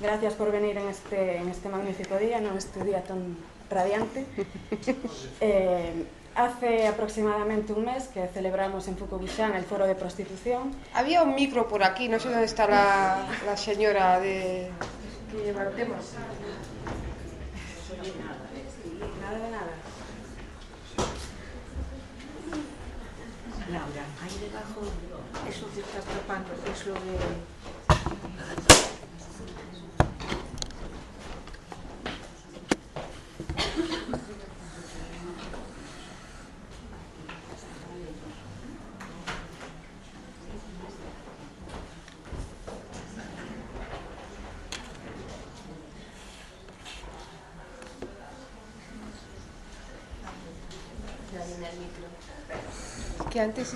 Gracias 0.00 0.34
por 0.34 0.52
venir 0.52 0.78
en 0.78 0.88
este, 0.88 1.38
en 1.38 1.48
este 1.48 1.68
magnífico 1.68 2.16
día, 2.18 2.38
en 2.38 2.46
este 2.56 2.84
día 2.84 3.02
tan 3.02 3.36
radiante. 3.68 4.26
Eh, 5.40 6.04
hace 6.34 6.86
aproximadamente 6.86 7.72
un 7.72 7.84
mes 7.84 8.08
que 8.08 8.26
celebramos 8.28 8.86
en 8.86 8.96
Fukubusan 8.96 9.54
el 9.54 9.64
foro 9.64 9.86
de 9.86 9.94
prostitución. 9.94 10.72
Había 10.94 11.22
un 11.22 11.34
micro 11.34 11.68
por 11.68 11.82
aquí, 11.82 12.08
no 12.08 12.20
sé 12.20 12.28
dónde 12.28 12.44
está 12.44 12.66
la, 12.68 13.26
la 13.44 13.56
señora 13.56 14.20
de... 14.20 14.70
que 15.30 15.44
lleva 15.44 15.64
el 15.64 15.74
tema. 15.74 15.96
Nada 19.20 19.38
de 19.38 19.50
nada. 19.50 19.74
Laura, 23.70 24.04
ahí 24.22 24.38
debajo, 24.40 24.80
eso 25.48 25.66
que 25.74 25.80
está 25.80 26.00
tapando, 26.00 26.50
es 26.72 26.86
lo 26.86 26.94
de... 26.94 27.57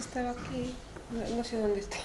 estaba 0.01 0.31
aquí, 0.31 0.75
no, 1.11 1.37
no 1.37 1.45
sé 1.45 1.61
dónde 1.61 1.81
está. 1.81 1.99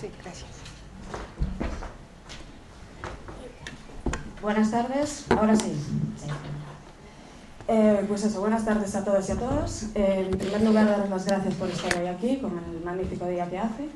Sí, 0.00 0.10
gracias. 0.22 0.50
Buenas 4.40 4.70
tardes, 4.70 5.26
ahora 5.30 5.54
sí. 5.54 6.01
Pues 8.12 8.24
eso, 8.24 8.40
buenas 8.40 8.66
tardes 8.66 8.94
a 8.94 9.02
todas 9.06 9.26
y 9.26 9.32
a 9.32 9.36
todos. 9.36 9.84
Eh, 9.94 10.28
en 10.30 10.36
primer 10.38 10.60
lugar, 10.60 10.84
daros 10.86 11.08
las 11.08 11.24
gracias 11.24 11.54
por 11.54 11.70
estar 11.70 11.96
hoy 11.98 12.08
aquí, 12.08 12.36
con 12.42 12.52
el 12.58 12.84
magnífico 12.84 13.26
día 13.26 13.48
que 13.48 13.56
hace. 13.56 13.88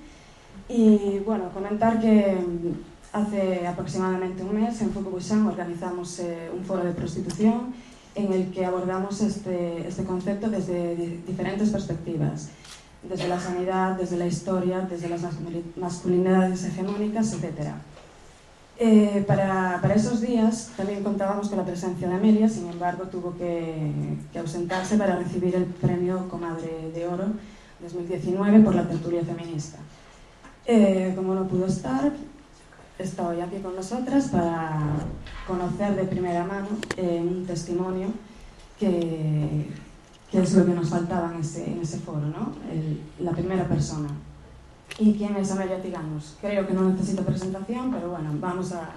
Y 0.70 1.18
bueno, 1.18 1.50
comentar 1.52 2.00
que 2.00 2.34
mm, 2.34 3.14
hace 3.14 3.66
aproximadamente 3.66 4.42
un 4.42 4.54
mes 4.54 4.80
en 4.80 4.90
Fukubusan 4.92 5.46
organizamos 5.46 6.18
eh, 6.20 6.50
un 6.50 6.64
foro 6.64 6.82
de 6.82 6.92
prostitución 6.92 7.74
en 8.14 8.32
el 8.32 8.50
que 8.52 8.64
abordamos 8.64 9.20
este, 9.20 9.86
este 9.86 10.04
concepto 10.04 10.48
desde 10.48 10.96
di- 10.96 11.22
diferentes 11.26 11.68
perspectivas, 11.68 12.48
desde 13.06 13.28
la 13.28 13.38
sanidad, 13.38 13.98
desde 13.98 14.16
la 14.16 14.26
historia, 14.26 14.80
desde 14.80 15.10
las 15.10 15.20
masculi- 15.20 15.62
masculinidades 15.76 16.64
hegemónicas, 16.64 17.34
etc. 17.34 17.68
Eh, 18.78 19.24
para, 19.26 19.78
para 19.80 19.94
esos 19.94 20.20
días 20.20 20.70
también 20.76 21.02
contábamos 21.02 21.48
con 21.48 21.56
la 21.56 21.64
presencia 21.64 22.08
de 22.08 22.14
Amelia, 22.14 22.46
sin 22.48 22.66
embargo 22.68 23.04
tuvo 23.04 23.34
que, 23.34 23.90
que 24.32 24.38
ausentarse 24.38 24.98
para 24.98 25.16
recibir 25.16 25.54
el 25.56 25.64
premio 25.64 26.28
Comadre 26.28 26.90
de 26.94 27.06
Oro 27.08 27.24
2019 27.80 28.60
por 28.60 28.74
la 28.74 28.86
tertulia 28.86 29.22
feminista. 29.24 29.78
Eh, 30.66 31.12
como 31.16 31.34
no 31.34 31.46
pudo 31.48 31.66
estar, 31.66 32.12
está 32.98 33.28
hoy 33.28 33.40
aquí 33.40 33.56
con 33.60 33.74
nosotras 33.76 34.28
para 34.28 34.78
conocer 35.46 35.94
de 35.96 36.04
primera 36.04 36.44
mano 36.44 36.68
eh, 36.98 37.24
un 37.26 37.46
testimonio 37.46 38.08
que, 38.78 39.70
que 40.30 40.42
es 40.42 40.52
lo 40.52 40.66
que 40.66 40.72
nos 40.74 40.90
faltaba 40.90 41.32
en 41.34 41.40
ese, 41.40 41.64
en 41.72 41.80
ese 41.80 41.98
foro, 41.98 42.20
¿no? 42.26 42.52
El- 42.70 43.00
la 43.24 43.30
primera 43.32 43.64
persona. 43.64 44.08
¿Y 44.98 45.12
quién 45.12 45.36
es 45.36 45.50
Amelia 45.50 45.82
Tiganos? 45.82 46.36
Creo 46.40 46.66
que 46.66 46.72
no 46.72 46.88
necesito 46.88 47.22
presentación, 47.22 47.90
pero 47.92 48.10
bueno, 48.10 48.30
vamos 48.40 48.72
a, 48.72 48.92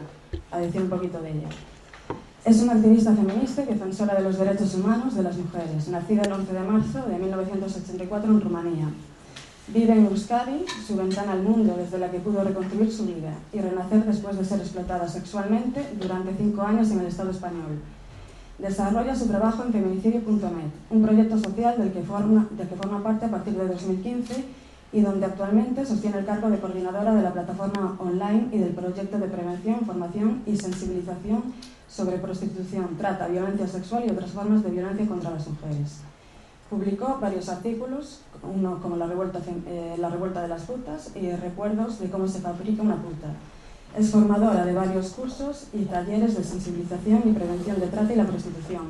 a 0.51 0.59
decir 0.59 0.81
un 0.81 0.89
poquito 0.89 1.21
de 1.21 1.31
ella. 1.31 1.49
Es 2.45 2.61
una 2.61 2.73
activista 2.73 3.13
feminista 3.13 3.63
y 3.63 3.65
defensora 3.65 4.15
de 4.15 4.23
los 4.23 4.39
derechos 4.39 4.73
humanos 4.75 5.15
de 5.15 5.23
las 5.23 5.35
mujeres, 5.37 5.89
nacida 5.89 6.21
el 6.21 6.31
11 6.31 6.53
de 6.53 6.59
marzo 6.61 7.01
de 7.05 7.19
1984 7.19 8.31
en 8.31 8.41
Rumanía. 8.41 8.87
Vive 9.67 9.93
en 9.93 10.05
Euskadi, 10.05 10.65
su 10.87 10.95
ventana 10.95 11.33
al 11.33 11.43
mundo 11.43 11.75
desde 11.77 11.99
la 11.99 12.09
que 12.09 12.19
pudo 12.19 12.43
reconstruir 12.43 12.91
su 12.91 13.05
vida 13.05 13.33
y 13.53 13.59
renacer 13.59 14.03
después 14.05 14.37
de 14.37 14.45
ser 14.45 14.59
explotada 14.59 15.07
sexualmente 15.07 15.85
durante 15.99 16.33
cinco 16.37 16.61
años 16.63 16.89
en 16.91 17.01
el 17.01 17.07
Estado 17.07 17.31
español. 17.31 17.81
Desarrolla 18.57 19.15
su 19.15 19.27
trabajo 19.27 19.63
en 19.63 19.71
feminicidio.net, 19.71 20.71
un 20.89 21.03
proyecto 21.03 21.37
social 21.37 21.77
del 21.77 21.91
que, 21.91 22.01
forma, 22.01 22.47
del 22.51 22.67
que 22.67 22.75
forma 22.75 23.03
parte 23.03 23.25
a 23.25 23.29
partir 23.29 23.53
de 23.53 23.67
2015 23.67 24.45
y 24.91 25.01
donde 25.01 25.25
actualmente 25.25 25.85
sostiene 25.85 26.19
el 26.19 26.25
cargo 26.25 26.49
de 26.49 26.59
coordinadora 26.59 27.13
de 27.13 27.21
la 27.21 27.31
plataforma 27.31 27.95
online 27.99 28.47
y 28.51 28.57
del 28.57 28.73
proyecto 28.73 29.19
de 29.19 29.27
prevención, 29.27 29.81
formación 29.85 30.41
y 30.45 30.55
sensibilización 30.55 31.53
sobre 31.87 32.17
prostitución, 32.17 32.97
trata, 32.97 33.27
violencia 33.27 33.67
sexual 33.67 34.03
y 34.05 34.11
otras 34.11 34.31
formas 34.31 34.63
de 34.63 34.71
violencia 34.71 35.07
contra 35.07 35.31
las 35.31 35.47
mujeres. 35.47 36.01
Publicó 36.69 37.17
varios 37.19 37.49
artículos, 37.49 38.21
uno 38.43 38.79
como 38.79 38.95
La 38.95 39.07
revuelta, 39.07 39.39
eh, 39.67 39.95
de 39.97 40.47
las 40.47 40.61
putas 40.63 41.11
y 41.15 41.31
Recuerdos 41.31 41.99
de 41.99 42.09
cómo 42.09 42.27
se 42.27 42.39
fabrica 42.39 42.83
una 42.83 42.95
puta. 42.95 43.27
Es 43.97 44.11
formadora 44.11 44.65
de 44.65 44.73
varios 44.73 45.09
cursos 45.11 45.67
y 45.73 45.85
talleres 45.85 46.37
de 46.37 46.43
sensibilización 46.43 47.23
y 47.25 47.31
prevención 47.31 47.79
de 47.79 47.87
trata 47.87 48.13
y 48.13 48.15
la 48.15 48.25
prostitución. 48.25 48.83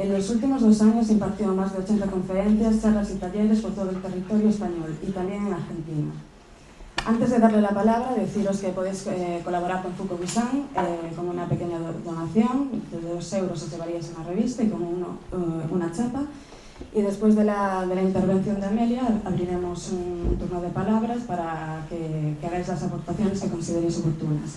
En 0.00 0.12
los 0.12 0.30
últimos 0.30 0.60
dos 0.62 0.80
años 0.80 1.10
impartió 1.10 1.48
más 1.54 1.72
de 1.72 1.80
80 1.80 2.06
conferencias, 2.06 2.80
charlas 2.80 3.10
y 3.10 3.14
talleres 3.14 3.60
por 3.60 3.72
todo 3.72 3.90
el 3.90 4.00
territorio 4.00 4.48
español 4.48 4.96
y 5.02 5.10
también 5.10 5.48
en 5.48 5.52
Argentina. 5.54 6.12
Antes 7.04 7.30
de 7.30 7.38
darle 7.40 7.60
la 7.60 7.70
palabra, 7.70 8.14
deciros 8.14 8.58
que 8.58 8.68
podéis 8.68 9.04
eh, 9.08 9.40
colaborar 9.44 9.82
con 9.82 9.92
Fukubisan 9.94 10.68
eh, 10.76 11.12
con 11.16 11.28
una 11.28 11.48
pequeña 11.48 11.78
do- 11.80 11.94
donación, 12.04 12.70
de 12.92 13.00
dos 13.12 13.32
euros 13.32 13.60
os 13.62 13.70
llevaríais 13.72 14.12
una 14.14 14.24
revista 14.24 14.62
y 14.62 14.68
con 14.68 14.82
uno, 14.82 15.18
eh, 15.32 15.66
una 15.70 15.90
chapa. 15.90 16.22
Y 16.94 17.02
después 17.02 17.34
de 17.34 17.42
la, 17.44 17.84
de 17.86 17.94
la 17.96 18.02
intervención 18.02 18.60
de 18.60 18.66
Amelia 18.66 19.02
abriremos 19.24 19.90
un 19.90 20.36
turno 20.38 20.60
de 20.60 20.68
palabras 20.68 21.18
para 21.26 21.84
que, 21.88 22.36
que 22.40 22.46
hagáis 22.46 22.68
las 22.68 22.82
aportaciones 22.84 23.40
que 23.40 23.48
consideréis 23.48 23.98
oportunas. 23.98 24.50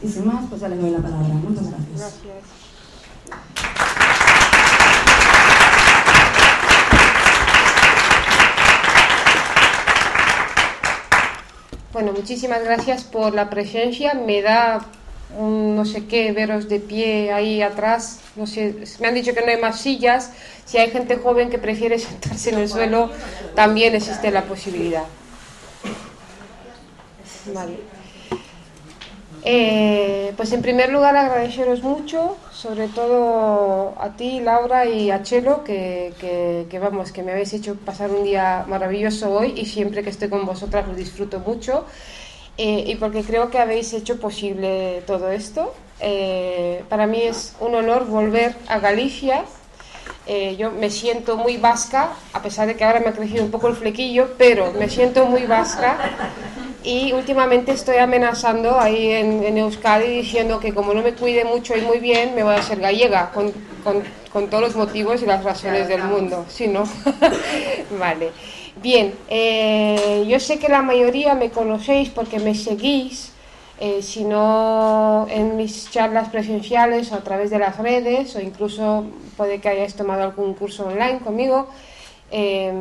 Y 0.00 0.06
sin 0.08 0.26
más, 0.28 0.44
pues 0.48 0.60
ya 0.60 0.68
le 0.68 0.76
doy 0.76 0.90
la 0.90 0.98
palabra. 0.98 1.34
Muchas 1.34 1.70
gracias. 1.70 2.20
Gracias. 2.22 3.85
Bueno, 11.96 12.12
muchísimas 12.12 12.62
gracias 12.62 13.04
por 13.04 13.32
la 13.32 13.48
presencia. 13.48 14.12
Me 14.12 14.42
da 14.42 14.84
no 15.34 15.82
sé 15.86 16.04
qué 16.04 16.30
veros 16.32 16.68
de 16.68 16.78
pie 16.78 17.32
ahí 17.32 17.62
atrás. 17.62 18.20
No 18.36 18.46
sé, 18.46 18.74
me 19.00 19.08
han 19.08 19.14
dicho 19.14 19.32
que 19.32 19.40
no 19.40 19.46
hay 19.46 19.58
más 19.58 19.80
sillas. 19.80 20.30
Si 20.66 20.76
hay 20.76 20.90
gente 20.90 21.16
joven 21.16 21.48
que 21.48 21.56
prefiere 21.56 21.98
sentarse 21.98 22.50
en 22.50 22.58
el 22.58 22.68
suelo, 22.68 23.10
también 23.54 23.94
existe 23.94 24.30
la 24.30 24.42
posibilidad. 24.42 25.04
Vale. 27.54 27.95
Eh, 29.48 30.32
pues 30.36 30.52
en 30.52 30.60
primer 30.60 30.90
lugar 30.90 31.16
agradeceros 31.16 31.80
mucho, 31.80 32.36
sobre 32.50 32.88
todo 32.88 33.94
a 34.00 34.16
ti, 34.16 34.40
Laura, 34.40 34.86
y 34.86 35.12
a 35.12 35.22
Chelo, 35.22 35.62
que, 35.62 36.66
vamos, 36.82 37.12
que 37.12 37.22
me 37.22 37.30
habéis 37.30 37.52
hecho 37.52 37.76
pasar 37.76 38.10
un 38.10 38.24
día 38.24 38.64
maravilloso 38.66 39.30
hoy 39.30 39.54
y 39.56 39.66
siempre 39.66 40.02
que 40.02 40.10
estoy 40.10 40.28
con 40.30 40.44
vosotras 40.44 40.88
lo 40.88 40.94
disfruto 40.94 41.38
mucho. 41.38 41.84
Eh, 42.58 42.84
y 42.88 42.96
porque 42.96 43.22
creo 43.22 43.48
que 43.48 43.58
habéis 43.58 43.92
hecho 43.92 44.18
posible 44.18 45.04
todo 45.06 45.30
esto. 45.30 45.72
Eh, 46.00 46.82
para 46.88 47.06
mí 47.06 47.22
es 47.22 47.54
un 47.60 47.76
honor 47.76 48.06
volver 48.06 48.56
a 48.66 48.80
Galicia. 48.80 49.44
Yo 50.58 50.72
me 50.72 50.90
siento 50.90 51.36
muy 51.36 51.56
vasca, 51.56 52.08
a 52.32 52.42
pesar 52.42 52.66
de 52.66 52.74
que 52.74 52.82
ahora 52.82 52.98
me 52.98 53.10
ha 53.10 53.12
crecido 53.12 53.44
un 53.44 53.52
poco 53.52 53.68
el 53.68 53.76
flequillo, 53.76 54.30
pero 54.36 54.72
me 54.72 54.88
siento 54.88 55.26
muy 55.26 55.46
vasca. 55.46 55.98
Y 56.86 57.12
últimamente 57.12 57.72
estoy 57.72 57.96
amenazando 57.96 58.78
ahí 58.78 59.10
en, 59.10 59.42
en 59.42 59.58
Euskadi 59.58 60.06
diciendo 60.08 60.60
que 60.60 60.72
como 60.72 60.94
no 60.94 61.02
me 61.02 61.14
cuide 61.14 61.44
mucho 61.44 61.76
y 61.76 61.80
muy 61.82 61.98
bien, 61.98 62.34
me 62.36 62.44
voy 62.44 62.54
a 62.54 62.58
hacer 62.58 62.78
gallega, 62.80 63.32
con, 63.32 63.52
con- 63.82 64.04
con 64.32 64.48
todos 64.50 64.62
los 64.62 64.76
motivos 64.76 65.22
y 65.22 65.26
las 65.26 65.42
razones 65.42 65.88
del 65.88 66.02
mundo. 66.04 66.44
¿Sí, 66.48 66.68
no? 66.68 66.84
vale. 67.98 68.30
Bien, 68.76 69.14
eh, 69.28 70.24
yo 70.28 70.38
sé 70.38 70.58
que 70.58 70.68
la 70.68 70.82
mayoría 70.82 71.34
me 71.34 71.50
conocéis 71.50 72.10
porque 72.10 72.38
me 72.38 72.54
seguís, 72.54 73.32
eh, 73.80 74.00
si 74.02 74.24
no 74.24 75.26
en 75.30 75.56
mis 75.56 75.90
charlas 75.90 76.28
presenciales 76.28 77.10
o 77.10 77.16
a 77.16 77.24
través 77.24 77.50
de 77.50 77.58
las 77.58 77.78
redes, 77.78 78.36
o 78.36 78.40
incluso 78.40 79.06
puede 79.36 79.60
que 79.60 79.68
hayáis 79.70 79.94
tomado 79.96 80.22
algún 80.22 80.54
curso 80.54 80.86
online 80.86 81.18
conmigo. 81.20 81.66
Eh, 82.30 82.72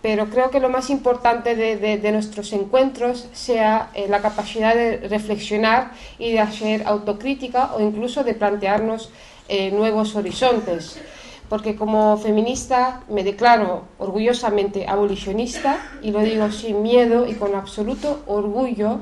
pero 0.00 0.30
creo 0.30 0.50
que 0.50 0.60
lo 0.60 0.68
más 0.68 0.90
importante 0.90 1.56
de, 1.56 2.12
nuestros 2.12 2.52
encuentros 2.52 3.26
sea 3.32 3.90
eh, 3.94 4.06
la 4.08 4.20
capacidad 4.20 4.74
de 4.74 5.08
reflexionar 5.08 5.92
y 6.18 6.32
de 6.32 6.40
hacer 6.40 6.86
autocrítica 6.86 7.74
o 7.74 7.80
incluso 7.80 8.22
de 8.22 8.34
plantearnos 8.34 9.10
eh, 9.48 9.70
nuevos 9.72 10.14
horizontes. 10.14 11.00
Porque 11.48 11.74
como 11.74 12.16
feminista 12.18 13.00
me 13.08 13.24
declaro 13.24 13.84
orgullosamente 13.98 14.86
abolicionista 14.86 15.78
y 16.02 16.10
lo 16.10 16.20
digo 16.20 16.50
sin 16.52 16.82
miedo 16.82 17.26
y 17.26 17.34
con 17.34 17.54
absoluto 17.54 18.22
orgullo. 18.26 19.00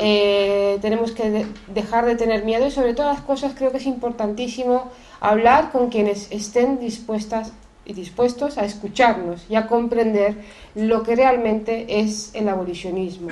Eh, 0.00 0.78
tenemos 0.80 1.12
que 1.12 1.46
dejar 1.68 2.06
de 2.06 2.16
tener 2.16 2.44
miedo 2.44 2.66
y 2.66 2.70
sobre 2.72 2.94
todas 2.94 3.16
las 3.16 3.24
cosas 3.24 3.52
creo 3.56 3.70
que 3.70 3.76
es 3.76 3.86
importantísimo 3.86 4.90
hablar 5.20 5.70
con 5.70 5.88
quienes 5.88 6.32
estén 6.32 6.80
dispuestas 6.80 7.52
y 7.88 7.94
dispuestos 7.94 8.58
a 8.58 8.64
escucharnos 8.64 9.46
y 9.48 9.56
a 9.56 9.66
comprender 9.66 10.36
lo 10.76 11.02
que 11.02 11.16
realmente 11.16 12.00
es 12.00 12.30
el 12.34 12.48
abolicionismo. 12.48 13.30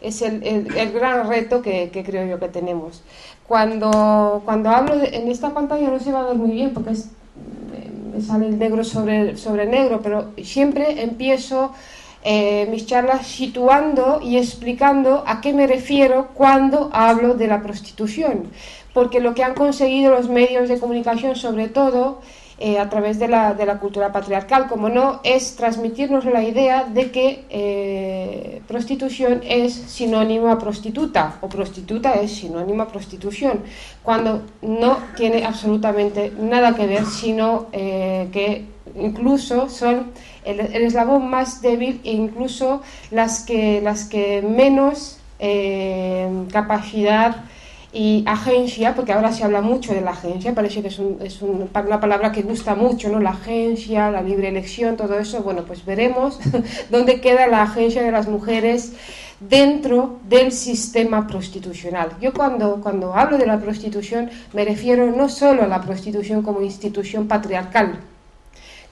Es 0.00 0.22
el, 0.22 0.42
el, 0.42 0.92
gran 0.92 1.28
reto 1.28 1.62
que, 1.62 1.90
que, 1.90 2.02
creo 2.02 2.26
yo 2.26 2.40
que 2.40 2.48
tenemos. 2.48 3.02
Cuando, 3.46 4.42
cuando 4.44 4.70
hablo 4.70 4.94
en 4.94 5.30
esta 5.30 5.54
pantalla 5.54 5.88
no 5.90 6.00
se 6.00 6.10
va 6.10 6.20
a 6.20 6.26
ver 6.26 6.36
muy 6.36 6.50
bien 6.50 6.74
porque 6.74 6.92
me 8.14 8.20
sale 8.20 8.48
el 8.48 8.58
negro 8.58 8.82
sobre, 8.82 9.36
sobre 9.36 9.66
negro, 9.66 10.00
pero 10.02 10.32
siempre 10.42 11.02
empiezo 11.02 11.72
eh, 12.22 12.66
mis 12.70 12.86
charlas 12.86 13.26
situando 13.26 14.20
y 14.22 14.38
explicando 14.38 15.24
a 15.26 15.42
qué 15.42 15.52
me 15.52 15.66
refiero 15.66 16.28
cuando 16.32 16.88
hablo 16.94 17.34
de 17.34 17.46
la 17.46 17.62
prostitución. 17.62 18.48
Porque 18.94 19.20
lo 19.20 19.34
que 19.34 19.44
han 19.44 19.54
conseguido 19.54 20.12
los 20.12 20.30
medios 20.30 20.70
de 20.70 20.78
comunicación, 20.78 21.36
sobre 21.36 21.68
todo, 21.68 22.20
eh, 22.56 22.78
a 22.78 22.88
través 22.88 23.18
de 23.18 23.26
la, 23.26 23.52
de 23.52 23.66
la, 23.66 23.78
cultura 23.80 24.12
patriarcal, 24.12 24.68
como 24.68 24.88
no, 24.88 25.20
es 25.24 25.56
transmitirnos 25.56 26.24
la 26.24 26.44
idea 26.44 26.84
de 26.84 27.10
que 27.10 27.44
eh, 27.50 28.62
prostitución 28.68 29.40
es 29.44 29.74
sinónimo 29.74 30.48
a 30.48 30.58
prostituta 30.58 31.38
o 31.40 31.48
prostituta 31.48 32.14
es 32.14 32.30
sinónimo 32.30 32.84
a 32.84 32.88
prostitución, 32.88 33.62
cuando 34.04 34.42
no 34.62 34.98
tiene 35.16 35.44
absolutamente 35.44 36.32
nada 36.38 36.76
que 36.76 36.86
ver, 36.86 37.04
sino 37.06 37.66
eh, 37.72 38.28
que 38.32 38.66
incluso 38.94 39.68
son 39.68 40.12
el, 40.44 40.60
el, 40.60 40.84
eslabón 40.84 41.28
más 41.28 41.60
débil 41.60 42.00
e 42.04 42.12
incluso 42.12 42.82
las 43.10 43.44
que, 43.44 43.80
las 43.80 44.04
que 44.04 44.42
menos 44.42 45.18
capacidad 46.52 47.44
y 47.94 48.24
agencia, 48.26 48.92
porque 48.92 49.12
ahora 49.12 49.32
se 49.32 49.44
habla 49.44 49.60
mucho 49.60 49.94
de 49.94 50.00
la 50.00 50.10
agencia, 50.10 50.52
parece 50.52 50.82
que 50.82 50.88
es, 50.88 51.00
es 51.20 51.40
una 51.42 52.00
palabra 52.00 52.32
que 52.32 52.42
gusta 52.42 52.74
mucho, 52.74 53.08
¿no? 53.08 53.20
La 53.20 53.30
agencia, 53.30 54.10
la 54.10 54.20
libre 54.20 54.48
elección, 54.48 54.96
todo 54.96 55.16
eso. 55.16 55.42
Bueno, 55.44 55.62
pues 55.64 55.84
veremos 55.84 56.40
dónde 56.90 57.20
queda 57.20 57.46
la 57.46 57.62
agencia 57.62 58.02
de 58.02 58.10
las 58.10 58.26
mujeres 58.26 58.94
dentro 59.38 60.18
del 60.28 60.50
sistema 60.50 61.28
prostitucional. 61.28 62.10
Yo 62.20 62.32
cuando, 62.32 62.80
cuando 62.80 63.14
hablo 63.14 63.38
de 63.38 63.46
la 63.46 63.60
prostitución 63.60 64.28
me 64.52 64.64
refiero 64.64 65.06
no 65.12 65.28
solo 65.28 65.62
a 65.62 65.68
la 65.68 65.80
prostitución 65.80 66.42
como 66.42 66.62
institución 66.62 67.28
patriarcal, 67.28 68.00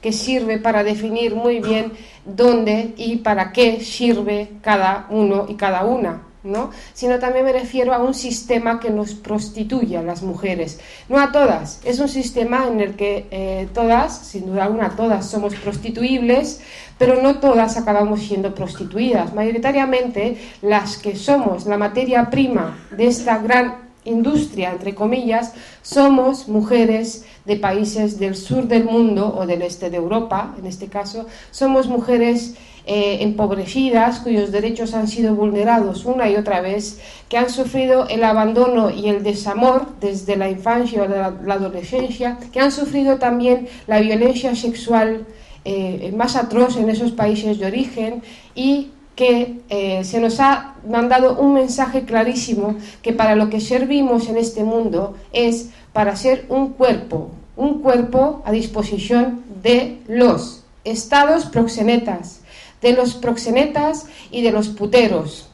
que 0.00 0.12
sirve 0.12 0.58
para 0.58 0.84
definir 0.84 1.34
muy 1.34 1.58
bien 1.58 1.92
dónde 2.24 2.94
y 2.96 3.16
para 3.16 3.52
qué 3.52 3.80
sirve 3.80 4.50
cada 4.60 5.06
uno 5.10 5.46
y 5.48 5.54
cada 5.54 5.84
una 5.84 6.31
¿no? 6.44 6.70
sino 6.94 7.18
también 7.18 7.44
me 7.44 7.52
refiero 7.52 7.94
a 7.94 7.98
un 7.98 8.14
sistema 8.14 8.80
que 8.80 8.90
nos 8.90 9.14
prostituye 9.14 9.96
a 9.96 10.02
las 10.02 10.22
mujeres. 10.22 10.80
No 11.08 11.20
a 11.20 11.32
todas, 11.32 11.80
es 11.84 12.00
un 12.00 12.08
sistema 12.08 12.66
en 12.66 12.80
el 12.80 12.94
que 12.94 13.26
eh, 13.30 13.68
todas, 13.72 14.18
sin 14.18 14.46
duda 14.46 14.64
alguna 14.64 14.96
todas 14.96 15.28
somos 15.28 15.54
prostituibles, 15.54 16.60
pero 16.98 17.22
no 17.22 17.38
todas 17.38 17.76
acabamos 17.76 18.22
siendo 18.22 18.54
prostituidas. 18.54 19.34
Mayoritariamente 19.34 20.38
las 20.62 20.98
que 20.98 21.16
somos 21.16 21.66
la 21.66 21.78
materia 21.78 22.30
prima 22.30 22.78
de 22.90 23.06
esta 23.06 23.38
gran 23.38 23.92
industria, 24.04 24.70
entre 24.70 24.94
comillas, 24.94 25.52
somos 25.82 26.48
mujeres 26.48 27.24
de 27.44 27.56
países 27.56 28.18
del 28.18 28.36
sur 28.36 28.66
del 28.66 28.84
mundo 28.84 29.34
o 29.36 29.46
del 29.46 29.62
este 29.62 29.90
de 29.90 29.96
Europa, 29.96 30.54
en 30.58 30.66
este 30.66 30.88
caso, 30.88 31.26
somos 31.50 31.86
mujeres 31.86 32.54
eh, 32.86 33.18
empobrecidas, 33.20 34.20
cuyos 34.20 34.50
derechos 34.50 34.94
han 34.94 35.08
sido 35.08 35.34
vulnerados 35.34 36.04
una 36.04 36.28
y 36.28 36.36
otra 36.36 36.60
vez, 36.60 37.00
que 37.28 37.38
han 37.38 37.48
sufrido 37.48 38.08
el 38.08 38.24
abandono 38.24 38.90
y 38.90 39.08
el 39.08 39.22
desamor 39.22 39.86
desde 40.00 40.36
la 40.36 40.50
infancia 40.50 41.02
o 41.02 41.06
la, 41.08 41.54
adolescencia, 41.54 42.38
que 42.52 42.60
han 42.60 42.72
sufrido 42.72 43.18
también 43.18 43.68
la 43.86 44.00
violencia 44.00 44.54
sexual 44.56 45.26
eh, 45.64 46.12
más 46.16 46.34
atroz 46.34 46.76
en 46.76 46.90
esos 46.90 47.12
países 47.12 47.58
de 47.58 47.66
origen 47.66 48.22
y 48.54 48.90
que 49.14 49.60
eh, 49.68 50.04
se 50.04 50.20
nos 50.20 50.40
ha 50.40 50.74
mandado 50.88 51.38
un 51.38 51.54
mensaje 51.54 52.02
clarísimo 52.02 52.76
que 53.02 53.12
para 53.12 53.36
lo 53.36 53.50
que 53.50 53.60
servimos 53.60 54.28
en 54.28 54.36
este 54.36 54.64
mundo 54.64 55.16
es 55.32 55.70
para 55.92 56.16
ser 56.16 56.46
un 56.48 56.70
cuerpo, 56.70 57.30
un 57.56 57.80
cuerpo 57.80 58.42
a 58.44 58.52
disposición 58.52 59.44
de 59.62 60.00
los 60.08 60.64
estados 60.84 61.44
proxenetas, 61.46 62.41
de 62.82 62.92
los 62.92 63.14
proxenetas 63.14 64.06
y 64.30 64.42
de 64.42 64.52
los 64.52 64.68
puteros. 64.68 65.48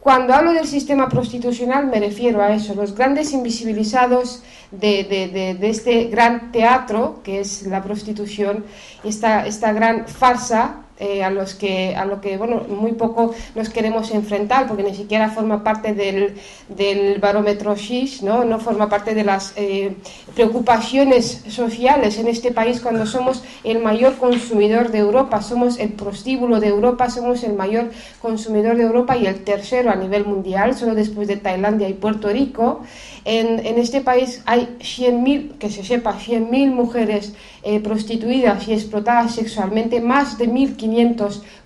Cuando 0.00 0.34
hablo 0.34 0.52
del 0.52 0.66
sistema 0.66 1.08
prostitucional 1.08 1.86
me 1.86 2.00
refiero 2.00 2.42
a 2.42 2.52
eso, 2.52 2.74
los 2.74 2.94
grandes 2.94 3.32
invisibilizados 3.32 4.42
de, 4.72 5.04
de, 5.04 5.68
este 5.68 6.04
gran 6.04 6.50
teatro 6.50 7.20
que 7.22 7.40
es 7.40 7.62
la 7.66 7.84
prostitución, 7.84 8.64
esta, 9.04 9.46
esta 9.46 9.72
gran 9.72 10.08
farsa 10.08 10.86
eh, 11.02 11.24
a 11.24 11.30
los 11.30 11.54
que 11.54 11.96
a 11.96 12.04
lo 12.04 12.20
que 12.20 12.36
bueno 12.36 12.62
muy 12.68 12.92
poco 12.92 13.34
nos 13.56 13.70
queremos 13.70 14.12
enfrentar 14.12 14.68
porque 14.68 14.84
ni 14.84 14.94
siquiera 14.94 15.30
forma 15.30 15.64
parte 15.64 15.94
del, 15.94 16.36
del 16.68 17.18
barómetro 17.18 17.74
SHIS 17.74 18.22
no 18.22 18.44
no 18.44 18.60
forma 18.60 18.88
parte 18.88 19.12
de 19.12 19.24
las 19.24 19.52
eh, 19.56 19.96
preocupaciones 20.36 21.42
sociales 21.48 22.18
en 22.18 22.28
este 22.28 22.52
país 22.52 22.80
cuando 22.80 23.04
somos 23.04 23.42
el 23.64 23.80
mayor 23.80 24.16
consumidor 24.16 24.92
de 24.92 24.98
Europa 24.98 25.42
somos 25.42 25.80
el 25.80 25.90
prostíbulo 25.94 26.60
de 26.60 26.68
Europa 26.68 27.10
somos 27.10 27.42
el 27.42 27.54
mayor 27.54 27.90
consumidor 28.20 28.76
de 28.76 28.84
Europa 28.84 29.16
y 29.16 29.26
el 29.26 29.42
tercero 29.42 29.90
a 29.90 29.96
nivel 29.96 30.24
mundial 30.24 30.76
solo 30.76 30.94
después 30.94 31.26
de 31.26 31.36
Tailandia 31.36 31.88
y 31.88 31.94
Puerto 31.94 32.28
Rico. 32.28 32.82
En, 33.24 33.64
en 33.64 33.78
este 33.78 34.00
país 34.00 34.42
hay 34.46 34.76
100.000 34.80 35.58
que 35.58 35.70
se 35.70 35.84
sepa 35.84 36.18
100.000 36.18 36.70
mujeres 36.70 37.34
eh, 37.62 37.78
prostituidas 37.78 38.66
y 38.66 38.72
explotadas 38.72 39.36
sexualmente 39.36 40.00
más 40.00 40.38
de 40.38 40.48
1.500 40.48 40.91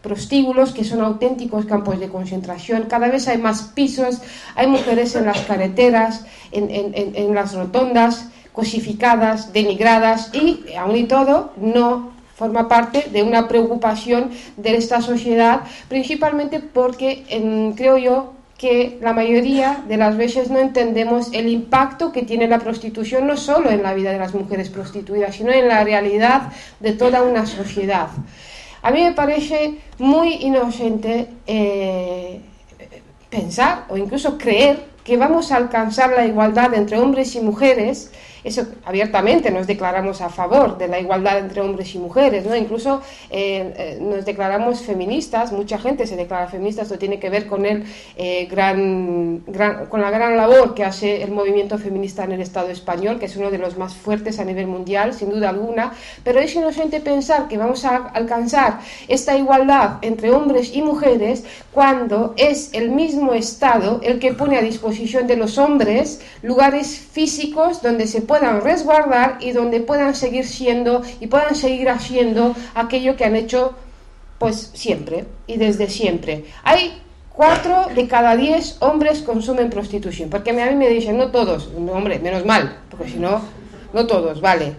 prostíbulos 0.03 0.73
que 0.73 0.85
son 0.85 1.01
auténticos 1.01 1.67
campos 1.67 1.99
de 2.01 2.09
concentración. 2.09 2.85
Cada 2.85 3.09
vez 3.09 3.29
hay 3.29 3.39
más 3.39 3.63
pisos, 3.75 4.21
hay 4.55 4.67
mujeres 4.67 5.15
en 5.15 5.27
las 5.27 5.41
carreteras, 5.43 6.25
en, 6.53 7.35
las 7.35 7.55
rotondas, 7.55 8.29
cosificadas, 8.53 9.53
denigradas 9.53 10.31
y, 10.35 10.65
aún 10.79 10.97
y 10.97 11.05
todo, 11.05 11.53
no 11.57 12.15
forma 12.35 12.69
parte 12.69 13.09
de 13.13 13.23
una 13.23 13.49
preocupación 13.49 14.31
de 14.57 14.77
esta 14.77 15.01
sociedad, 15.01 15.63
principalmente 15.89 16.61
porque 16.61 17.25
creo 17.77 17.97
yo 17.97 18.37
que 18.59 18.99
la 19.03 19.13
mayoría 19.13 19.85
de 19.87 19.97
las 19.97 20.17
veces 20.17 20.51
no 20.51 20.59
entendemos 20.59 21.29
el 21.33 21.49
impacto 21.49 22.13
que 22.13 22.23
tiene 22.23 22.49
la 22.49 22.59
prostitución 22.59 23.27
no 23.27 23.37
solo 23.37 23.71
en 23.71 23.83
la 23.83 23.93
vida 23.93 24.13
de 24.13 24.19
las 24.19 24.35
mujeres 24.35 24.71
prostituidas, 24.71 25.37
sino 25.37 25.53
en 25.53 25.69
la 25.69 25.85
realidad 25.85 26.53
de 26.81 26.93
toda 26.93 27.23
una 27.23 27.45
sociedad. 27.47 28.09
A 28.87 28.93
mí 28.93 29.03
me 29.03 29.11
parece 29.11 29.79
muy 29.99 30.35
inocente 30.35 31.27
eh, 31.49 32.41
pensar 33.29 33.85
o 33.89 33.97
incluso 33.97 34.39
creer 34.39 34.85
que 35.03 35.17
vamos 35.17 35.51
a 35.51 35.57
alcanzar 35.57 36.11
la 36.11 36.25
igualdad 36.25 36.73
entre 36.73 37.01
hombres 37.01 37.35
y 37.35 37.41
mujeres 37.41 38.13
eso 38.47 38.65
abiertamente 38.85 39.51
nos 39.51 39.67
declaramos 39.67 40.21
a 40.21 40.29
favor 40.29 40.79
de 40.79 40.87
la 40.87 41.01
igualdad 41.01 41.39
entre 41.39 41.61
hombres 41.61 41.93
y 41.95 41.99
mujeres, 41.99 42.47
¿no? 42.47 42.55
Incluso 42.55 43.03
eh, 43.29 43.75
eh, 43.77 43.99
nos 44.01 44.25
declaramos 44.25 44.83
feministas, 44.83 45.53
mucha 45.53 45.79
gente 45.79 46.07
se 46.07 46.15
declara 46.15 46.47
feminista, 46.47 46.83
esto 46.83 46.97
tiene 46.97 47.19
que 47.19 47.29
ver 47.29 47.49
con 47.49 47.67
el 47.67 47.85
eh, 48.17 48.47
gran, 48.49 49.43
con 49.89 50.01
la 50.01 50.11
gran 50.11 50.37
labor 50.37 50.75
que 50.75 50.85
hace 50.85 51.25
el 51.25 51.33
movimiento 51.33 51.77
feminista 51.77 52.23
en 52.23 52.33
el 52.33 52.41
Estado 52.41 52.69
español, 52.69 53.19
que 53.19 53.27
es 53.27 53.37
uno 53.37 53.51
de 53.51 53.59
los 53.59 53.77
más 53.77 53.95
fuertes 53.95 54.39
a 54.39 54.45
nivel 54.45 54.69
mundial, 54.69 55.13
sin 55.13 55.31
duda 55.31 55.49
alguna, 55.49 55.93
pero 56.23 56.39
es 56.39 56.55
inocente 56.55 57.01
pensar 57.01 57.49
que 57.49 57.59
vamos 57.59 57.85
a 57.85 57.97
alcanzar 57.97 58.79
esta 59.09 59.37
igualdad 59.37 59.99
entre 60.03 60.31
hombres 60.31 60.73
y 60.73 60.83
mujeres 60.83 61.45
cuando 61.73 62.33
es 62.37 62.71
el 62.75 62.91
mismo 62.91 63.35
Estado 63.35 64.01
el 64.05 64.21
que 64.21 64.35
pone 64.35 64.57
a 64.57 64.63
disposición 64.63 65.27
de 65.27 65.37
los 65.37 65.59
hombres 65.59 66.21
lugares 66.43 66.97
físicos 66.97 67.83
donde 67.83 68.07
se 68.07 68.23
puede 68.23 68.36
puedan 68.39 68.61
resguardar 68.61 69.39
y 69.41 69.53
donde 69.53 69.81
puedan 69.81 70.15
seguir 70.15 70.47
siendo 70.47 71.03
y 71.21 71.27
puedan 71.27 71.55
seguir 71.55 71.89
haciendo 71.89 72.55
aquello 72.75 73.17
que 73.17 73.25
han 73.25 73.37
hecho 73.37 73.75
pues 74.39 74.71
siempre 74.75 75.25
y 75.47 75.57
desde 75.57 75.89
siempre. 75.89 76.45
Hay 76.63 77.01
cuatro 77.33 77.87
de 77.95 78.07
cada 78.07 78.37
diez 78.37 78.77
hombres 78.81 79.23
consumen 79.23 79.71
prostitución, 79.71 80.29
porque 80.29 80.51
a 80.51 80.53
mí 80.53 80.77
me 80.77 80.89
dicen, 80.89 81.17
no 81.17 81.31
todos, 81.31 81.71
hombre, 81.93 82.19
menos 82.19 82.45
mal, 82.45 82.79
porque 82.91 83.11
si 83.11 83.19
no, 83.19 83.41
no 83.93 84.07
todos, 84.07 84.41
vale. 84.41 84.75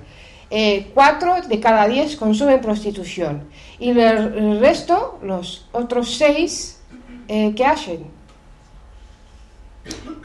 eh, 0.50 0.92
cuatro 0.94 1.36
de 1.42 1.60
cada 1.60 1.88
diez 1.88 2.16
consumen 2.16 2.62
prostitución. 2.62 3.44
Y 3.80 3.90
el 3.90 4.60
resto, 4.60 5.20
los 5.22 5.68
otros 5.72 6.16
seis, 6.16 6.80
eh, 7.28 7.54
¿qué 7.56 7.66
hacen? 7.66 8.17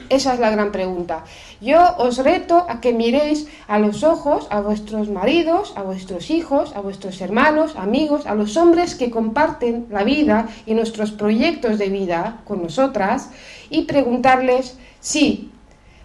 Esa 0.08 0.34
es 0.34 0.40
la 0.40 0.50
gran 0.50 0.72
pregunta. 0.72 1.24
Yo 1.62 1.96
os 1.96 2.18
reto 2.18 2.66
a 2.68 2.82
que 2.82 2.92
miréis 2.92 3.48
a 3.66 3.78
los 3.78 4.04
ojos 4.04 4.46
a 4.50 4.60
vuestros 4.60 5.08
maridos, 5.08 5.72
a 5.74 5.82
vuestros 5.82 6.30
hijos, 6.30 6.76
a 6.76 6.80
vuestros 6.80 7.20
hermanos, 7.22 7.76
amigos, 7.76 8.26
a 8.26 8.34
los 8.34 8.58
hombres 8.58 8.94
que 8.94 9.10
comparten 9.10 9.86
la 9.88 10.04
vida 10.04 10.48
y 10.66 10.74
nuestros 10.74 11.12
proyectos 11.12 11.78
de 11.78 11.88
vida 11.88 12.40
con 12.44 12.62
nosotras 12.62 13.30
y 13.70 13.84
preguntarles 13.84 14.76
si 15.00 15.50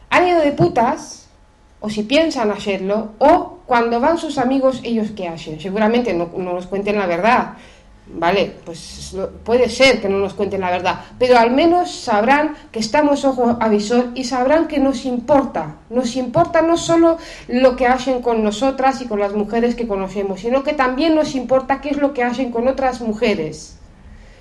han 0.10 0.26
ido 0.26 0.40
de 0.40 0.54
putas 0.54 1.28
o 1.82 1.90
si 1.90 2.04
piensan 2.04 2.50
hacerlo 2.52 3.12
o 3.20 3.60
cuando 3.66 4.00
van 4.00 4.18
sus 4.18 4.38
amigos 4.38 4.80
ellos 4.84 5.10
qué 5.18 5.28
hacen. 5.28 5.60
Seguramente 5.60 6.14
no, 6.14 6.30
no 6.38 6.54
nos 6.54 6.68
cuenten 6.68 6.98
la 6.98 7.08
verdad, 7.08 7.56
Vale, 8.10 8.54
pues 8.64 9.16
puede 9.44 9.70
ser 9.70 10.02
que 10.02 10.08
no 10.08 10.18
nos 10.18 10.34
cuenten 10.34 10.62
la 10.62 10.72
verdad, 10.72 11.02
pero 11.20 11.38
al 11.38 11.52
menos 11.52 11.92
sabrán 11.92 12.56
que 12.72 12.80
estamos 12.80 13.26
ojo 13.26 13.58
a 13.60 13.68
visor 13.68 14.12
y 14.16 14.24
sabrán 14.24 14.68
que 14.68 14.80
nos 14.80 15.06
importa. 15.06 15.76
Nos 15.90 16.16
importa 16.16 16.62
no 16.62 16.78
solo 16.78 17.18
lo 17.50 17.76
que 17.76 17.86
hacen 17.86 18.22
con 18.22 18.44
nosotras 18.44 19.02
y 19.02 19.08
con 19.08 19.20
las 19.20 19.34
mujeres 19.34 19.76
que 19.76 19.88
conocemos, 19.88 20.40
sino 20.40 20.64
que 20.64 20.74
también 20.74 21.16
nos 21.16 21.36
importa 21.36 21.82
qué 21.82 21.90
es 21.90 21.98
lo 21.98 22.14
que 22.14 22.24
hacen 22.24 22.52
con 22.52 22.68
otras 22.68 23.02
mujeres. 23.02 23.78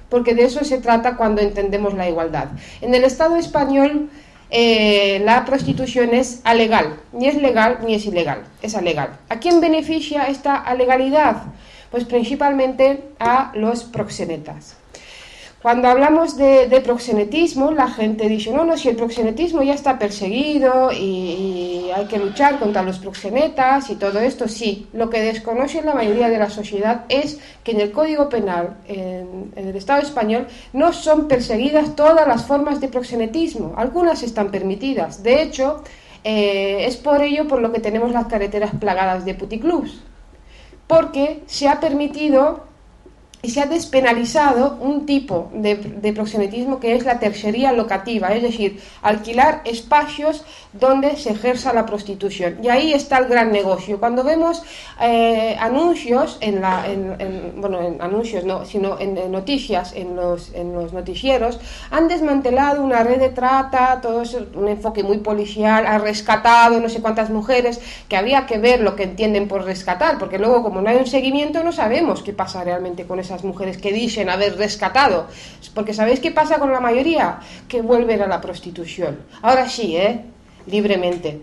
Porque 0.09 0.35
de 0.35 0.45
eso 0.45 0.65
se 0.65 0.79
trata 0.79 1.17
cuando 1.17 1.41
entendemos 1.41 1.95
la 1.95 2.09
igualdad. 2.09 2.49
En 2.81 2.95
el 2.95 3.03
Estado 3.03 3.37
español 3.37 4.09
eh, 4.49 5.21
la 5.25 5.45
prostitución 5.45 6.15
es 6.15 6.41
alegal, 6.45 7.01
ni 7.13 7.27
es 7.27 7.35
legal 7.35 7.81
ni 7.85 7.95
es 7.95 8.07
ilegal, 8.07 8.45
es 8.63 8.77
alegal. 8.77 9.19
¿A 9.29 9.41
quién 9.41 9.61
beneficia 9.61 10.29
esta 10.29 10.55
alegalidad? 10.55 11.43
Pues 11.91 12.05
principalmente 12.05 13.11
a 13.19 13.53
los 13.55 13.85
proxenetas. 13.85 14.77
Cuando 15.67 15.89
hablamos 15.89 16.37
de, 16.37 16.81
proxenetismo, 16.85 17.73
la 17.73 17.89
gente 17.89 18.29
dice, 18.29 18.53
no, 18.53 18.65
no, 18.65 18.77
si 18.77 18.89
el 18.89 18.95
proxenetismo 18.95 19.65
ya 19.65 19.75
está 19.75 19.99
perseguido 19.99 20.93
y, 20.93 21.91
hay 21.93 22.05
que 22.07 22.19
luchar 22.19 22.61
contra 22.61 22.83
los 22.83 23.01
proxenetas 23.01 23.91
y 23.91 23.97
todo 23.97 24.21
esto, 24.21 24.47
sí. 24.47 24.87
Lo 24.93 25.11
que 25.11 25.21
desconoce 25.21 25.83
la 25.83 25.93
mayoría 25.93 26.29
de 26.29 26.39
la 26.39 26.51
sociedad 26.51 27.05
es 27.09 27.41
que 27.65 27.73
en 27.73 27.81
el 27.81 27.91
Código 27.91 28.29
Penal, 28.29 28.77
en, 28.87 29.51
el 29.57 29.75
Estado 29.75 30.03
español, 30.03 30.47
no 30.73 30.93
son 30.93 31.27
perseguidas 31.27 31.97
todas 31.97 32.29
las 32.29 32.45
formas 32.45 32.81
de 32.81 32.87
proxenetismo. 32.87 33.75
Algunas 33.77 34.23
están 34.23 34.53
permitidas. 34.53 35.25
De 35.25 35.43
hecho, 35.43 35.83
eh, 36.23 36.85
es 36.87 36.97
por 36.97 37.23
ello 37.23 37.49
por 37.49 37.61
lo 37.61 37.73
que 37.73 37.81
tenemos 37.81 38.13
las 38.13 38.27
carreteras 38.27 38.71
plagadas 38.79 39.25
de 39.25 39.35
puticlubs 39.35 40.01
porque 40.87 41.43
se 41.47 41.69
ha 41.69 41.81
permitido 41.81 42.65
y 43.47 43.51
se 43.51 43.61
ha 43.61 43.67
despenalizado 43.67 44.77
un 44.81 45.07
tipo 45.07 45.51
de, 45.55 45.77
proxenetismo 46.13 46.81
que 46.81 46.97
es 46.97 47.05
la 47.05 47.21
tercería 47.21 47.71
locativa, 47.71 48.35
es 48.35 48.43
decir, 48.43 48.83
alquilar 49.03 49.61
espacios 49.65 50.45
donde 50.73 51.17
se 51.17 51.31
ejerza 51.31 51.73
la 51.73 51.87
prostitución. 51.87 52.59
Y 52.61 52.69
ahí 52.71 52.93
está 52.93 53.19
el 53.19 53.27
gran 53.27 53.53
negocio. 53.53 54.01
Cuando 54.01 54.25
vemos 54.25 54.65
eh, 55.01 55.57
anuncios, 55.61 56.39
en 56.41 56.61
la, 56.61 56.87
bueno, 57.57 57.81
en 57.83 58.03
anuncios 58.03 58.45
no, 58.45 58.65
sino 58.65 58.99
en, 58.99 59.31
noticias, 59.31 59.93
en 59.95 60.17
los, 60.17 60.53
en 60.53 60.75
los 60.75 60.93
noticieros, 60.93 61.61
han 61.93 62.09
desmantelado 62.09 62.83
una 62.83 63.05
red 63.05 63.21
de 63.21 63.29
trata, 63.29 64.01
todo 64.03 64.23
eso, 64.23 64.45
un 64.57 64.67
enfoque 64.67 65.05
muy 65.05 65.19
policial, 65.19 65.87
ha 65.87 65.99
rescatado 65.99 66.81
no 66.81 66.89
sé 66.89 67.01
cuántas 67.01 67.31
mujeres, 67.31 67.81
que 68.09 68.17
había 68.17 68.45
que 68.45 68.59
ver 68.59 68.81
lo 68.81 68.97
que 68.97 69.05
entienden 69.05 69.47
por 69.47 69.65
rescatar, 69.65 70.19
porque 70.19 70.41
luego 70.41 70.65
como 70.65 70.81
no 70.81 70.91
hay 70.91 70.97
un 70.97 71.07
seguimiento 71.07 71.63
no 71.63 71.71
sabemos 71.71 72.25
qué 72.25 72.33
pasa 72.33 72.65
realmente 72.65 73.07
con 73.07 73.21
esas 73.21 73.36
mujeres 73.45 73.79
que 73.79 73.93
dicen 73.93 74.29
haber 74.29 74.57
rescatado. 74.57 75.27
Porque 75.75 75.95
¿sabéis 75.95 76.21
qué 76.21 76.31
pasa 76.31 76.59
con 76.59 76.73
la 76.73 76.81
mayoría? 76.81 77.41
Que 77.69 77.83
vuelven 77.83 78.23
a 78.23 78.27
la 78.27 78.41
prostitución. 78.41 79.19
Ahora 79.43 79.69
sí, 79.69 79.97
¿eh? 79.97 80.23
Libremente. 80.67 81.41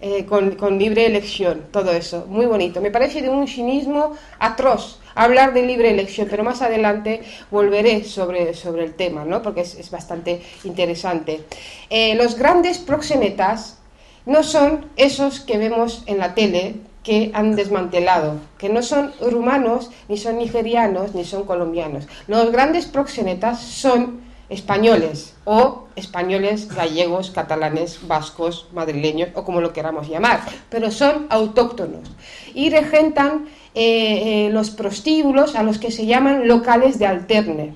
Eh, 0.00 0.26
con, 0.26 0.78
libre 0.78 1.06
elección, 1.06 1.66
todo 1.70 1.90
eso. 1.92 2.26
Muy 2.28 2.46
bonito. 2.46 2.80
Me 2.82 2.90
parece 2.90 3.22
de 3.22 3.30
un 3.30 3.48
cinismo 3.48 4.12
atroz 4.38 5.00
hablar 5.14 5.54
de 5.54 5.62
libre 5.62 5.90
elección, 5.90 6.28
pero 6.30 6.44
más 6.44 6.60
adelante 6.60 7.22
volveré 7.50 8.04
sobre, 8.04 8.52
sobre 8.52 8.84
el 8.84 8.94
tema, 8.94 9.24
¿no? 9.24 9.40
porque 9.40 9.62
es, 9.62 9.90
bastante 9.90 10.42
interesante. 10.64 11.44
Eh, 11.88 12.14
los 12.16 12.36
grandes 12.36 12.78
proxenetas 12.78 13.78
no 14.26 14.42
son 14.42 14.90
esos 14.96 15.40
que 15.40 15.56
vemos 15.56 16.02
en 16.06 16.18
la 16.18 16.34
tele, 16.34 16.74
que 17.04 17.30
han 17.34 17.54
desmantelado, 17.54 18.40
que 18.58 18.70
no 18.70 18.82
son 18.82 19.12
rumanos, 19.20 19.90
ni 20.08 20.16
son 20.16 20.38
nigerianos, 20.38 21.14
ni 21.14 21.24
son 21.24 21.44
colombianos. 21.44 22.08
Los 22.26 22.50
grandes 22.50 22.86
proxenetas 22.86 23.60
son 23.60 24.22
españoles 24.48 25.34
o 25.44 25.84
españoles, 25.96 26.68
gallegos, 26.74 27.30
catalanes, 27.30 28.06
vascos, 28.06 28.68
madrileños 28.72 29.30
o 29.34 29.44
como 29.44 29.60
lo 29.60 29.72
queramos 29.72 30.08
llamar, 30.08 30.40
pero 30.70 30.90
son 30.90 31.26
autóctonos 31.30 32.10
y 32.54 32.70
regentan 32.70 33.46
eh, 33.74 34.46
eh, 34.46 34.50
los 34.50 34.70
prostíbulos 34.70 35.56
a 35.56 35.62
los 35.62 35.78
que 35.78 35.90
se 35.90 36.06
llaman 36.06 36.48
locales 36.48 36.98
de 36.98 37.06
alterne. 37.06 37.74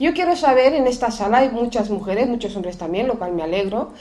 Yo 0.00 0.12
quiero 0.14 0.34
saber, 0.34 0.74
en 0.74 0.88
esta 0.88 1.10
sala 1.12 1.38
hay 1.38 1.50
muchas 1.50 1.88
mujeres, 1.88 2.26
muchos 2.26 2.56
hombres 2.56 2.76
también, 2.76 3.06
lo 3.06 3.18
cual 3.18 3.32
me 3.32 3.44
alegro, 3.44 3.92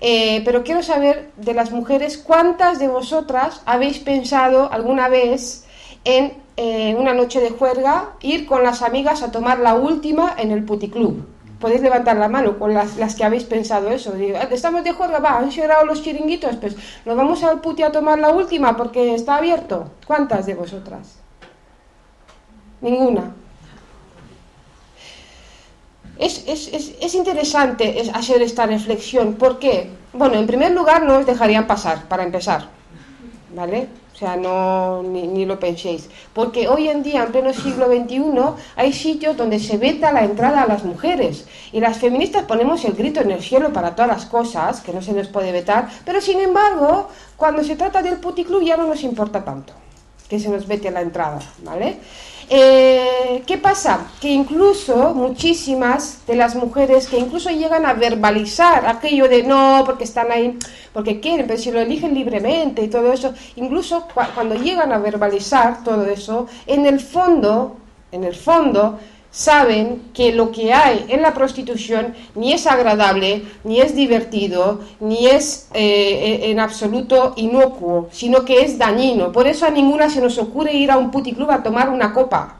eh, 0.00 0.42
pero 0.44 0.62
quiero 0.62 0.82
saber 0.82 1.30
de 1.36 1.54
las 1.54 1.70
mujeres 1.72 2.18
cuántas 2.18 2.78
de 2.78 2.88
vosotras 2.88 3.62
habéis 3.66 3.98
pensado 3.98 4.70
alguna 4.72 5.08
vez 5.08 5.64
en 6.04 6.34
eh, 6.56 6.94
una 6.96 7.14
noche 7.14 7.40
de 7.40 7.50
juerga 7.50 8.10
ir 8.20 8.46
con 8.46 8.62
las 8.62 8.82
amigas 8.82 9.22
a 9.22 9.32
tomar 9.32 9.58
la 9.58 9.74
última 9.74 10.34
en 10.38 10.50
el 10.50 10.64
puticlub. 10.64 11.26
Podéis 11.60 11.82
levantar 11.82 12.16
la 12.16 12.28
mano 12.28 12.56
con 12.58 12.72
las, 12.72 13.14
que 13.16 13.24
habéis 13.24 13.42
pensado 13.42 13.90
eso. 13.90 14.14
Ah, 14.36 14.46
estamos 14.50 14.84
de 14.84 14.92
juerga, 14.92 15.18
va, 15.18 15.38
han 15.38 15.50
cerrado 15.50 15.84
los 15.84 16.02
chiringuitos, 16.02 16.56
pues 16.56 16.76
nos 17.04 17.16
vamos 17.16 17.42
al 17.42 17.60
puti 17.60 17.82
a 17.82 17.90
tomar 17.90 18.20
la 18.20 18.30
última 18.30 18.76
porque 18.76 19.14
está 19.14 19.36
abierto. 19.36 19.90
¿Cuántas 20.06 20.46
de 20.46 20.54
vosotras? 20.54 21.18
Ninguna. 22.80 23.34
Es, 26.18 26.44
es, 26.46 26.68
es, 26.72 26.94
es 27.00 27.14
interesante 27.14 28.10
hacer 28.12 28.42
esta 28.42 28.66
reflexión. 28.66 29.34
¿Por 29.34 29.58
qué? 29.58 29.90
Bueno, 30.12 30.34
en 30.34 30.46
primer 30.46 30.72
lugar, 30.72 31.04
no 31.04 31.18
os 31.18 31.26
dejarían 31.26 31.66
pasar, 31.66 32.08
para 32.08 32.24
empezar. 32.24 32.68
¿Vale? 33.54 33.88
O 34.12 34.16
sea, 34.18 34.34
no, 34.34 35.04
ni, 35.04 35.28
ni, 35.28 35.46
lo 35.46 35.60
penséis. 35.60 36.08
Porque 36.34 36.66
hoy 36.66 36.88
en 36.88 37.04
día, 37.04 37.22
en 37.22 37.30
pleno 37.30 37.54
siglo 37.54 37.86
XXI, 37.86 38.20
hay 38.74 38.92
sitios 38.92 39.36
donde 39.36 39.60
se 39.60 39.76
veta 39.76 40.10
la 40.10 40.24
entrada 40.24 40.62
a 40.62 40.66
las 40.66 40.82
mujeres. 40.82 41.46
Y 41.72 41.78
las 41.78 41.98
feministas 41.98 42.42
ponemos 42.42 42.84
el 42.84 42.94
grito 42.94 43.20
en 43.20 43.30
el 43.30 43.40
cielo 43.40 43.72
para 43.72 43.94
todas 43.94 44.10
las 44.10 44.26
cosas, 44.26 44.80
que 44.80 44.92
no 44.92 45.02
se 45.02 45.12
nos 45.12 45.28
puede 45.28 45.52
vetar. 45.52 45.88
Pero 46.04 46.20
sin 46.20 46.40
embargo, 46.40 47.08
cuando 47.36 47.62
se 47.62 47.76
trata 47.76 48.02
del 48.02 48.16
puticlub 48.16 48.64
ya 48.64 48.76
no 48.76 48.88
nos 48.88 49.04
importa 49.04 49.44
tanto 49.44 49.72
que 50.28 50.38
se 50.38 50.48
nos 50.50 50.66
vete 50.66 50.90
la 50.90 51.00
entrada, 51.00 51.38
¿vale? 51.64 51.96
Eh, 52.50 53.42
¿Qué 53.46 53.58
pasa? 53.58 54.06
Que 54.20 54.30
incluso 54.30 55.12
muchísimas 55.14 56.26
de 56.26 56.34
las 56.34 56.54
mujeres 56.54 57.06
que 57.06 57.18
incluso 57.18 57.50
llegan 57.50 57.84
a 57.84 57.92
verbalizar 57.92 58.86
aquello 58.86 59.28
de 59.28 59.42
no, 59.42 59.82
porque 59.84 60.04
están 60.04 60.32
ahí, 60.32 60.58
porque 60.94 61.20
quieren, 61.20 61.46
pero 61.46 61.58
si 61.58 61.70
lo 61.70 61.78
eligen 61.80 62.14
libremente 62.14 62.82
y 62.82 62.88
todo 62.88 63.12
eso, 63.12 63.34
incluso 63.56 64.08
cuando 64.34 64.54
llegan 64.54 64.92
a 64.92 64.98
verbalizar 64.98 65.84
todo 65.84 66.06
eso, 66.06 66.46
en 66.66 66.86
el 66.86 67.00
fondo, 67.00 67.76
en 68.12 68.24
el 68.24 68.34
fondo, 68.34 68.98
saben 69.30 70.02
que 70.14 70.32
lo 70.32 70.50
que 70.52 70.72
hay 70.72 71.06
en 71.08 71.22
la 71.22 71.34
prostitución 71.34 72.14
ni 72.34 72.52
es 72.52 72.66
agradable, 72.66 73.42
ni 73.64 73.80
es 73.80 73.94
divertido, 73.94 74.80
ni 75.00 75.26
es 75.26 75.68
eh, 75.74 76.40
en 76.44 76.60
absoluto 76.60 77.34
inocuo, 77.36 78.08
sino 78.10 78.44
que 78.44 78.62
es 78.62 78.78
dañino. 78.78 79.32
Por 79.32 79.46
eso 79.46 79.66
a 79.66 79.70
ninguna 79.70 80.10
se 80.10 80.20
nos 80.20 80.38
ocurre 80.38 80.72
ir 80.72 80.90
a 80.90 80.98
un 80.98 81.10
puticlub 81.10 81.50
a 81.50 81.62
tomar 81.62 81.88
una 81.88 82.12
copa 82.12 82.57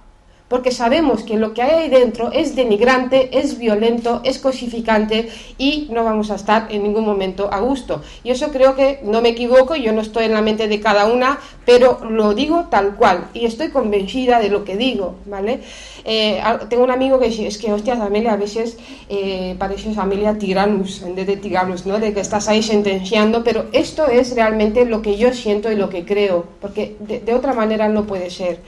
porque 0.48 0.72
sabemos 0.72 1.22
que 1.22 1.36
lo 1.36 1.54
que 1.54 1.62
hay 1.62 1.70
ahí 1.70 1.90
dentro 1.90 2.32
es 2.32 2.56
denigrante, 2.56 3.38
es 3.38 3.58
violento, 3.58 4.20
es 4.24 4.38
cosificante 4.38 5.28
y 5.58 5.88
no 5.90 6.04
vamos 6.04 6.30
a 6.30 6.36
estar 6.36 6.68
en 6.70 6.82
ningún 6.82 7.04
momento 7.04 7.52
a 7.52 7.60
gusto. 7.60 8.02
Y 8.24 8.30
eso 8.30 8.50
creo 8.50 8.74
que 8.74 9.00
no 9.04 9.20
me 9.20 9.30
equivoco, 9.30 9.76
yo 9.76 9.92
no 9.92 10.00
estoy 10.00 10.24
en 10.24 10.32
la 10.32 10.42
mente 10.42 10.68
de 10.68 10.80
cada 10.80 11.06
una, 11.06 11.38
pero 11.66 12.00
lo 12.08 12.34
digo 12.34 12.66
tal 12.70 12.96
cual 12.96 13.28
y 13.34 13.44
estoy 13.44 13.68
convencida 13.68 14.40
de 14.40 14.48
lo 14.48 14.64
que 14.64 14.76
digo, 14.76 15.16
¿vale? 15.26 15.60
Eh, 16.04 16.40
tengo 16.70 16.84
un 16.84 16.90
amigo 16.90 17.18
que 17.18 17.26
dice, 17.26 17.46
es 17.46 17.58
que, 17.58 17.72
hostia, 17.72 17.94
Amelia, 18.02 18.32
a 18.32 18.36
veces 18.36 18.78
eh, 19.08 19.54
parece 19.58 19.92
familia 19.92 20.38
tiranus, 20.38 21.02
en 21.02 21.14
vez 21.14 21.26
de 21.26 21.36
tiranus, 21.36 21.84
¿no? 21.84 21.98
De 21.98 22.14
que 22.14 22.20
estás 22.20 22.48
ahí 22.48 22.62
sentenciando, 22.62 23.44
pero 23.44 23.66
esto 23.72 24.06
es 24.06 24.34
realmente 24.34 24.86
lo 24.86 25.02
que 25.02 25.18
yo 25.18 25.34
siento 25.34 25.70
y 25.70 25.76
lo 25.76 25.90
que 25.90 26.06
creo, 26.06 26.46
porque 26.60 26.96
de 27.00 27.34
otra 27.34 27.52
manera 27.52 27.88
no 27.88 28.06
puede 28.06 28.30
ser. 28.30 28.60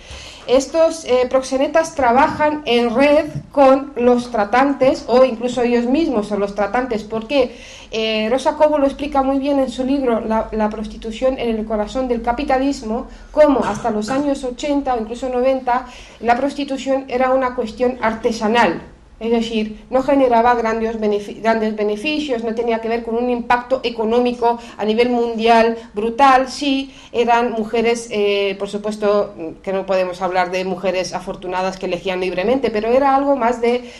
Estos 0.47 1.05
eh, 1.05 1.27
proxenetas 1.29 1.95
trabajan 1.95 2.63
en 2.65 2.95
red 2.95 3.27
con 3.53 3.93
los 3.97 4.31
tratantes 4.31 5.05
o 5.07 5.25
incluso 5.25 5.63
ellos 5.63 5.87
mismos 5.87 6.29
son 6.29 6.41
los 6.41 6.55
tratantes. 6.55 7.05
porque 7.05 7.57
eh, 7.93 8.29
Rosa 8.31 8.57
Cobo 8.57 8.79
lo 8.79 8.87
explica 8.87 9.23
muy 9.23 9.39
bien 9.39 9.59
en 9.59 9.69
su 9.69 9.85
libro 9.85 10.21
la, 10.21 10.49
la, 10.53 10.71
prostitución 10.71 11.39
en 11.39 11.57
el 11.57 11.65
corazón 11.65 12.07
del 12.07 12.23
capitalismo, 12.23 13.09
como 13.33 13.65
hasta 13.65 13.91
los 13.91 14.11
años 14.11 14.45
80 14.45 14.95
o 14.95 15.01
incluso 15.01 15.29
90 15.29 15.87
la 16.21 16.37
prostitución 16.37 17.07
era 17.09 17.33
una 17.33 17.55
cuestión 17.55 17.99
artesanal 18.01 18.81
es 19.21 19.31
decir, 19.31 19.85
no 19.91 20.03
generaba 20.03 20.55
grandes, 20.55 20.99
beneficios, 20.99 22.43
no 22.43 22.55
tenía 22.55 22.81
que 22.81 22.89
ver 22.89 23.03
con 23.03 23.17
un 23.17 23.29
impacto 23.29 23.81
económico 23.85 24.59
a 24.79 24.85
nivel 24.87 25.11
mundial 25.11 25.77
brutal, 25.93 26.49
sí, 26.49 26.95
eran 27.12 27.53
mujeres, 27.53 28.09
eh, 28.11 28.57
por 28.59 28.71
supuesto 28.71 29.35
que 29.62 29.75
no 29.75 29.85
podemos 29.85 30.23
hablar 30.23 30.50
de 30.50 30.65
mujeres 30.65 31.12
afortunadas 31.12 31.77
que 31.77 31.85
elegían 31.85 32.21
libremente, 32.21 32.71
pero 32.71 32.89
era 32.89 33.15
algo 33.15 33.37
más 33.37 33.61
de, 33.61 33.91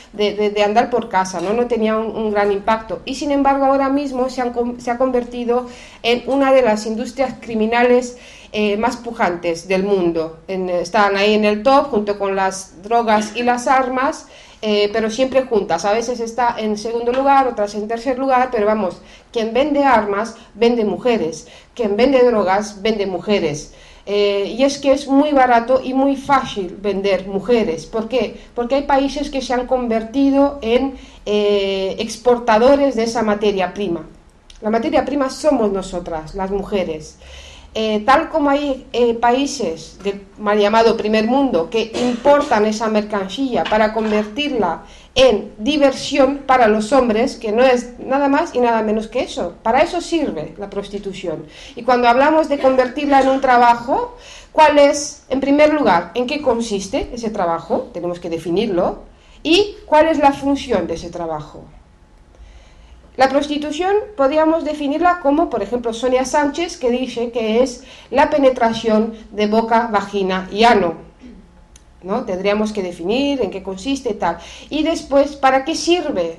andar 0.65 0.89
por 0.89 1.11
casa, 1.11 1.41
¿no? 1.41 1.53
no 1.53 1.67
tenía 1.67 1.99
un, 1.99 2.31
gran 2.31 2.51
impacto. 2.51 3.03
Y 3.05 3.17
sin 3.17 3.31
embargo 3.31 3.67
ahora 3.67 3.91
mismo 3.91 4.31
se, 4.31 4.41
ha 4.41 4.99
convertido 4.99 5.67
en 6.03 6.23
una 6.27 6.53
de 6.53 6.63
las 6.63 6.87
industrias 6.87 7.35
criminales 7.41 8.17
eh, 8.53 8.77
más 8.79 8.97
pujantes 8.97 9.69
del 9.69 9.83
mundo. 9.83 10.41
están 10.49 11.17
ahí 11.17 11.35
en 11.35 11.45
el 11.45 11.63
top 11.63 11.91
junto 11.91 12.19
con 12.19 12.35
las 12.37 12.83
drogas 12.83 13.37
y 13.37 13.43
las 13.43 13.67
armas. 13.67 14.27
Eh, 14.63 14.91
pero 14.93 15.11
siempre 15.11 15.47
juntas. 15.47 15.85
A 15.85 15.93
veces 15.93 16.21
está 16.21 16.57
en 16.59 16.77
segundo 16.77 17.13
lugar, 17.13 17.49
otras 17.49 17.75
en 17.75 17.89
tercer 17.89 18.19
lugar, 18.19 18.51
pero 18.53 18.67
vamos, 18.67 19.01
quien 19.33 19.55
vende 19.55 19.85
armas 19.85 20.37
vende 20.55 20.85
mujeres, 20.85 21.49
quien 21.75 21.97
vende 21.97 22.23
drogas 22.23 22.83
vende 22.83 23.07
mujeres. 23.07 23.73
Eh, 24.07 24.55
y 24.59 24.65
es 24.65 24.79
que 24.79 24.93
es 24.93 25.07
muy 25.07 25.33
barato 25.33 25.81
y 25.83 25.95
muy 25.95 26.17
fácil 26.17 26.77
vender 26.81 27.27
mujeres. 27.27 27.87
¿Por 27.87 28.09
qué? 28.09 28.39
Porque 28.55 28.75
hay 28.75 28.83
países 28.83 29.31
que 29.31 29.41
se 29.41 29.55
han 29.55 29.67
convertido 29.67 30.59
en 30.63 30.97
eh, 31.27 31.97
exportadores 31.99 32.97
de 32.97 33.05
esa 33.05 33.23
materia 33.23 33.73
prima. 33.73 34.07
La 34.61 34.71
materia 34.71 35.05
prima 35.05 35.31
somos 35.31 35.73
nosotras, 35.73 36.35
las 36.35 36.51
mujeres. 36.51 37.17
Eh, 37.73 38.03
tal 38.05 38.31
como 38.31 38.51
hay 38.51 38.85
eh, 38.93 39.15
países 39.15 39.99
del 40.03 40.27
mal 40.39 40.59
llamado 40.59 40.97
primer 40.97 41.27
mundo 41.29 41.71
que 41.71 41.93
importan 42.03 42.67
esa 42.67 42.89
mercancía 42.89 43.63
para 43.63 43.93
convertirla 43.93 44.83
en 45.15 45.53
diversión 45.57 46.39
para 46.39 46.67
los 46.67 46.93
hombres, 46.93 47.37
que 47.37 47.53
no 47.53 47.63
es 47.63 47.97
nada 48.01 48.27
más 48.29 48.57
y 48.57 48.59
nada 48.59 48.83
menos 48.83 49.07
que 49.07 49.21
eso. 49.21 49.55
Para 49.63 49.83
eso 49.83 50.01
sirve 50.01 50.55
la 50.59 50.69
prostitución. 50.69 51.47
Y 51.77 51.85
cuando 51.85 52.09
hablamos 52.09 52.49
de 52.49 52.59
convertirla 52.59 53.21
en 53.21 53.29
un 53.29 53.41
trabajo, 53.41 54.17
¿cuál 54.51 54.81
es, 54.81 55.23
en 55.29 55.39
primer 55.39 55.73
lugar, 55.73 56.11
en 56.15 56.27
qué 56.27 56.43
consiste 56.43 57.11
ese 57.13 57.31
trabajo? 57.31 57.91
Tenemos 57.93 58.19
que 58.19 58.31
definirlo. 58.31 59.05
¿Y 59.45 59.77
cuál 59.87 60.09
es 60.09 60.19
la 60.19 60.33
función 60.33 60.89
de 60.89 60.95
ese 60.95 61.11
trabajo? 61.11 61.65
La 63.17 63.29
prostitución 63.29 63.95
podríamos 64.17 64.65
definirla 64.65 65.21
como, 65.21 65.51
por 65.51 65.63
ejemplo, 65.63 65.93
Sonia 65.93 66.25
Sánchez, 66.25 66.79
que 66.79 66.91
dice 66.91 67.33
que 67.33 67.63
es 67.63 67.85
la 68.11 68.31
penetración 68.31 69.15
de 69.33 69.47
boca, 69.47 69.89
vagina 69.93 70.49
y 70.53 70.65
ano. 70.65 70.95
¿No? 72.03 72.25
Tendríamos 72.25 72.73
que 72.73 72.83
definir 72.83 73.43
en 73.43 73.51
qué 73.51 73.63
consiste 73.63 74.11
y 74.11 74.15
tal. 74.15 74.39
Y 74.71 74.85
después, 74.85 75.37
¿para 75.37 75.65
qué 75.65 75.75
sirve? 75.75 76.39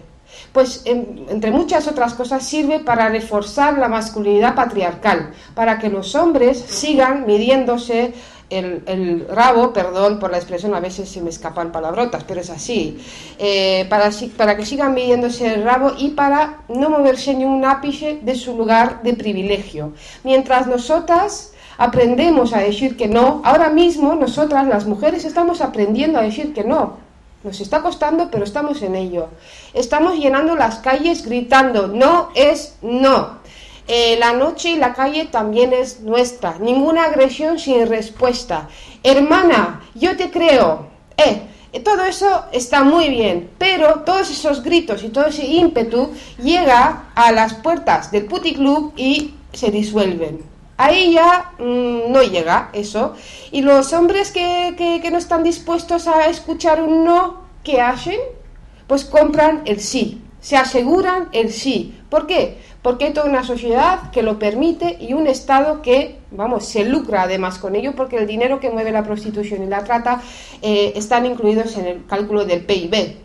Pues 0.54 0.84
entre 0.86 1.52
muchas 1.52 1.88
otras 1.88 2.14
cosas 2.14 2.44
sirve 2.46 2.80
para 2.80 3.10
reforzar 3.10 3.78
la 3.78 3.88
masculinidad 3.88 4.56
patriarcal, 4.56 5.34
para 5.54 5.78
que 5.78 5.90
los 5.90 6.16
hombres 6.16 6.58
sigan 6.58 7.26
midiéndose 7.28 8.14
el, 8.52 9.26
rabo, 9.30 9.74
perdón 9.74 10.20
por 10.20 10.32
la 10.32 10.38
expresión, 10.38 10.76
a 10.76 10.80
veces 10.80 11.10
se 11.10 11.22
me 11.22 11.30
escapan 11.30 11.72
palabrotas, 11.72 12.24
pero 12.26 12.42
es 12.42 12.50
así, 12.50 13.00
eh, 13.40 13.86
para, 13.90 14.10
para 14.38 14.58
que 14.58 14.66
sigan 14.66 14.94
midiéndose 14.94 15.54
el 15.54 15.64
rabo 15.64 15.94
y 15.98 16.10
para 16.10 16.60
no 16.68 16.90
moverse 16.90 17.34
ni 17.34 17.46
un 17.46 17.64
ápice 17.66 18.20
de 18.22 18.36
su 18.36 18.56
lugar 18.56 19.02
de 19.04 19.14
privilegio. 19.14 19.94
Mientras 20.24 20.68
nosotras 20.68 21.54
aprendemos 21.78 22.54
a 22.54 22.60
decir 22.60 22.98
que 22.98 23.08
no, 23.08 23.42
ahora 23.44 23.70
mismo 23.70 24.16
nosotras 24.16 24.68
las 24.68 24.86
mujeres 24.86 25.26
estamos 25.26 25.62
aprendiendo 25.62 26.20
a 26.20 26.24
decir 26.24 26.54
que 26.54 26.64
no. 26.64 26.98
Nos 27.44 27.60
está 27.60 27.82
costando, 27.82 28.30
pero 28.30 28.44
estamos 28.44 28.84
en 28.84 28.96
ello. 28.96 29.30
Estamos 29.74 30.16
llenando 30.20 30.56
las 30.56 30.78
calles 30.78 31.26
gritando, 31.26 31.88
no 31.88 32.30
es 32.36 32.76
no. 32.84 33.41
Eh, 33.88 34.18
la 34.20 34.34
noche 34.34 34.72
y 34.72 34.76
la 34.78 34.94
calle 34.94 35.26
también 35.26 35.74
es 35.74 36.02
nuestra. 36.02 36.58
Ninguna 36.60 37.06
agresión 37.06 37.60
sin 37.60 37.88
respuesta. 37.88 38.68
Hermana, 39.04 39.82
yo 39.96 40.16
te 40.16 40.30
creo. 40.30 40.88
Eh, 41.18 41.42
todo 41.84 42.04
eso 42.06 42.46
está 42.52 42.84
muy 42.84 43.10
bien, 43.10 43.50
pero 43.58 44.02
todos 44.02 44.30
esos 44.30 44.62
gritos 44.64 45.04
y 45.04 45.10
todo 45.10 45.28
ese 45.28 45.46
ímpetu 45.46 46.12
llega 46.38 47.06
a 47.16 47.32
las 47.32 47.54
puertas 47.56 48.12
del 48.12 48.26
puticlub 48.26 48.94
y 48.98 49.36
se 49.54 49.72
disuelven. 49.72 50.44
Ahí 50.78 51.14
ya 51.14 51.52
mm, 51.60 52.12
no 52.12 52.24
llega 52.24 52.70
eso. 52.74 53.14
Y 53.52 53.62
los 53.62 53.94
hombres 53.94 54.32
que, 54.32 55.00
que 55.02 55.12
no 55.12 55.18
están 55.18 55.44
dispuestos 55.44 56.08
a 56.08 56.28
escuchar 56.28 56.82
un 56.82 57.04
no, 57.06 57.42
¿qué 57.64 57.82
hacen? 57.82 58.20
Pues 58.88 59.06
compran 59.06 59.62
el 59.66 59.80
sí, 59.80 60.22
se 60.42 60.58
aseguran 60.58 61.30
el 61.32 61.52
sí. 61.52 61.98
¿Por 62.10 62.28
qué? 62.28 62.58
porque 62.82 63.06
hay 63.06 63.14
toda 63.14 63.30
una 63.30 63.44
sociedad 63.44 64.12
que 64.12 64.24
lo 64.24 64.40
permite 64.40 64.98
y 65.00 65.14
un 65.14 65.28
Estado 65.28 65.82
que, 65.82 66.18
vamos, 66.32 66.66
se 66.66 66.84
lucra 66.84 67.24
además 67.24 67.60
con 67.60 67.76
ello, 67.76 67.94
porque 67.96 68.18
el 68.18 68.28
dinero 68.28 68.60
que 68.60 68.70
mueve 68.70 68.92
la 68.92 69.04
prostitución 69.04 69.64
y 69.64 69.68
la 69.68 69.84
trata 69.84 70.22
eh, 70.62 70.94
están 70.96 71.26
incluidos 71.26 71.78
en 71.78 71.86
el 71.86 72.06
cálculo 72.06 72.46
del 72.46 72.66
PIB. 72.66 72.94
¿eh? 72.94 73.18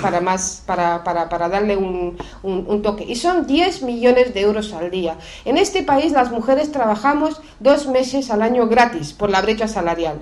Para, 0.00 0.20
más, 0.20 0.62
para, 0.66 1.02
para, 1.02 1.28
para 1.28 1.48
darle 1.48 1.76
un, 1.76 2.16
un, 2.42 2.82
toque. 2.82 3.04
Y 3.04 3.16
son 3.16 3.46
10 3.46 3.82
millones 3.82 4.34
de 4.34 4.42
euros 4.42 4.72
al 4.72 4.90
día. 4.90 5.16
En 5.44 5.56
este 5.56 5.82
país 5.82 6.12
las 6.12 6.30
mujeres 6.30 6.70
trabajamos 6.70 7.40
dos 7.58 7.86
meses 7.88 8.30
al 8.30 8.42
año 8.42 8.68
gratis 8.68 9.14
por 9.14 9.30
la 9.30 9.40
brecha 9.40 9.66
salarial. 9.66 10.20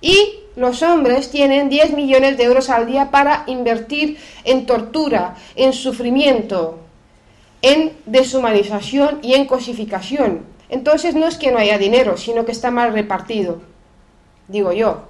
Y 0.00 0.40
los 0.56 0.82
hombres 0.82 1.30
tienen 1.30 1.68
10 1.68 1.92
millones 1.92 2.36
de 2.36 2.44
euros 2.44 2.70
al 2.70 2.86
día 2.86 3.10
para 3.10 3.44
invertir 3.46 4.18
en 4.44 4.66
tortura, 4.66 5.36
en 5.54 5.72
sufrimiento, 5.72 6.78
en 7.62 7.92
deshumanización 8.06 9.20
y 9.22 9.34
en 9.34 9.46
cosificación. 9.46 10.44
Entonces 10.68 11.14
no 11.14 11.26
es 11.26 11.36
que 11.36 11.50
no 11.50 11.58
haya 11.58 11.78
dinero, 11.78 12.16
sino 12.16 12.44
que 12.44 12.52
está 12.52 12.70
mal 12.70 12.92
repartido, 12.92 13.60
digo 14.48 14.72
yo. 14.72 15.04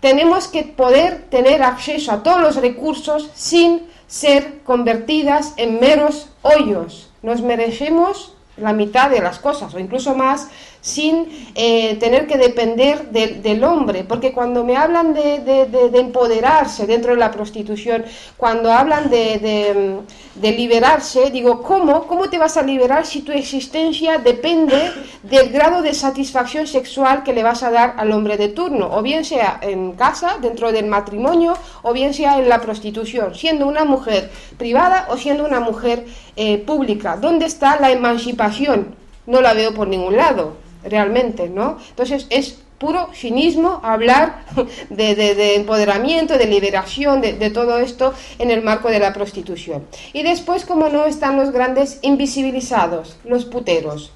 Tenemos 0.00 0.48
que 0.48 0.62
poder 0.62 1.24
tener 1.30 1.62
acceso 1.62 2.12
a 2.12 2.22
todos 2.22 2.40
los 2.40 2.56
recursos 2.56 3.30
sin 3.34 3.82
ser 4.06 4.60
convertidas 4.64 5.54
en 5.56 5.78
meros 5.78 6.30
hoyos. 6.42 7.10
Nos 7.22 7.42
merecemos 7.42 8.34
la 8.56 8.72
mitad 8.72 9.10
de 9.10 9.20
las 9.20 9.38
cosas 9.38 9.74
o 9.74 9.78
incluso 9.78 10.14
más 10.14 10.48
sin 10.80 11.28
eh, 11.54 11.96
tener 11.96 12.26
que 12.26 12.38
depender 12.38 13.10
del 13.10 13.64
hombre, 13.64 14.04
porque 14.04 14.32
cuando 14.32 14.64
me 14.64 14.76
hablan 14.76 15.12
de, 15.12 15.90
empoderarse 15.94 16.86
dentro 16.86 17.12
de 17.12 17.18
la 17.18 17.30
prostitución, 17.30 18.04
cuando 18.36 18.72
hablan 18.72 19.10
de, 19.10 20.00
liberarse, 20.40 21.30
digo, 21.30 21.62
¿cómo? 21.62 22.04
¿Cómo 22.06 22.30
te 22.30 22.38
vas 22.38 22.56
a 22.56 22.62
liberar 22.62 23.04
si 23.04 23.20
tu 23.20 23.32
existencia 23.32 24.18
depende 24.18 24.90
del 25.22 25.50
grado 25.50 25.82
de 25.82 25.92
satisfacción 25.92 26.66
sexual 26.66 27.22
que 27.22 27.32
le 27.32 27.42
vas 27.42 27.62
a 27.62 27.70
dar 27.70 27.94
al 27.98 28.12
hombre 28.12 28.36
de 28.36 28.48
turno, 28.48 28.88
o 28.92 29.02
bien 29.02 29.24
sea 29.24 29.58
en 29.60 29.92
casa, 29.92 30.38
dentro 30.40 30.72
del 30.72 30.86
matrimonio, 30.86 31.54
o 31.82 31.92
bien 31.92 32.14
sea 32.14 32.38
en 32.38 32.48
la 32.48 32.60
prostitución, 32.60 33.34
siendo 33.34 33.66
una 33.66 33.84
mujer 33.84 34.30
privada 34.56 35.06
o 35.10 35.16
siendo 35.16 35.44
una 35.44 35.60
mujer 35.60 36.06
eh, 36.36 36.58
pública? 36.58 37.16
¿Dónde 37.16 37.44
está 37.46 37.78
la 37.78 37.90
emancipación? 37.90 38.94
No 39.26 39.42
la 39.42 39.52
veo 39.52 39.74
por 39.74 39.86
ningún 39.86 40.16
lado 40.16 40.69
realmente, 40.84 41.48
¿no? 41.48 41.78
Entonces 41.90 42.26
es 42.30 42.58
puro 42.80 43.10
cinismo 43.14 43.80
hablar 43.84 44.44
de, 44.90 45.54
empoderamiento, 45.54 46.38
de 46.38 46.46
liberación, 46.46 47.20
de, 47.20 47.50
todo 47.50 47.78
esto 47.78 48.14
en 48.38 48.50
el 48.50 48.62
marco 48.62 48.88
de 48.88 48.98
la 48.98 49.12
prostitución. 49.12 49.86
Y 50.14 50.22
después, 50.22 50.64
como 50.64 50.88
no, 50.88 51.04
están 51.04 51.36
los 51.36 51.50
grandes 51.52 51.98
invisibilizados, 52.02 53.16
los 53.24 53.44
puteros. 53.44 54.12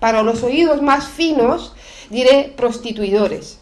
Para 0.00 0.22
los 0.22 0.42
oídos 0.42 0.82
más 0.82 1.06
finos, 1.06 1.74
diré 2.10 2.52
prostituidores. 2.56 3.60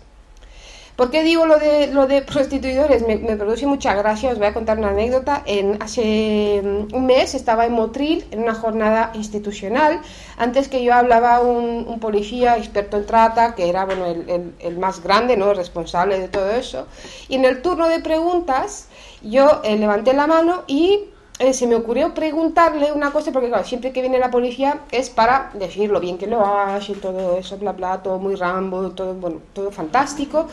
¿Por 0.96 1.11
qué 1.11 1.22
digo 1.22 1.46
lo 1.46 1.59
de, 1.59 1.87
lo 1.87 2.07
de 2.07 2.20
prostituidores? 2.20 3.07
Me, 3.07 3.16
produce 3.37 3.66
mucha 3.66 3.94
gracia, 3.94 4.31
os 4.31 4.38
voy 4.38 4.48
a 4.48 4.52
contar 4.52 4.78
una 4.78 4.90
anécdota. 4.90 5.42
En, 5.46 5.83
hace 5.83 6.61
mm, 6.62 6.94
un 6.94 7.07
mes 7.07 7.35
estaba 7.35 7.64
en 7.64 7.72
Motril 7.72 8.26
en 8.31 8.40
una 8.40 8.55
jornada 8.55 9.11
institucional. 9.14 10.02
Antes 10.37 10.68
que 10.68 10.85
yo 10.85 10.92
hablaba 10.92 11.40
un, 11.40 11.98
policía 11.98 12.59
experto 12.59 12.98
en 12.98 13.07
trata, 13.07 13.55
que 13.55 13.70
era 13.70 13.87
bueno, 13.87 14.05
el, 14.07 14.78
más 14.78 15.02
grande, 15.02 15.37
¿no? 15.37 15.52
el 15.52 15.57
responsable 15.57 16.18
de 16.18 16.28
todo 16.28 16.50
eso. 16.50 16.87
Y 17.28 17.37
en 17.37 17.46
el 17.46 17.62
turno 17.62 17.88
de 17.88 18.00
preguntas 18.00 18.88
yo 19.22 19.62
eh, 19.64 19.76
levanté 19.76 20.12
la 20.12 20.26
mano 20.26 20.64
y 20.66 21.05
eh, 21.38 21.53
se 21.53 21.66
me 21.66 21.75
ocurrió 21.75 22.14
preguntarle 22.14 22.92
una 22.92 23.11
cosa, 23.11 23.33
porque 23.33 23.49
claro, 23.49 23.64
siempre 23.64 23.92
que 23.92 24.01
viene 24.01 24.18
la 24.18 24.31
policía 24.31 24.81
es 24.90 25.11
para 25.11 25.51
decir 25.55 25.90
lo 25.90 25.99
bien 25.99 26.18
que 26.18 26.27
lo 26.27 26.45
hace 26.45 26.92
y 26.92 26.95
todo 26.97 27.37
eso, 27.38 27.59
bla, 27.59 27.73
bla, 27.73 28.03
todo 28.03 28.18
muy 28.18 28.35
rambo, 28.35 28.90
todo, 28.90 29.14
bueno, 29.14 29.40
todo 29.53 29.71
fantástico. 29.71 30.47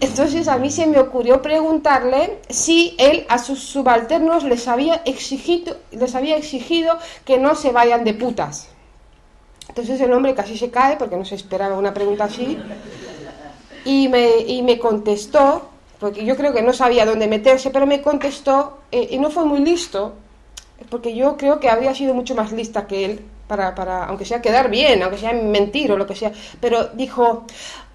Entonces 0.00 0.46
a 0.46 0.58
mí 0.58 0.70
se 0.70 0.86
me 0.86 0.98
ocurrió 1.00 1.42
preguntarle 1.42 2.38
si 2.48 2.94
él 2.98 3.26
a 3.28 3.38
sus 3.38 3.58
subalternos 3.60 4.44
les 4.44 4.68
había 4.68 4.96
exigido, 5.04 5.76
les 5.90 6.14
había 6.14 6.36
exigido 6.36 6.98
que 7.24 7.38
no 7.38 7.54
se 7.54 7.72
vayan 7.72 8.04
de 8.04 8.14
putas. 8.14 8.68
Entonces 9.68 10.00
el 10.00 10.12
hombre 10.12 10.34
casi 10.34 10.56
se 10.56 10.70
cae 10.70 10.96
porque 10.96 11.16
no 11.16 11.24
se 11.24 11.34
esperaba 11.34 11.76
una 11.76 11.94
pregunta 11.94 12.24
así 12.24 12.58
y 13.84 14.08
me, 14.08 14.38
y 14.40 14.62
me 14.62 14.78
contestó, 14.78 15.68
porque 15.98 16.24
yo 16.24 16.36
creo 16.36 16.52
que 16.52 16.62
no 16.62 16.72
sabía 16.72 17.06
dónde 17.06 17.28
meterse, 17.28 17.70
pero 17.70 17.86
me 17.86 18.02
contestó 18.02 18.78
eh, 18.92 19.08
y 19.10 19.18
no 19.18 19.30
fue 19.30 19.44
muy 19.44 19.60
listo, 19.60 20.14
porque 20.90 21.14
yo 21.14 21.36
creo 21.36 21.58
que 21.60 21.68
habría 21.68 21.94
sido 21.94 22.14
mucho 22.14 22.34
más 22.34 22.52
lista 22.52 22.86
que 22.86 23.04
él 23.04 23.20
para, 23.48 23.74
para, 23.74 24.04
aunque 24.04 24.24
sea 24.24 24.42
quedar 24.42 24.70
bien, 24.70 25.02
aunque 25.02 25.18
sea 25.18 25.32
mentir 25.32 25.90
o 25.90 25.96
lo 25.96 26.06
que 26.06 26.14
sea, 26.14 26.30
pero 26.60 26.88
dijo, 26.88 27.46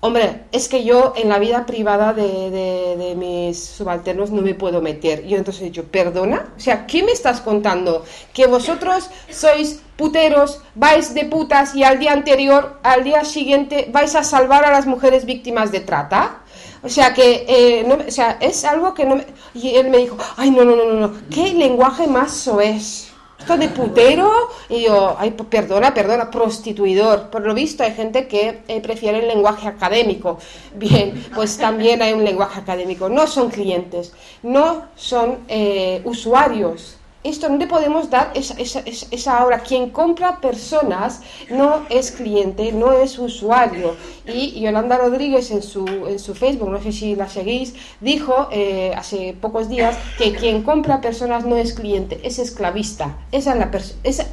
hombre, 0.02 0.42
es 0.52 0.68
que 0.68 0.84
yo 0.84 1.14
en 1.16 1.30
la 1.30 1.40
vida 1.40 1.66
privada 1.66 2.12
de, 2.12 2.50
de, 2.50 2.98
de 2.98 3.16
mis 3.16 3.64
subalternos 3.64 4.32
no 4.32 4.42
me 4.42 4.56
puedo 4.56 4.82
meter. 4.82 5.26
Yo 5.26 5.38
entonces 5.38 5.62
he 5.62 5.66
dicho, 5.66 5.86
perdona, 5.86 6.54
o 6.58 6.60
sea, 6.60 6.86
¿qué 6.88 7.04
me 7.04 7.12
estás 7.12 7.40
contando? 7.40 8.04
Que 8.34 8.48
vosotros 8.48 9.10
sois 9.30 9.82
puteros, 9.96 10.60
vais 10.76 11.14
de 11.14 11.26
putas 11.26 11.76
y 11.76 11.84
al 11.84 12.00
día 12.00 12.12
anterior, 12.12 12.80
al 12.84 13.04
día 13.04 13.24
siguiente, 13.24 13.88
vais 13.92 14.16
a 14.16 14.24
salvar 14.24 14.66
a 14.66 14.72
las 14.72 14.88
mujeres 14.88 15.26
víctimas 15.26 15.72
de 15.72 15.80
trata. 15.82 16.43
O 16.84 16.90
sea 16.90 17.14
que, 17.14 17.46
eh, 17.48 17.84
no, 17.88 17.96
o 17.96 18.12
sea, 18.12 18.38
es 18.42 18.66
algo 18.66 18.94
que 18.94 19.06
no 19.06 19.16
me... 19.16 19.26
Y 19.54 19.76
él 19.76 19.90
me 19.90 20.00
dijo, 20.00 20.18
ay, 20.36 20.52
no, 20.52 20.66
no, 20.66 20.76
no, 20.76 20.94
no, 20.94 21.14
¿qué 21.30 21.54
lenguaje 21.54 22.08
más 22.08 22.32
soez? 22.34 23.10
Esto 23.40 23.58
de 23.58 23.68
putero, 23.70 24.32
y 24.70 24.84
yo, 24.84 25.16
ay, 25.20 25.32
perdona, 25.32 25.94
perdona, 25.94 26.32
prostituidor. 26.32 27.30
Por 27.30 27.42
lo 27.42 27.54
visto 27.54 27.84
hay 27.84 27.94
gente 27.94 28.28
que 28.28 28.64
eh, 28.68 28.80
prefiere 28.80 29.20
el 29.20 29.28
lenguaje 29.28 29.68
académico. 29.68 30.40
Bien, 30.76 31.26
pues 31.36 31.58
también 31.58 32.02
hay 32.02 32.14
un 32.14 32.24
lenguaje 32.24 32.62
académico. 32.62 33.10
No 33.10 33.28
son 33.28 33.50
clientes, 33.50 34.14
no 34.44 34.86
son 34.96 35.40
eh, 35.50 36.02
usuarios 36.06 36.98
esto 37.24 37.50
no 37.50 37.58
le 37.58 37.68
podemos 37.68 38.10
dar 38.10 38.32
esa, 38.36 38.56
esa, 38.56 38.82
esa, 38.86 39.46
hora. 39.46 39.60
Quien 39.60 39.90
compra 39.90 40.42
personas 40.42 41.22
no 41.50 41.86
es 41.90 42.12
cliente, 42.12 42.72
no 42.72 42.94
es 42.94 43.18
usuario. 43.18 43.96
Y 44.26 44.60
Yolanda 44.62 44.98
Rodríguez 44.98 45.52
en 45.52 45.62
su, 45.62 45.86
en 46.08 46.20
su 46.20 46.36
Facebook, 46.36 46.70
no 46.70 46.82
sé 46.82 46.92
si 46.92 47.16
la 47.16 47.28
seguís, 47.28 47.74
dijo 48.02 48.48
eh, 48.52 48.94
hace 48.96 49.36
pocos 49.40 49.70
días 49.70 49.98
que 50.18 50.34
quien 50.34 50.64
compra 50.64 51.02
personas 51.02 51.46
no 51.46 51.56
es 51.56 51.74
cliente, 51.74 52.20
es 52.24 52.40
esclavista. 52.40 53.18
Esa 53.32 53.54
es 53.54 53.60
la, 53.60 53.72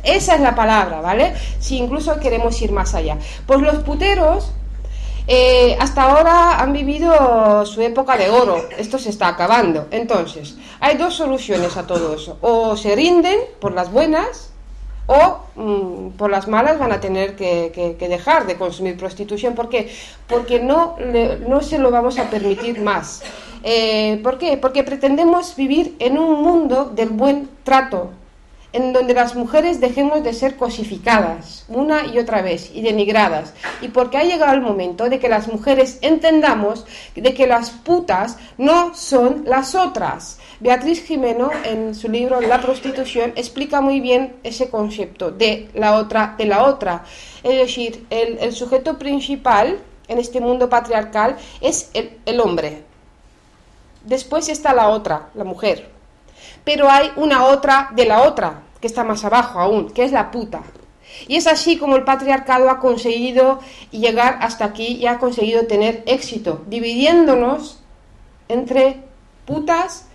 esa 0.04 0.34
es 0.34 0.40
la 0.40 0.54
palabra, 0.54 1.00
¿vale? 1.00 1.34
Si 1.58 1.76
incluso 1.76 2.18
queremos 2.20 2.60
ir 2.62 2.72
más 2.72 2.94
allá. 2.94 3.18
Pues 3.46 3.60
los 3.60 3.82
puteros 3.84 4.52
eh, 5.32 5.76
hasta 5.78 6.02
ahora 6.02 6.60
han 6.60 6.72
vivido 6.72 7.64
su 7.64 7.80
época 7.82 8.16
de 8.16 8.30
oro, 8.30 8.66
esto 8.76 8.98
se 8.98 9.10
está 9.10 9.28
acabando. 9.28 9.86
Entonces, 9.92 10.56
hay 10.80 10.96
dos 10.96 11.14
soluciones 11.14 11.76
a 11.76 11.86
todo 11.86 12.16
eso. 12.16 12.36
O 12.40 12.76
se 12.76 12.96
rinden 12.96 13.38
por 13.60 13.72
las 13.72 13.92
buenas 13.92 14.50
o 15.06 15.38
mm, 15.54 16.16
por 16.16 16.32
las 16.32 16.48
malas 16.48 16.80
van 16.80 16.90
a 16.90 16.98
tener 16.98 17.36
que, 17.36 17.96
dejar 18.00 18.48
de 18.48 18.56
consumir 18.56 18.96
prostitución. 18.96 19.54
¿Por 19.54 19.68
qué? 19.68 19.94
Porque 20.26 20.58
no, 20.58 20.96
no 21.46 21.60
se 21.60 21.78
lo 21.78 21.92
vamos 21.92 22.18
a 22.18 22.28
permitir 22.28 22.80
más. 22.80 23.22
Eh, 23.62 24.18
¿Por 24.24 24.36
qué? 24.36 24.56
Porque 24.56 24.82
pretendemos 24.82 25.54
vivir 25.54 25.94
en 26.00 26.18
un 26.18 26.42
mundo 26.42 26.86
del 26.86 27.10
buen 27.10 27.48
trato, 27.62 28.10
en 28.72 28.92
donde 28.92 29.14
las 29.14 29.34
mujeres 29.34 29.80
dejemos 29.80 30.22
de 30.22 30.32
ser 30.32 30.56
cosificadas 30.56 31.64
una 31.68 32.06
y 32.06 32.18
otra 32.18 32.42
vez 32.42 32.70
y 32.74 32.82
denigradas. 32.82 33.52
Y 33.80 33.88
porque 33.88 34.18
ha 34.18 34.24
llegado 34.24 34.52
el 34.54 34.60
momento 34.60 35.08
de 35.08 35.18
que 35.18 35.28
las 35.28 35.48
mujeres 35.48 35.98
entendamos 36.02 36.86
de 37.14 37.34
que 37.34 37.46
las 37.46 37.70
putas 37.70 38.38
no 38.58 38.94
son 38.94 39.44
las 39.46 39.74
otras. 39.74 40.38
Beatriz 40.60 41.04
Jimeno, 41.04 41.50
en 41.64 41.94
su 41.94 42.08
libro 42.08 42.40
La 42.40 42.60
prostitución, 42.60 43.32
explica 43.36 43.80
muy 43.80 44.00
bien 44.00 44.36
ese 44.42 44.70
concepto 44.70 45.30
de 45.30 45.68
la 45.74 45.96
otra, 45.96 46.34
de 46.38 46.46
la 46.46 46.64
otra. 46.64 47.04
Es 47.42 47.56
decir, 47.56 48.06
el, 48.10 48.52
sujeto 48.52 48.98
principal 48.98 49.78
en 50.08 50.18
este 50.18 50.40
mundo 50.40 50.68
patriarcal 50.68 51.36
es 51.60 51.90
el 51.94 52.40
hombre. 52.40 52.82
Después 54.04 54.48
está 54.48 54.74
la 54.74 54.88
otra, 54.88 55.30
la 55.34 55.44
mujer 55.44 55.99
pero 56.72 56.88
hay 56.88 57.10
una 57.16 57.46
otra 57.46 57.90
de 57.96 58.06
la 58.06 58.22
otra, 58.22 58.62
que 58.80 58.86
está 58.86 59.02
más 59.02 59.24
abajo 59.24 59.58
aún, 59.58 59.90
que 59.90 60.04
es 60.04 60.12
la 60.12 60.30
puta. 60.30 60.60
Y 61.26 61.34
es 61.34 61.48
así 61.48 61.76
como 61.78 61.96
el 61.96 62.04
patriarcado 62.04 62.70
ha 62.70 62.78
conseguido 62.78 63.58
llegar 63.90 64.38
hasta 64.40 64.66
aquí 64.66 64.86
y 64.86 65.06
ha 65.06 65.18
conseguido 65.18 65.66
tener 65.66 66.04
éxito, 66.06 66.62
dividiéndonos 66.68 67.80
entre 68.46 68.98
putas 69.46 70.06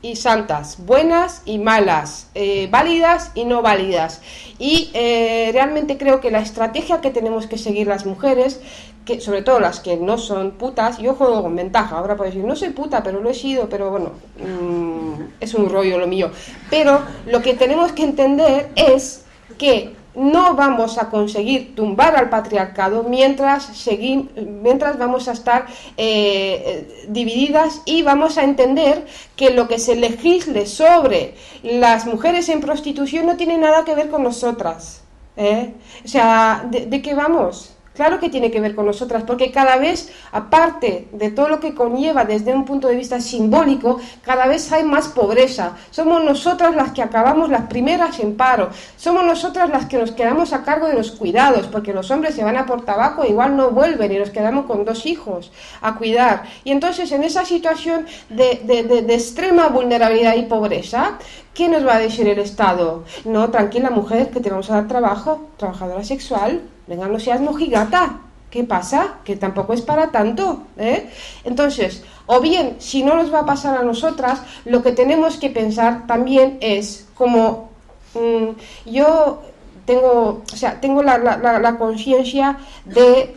y 0.00 0.14
santas, 0.14 0.76
buenas 0.86 1.42
y 1.44 1.58
malas, 1.58 2.30
eh, 2.36 2.68
válidas 2.70 3.32
y 3.34 3.44
no 3.44 3.60
válidas. 3.60 4.22
Y 4.60 4.90
eh, 4.94 5.50
realmente 5.52 5.98
creo 5.98 6.20
que 6.20 6.30
la 6.30 6.38
estrategia 6.38 7.00
que 7.00 7.10
tenemos 7.10 7.48
que 7.48 7.58
seguir 7.58 7.88
las 7.88 8.06
mujeres, 8.06 8.60
que 9.04 9.20
sobre 9.20 9.42
todo 9.42 9.58
las 9.58 9.80
que 9.80 9.96
no 9.96 10.18
son 10.18 10.52
putas, 10.52 10.98
yo 10.98 11.14
juego 11.14 11.42
con 11.42 11.56
ventaja, 11.56 11.98
ahora 11.98 12.16
puedo 12.16 12.30
decir, 12.30 12.44
no 12.44 12.54
soy 12.54 12.70
puta, 12.70 13.02
pero 13.02 13.20
lo 13.20 13.28
he 13.28 13.34
sido, 13.34 13.68
pero 13.68 13.90
bueno, 13.90 14.12
mmm, 14.38 14.95
es 15.40 15.54
un 15.54 15.68
rollo 15.68 15.98
lo 15.98 16.06
mío. 16.06 16.30
Pero 16.70 17.02
lo 17.26 17.42
que 17.42 17.54
tenemos 17.54 17.92
que 17.92 18.04
entender 18.04 18.70
es 18.76 19.24
que 19.58 19.94
no 20.16 20.54
vamos 20.54 20.96
a 20.98 21.10
conseguir 21.10 21.74
tumbar 21.74 22.16
al 22.16 22.30
patriarcado 22.30 23.04
mientras, 23.04 23.64
seguimos, 23.64 24.32
mientras 24.34 24.98
vamos 24.98 25.28
a 25.28 25.32
estar 25.32 25.66
eh, 25.96 27.06
divididas 27.08 27.82
y 27.84 28.02
vamos 28.02 28.38
a 28.38 28.44
entender 28.44 29.06
que 29.36 29.50
lo 29.50 29.68
que 29.68 29.78
se 29.78 29.94
legisle 29.94 30.66
sobre 30.66 31.34
las 31.62 32.06
mujeres 32.06 32.48
en 32.48 32.60
prostitución 32.60 33.26
no 33.26 33.36
tiene 33.36 33.58
nada 33.58 33.84
que 33.84 33.94
ver 33.94 34.08
con 34.08 34.22
nosotras. 34.22 35.02
¿eh? 35.36 35.74
O 36.04 36.08
sea, 36.08 36.66
¿de, 36.70 36.86
¿de 36.86 37.02
qué 37.02 37.14
vamos? 37.14 37.75
Claro 37.96 38.20
que 38.20 38.28
tiene 38.28 38.50
que 38.50 38.60
ver 38.60 38.74
con 38.74 38.84
nosotras, 38.84 39.24
porque 39.26 39.50
cada 39.50 39.78
vez, 39.78 40.12
aparte 40.30 41.08
de 41.12 41.30
todo 41.30 41.48
lo 41.48 41.60
que 41.60 41.74
conlleva 41.74 42.26
desde 42.26 42.54
un 42.54 42.66
punto 42.66 42.88
de 42.88 42.94
vista 42.94 43.20
simbólico, 43.20 43.98
cada 44.22 44.46
vez 44.46 44.70
hay 44.70 44.84
más 44.84 45.08
pobreza. 45.08 45.72
Somos 45.90 46.22
nosotras 46.22 46.76
las 46.76 46.92
que 46.92 47.00
acabamos 47.00 47.48
las 47.48 47.62
primeras 47.68 48.20
en 48.20 48.36
paro. 48.36 48.68
Somos 48.98 49.24
nosotras 49.24 49.70
las 49.70 49.86
que 49.86 49.96
nos 49.96 50.12
quedamos 50.12 50.52
a 50.52 50.62
cargo 50.62 50.88
de 50.88 50.92
los 50.94 51.10
cuidados, 51.10 51.68
porque 51.68 51.94
los 51.94 52.10
hombres 52.10 52.34
se 52.34 52.44
van 52.44 52.58
a 52.58 52.66
por 52.66 52.84
tabaco 52.84 53.24
e 53.24 53.30
igual 53.30 53.56
no 53.56 53.70
vuelven 53.70 54.12
y 54.12 54.18
nos 54.18 54.28
quedamos 54.28 54.66
con 54.66 54.84
dos 54.84 55.06
hijos 55.06 55.50
a 55.80 55.94
cuidar. 55.94 56.42
Y 56.64 56.72
entonces, 56.72 57.10
en 57.12 57.24
esa 57.24 57.46
situación 57.46 58.04
de, 58.28 58.60
de, 58.66 59.14
extrema 59.14 59.68
vulnerabilidad 59.68 60.36
y 60.36 60.42
pobreza, 60.42 61.18
¿Qué 61.54 61.70
nos 61.70 61.86
va 61.86 61.94
a 61.94 61.98
decir 61.98 62.28
el 62.28 62.38
Estado? 62.38 63.04
No, 63.24 63.48
tranquila 63.50 63.88
mujer, 63.88 64.28
que 64.28 64.40
te 64.40 64.50
vamos 64.50 64.70
a 64.70 64.74
dar 64.74 64.88
trabajo, 64.88 65.48
trabajadora 65.56 66.04
sexual, 66.04 66.60
venga, 66.86 67.08
no 67.08 67.18
seas 67.18 67.40
mojigata. 67.40 68.20
¿Qué 68.50 68.64
pasa? 68.64 69.16
Que 69.24 69.36
tampoco 69.36 69.72
es 69.72 69.82
para 69.82 70.10
tanto. 70.10 70.62
¿eh? 70.78 71.10
Entonces, 71.44 72.04
o 72.26 72.40
bien, 72.40 72.76
si 72.78 73.02
no 73.02 73.14
nos 73.14 73.32
va 73.32 73.40
a 73.40 73.46
pasar 73.46 73.76
a 73.76 73.82
nosotras, 73.82 74.40
lo 74.64 74.82
que 74.82 74.92
tenemos 74.92 75.36
que 75.36 75.50
pensar 75.50 76.06
también 76.06 76.58
es 76.60 77.08
como 77.14 77.70
mmm, 78.14 78.50
yo 78.86 79.42
tengo, 79.84 80.42
o 80.52 80.56
sea, 80.56 80.80
tengo 80.80 81.02
la, 81.02 81.18
la, 81.18 81.58
la 81.58 81.78
conciencia 81.78 82.58
de 82.84 83.36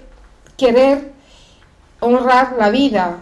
querer 0.57 1.11
honrar 1.99 2.55
la 2.57 2.69
vida, 2.69 3.17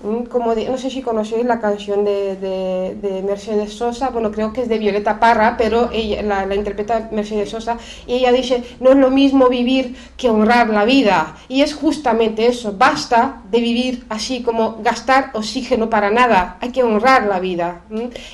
de, 0.00 0.68
no 0.68 0.78
sé 0.78 0.90
si 0.90 1.02
conocéis 1.02 1.44
la 1.44 1.60
canción 1.60 2.04
de, 2.04 2.36
de, 2.36 2.96
de, 3.00 3.22
Mercedes 3.22 3.72
Sosa, 3.72 4.10
bueno, 4.10 4.30
creo 4.30 4.52
que 4.52 4.62
es 4.62 4.68
de 4.68 4.78
Violeta 4.78 5.18
Parra, 5.18 5.56
pero 5.58 5.90
ella 5.92 6.22
la, 6.22 6.46
la, 6.46 6.54
interpreta 6.54 7.08
Mercedes 7.10 7.50
Sosa, 7.50 7.78
y 8.06 8.14
ella 8.14 8.30
dice, 8.30 8.62
no 8.80 8.90
es 8.90 8.96
lo 8.96 9.10
mismo 9.10 9.48
vivir 9.48 9.96
que 10.16 10.30
honrar 10.30 10.68
la 10.68 10.84
vida, 10.84 11.36
y 11.48 11.62
es 11.62 11.74
justamente 11.74 12.46
eso, 12.46 12.74
basta 12.78 13.42
de 13.50 13.60
vivir 13.60 14.04
así 14.08 14.42
como 14.42 14.78
gastar 14.82 15.30
oxígeno 15.32 15.90
para 15.90 16.10
nada, 16.10 16.58
hay 16.60 16.70
que 16.70 16.84
honrar 16.84 17.26
la 17.26 17.40
vida, 17.40 17.80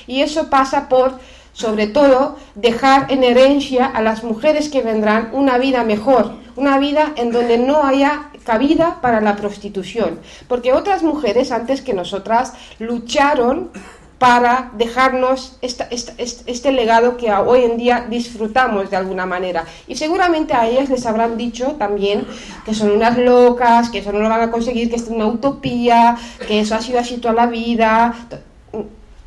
y 0.05 0.21
eso 0.21 0.49
pasa 0.49 0.87
por 0.87 1.19
sobre 1.53 1.87
todo 1.87 2.35
dejar 2.53 3.11
en 3.11 3.23
herencia 3.23 3.85
a 3.85 4.01
las 4.01 4.23
mujeres 4.23 4.69
que 4.69 4.81
vendrán 4.81 5.29
una 5.31 5.57
vida 5.57 5.83
mejor, 5.83 6.33
una 6.57 6.77
vida 6.77 7.13
en 7.15 7.31
donde 7.31 7.57
no 7.57 7.83
haya 7.83 8.29
cabida 8.45 8.99
para 9.01 9.19
la 9.19 9.35
prostitución, 9.35 10.19
porque 10.47 10.73
otras 10.73 11.03
mujeres 11.03 11.51
antes 11.51 11.81
que 11.81 11.93
nosotras 11.93 12.53
lucharon 12.79 13.71
para 14.17 14.71
dejarnos 14.77 15.57
esta, 15.61 15.85
esta, 15.85 16.13
este, 16.17 16.49
este 16.49 16.71
legado 16.71 17.17
que 17.17 17.31
hoy 17.33 17.63
en 17.63 17.77
día 17.77 18.05
disfrutamos 18.09 18.89
de 18.89 18.95
alguna 18.95 19.25
manera. 19.25 19.65
Y 19.87 19.95
seguramente 19.95 20.53
a 20.53 20.67
ellas 20.67 20.89
les 20.89 21.05
habrán 21.05 21.37
dicho 21.37 21.73
también 21.73 22.25
que 22.65 22.73
son 22.73 22.91
unas 22.91 23.17
locas, 23.17 23.89
que 23.89 23.99
eso 23.99 24.13
no 24.13 24.19
lo 24.19 24.29
van 24.29 24.41
a 24.41 24.51
conseguir, 24.51 24.89
que 24.89 24.95
es 24.95 25.07
una 25.09 25.25
utopía, 25.25 26.15
que 26.47 26.61
eso 26.61 26.75
ha 26.75 26.81
sido 26.81 26.99
así 26.99 27.17
toda 27.17 27.33
la 27.33 27.47
vida 27.47 28.15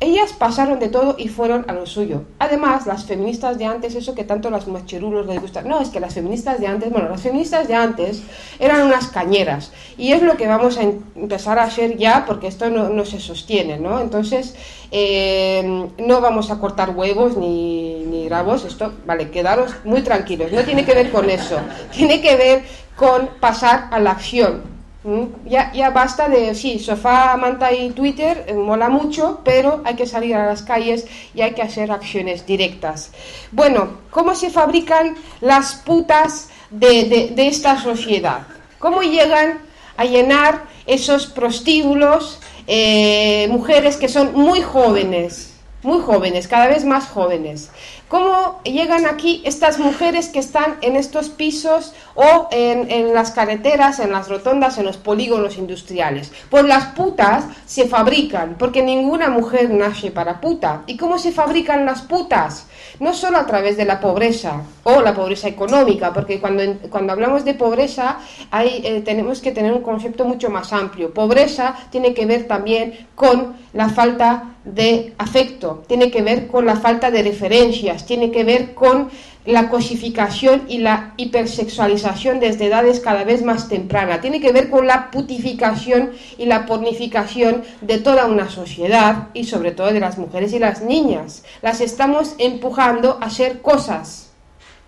ellas 0.01 0.31
pasaron 0.31 0.79
de 0.79 0.87
todo 0.87 1.15
y 1.17 1.27
fueron 1.27 1.65
a 1.67 1.73
lo 1.73 1.85
suyo. 1.85 2.23
Además, 2.39 2.87
las 2.87 3.03
feministas 3.03 3.57
de 3.57 3.65
antes, 3.65 3.95
eso 3.95 4.15
que 4.15 4.23
tanto 4.23 4.47
a 4.47 4.51
los 4.51 4.67
macherulos 4.67 5.25
les 5.27 5.41
gusta, 5.41 5.61
no, 5.61 5.81
es 5.81 5.89
que 5.89 5.99
las 5.99 6.13
feministas 6.13 6.59
de 6.59 6.67
antes, 6.67 6.89
bueno, 6.89 7.09
las 7.09 7.21
feministas 7.21 7.67
de 7.67 7.75
antes 7.75 8.21
eran 8.59 8.83
unas 8.83 9.07
cañeras 9.07 9.73
y 9.97 10.13
es 10.13 10.21
lo 10.21 10.37
que 10.37 10.47
vamos 10.47 10.77
a 10.77 10.83
empezar 10.83 11.59
a 11.59 11.63
hacer 11.63 11.97
ya 11.97 12.25
porque 12.25 12.47
esto 12.47 12.69
no, 12.69 13.05
se 13.05 13.19
sostiene, 13.19 13.77
¿no? 13.77 13.99
Entonces, 13.99 14.55
eh, 14.91 15.89
no 15.97 16.21
vamos 16.21 16.49
a 16.49 16.59
cortar 16.59 16.91
huevos 16.91 17.35
ni, 17.35 18.05
ni 18.05 18.25
grabos, 18.25 18.63
esto, 18.63 18.93
vale, 19.05 19.31
quedaros 19.31 19.73
muy 19.83 20.01
tranquilos, 20.01 20.51
no 20.53 20.63
tiene 20.63 20.85
que 20.85 20.93
ver 20.93 21.11
con 21.11 21.29
eso, 21.29 21.57
tiene 21.91 22.21
que 22.21 22.37
ver 22.37 22.63
con 22.95 23.29
pasar 23.41 23.89
a 23.91 23.99
la 23.99 24.11
acción. 24.11 24.78
Mm, 25.09 25.49
ya, 25.49 25.89
basta 25.89 26.29
de, 26.29 26.53
sí, 26.53 26.77
sofá, 26.77 27.35
manta 27.35 27.73
y 27.73 27.89
Twitter, 27.89 28.45
eh, 28.47 28.53
mola 28.53 28.89
mucho, 28.89 29.41
pero 29.43 29.81
hay 29.83 29.95
que 29.95 30.05
salir 30.05 30.35
a 30.35 30.45
las 30.45 30.61
calles 30.61 31.07
y 31.33 31.41
hay 31.41 31.53
que 31.55 31.63
hacer 31.63 31.91
acciones 31.91 32.45
directas. 32.45 33.11
Bueno, 33.51 34.01
¿cómo 34.11 34.35
se 34.35 34.51
fabrican 34.51 35.15
las 35.41 35.73
putas 35.77 36.49
de, 36.69 37.33
esta 37.37 37.81
sociedad? 37.81 38.41
¿Cómo 38.77 39.01
llegan 39.01 39.57
a 39.97 40.05
llenar 40.05 40.65
esos 40.85 41.25
prostíbulos 41.25 42.39
eh, 42.67 43.47
mujeres 43.49 43.97
que 43.97 44.09
son 44.09 44.35
muy 44.35 44.61
jóvenes? 44.61 45.55
Muy 45.81 46.01
jóvenes, 46.01 46.47
cada 46.47 46.67
vez 46.67 46.85
más 46.85 47.07
jóvenes. 47.07 47.71
¿Cómo 48.09 48.59
llegan 48.63 49.05
aquí 49.05 49.43
estas 49.45 49.77
mujeres 49.77 50.29
que 50.29 50.39
están 50.39 50.77
en 50.81 50.95
estos 50.95 51.29
pisos 51.29 51.93
o 52.15 52.47
en, 52.51 53.13
las 53.13 53.29
carreteras, 53.29 53.99
en 53.99 54.11
las 54.11 54.27
rotondas, 54.27 54.79
en 54.79 54.85
los 54.85 54.97
polígonos 54.97 55.59
industriales? 55.59 56.31
Pues 56.49 56.65
las 56.65 56.87
putas 56.95 57.43
se 57.67 57.87
fabrican, 57.87 58.55
porque 58.57 58.81
ninguna 58.81 59.29
mujer 59.29 59.69
nace 59.69 60.09
para 60.09 60.41
puta. 60.41 60.81
¿Y 60.87 60.97
cómo 60.97 61.19
se 61.19 61.31
fabrican 61.31 61.85
las 61.85 62.01
putas? 62.01 62.65
No 62.99 63.13
solo 63.13 63.37
a 63.37 63.45
través 63.45 63.77
de 63.77 63.85
la 63.85 63.99
pobreza 63.99 64.63
o 64.83 65.01
la 65.01 65.13
pobreza 65.13 65.47
económica, 65.47 66.13
porque 66.13 66.39
cuando, 66.39 66.63
cuando 66.89 67.13
hablamos 67.13 67.45
de 67.45 67.53
pobreza 67.53 68.19
hay, 68.51 68.81
eh, 68.83 69.01
tenemos 69.01 69.41
que 69.41 69.51
tener 69.51 69.71
un 69.71 69.81
concepto 69.81 70.25
mucho 70.25 70.49
más 70.49 70.73
amplio. 70.73 71.13
Pobreza 71.13 71.75
tiene 71.91 72.13
que 72.13 72.25
ver 72.25 72.47
también 72.47 73.07
con 73.15 73.55
la 73.73 73.89
falta 73.89 74.55
de 74.65 75.13
afecto, 75.17 75.83
tiene 75.87 76.11
que 76.11 76.21
ver 76.21 76.47
con 76.47 76.65
la 76.65 76.75
falta 76.75 77.11
de 77.11 77.23
referencias, 77.23 78.05
tiene 78.05 78.31
que 78.31 78.43
ver 78.43 78.73
con 78.73 79.09
la 79.45 79.69
cosificación 79.69 80.63
y 80.67 80.79
la 80.79 81.13
hipersexualización 81.17 82.39
desde 82.39 82.65
edades 82.65 82.99
cada 82.99 83.23
vez 83.23 83.43
más 83.43 83.69
tempranas, 83.69 84.21
tiene 84.21 84.41
que 84.41 84.51
ver 84.51 84.69
con 84.69 84.85
la 84.85 85.11
putificación 85.11 86.11
y 86.37 86.45
la 86.45 86.65
pornificación 86.65 87.63
de 87.81 87.99
toda 87.99 88.25
una 88.25 88.49
sociedad 88.49 89.29
y 89.33 89.45
sobre 89.45 89.71
todo 89.71 89.91
de 89.93 89.99
las 89.99 90.17
mujeres 90.17 90.53
y 90.53 90.59
las 90.59 90.81
niñas. 90.81 91.43
Las 91.61 91.81
estamos 91.81 92.35
empujando 92.37 93.17
a 93.21 93.25
hacer 93.25 93.61
cosas, 93.61 94.31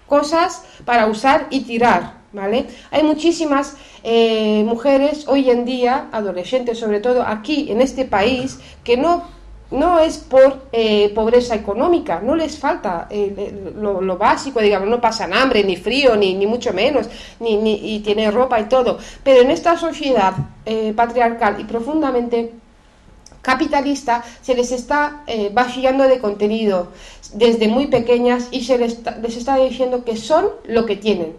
cosas 0.05 0.63
para 0.85 1.07
usar 1.07 1.47
y 1.49 1.61
tirar, 1.61 2.15
¿vale? 2.33 2.67
Hay 2.91 3.03
muchísimas 3.03 3.77
eh, 4.03 4.63
mujeres 4.65 5.25
hoy 5.27 5.49
en 5.49 5.65
día, 5.65 6.09
adolescentes 6.11 6.77
sobre 6.77 6.99
todo 6.99 7.23
aquí 7.23 7.71
en 7.71 7.81
este 7.81 8.05
país, 8.05 8.59
que 8.83 8.97
no 8.97 9.40
no 9.71 9.99
es 9.99 10.17
por 10.17 10.67
eh, 10.73 11.11
pobreza 11.15 11.55
económica, 11.55 12.21
no 12.21 12.35
les 12.35 12.59
falta 12.59 13.07
eh, 13.09 13.71
lo, 13.75 14.17
básico, 14.17 14.59
digamos, 14.59 14.89
no 14.89 14.99
pasan 14.99 15.33
hambre, 15.33 15.63
ni 15.63 15.77
frío, 15.77 16.15
ni, 16.15 16.33
ni 16.35 16.45
mucho 16.45 16.73
menos, 16.73 17.07
ni, 17.39 17.55
ni, 17.55 17.95
y 17.95 17.99
tienen 18.01 18.31
ropa 18.33 18.59
y 18.59 18.65
todo. 18.65 18.99
Pero 19.23 19.41
en 19.41 19.51
esta 19.51 19.77
sociedad 19.77 20.33
eh, 20.65 20.93
patriarcal 20.93 21.59
y 21.59 21.63
profundamente 21.63 22.53
capitalista 23.41 24.23
se 24.41 24.53
les 24.53 24.71
está 24.71 25.23
vaciando 25.51 26.03
de 26.03 26.19
contenido 26.19 26.89
desde 27.33 27.67
muy 27.67 27.87
pequeñas 27.87 28.49
y 28.51 28.65
se 28.65 28.77
les 28.77 28.93
está, 28.93 29.17
les 29.17 29.35
está 29.35 29.55
diciendo 29.55 30.05
que 30.05 30.15
son 30.15 30.45
lo 30.65 30.85
que 30.85 30.95
tienen. 30.95 31.33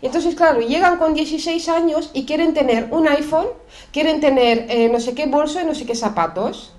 Entonces, 0.00 0.34
claro, 0.34 0.60
llegan 0.62 0.98
con 0.98 1.14
16 1.14 1.68
años 1.68 2.10
y 2.12 2.24
quieren 2.24 2.54
tener 2.54 2.88
un 2.90 3.06
iPhone, 3.06 3.46
quieren 3.92 4.20
tener 4.20 4.90
no 4.90 4.98
sé 4.98 5.14
qué 5.14 5.26
bolso 5.26 5.60
y 5.60 5.64
no 5.64 5.76
sé 5.76 5.86
qué 5.86 5.94
zapatos 5.94 6.72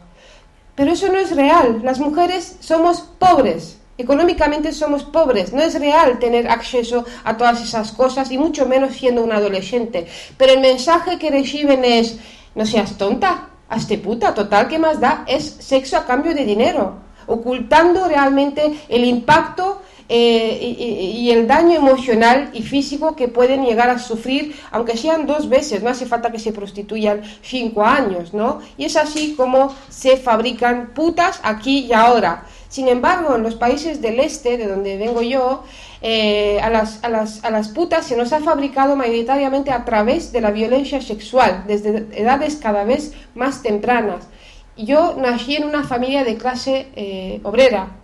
pero 0.76 0.92
eso 0.92 1.08
no 1.08 1.20
es 1.20 1.36
real. 1.36 1.82
Las 1.84 2.00
mujeres 2.00 2.58
somos 2.60 3.02
pobres. 3.02 3.78
Económicamente 3.98 4.72
somos 4.72 5.04
pobres. 5.04 5.54
No 5.54 5.62
es 5.62 5.80
real 5.80 6.18
tener 6.18 6.50
acceso 6.50 7.06
a 7.24 7.38
todas 7.38 7.62
esas 7.62 7.92
cosas 7.92 8.32
y 8.32 8.40
mucho 8.40 8.66
menos 8.66 8.96
siendo 8.96 9.24
un 9.24 9.32
adolescente. 9.32 10.08
Pero 10.36 10.54
el 10.54 10.62
mensaje 10.62 11.20
que 11.20 11.30
reciben 11.30 11.86
es, 11.86 12.18
no 12.56 12.66
seas 12.66 12.98
tonta, 12.98 13.50
hazte 13.70 14.00
puta, 14.00 14.34
total, 14.34 14.68
¿qué 14.68 14.80
más 14.80 15.00
da? 15.00 15.24
Es 15.28 15.44
sexo 15.60 15.98
a 15.98 16.06
cambio 16.06 16.34
de 16.34 16.44
dinero, 16.44 16.96
ocultando 17.28 18.08
realmente 18.08 18.80
el 18.90 19.06
impacto 19.06 19.83
eh, 20.10 21.16
y, 21.18 21.32
el 21.32 21.48
daño 21.48 21.76
emocional 21.76 22.50
y 22.54 22.62
físico 22.62 23.16
que 23.16 23.28
pueden 23.28 23.64
llegar 23.66 23.90
a 23.90 24.00
sufrir, 24.00 24.56
aunque 24.72 24.98
sean 24.98 25.26
dos 25.26 25.50
veces, 25.50 25.82
no 25.82 25.90
hace 25.90 26.06
falta 26.06 26.32
que 26.32 26.40
se 26.40 26.52
prostituyan 26.52 27.22
cinco 27.42 27.84
años, 27.84 28.34
¿no? 28.34 28.60
Y 28.78 28.86
es 28.86 28.98
así 28.98 29.34
como 29.36 29.74
se 29.90 30.18
fabrican 30.18 30.94
putas 30.94 31.40
aquí 31.44 31.86
y 31.86 31.94
ahora. 31.94 32.46
Sin 32.68 32.88
embargo, 32.88 33.36
en 33.36 33.44
los 33.44 33.56
países 33.56 34.02
del 34.02 34.20
este, 34.20 34.58
de 34.58 34.68
donde 34.68 34.98
vengo 34.98 35.22
yo, 35.22 35.64
eh, 36.02 36.60
a, 36.60 36.70
las, 36.70 37.68
putas 37.70 38.06
se 38.06 38.18
nos 38.18 38.34
ha 38.34 38.42
fabricado 38.42 38.98
mayoritariamente 38.98 39.72
a 39.72 39.86
través 39.86 40.34
de 40.34 40.42
la 40.42 40.52
violencia 40.52 41.02
sexual, 41.02 41.64
desde 41.66 42.08
edades 42.20 42.58
cada 42.58 42.84
vez 42.84 43.14
más 43.36 43.64
tempranas. 43.64 44.28
Yo 44.76 45.16
nací 45.18 45.56
en 45.56 45.64
una 45.64 45.84
familia 45.84 46.26
de 46.26 46.36
clase 46.36 46.88
eh, 46.96 47.40
obrera, 47.44 48.03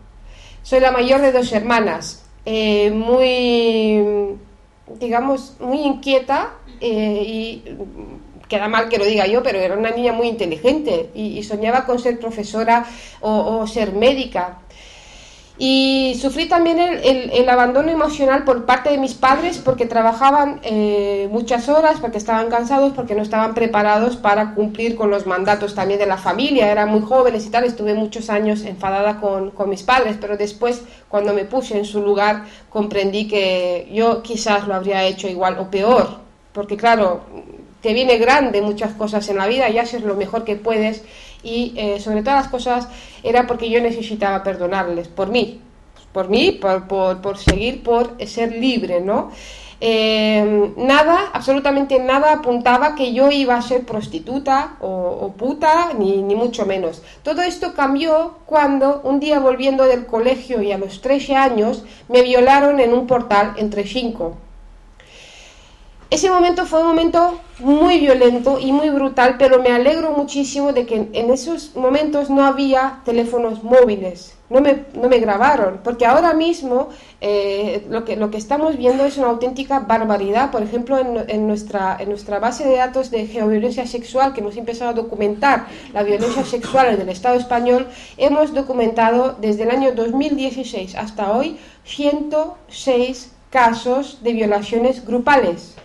soy 0.70 0.82
la 0.82 0.92
mayor 0.92 1.22
de 1.22 1.32
dos 1.32 1.52
hermanas, 1.52 2.22
eh, 2.46 2.92
muy, 2.92 4.38
digamos, 5.00 5.56
muy 5.60 5.80
inquieta 5.80 6.52
eh, 6.80 7.24
y 7.26 7.64
queda 8.48 8.68
mal 8.68 8.88
que 8.88 9.00
lo 9.00 9.06
diga 9.06 9.26
yo, 9.26 9.42
pero 9.42 9.58
era 9.58 9.76
una 9.76 9.90
niña 9.90 10.14
muy 10.14 10.28
inteligente 10.28 11.10
y, 11.16 11.42
soñaba 11.42 11.88
con 11.88 11.98
ser 11.98 12.20
profesora 12.20 12.86
o 13.20 13.66
ser 13.66 13.94
médica. 13.94 14.60
Y 15.62 16.18
sufrí 16.22 16.48
también 16.48 16.80
el, 16.80 17.32
el, 17.34 17.50
abandono 17.50 17.92
emocional 17.92 18.46
por 18.46 18.66
parte 18.66 18.92
de 18.92 18.98
mis 18.98 19.14
padres 19.14 19.58
porque 19.58 19.86
trabajaban 19.86 20.62
eh, 20.64 21.28
muchas 21.34 21.68
horas, 21.68 22.00
porque 22.00 22.18
estaban 22.18 22.50
cansados, 22.50 22.94
porque 22.94 23.14
no 23.14 23.22
estaban 23.22 23.54
preparados 23.54 24.16
para 24.16 24.56
cumplir 24.56 24.96
con 24.96 25.10
los 25.10 25.28
mandatos 25.28 25.76
también 25.76 26.00
de 26.00 26.06
la 26.06 26.16
familia. 26.16 26.72
Eran 26.72 26.88
muy 26.88 27.02
jóvenes 27.02 27.46
y 27.46 27.50
tal, 27.50 27.66
estuve 27.66 27.94
muchos 27.94 28.30
años 28.30 28.64
enfadada 28.64 29.20
con, 29.20 29.52
con 29.52 29.70
mis 29.70 29.84
padres, 29.84 30.16
pero 30.22 30.38
después 30.38 30.82
cuando 31.10 31.34
me 31.34 31.44
puse 31.44 31.78
en 31.78 31.84
su 31.84 32.02
lugar 32.02 32.46
comprendí 32.70 33.28
que 33.28 33.90
yo 33.92 34.24
quizás 34.24 34.66
lo 34.66 34.76
habría 34.76 35.04
hecho 35.04 35.28
igual 35.28 35.58
o 35.60 35.70
peor, 35.70 36.20
porque 36.54 36.78
claro, 36.78 37.26
te 37.82 37.94
viene 37.94 38.18
grande 38.18 38.62
muchas 38.62 38.94
cosas 38.94 39.28
en 39.30 39.38
la 39.38 39.48
vida 39.48 39.70
y 39.70 39.78
haces 39.78 40.04
lo 40.04 40.16
mejor 40.16 40.46
que 40.46 40.56
puedes 40.56 41.04
y 41.44 41.74
eh, 41.76 42.00
sobre 42.00 42.22
todas 42.22 42.44
las 42.44 42.52
cosas 42.52 42.88
era 43.24 43.48
porque 43.48 43.70
yo 43.70 43.82
necesitaba 43.82 44.44
perdonarles 44.44 45.08
por 45.08 45.30
mí, 45.30 45.62
por 46.12 46.30
mí, 46.30 46.52
por, 46.52 46.88
por, 46.88 47.38
seguir, 47.38 47.84
por 47.84 48.16
ser 48.26 48.52
libre, 48.54 49.02
¿no? 49.02 49.32
Eh, 49.82 50.74
nada, 50.76 51.30
absolutamente 51.32 52.00
nada 52.00 52.34
apuntaba 52.34 52.96
que 52.96 53.14
yo 53.14 53.32
iba 53.32 53.56
a 53.56 53.62
ser 53.62 53.86
prostituta 53.86 54.76
o, 54.82 55.34
puta, 55.38 55.94
ni, 55.98 56.22
ni, 56.22 56.36
mucho 56.36 56.66
menos. 56.66 57.02
Todo 57.24 57.44
esto 57.44 57.74
cambió 57.74 58.40
cuando 58.46 59.00
un 59.06 59.22
día 59.22 59.40
volviendo 59.40 59.86
del 59.86 60.06
colegio 60.06 60.62
y 60.62 60.74
a 60.74 60.78
los 60.78 61.00
13 61.00 61.36
años 61.36 61.86
me 62.10 62.24
violaron 62.24 62.82
en 62.82 62.94
un 62.94 63.08
portal 63.08 63.54
entre 63.56 63.86
cinco. 63.86 64.36
Ese 66.12 66.32
momento 66.32 66.66
fue 66.66 66.82
un 66.82 66.88
momento 66.88 67.40
muy 67.60 68.00
violento 68.00 68.58
y 68.60 68.72
muy 68.72 68.90
brutal, 68.90 69.36
pero 69.38 69.62
me 69.62 69.70
alegro 69.70 70.10
muchísimo 70.10 70.74
de 70.74 70.88
que 70.88 71.08
en 71.14 71.30
esos 71.30 71.76
momentos 71.76 72.32
no 72.32 72.44
había 72.44 73.02
teléfonos 73.06 73.62
móviles, 73.64 74.36
no 74.50 74.60
me, 74.60 75.20
grabaron, 75.20 75.82
porque 75.84 76.08
ahora 76.08 76.34
mismo 76.34 76.90
eh, 77.22 77.86
lo, 77.92 78.06
que, 78.06 78.16
lo 78.16 78.32
que 78.32 78.38
estamos 78.38 78.76
viendo 78.76 79.06
es 79.06 79.18
una 79.18 79.28
auténtica 79.28 79.82
barbaridad. 79.82 80.50
Por 80.50 80.64
ejemplo, 80.64 80.98
en, 80.98 81.46
nuestra, 81.46 81.98
en 82.00 82.10
nuestra 82.10 82.40
base 82.40 82.68
de 82.68 82.78
datos 82.78 83.12
de 83.12 83.28
geoviolencia 83.28 83.86
sexual, 83.86 84.34
que 84.34 84.42
hemos 84.42 84.58
empezado 84.58 84.90
a 84.90 84.94
documentar 84.94 85.68
la 85.94 86.02
violencia 86.02 86.44
sexual 86.44 86.88
en 86.88 87.02
el 87.02 87.10
Estado 87.10 87.36
español, 87.36 87.88
hemos 88.18 88.56
documentado 88.56 89.36
desde 89.40 89.62
el 89.62 89.70
año 89.70 89.92
2016 89.92 90.96
hasta 90.96 91.32
hoy 91.34 91.60
106 91.84 93.32
casos 93.52 94.24
de 94.24 94.34
violaciones 94.34 95.06
grupales 95.06 95.76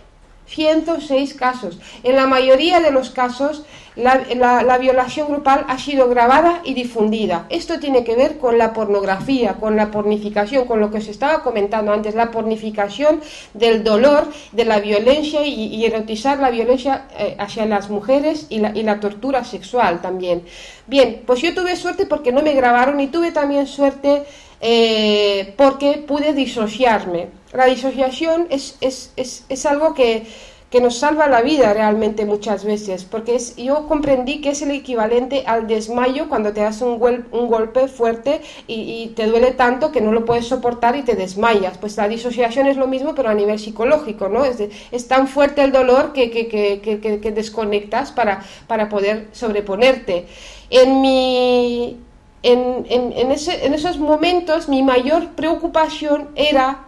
106 0.47 1.33
casos. 1.33 1.79
En 2.03 2.15
la 2.15 2.27
mayoría 2.27 2.79
de 2.79 2.91
los 2.91 3.09
casos, 3.09 3.65
la, 3.95 4.77
violación 4.77 5.29
grupal 5.29 5.65
ha 5.67 5.79
sido 5.79 6.09
grabada 6.09 6.61
y 6.65 6.73
difundida. 6.73 7.45
Esto 7.49 7.79
tiene 7.79 8.03
que 8.03 8.15
ver 8.15 8.37
con 8.37 8.57
la 8.57 8.73
pornografía, 8.73 9.53
con 9.53 9.75
la 9.75 9.89
pornificación, 9.91 10.65
con 10.65 10.79
lo 10.79 10.91
que 10.91 10.97
os 10.97 11.07
estaba 11.07 11.43
comentando 11.43 11.93
antes, 11.93 12.13
la 12.13 12.31
pornificación 12.31 13.21
del 13.53 13.83
dolor, 13.83 14.27
de 14.51 14.65
la 14.65 14.79
violencia 14.79 15.45
y, 15.45 15.85
erotizar 15.85 16.39
la 16.39 16.49
violencia 16.49 17.05
eh, 17.17 17.35
hacia 17.39 17.65
las 17.65 17.89
mujeres 17.89 18.47
y 18.49 18.59
la, 18.59 18.71
y 18.75 18.83
la 18.83 18.99
tortura 18.99 19.43
sexual 19.43 20.01
también. 20.01 20.43
Bien, 20.87 21.21
pues 21.25 21.41
yo 21.41 21.53
tuve 21.53 21.75
suerte 21.75 22.05
porque 22.05 22.31
no 22.31 22.41
me 22.41 22.53
grabaron 22.53 22.99
y 22.99 23.07
tuve 23.07 23.31
también 23.31 23.67
suerte 23.67 24.23
eh, 24.61 25.53
porque 25.57 26.03
pude 26.07 26.33
disociarme. 26.33 27.27
La 27.55 27.65
disociación 27.65 28.47
es, 28.49 28.77
es, 28.81 29.11
es, 29.15 29.45
es 29.49 29.65
algo 29.65 29.93
que, 29.93 30.25
que, 30.69 30.81
nos 30.81 30.97
salva 30.97 31.27
la 31.27 31.41
vida 31.41 31.73
realmente 31.73 32.25
muchas 32.25 32.65
veces, 32.65 33.05
porque 33.05 33.35
es, 33.35 33.55
yo 33.55 33.87
comprendí 33.87 34.41
que 34.41 34.49
es 34.49 34.61
el 34.61 34.71
equivalente 34.71 35.43
al 35.45 35.67
desmayo 35.67 36.27
cuando 36.27 36.51
te 36.51 36.61
das 36.61 36.81
un, 36.81 37.01
un 37.31 37.47
golpe 37.47 37.87
fuerte 37.87 38.41
y, 38.67 39.13
te 39.15 39.27
duele 39.27 39.51
tanto 39.51 39.91
que 39.91 40.01
no 40.01 40.11
lo 40.11 40.25
puedes 40.25 40.47
soportar 40.47 40.95
y 40.95 41.03
te 41.03 41.15
desmayas. 41.15 41.77
Pues 41.77 41.95
la 41.97 42.07
disociación 42.07 42.67
es 42.67 42.77
lo 42.77 42.87
mismo, 42.87 43.15
pero 43.15 43.29
a 43.29 43.33
nivel 43.33 43.59
psicológico, 43.59 44.27
¿no? 44.27 44.43
Es, 44.43 44.61
es 44.91 45.07
tan 45.07 45.27
fuerte 45.27 45.63
el 45.63 45.71
dolor 45.71 46.13
que, 46.13 46.29
que, 46.29 46.47
que 46.49 47.31
desconectas 47.31 48.11
para, 48.11 48.43
para 48.67 48.89
poder 48.89 49.27
sobreponerte. 49.31 50.25
En 50.69 51.01
mi, 51.01 51.99
en, 52.45 52.85
en, 52.89 53.31
ese, 53.31 53.65
en 53.65 53.73
esos 53.73 53.97
momentos 53.97 54.69
mi 54.69 54.83
mayor 54.83 55.29
preocupación 55.29 56.29
era 56.35 56.84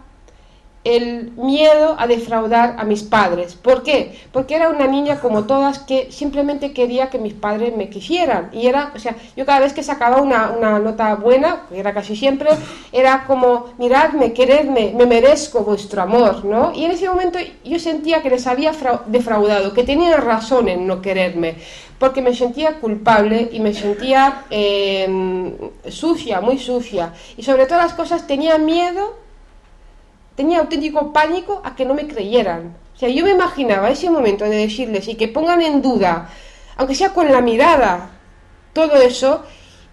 el 0.84 1.32
miedo 1.36 1.96
a 1.98 2.06
defraudar 2.06 2.76
a 2.78 2.84
mis 2.84 3.02
padres. 3.02 3.54
¿Por 3.54 3.82
qué? 3.82 4.18
Porque 4.32 4.54
era 4.54 4.70
una 4.70 4.86
niña 4.86 5.20
como 5.20 5.44
todas 5.44 5.80
que 5.80 6.10
simplemente 6.10 6.72
quería 6.72 7.10
que 7.10 7.18
mis 7.18 7.34
padres 7.34 7.76
me 7.76 7.90
quisieran. 7.90 8.50
Y 8.52 8.66
era, 8.66 8.92
o 8.94 8.98
sea, 8.98 9.16
yo 9.36 9.44
cada 9.44 9.60
vez 9.60 9.72
que 9.72 9.82
sacaba 9.82 10.22
una, 10.22 10.50
una 10.50 10.78
nota 10.78 11.14
buena, 11.16 11.66
que 11.68 11.78
era 11.78 11.92
casi 11.92 12.16
siempre, 12.16 12.50
era 12.92 13.24
como, 13.26 13.66
miradme, 13.78 14.32
queredme, 14.32 14.94
me 14.96 15.06
merezco 15.06 15.64
vuestro 15.64 16.02
amor, 16.02 16.44
¿no? 16.44 16.72
Y 16.74 16.84
en 16.84 16.92
ese 16.92 17.08
momento 17.08 17.38
yo 17.64 17.78
sentía 17.78 18.22
que 18.22 18.30
les 18.30 18.46
había 18.46 18.72
defraudado, 19.06 19.74
que 19.74 19.84
tenían 19.84 20.22
razón 20.22 20.68
en 20.68 20.86
no 20.86 21.02
quererme 21.02 21.56
porque 21.98 22.22
me 22.22 22.34
sentía 22.34 22.78
culpable 22.78 23.48
y 23.52 23.60
me 23.60 23.74
sentía 23.74 24.44
em, 24.50 25.52
sucia, 25.88 26.40
muy 26.40 26.58
sucia. 26.58 27.12
Y 27.36 27.42
sobre 27.42 27.66
todas 27.66 27.84
las 27.86 27.94
cosas 27.94 28.26
tenía 28.26 28.56
miedo, 28.56 29.16
tenía 30.38 30.60
auténtico 30.60 31.12
pánico 31.12 31.60
a 31.64 31.76
que 31.76 31.84
no 31.84 31.92
me 31.92 32.06
creyeran. 32.06 32.76
O 32.94 32.98
sea, 32.98 33.10
yo 33.10 33.24
me 33.24 33.32
imaginaba 33.32 33.90
ese 33.90 34.08
momento 34.08 34.44
de 34.44 34.56
decirles 34.56 35.06
y 35.08 35.16
que 35.16 35.28
pongan 35.28 35.60
en 35.60 35.82
duda, 35.82 36.30
aunque 36.76 36.94
sea 36.94 37.10
con 37.10 37.30
la 37.30 37.42
mirada, 37.42 38.10
todo 38.72 38.96
eso, 38.96 39.42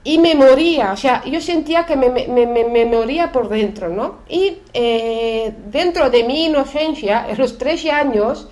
y 0.06 0.20
me 0.20 0.36
moría, 0.36 0.94
o 0.94 0.98
sea, 0.98 1.24
yo 1.26 1.42
sentía 1.42 1.86
que 1.86 1.98
me, 1.98 2.10
me, 2.10 2.86
moría 2.86 3.32
por 3.32 3.50
dentro, 3.50 3.90
¿no? 3.90 4.20
Y 4.30 4.60
eh, 4.72 5.52
dentro 5.66 6.10
de 6.10 6.24
mi 6.24 6.46
inocencia, 6.46 7.26
en 7.28 7.38
los 7.38 7.58
13 7.58 7.92
años, 7.92 8.48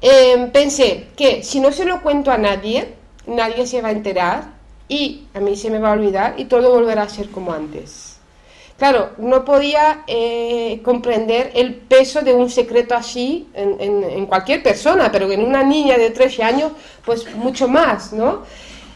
Em, 0.00 0.50
pensé 0.50 1.08
que 1.14 1.42
si 1.42 1.60
no 1.60 1.72
se 1.72 1.84
lo 1.84 2.00
cuento 2.02 2.30
a 2.30 2.38
nadie, 2.38 2.94
nadie 3.26 3.66
se 3.66 3.82
va 3.82 3.88
a 3.88 3.92
enterar 3.92 4.54
y 4.88 5.26
a 5.34 5.40
mí 5.40 5.56
se 5.56 5.70
me 5.70 5.78
va 5.78 5.90
a 5.90 5.92
olvidar 5.92 6.34
y 6.38 6.46
todo 6.46 6.70
volverá 6.70 7.02
a 7.02 7.08
ser 7.08 7.28
como 7.28 7.52
antes. 7.52 8.09
Claro, 8.80 9.10
no 9.18 9.44
podía 9.44 10.04
eh, 10.06 10.80
comprender 10.82 11.50
el 11.54 11.74
peso 11.74 12.22
de 12.22 12.32
un 12.32 12.48
secreto 12.48 12.94
así 12.94 13.46
en, 13.52 14.24
cualquier 14.24 14.62
persona, 14.62 15.12
pero 15.12 15.30
en 15.30 15.44
una 15.44 15.62
niña 15.62 15.98
de 15.98 16.08
13 16.08 16.42
años, 16.42 16.72
pues 17.04 17.30
mucho 17.34 17.68
más, 17.68 18.14
¿no? 18.14 18.40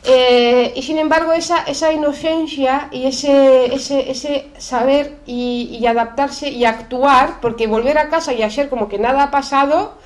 Eh, 0.02 0.72
y 0.74 0.80
sin 0.80 0.98
embargo, 0.98 1.34
esa, 1.34 1.64
esa 1.64 1.92
inocencia 1.92 2.88
y 2.92 3.04
ese, 3.08 3.74
ese, 3.74 4.46
saber 4.56 5.18
y, 5.26 5.76
y 5.78 5.86
adaptarse 5.86 6.48
y 6.48 6.64
actuar, 6.64 7.42
porque 7.42 7.66
volver 7.66 7.98
a 7.98 8.08
casa 8.08 8.32
y 8.32 8.42
hacer 8.42 8.70
como 8.70 8.88
que 8.88 8.98
nada 8.98 9.24
ha 9.24 9.30
pasado, 9.30 9.98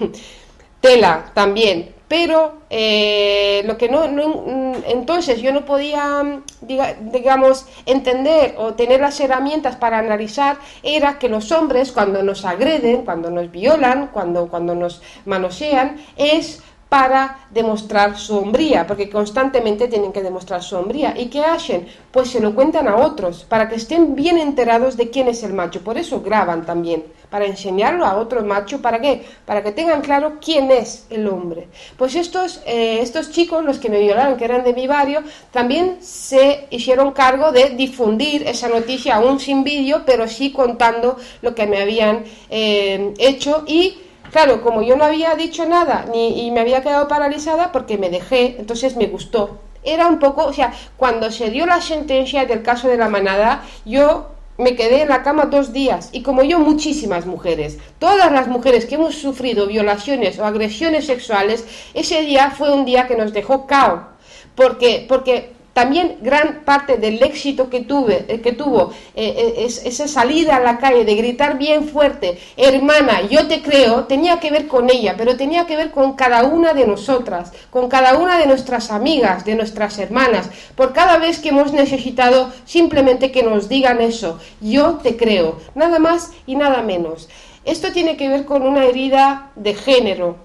tela 0.80 1.26
también, 1.34 1.94
pero 2.08 2.58
eh, 2.70 3.62
lo 3.66 3.76
que 3.76 3.88
no, 3.88 4.06
mm, 4.06 4.84
entonces 4.86 5.40
yo 5.40 5.52
no 5.52 5.64
podía, 5.64 6.40
digamos, 6.60 7.66
entender 7.84 8.54
o 8.58 8.74
tener 8.74 9.00
las 9.00 9.18
herramientas 9.20 9.76
para 9.76 9.98
analizar 9.98 10.56
era 10.82 11.18
que 11.18 11.28
los 11.28 11.50
hombres 11.52 11.92
cuando 11.92 12.22
nos 12.22 12.44
agreden, 12.44 13.04
cuando 13.04 13.30
nos 13.30 13.50
violan, 13.50 14.08
cuando, 14.08 14.48
cuando 14.48 14.74
nos 14.74 15.02
manosean, 15.24 15.96
es 16.16 16.62
para 16.88 17.48
demostrar 17.50 18.16
su 18.16 18.36
hombría, 18.36 18.86
porque 18.86 19.10
constantemente 19.10 19.88
tienen 19.88 20.12
que 20.12 20.22
demostrar 20.22 20.62
su 20.62 20.76
hombría. 20.76 21.14
¿Y 21.16 21.26
qué 21.26 21.42
hacen? 21.44 21.86
Pues 22.12 22.30
se 22.30 22.40
lo 22.40 22.54
cuentan 22.54 22.86
a 22.86 22.96
otros, 22.96 23.44
para 23.44 23.68
que 23.68 23.74
estén 23.74 24.14
bien 24.14 24.38
enterados 24.38 24.96
de 24.96 25.10
quién 25.10 25.26
es 25.26 25.42
el 25.42 25.52
macho. 25.52 25.82
Por 25.82 25.98
eso 25.98 26.20
graban 26.20 26.64
también, 26.64 27.04
para 27.28 27.44
enseñarlo 27.44 28.06
a 28.06 28.16
otro 28.16 28.44
macho. 28.44 28.80
¿Para 28.80 29.00
qué? 29.00 29.24
Para 29.44 29.64
que 29.64 29.72
tengan 29.72 30.00
claro 30.00 30.34
quién 30.40 30.70
es 30.70 31.06
el 31.10 31.26
hombre. 31.26 31.66
Pues 31.96 32.14
estos, 32.14 32.62
eh, 32.66 33.00
estos 33.00 33.32
chicos, 33.32 33.64
los 33.64 33.78
que 33.78 33.88
me 33.88 33.98
violaron, 33.98 34.36
que 34.36 34.44
eran 34.44 34.62
de 34.62 34.72
mi 34.72 34.86
barrio, 34.86 35.24
también 35.50 35.98
se 36.00 36.68
hicieron 36.70 37.12
cargo 37.12 37.50
de 37.50 37.70
difundir 37.70 38.46
esa 38.46 38.68
noticia, 38.68 39.16
aún 39.16 39.40
sin 39.40 39.64
vídeo, 39.64 40.02
pero 40.06 40.28
sí 40.28 40.52
contando 40.52 41.16
lo 41.42 41.52
que 41.52 41.66
me 41.66 41.82
habían 41.82 42.24
eh, 42.48 43.12
hecho 43.18 43.64
y 43.66 43.98
Claro, 44.36 44.60
como 44.60 44.82
yo 44.82 44.96
no 44.96 45.04
había 45.04 45.34
dicho 45.34 45.64
nada 45.64 46.04
ni, 46.12 46.46
y 46.46 46.50
me 46.50 46.60
había 46.60 46.82
quedado 46.82 47.08
paralizada 47.08 47.72
porque 47.72 47.96
me 47.96 48.10
dejé, 48.10 48.56
entonces 48.58 48.94
me 48.94 49.06
gustó. 49.06 49.56
Era 49.82 50.08
un 50.08 50.18
poco, 50.18 50.44
o 50.44 50.52
sea, 50.52 50.74
cuando 50.98 51.30
se 51.30 51.48
dio 51.48 51.64
la 51.64 51.80
sentencia 51.80 52.44
del 52.44 52.62
caso 52.62 52.86
de 52.86 52.98
la 52.98 53.08
manada, 53.08 53.62
yo 53.86 54.26
me 54.58 54.76
quedé 54.76 55.00
en 55.00 55.08
la 55.08 55.22
cama 55.22 55.46
dos 55.46 55.72
días. 55.72 56.10
Y 56.12 56.20
como 56.20 56.42
yo 56.42 56.58
muchísimas 56.58 57.24
mujeres, 57.24 57.78
todas 57.98 58.30
las 58.30 58.46
mujeres 58.46 58.84
que 58.84 58.96
hemos 58.96 59.14
sufrido 59.14 59.68
violaciones 59.68 60.38
o 60.38 60.44
agresiones 60.44 61.06
sexuales, 61.06 61.64
ese 61.94 62.20
día 62.20 62.50
fue 62.50 62.70
un 62.70 62.84
día 62.84 63.06
que 63.06 63.16
nos 63.16 63.32
dejó 63.32 63.66
cao, 63.66 64.08
porque, 64.54 65.06
porque 65.08 65.55
también 65.76 66.16
gran 66.22 66.64
parte 66.64 66.96
del 66.96 67.22
éxito 67.22 67.68
que, 67.68 67.80
tuve, 67.80 68.24
eh, 68.28 68.40
que 68.40 68.52
tuvo 68.52 68.92
eh, 69.14 69.34
eh, 69.36 69.54
es, 69.66 69.84
esa 69.84 70.08
salida 70.08 70.56
a 70.56 70.60
la 70.60 70.78
calle 70.78 71.04
de 71.04 71.14
gritar 71.16 71.58
bien 71.58 71.86
fuerte, 71.86 72.38
hermana, 72.56 73.20
yo 73.28 73.46
te 73.46 73.60
creo, 73.60 74.04
tenía 74.04 74.40
que 74.40 74.50
ver 74.50 74.68
con 74.68 74.88
ella, 74.88 75.16
pero 75.18 75.36
tenía 75.36 75.66
que 75.66 75.76
ver 75.76 75.90
con 75.90 76.14
cada 76.14 76.44
una 76.44 76.72
de 76.72 76.86
nosotras, 76.86 77.52
con 77.68 77.90
cada 77.90 78.16
una 78.16 78.38
de 78.38 78.46
nuestras 78.46 78.90
amigas, 78.90 79.44
de 79.44 79.54
nuestras 79.54 79.98
hermanas, 79.98 80.48
por 80.76 80.94
cada 80.94 81.18
vez 81.18 81.40
que 81.40 81.50
hemos 81.50 81.74
necesitado 81.74 82.50
simplemente 82.64 83.30
que 83.30 83.42
nos 83.42 83.68
digan 83.68 84.00
eso, 84.00 84.38
yo 84.62 84.94
te 85.02 85.18
creo, 85.18 85.58
nada 85.74 85.98
más 85.98 86.30
y 86.46 86.56
nada 86.56 86.80
menos. 86.80 87.28
Esto 87.66 87.92
tiene 87.92 88.16
que 88.16 88.30
ver 88.30 88.46
con 88.46 88.62
una 88.62 88.86
herida 88.86 89.50
de 89.56 89.74
género, 89.74 90.36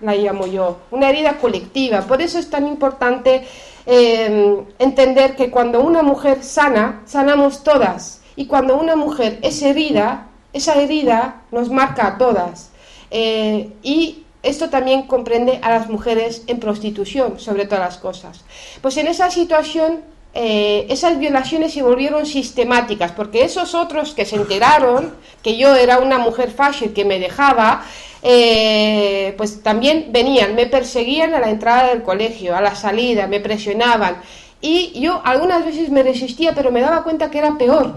la 0.00 0.16
llamo 0.16 0.46
yo, 0.46 0.78
una 0.90 1.10
herida 1.10 1.36
colectiva. 1.36 2.00
Por 2.02 2.22
eso 2.22 2.38
es 2.38 2.50
tan 2.50 2.66
importante 2.66 3.44
Em, 3.92 4.66
entender 4.78 5.34
que 5.34 5.50
cuando 5.50 5.80
una 5.80 6.04
mujer 6.04 6.44
sana, 6.44 7.02
sanamos 7.06 7.64
todas. 7.64 8.20
Y 8.36 8.46
cuando 8.46 8.76
una 8.76 8.94
mujer 8.94 9.40
es 9.42 9.60
herida, 9.62 10.28
esa 10.52 10.80
herida 10.80 11.42
nos 11.50 11.70
marca 11.70 12.06
a 12.06 12.16
todas. 12.16 12.70
Eh, 13.10 13.72
y 13.82 14.22
esto 14.44 14.70
también 14.70 15.08
comprende 15.08 15.58
a 15.60 15.70
las 15.70 15.88
mujeres 15.88 16.44
en 16.46 16.60
prostitución, 16.60 17.40
sobre 17.40 17.64
todas 17.64 17.84
las 17.84 17.98
cosas. 17.98 18.44
Pues 18.80 18.96
en 18.96 19.08
esa 19.08 19.28
situación 19.28 20.04
eh, 20.34 20.86
esas 20.88 21.18
violaciones 21.18 21.74
se 21.74 21.82
volvieron 21.82 22.26
sistemáticas, 22.26 23.10
porque 23.10 23.42
esos 23.42 23.74
otros 23.74 24.14
que 24.14 24.24
se 24.24 24.36
enteraron 24.36 25.16
que 25.42 25.56
yo 25.56 25.74
era 25.74 25.98
una 25.98 26.18
mujer 26.18 26.52
fácil 26.52 26.92
que 26.92 27.04
me 27.04 27.18
dejaba, 27.18 27.82
eh, 28.22 29.34
pues 29.36 29.62
también 29.62 30.08
venían, 30.10 30.54
me 30.54 30.66
perseguían 30.66 31.34
a 31.34 31.40
la 31.40 31.50
entrada 31.50 31.88
del 31.88 32.02
colegio, 32.02 32.56
a 32.56 32.60
la 32.60 32.74
salida, 32.74 33.26
me 33.26 33.40
presionaban. 33.40 34.16
Y 34.60 34.98
yo 35.00 35.22
algunas 35.24 35.64
veces 35.64 35.90
me 35.90 36.02
resistía, 36.02 36.54
pero 36.54 36.70
me 36.70 36.82
daba 36.82 37.02
cuenta 37.02 37.30
que 37.30 37.38
era 37.38 37.56
peor. 37.56 37.94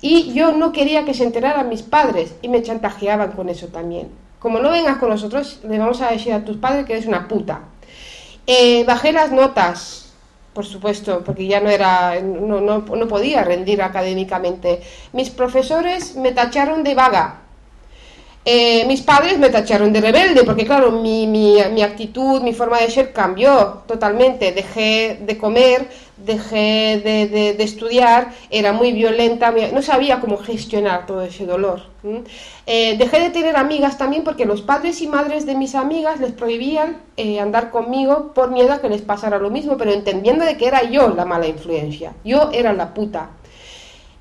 Y 0.00 0.32
yo 0.32 0.52
no 0.52 0.72
quería 0.72 1.04
que 1.04 1.14
se 1.14 1.24
enteraran 1.24 1.68
mis 1.68 1.82
padres 1.82 2.34
y 2.42 2.48
me 2.48 2.62
chantajeaban 2.62 3.32
con 3.32 3.48
eso 3.48 3.68
también. 3.68 4.10
Como 4.38 4.60
no 4.60 4.70
vengas 4.70 4.98
con 4.98 5.08
nosotros, 5.08 5.60
le 5.66 5.78
vamos 5.78 6.02
a 6.02 6.10
decir 6.10 6.32
a 6.32 6.44
tus 6.44 6.58
padres 6.58 6.84
que 6.84 6.92
eres 6.92 7.06
una 7.06 7.26
puta. 7.26 7.62
Eh, 8.46 8.84
bajé 8.84 9.12
las 9.12 9.32
notas, 9.32 10.12
por 10.52 10.66
supuesto, 10.66 11.22
porque 11.24 11.46
ya 11.46 11.60
no 11.60 11.70
era, 11.70 12.20
no, 12.20 12.60
no, 12.60 12.80
no 12.80 13.08
podía 13.08 13.42
rendir 13.42 13.80
académicamente. 13.82 14.82
Mis 15.12 15.30
profesores 15.30 16.14
me 16.16 16.32
tacharon 16.32 16.84
de 16.84 16.94
vaga, 16.94 17.43
eh, 18.46 18.84
mis 18.86 19.00
padres 19.00 19.38
me 19.38 19.48
tacharon 19.48 19.92
de 19.92 20.02
rebelde 20.02 20.44
porque 20.44 20.66
claro, 20.66 20.90
mi, 20.90 21.26
mi, 21.26 21.56
mi, 21.72 21.82
actitud, 21.82 22.42
mi 22.42 22.52
forma 22.52 22.78
de 22.78 22.90
ser 22.90 23.12
cambió 23.12 23.82
totalmente. 23.86 24.52
Dejé 24.52 25.18
de 25.24 25.38
comer, 25.38 25.88
dejé 26.18 27.00
de, 27.02 27.56
estudiar, 27.62 28.32
era 28.50 28.72
muy 28.72 28.92
violenta, 28.92 29.52
no 29.72 29.80
sabía 29.80 30.20
cómo 30.20 30.36
gestionar 30.36 31.06
todo 31.06 31.22
ese 31.22 31.46
dolor. 31.46 31.82
Eh, 32.66 32.96
dejé 32.98 33.20
de 33.20 33.30
tener 33.30 33.56
amigas 33.56 33.96
también 33.96 34.24
porque 34.24 34.44
los 34.44 34.60
padres 34.60 35.00
y 35.00 35.06
madres 35.06 35.46
de 35.46 35.54
mis 35.54 35.74
amigas 35.74 36.20
les 36.20 36.32
prohibían 36.32 36.98
eh, 37.16 37.40
andar 37.40 37.70
conmigo 37.70 38.32
por 38.34 38.50
miedo 38.50 38.74
a 38.74 38.80
que 38.80 38.90
les 38.90 39.00
pasara 39.00 39.38
lo 39.38 39.50
mismo, 39.50 39.78
pero 39.78 39.90
entendiendo 39.92 40.44
de 40.44 40.58
que 40.58 40.66
era 40.66 40.82
yo 40.82 41.08
la 41.08 41.24
mala 41.24 41.46
influencia, 41.46 42.12
yo 42.24 42.50
era 42.52 42.74
la 42.74 42.92
puta. 42.92 43.30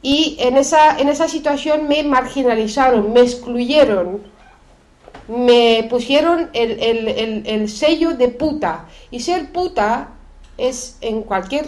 Y 0.03 0.35
en 0.39 0.57
esa, 0.57 0.99
en 0.99 1.07
esa 1.07 1.29
situación 1.29 1.87
me 1.87 2.03
marginalizaron, 2.03 3.13
me 3.13 3.21
excluyeron, 3.21 4.21
me 5.29 5.87
pusieron 5.89 6.49
el, 6.51 6.71
el, 6.81 7.43
el, 7.47 7.69
sello 7.69 8.13
de 8.13 8.27
puta. 8.27 8.85
Y 9.11 9.21
ser 9.21 9.53
puta 9.53 10.09
es 10.57 10.97
en 10.99 11.21
cualquier 11.23 11.67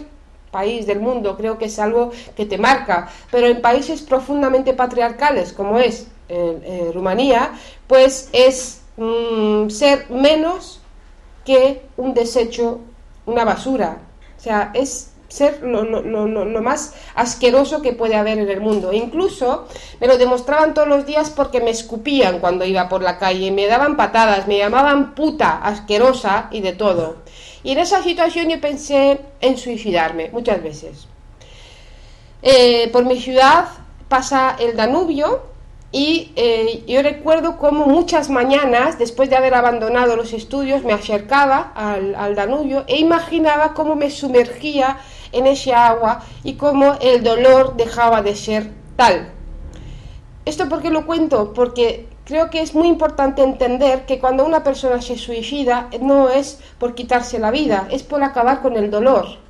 país 0.51 0.85
del 0.85 0.99
mundo, 0.99 1.37
creo 1.37 1.57
que 1.57 1.65
es 1.65 1.79
algo 1.79 2.11
que 2.35 2.45
te 2.45 2.57
marca, 2.57 3.09
pero 3.31 3.47
en 3.47 3.61
países 3.61 4.01
profundamente 4.01 4.73
patriarcales 4.73 5.53
como 5.53 5.79
es 5.79 6.07
eh, 6.27 6.91
Rumanía, 6.93 7.53
pues 7.87 8.29
es 8.33 8.81
mm, 8.97 9.69
ser 9.69 10.09
menos 10.09 10.81
que 11.45 11.83
un 11.97 12.13
desecho, 12.13 12.81
una 13.25 13.45
basura. 13.45 13.99
O 14.37 14.41
sea, 14.41 14.71
es 14.73 15.14
ser 15.35 15.61
lo, 15.61 16.61
más 16.61 16.93
asqueroso 17.13 17.81
que 17.81 17.93
puede 17.93 18.15
haber 18.15 18.39
en 18.39 18.49
el 18.49 18.61
mundo. 18.61 18.93
Incluso 18.93 19.67
me 19.99 20.07
lo 20.07 20.17
demostraban 20.17 20.73
todos 20.73 20.87
los 20.87 21.05
días 21.05 21.29
porque 21.29 21.61
me 21.61 21.71
escupían 21.71 22.39
cuando 22.39 22.65
iba 22.65 22.87
por 22.89 23.01
la 23.01 23.17
calle, 23.17 23.51
me 23.51 23.67
daban 23.67 23.97
patadas, 23.97 24.47
me 24.47 24.57
llamaban 24.57 25.13
puta, 25.15 25.57
asquerosa 25.61 26.47
y 26.51 26.61
de 26.61 26.73
todo. 26.73 27.17
Y 27.63 27.71
en 27.71 27.79
esa 27.79 28.01
situación 28.01 28.49
yo 28.49 28.61
pensé 28.61 29.19
en 29.41 29.57
suicidarme 29.57 30.29
muchas 30.31 30.61
veces. 30.63 31.07
Eh, 32.41 32.89
por 32.91 33.05
mi 33.05 33.19
ciudad 33.19 33.65
pasa 34.07 34.55
el 34.59 34.75
Danubio 34.75 35.55
y 35.91 36.33
eh, 36.35 36.83
yo 36.87 37.01
recuerdo 37.01 37.57
cómo 37.57 37.85
muchas 37.85 38.29
mañanas, 38.29 38.99
después 38.99 39.29
de 39.29 39.37
haber 39.37 39.53
abandonado 39.53 40.17
los 40.17 40.33
estudios, 40.33 40.83
me 40.83 40.91
acercaba 40.91 41.71
al, 41.73 42.35
Danubio 42.35 42.83
e 42.87 42.99
imaginaba 42.99 43.73
cómo 43.73 43.95
me 43.95 44.09
sumergía 44.09 44.97
en 45.35 45.47
ese 45.47 45.73
agua 45.73 46.21
y 46.43 46.53
cómo 46.53 46.95
el 47.01 47.23
dolor 47.23 47.75
dejaba 47.75 48.21
de 48.21 48.35
ser 48.35 48.71
tal. 48.95 49.29
¿Esto 50.45 50.69
por 50.69 50.81
qué 50.81 50.89
lo 50.89 51.05
cuento? 51.05 51.53
Porque 51.53 52.07
creo 52.23 52.49
que 52.49 52.61
es 52.61 52.73
muy 52.73 52.87
importante 52.87 53.43
entender 53.43 54.05
que 54.05 54.19
cuando 54.19 54.45
una 54.45 54.63
persona 54.63 55.01
se 55.01 55.17
suicida 55.17 55.89
no 56.01 56.29
es 56.29 56.59
por 56.79 56.95
quitarse 56.95 57.37
la 57.39 57.51
vida, 57.51 57.87
es 57.91 58.03
por 58.03 58.23
acabar 58.23 58.61
con 58.61 58.77
el 58.77 58.89
dolor. 58.89 59.45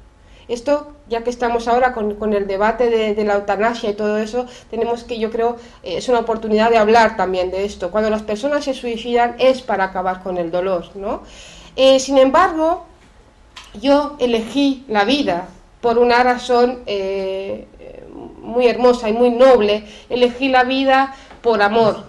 Esto, 0.48 0.94
ya 1.08 1.24
que 1.24 1.32
estamos 1.32 1.68
ahora 1.68 1.94
con, 1.94 2.34
el 2.34 2.46
debate 2.46 2.90
de, 2.90 3.24
la 3.24 3.36
eutanasia 3.36 3.90
y 3.90 3.94
todo 3.96 4.18
eso, 4.18 4.46
tenemos 4.70 5.04
que, 5.04 5.18
yo 5.18 5.32
creo, 5.32 5.58
eh, 5.82 5.98
es 5.98 6.08
una 6.08 6.20
oportunidad 6.20 6.70
de 6.70 6.78
hablar 6.78 7.18
también 7.18 7.50
de 7.50 7.66
esto. 7.66 7.90
Cuando 7.90 8.10
las 8.10 8.22
personas 8.22 8.64
se 8.64 8.74
suicidan 8.74 9.36
es 9.40 9.62
para 9.62 9.86
acabar 9.86 10.22
con 10.22 10.38
el 10.38 10.52
dolor, 10.52 10.92
¿no? 10.96 11.24
Eh, 11.76 12.00
sin 12.00 12.18
embargo, 12.18 12.86
yo 13.82 14.16
elegí 14.20 14.86
la 14.88 15.04
vida 15.04 15.48
por 15.86 16.00
una 16.00 16.24
razón 16.24 16.80
eh, 16.88 17.68
muy 18.42 18.66
hermosa 18.66 19.08
y 19.08 19.14
muy 19.14 19.30
noble. 19.30 19.86
Elegí 20.10 20.50
la 20.50 20.64
vida 20.64 21.14
por 21.44 21.62
amor. 21.62 22.06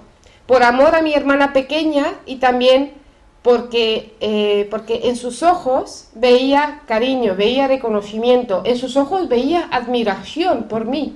Por 0.47 0.63
amor 0.63 0.95
a 0.95 1.03
mi 1.03 1.13
hermana 1.13 1.53
pequeña 1.53 2.07
y 2.25 2.37
también 2.37 2.95
porque, 3.43 4.15
eh, 4.21 4.67
porque 4.71 5.03
en 5.05 5.17
sus 5.17 5.43
ojos 5.43 6.09
veía 6.15 6.81
cariño, 6.87 7.35
veía 7.37 7.69
reconocimiento, 7.69 8.63
en 8.65 8.79
sus 8.79 8.97
ojos 8.97 9.29
veía 9.29 9.69
admiración 9.71 10.69
por 10.69 10.87
mí. 10.87 11.15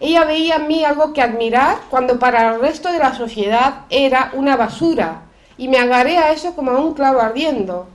Ella 0.00 0.24
veía 0.24 0.56
en 0.56 0.66
mí 0.66 0.84
algo 0.84 1.12
que 1.12 1.22
admirar 1.22 1.82
cuando 1.88 2.18
para 2.18 2.54
el 2.54 2.60
resto 2.60 2.90
de 2.90 2.98
la 2.98 3.14
sociedad 3.14 3.82
era 3.90 4.32
una 4.34 4.56
basura 4.56 5.22
y 5.56 5.68
me 5.68 5.78
agarré 5.78 6.18
a 6.18 6.32
eso 6.32 6.56
como 6.56 6.72
a 6.72 6.80
un 6.80 6.94
clavo 6.94 7.20
ardiendo. 7.20 7.86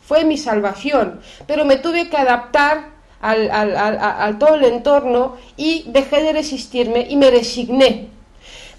Fue 0.00 0.24
mi 0.24 0.38
salvación, 0.38 1.20
pero 1.46 1.66
me 1.66 1.76
tuve 1.76 2.08
que 2.08 2.16
adaptar 2.16 2.95
al, 3.20 4.38
todo 4.38 4.54
el 4.54 4.64
entorno 4.64 5.34
y 5.56 5.84
dejé 5.88 6.22
de 6.22 6.32
resistirme 6.32 7.06
y 7.08 7.16
me 7.16 7.30
resigné. 7.30 8.08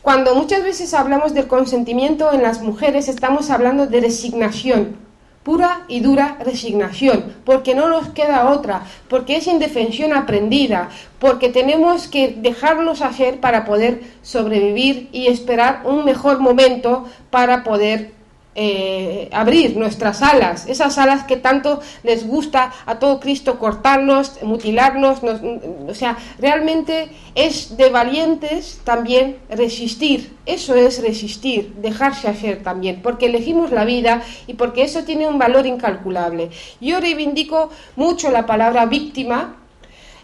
Cuando 0.01 0.35
muchas 0.35 0.63
veces 0.63 0.93
hablamos 0.93 1.33
del 1.33 1.47
consentimiento 1.47 2.31
en 2.31 2.41
las 2.41 2.61
mujeres, 2.61 3.09
estamos 3.09 3.49
hablando 3.49 3.87
de 3.87 3.99
resignación, 3.99 4.95
pura 5.43 5.85
y 5.87 5.99
dura 5.99 6.37
resignación, 6.39 7.35
porque 7.43 7.75
no 7.75 7.89
nos 7.89 8.09
queda 8.09 8.49
otra, 8.49 8.83
porque 9.09 9.37
es 9.37 9.47
indefensión 9.47 10.13
aprendida, 10.13 10.89
porque 11.19 11.49
tenemos 11.49 12.07
que 12.07 12.35
dejarnos 12.37 13.01
hacer 13.01 13.39
para 13.39 13.65
poder 13.65 14.01
sobrevivir 14.21 15.09
y 15.11 15.27
esperar 15.27 15.81
un 15.83 16.05
mejor 16.05 16.39
momento 16.39 17.05
para 17.29 17.63
poder 17.63 18.16
eh, 18.59 19.29
abrir 19.31 19.77
nuestras 19.77 20.23
alas, 20.23 20.65
esas 20.65 20.97
alas 20.97 21.25
que 21.25 21.37
tanto 21.37 21.79
les 22.01 22.25
gusta 22.25 22.73
a 22.87 22.97
todo 22.97 23.19
Cristo 23.19 23.59
cortarnos, 23.59 24.41
mutilarnos, 24.41 25.19
o 25.87 25.93
sea, 25.93 26.17
realmente 26.39 27.09
es 27.35 27.77
de 27.77 27.89
valientes 27.89 28.81
también 28.83 29.37
resistir, 29.47 30.35
eso 30.47 30.73
es 30.73 31.03
resistir, 31.03 31.75
dejarse 31.75 32.29
hacer 32.29 32.63
también, 32.63 33.03
porque 33.03 33.27
elegimos 33.27 33.71
la 33.71 33.85
vida 33.85 34.23
y 34.47 34.55
porque 34.55 34.81
eso 34.81 35.03
tiene 35.03 35.27
un 35.27 35.37
valor 35.37 35.67
incalculable. 35.67 36.49
Yo 36.81 36.99
reivindico 36.99 37.69
mucho 37.95 38.31
la 38.31 38.47
palabra 38.47 38.87
víctima, 38.87 39.55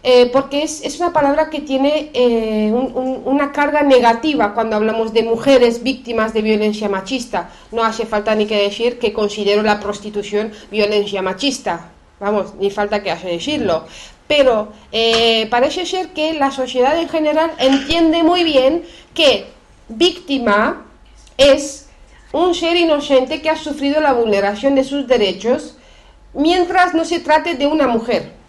eh, 0.06 0.26
porque 0.26 0.62
es, 0.62 1.00
una 1.00 1.14
palabra 1.14 1.48
que 1.48 1.60
tiene 1.60 2.10
eh, 2.12 2.70
una 2.70 3.52
carga 3.52 3.82
negativa 3.82 4.52
cuando 4.52 4.76
hablamos 4.76 5.14
de 5.14 5.22
mujeres 5.22 5.82
víctimas 5.82 6.34
de 6.34 6.42
violencia 6.42 6.90
machista. 6.90 7.50
No 7.72 7.82
hace 7.82 8.04
falta 8.04 8.34
ni 8.34 8.44
que 8.44 8.64
decir 8.64 8.98
que 8.98 9.14
considero 9.14 9.62
la 9.62 9.80
prostitución 9.80 10.52
violencia 10.70 11.22
machista. 11.22 11.88
Vamos, 12.20 12.54
ni 12.60 12.70
falta 12.70 13.02
que 13.02 13.10
hace 13.10 13.28
decirlo. 13.28 13.86
Pero 14.28 14.74
eh, 14.92 15.46
parece 15.48 15.86
ser 15.86 16.08
que 16.08 16.34
la 16.34 16.50
sociedad 16.50 17.00
en 17.00 17.08
general 17.08 17.52
entiende 17.58 18.22
muy 18.22 18.44
bien 18.44 18.84
que 19.14 19.46
víctima 19.88 20.84
es 21.38 21.88
un 22.30 22.54
ser 22.54 22.76
inocente 22.76 23.40
que 23.40 23.48
ha 23.48 23.56
sufrido 23.56 24.02
la 24.02 24.12
vulneración 24.12 24.74
de 24.74 24.84
sus 24.84 25.06
derechos 25.06 25.78
mientras 26.34 26.92
no 26.92 27.06
se 27.06 27.20
trate 27.20 27.54
de 27.54 27.66
una 27.66 27.88
mujer. 27.88 28.43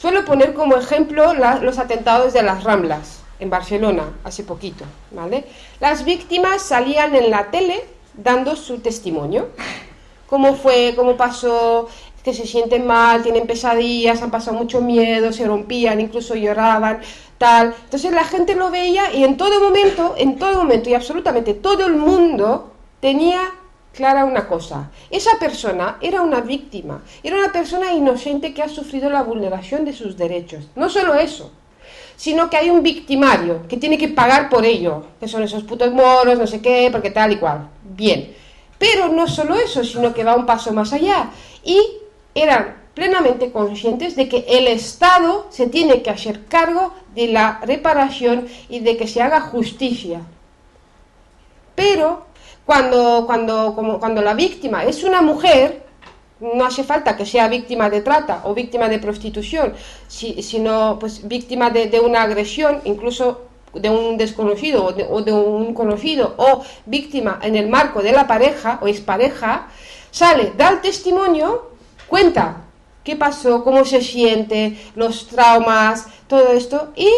Suelo 0.00 0.24
poner 0.24 0.54
como 0.54 0.76
ejemplo 0.76 1.34
los 1.34 1.78
atentados 1.78 2.32
de 2.32 2.42
las 2.42 2.64
Ramblas 2.64 3.22
en 3.38 3.48
Barcelona 3.48 4.02
hace 4.24 4.42
poquito. 4.42 4.84
¿vale? 5.12 5.44
Las 5.78 6.04
víctimas 6.04 6.62
salían 6.62 7.14
en 7.14 7.30
la 7.30 7.52
tele 7.52 7.84
dando 8.12 8.56
su 8.56 8.78
testimonio. 8.80 9.50
Cómo 10.26 10.56
fue, 10.56 10.94
cómo 10.96 11.16
pasó, 11.16 11.88
que 12.24 12.34
se 12.34 12.44
sienten 12.44 12.86
mal, 12.86 13.22
tienen 13.22 13.46
pesadillas, 13.46 14.20
han 14.20 14.32
pasado 14.32 14.56
mucho 14.56 14.80
miedo, 14.80 15.32
se 15.32 15.46
rompían, 15.46 16.00
incluso 16.00 16.34
lloraban, 16.34 17.00
tal. 17.38 17.72
Entonces 17.84 18.10
la 18.10 18.24
gente 18.24 18.56
lo 18.56 18.70
veía 18.70 19.12
y 19.14 19.22
en 19.22 19.36
todo 19.36 19.60
momento, 19.60 20.14
en 20.18 20.38
todo 20.38 20.56
momento 20.56 20.90
y 20.90 20.94
absolutamente 20.94 21.54
todo 21.54 21.86
el 21.86 21.94
mundo 21.94 22.72
tenía 23.00 23.40
clara 23.94 24.24
una 24.24 24.46
cosa, 24.46 24.90
esa 25.10 25.38
persona 25.38 25.98
era 26.00 26.20
una 26.22 26.40
víctima, 26.40 27.02
era 27.22 27.36
una 27.38 27.52
persona 27.52 27.92
inocente 27.92 28.52
que 28.52 28.62
ha 28.62 28.68
sufrido 28.68 29.08
la 29.08 29.22
vulneración 29.22 29.84
de 29.84 29.92
sus 29.92 30.16
derechos. 30.16 30.66
No 30.74 30.88
solo 30.90 31.14
eso, 31.14 31.52
sino 32.16 32.50
que 32.50 32.56
hay 32.56 32.70
un 32.70 32.82
victimario 32.82 33.66
que 33.68 33.76
tiene 33.76 33.96
que 33.96 34.08
pagar 34.08 34.48
por 34.48 34.64
ello, 34.64 35.04
que 35.20 35.28
son 35.28 35.42
esos 35.42 35.62
putos 35.62 35.92
moros, 35.92 36.38
no 36.38 36.46
sé 36.46 36.60
qué, 36.60 36.88
porque 36.92 37.10
tal 37.10 37.32
y 37.32 37.36
cual. 37.36 37.68
Bien, 37.82 38.34
pero 38.78 39.08
no 39.08 39.26
solo 39.26 39.54
eso, 39.54 39.84
sino 39.84 40.12
que 40.12 40.24
va 40.24 40.36
un 40.36 40.46
paso 40.46 40.72
más 40.72 40.92
allá. 40.92 41.30
Y 41.64 41.78
eran 42.34 42.82
plenamente 42.94 43.50
conscientes 43.50 44.16
de 44.16 44.28
que 44.28 44.44
el 44.48 44.68
Estado 44.68 45.46
se 45.50 45.66
tiene 45.66 46.02
que 46.02 46.10
hacer 46.10 46.44
cargo 46.46 46.92
de 47.14 47.28
la 47.28 47.60
reparación 47.62 48.46
y 48.68 48.80
de 48.80 48.96
que 48.96 49.08
se 49.08 49.22
haga 49.22 49.40
justicia. 49.40 50.20
Pero 51.74 52.26
cuando, 52.66 53.24
cuando, 53.26 53.74
como, 53.74 53.98
cuando 53.98 54.22
la 54.22 54.34
víctima 54.34 54.84
es 54.84 55.04
una 55.04 55.20
mujer, 55.22 55.84
no 56.40 56.64
hace 56.64 56.84
falta 56.84 57.16
que 57.16 57.26
sea 57.26 57.48
víctima 57.48 57.90
de 57.90 58.00
trata 58.00 58.42
o 58.44 58.54
víctima 58.54 58.88
de 58.88 58.98
prostitución, 58.98 59.74
sino 60.08 60.98
pues 60.98 61.26
víctima 61.26 61.70
de, 61.70 62.00
una 62.00 62.22
agresión, 62.22 62.80
incluso 62.84 63.42
de 63.72 63.90
un 63.90 64.16
desconocido 64.16 64.84
o 64.84 65.22
de, 65.22 65.32
un 65.32 65.74
conocido, 65.74 66.34
o 66.36 66.64
víctima 66.86 67.38
en 67.42 67.56
el 67.56 67.68
marco 67.68 68.02
de 68.02 68.12
la 68.12 68.26
pareja 68.26 68.78
o 68.82 68.88
expareja, 68.88 69.68
sale, 70.10 70.52
da 70.56 70.70
el 70.70 70.80
testimonio, 70.80 71.70
cuenta 72.08 72.62
qué 73.02 73.16
pasó, 73.16 73.62
cómo 73.62 73.84
se 73.84 74.00
siente, 74.00 74.78
los 74.94 75.26
traumas, 75.28 76.06
todo 76.26 76.52
esto, 76.52 76.92
y 76.96 77.10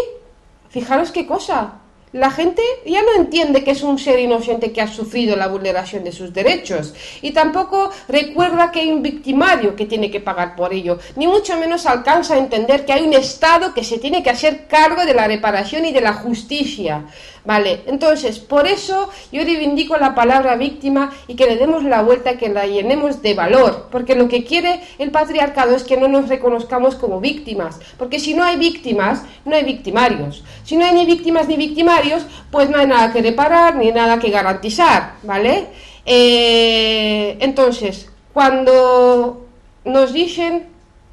fijaros 0.68 1.12
qué 1.12 1.26
cosa, 1.26 1.74
la 2.12 2.30
gente 2.30 2.62
ya 2.86 3.02
no 3.02 3.14
entiende 3.16 3.64
que 3.64 3.72
es 3.72 3.82
un 3.82 3.98
ser 3.98 4.18
inocente 4.18 4.72
que 4.72 4.80
ha 4.80 4.86
sufrido 4.86 5.36
la 5.36 5.48
vulneración 5.48 6.04
de 6.04 6.12
sus 6.12 6.32
derechos 6.32 6.94
y 7.20 7.32
tampoco 7.32 7.90
recuerda 8.08 8.70
que 8.70 8.80
hay 8.80 8.92
un 8.92 9.02
victimario 9.02 9.74
que 9.74 9.86
tiene 9.86 10.10
que 10.10 10.20
pagar 10.20 10.56
por 10.56 10.72
ello, 10.72 10.98
ni 11.16 11.26
mucho 11.26 11.56
menos 11.58 11.84
alcanza 11.84 12.34
a 12.34 12.38
entender 12.38 12.84
que 12.84 12.92
hay 12.92 13.06
un 13.06 13.14
Estado 13.14 13.74
que 13.74 13.84
se 13.84 13.98
tiene 13.98 14.22
que 14.22 14.30
hacer 14.30 14.66
cargo 14.66 15.04
de 15.04 15.14
la 15.14 15.26
reparación 15.26 15.84
y 15.84 15.92
de 15.92 16.00
la 16.00 16.14
justicia. 16.14 17.04
Vale, 17.46 17.82
entonces, 17.86 18.40
por 18.40 18.66
eso 18.66 19.08
yo 19.30 19.44
reivindico 19.44 19.96
la 19.96 20.16
palabra 20.16 20.56
víctima 20.56 21.12
y 21.28 21.36
que 21.36 21.46
le 21.46 21.56
demos 21.56 21.84
la 21.84 22.02
vuelta, 22.02 22.36
que 22.36 22.48
la 22.48 22.66
llenemos 22.66 23.22
de 23.22 23.34
valor, 23.34 23.86
porque 23.92 24.16
lo 24.16 24.26
que 24.28 24.42
quiere 24.42 24.80
el 24.98 25.12
patriarcado 25.12 25.76
es 25.76 25.84
que 25.84 25.96
no 25.96 26.08
nos 26.08 26.28
reconozcamos 26.28 26.96
como 26.96 27.20
víctimas, 27.20 27.78
porque 27.98 28.18
si 28.18 28.34
no 28.34 28.42
hay 28.42 28.56
víctimas, 28.56 29.22
no 29.44 29.54
hay 29.54 29.62
victimarios. 29.62 30.42
Si 30.64 30.76
no 30.76 30.84
hay 30.84 30.94
ni 30.94 31.06
víctimas 31.06 31.46
ni 31.46 31.56
victimarios, 31.56 32.26
pues 32.50 32.68
no 32.68 32.78
hay 32.78 32.88
nada 32.88 33.12
que 33.12 33.22
reparar 33.22 33.76
ni 33.76 33.92
nada 33.92 34.18
que 34.18 34.30
garantizar, 34.30 35.14
¿vale? 35.22 35.68
Eh, 36.04 37.36
entonces, 37.38 38.10
cuando 38.32 39.46
nos 39.84 40.12
dicen 40.12 40.66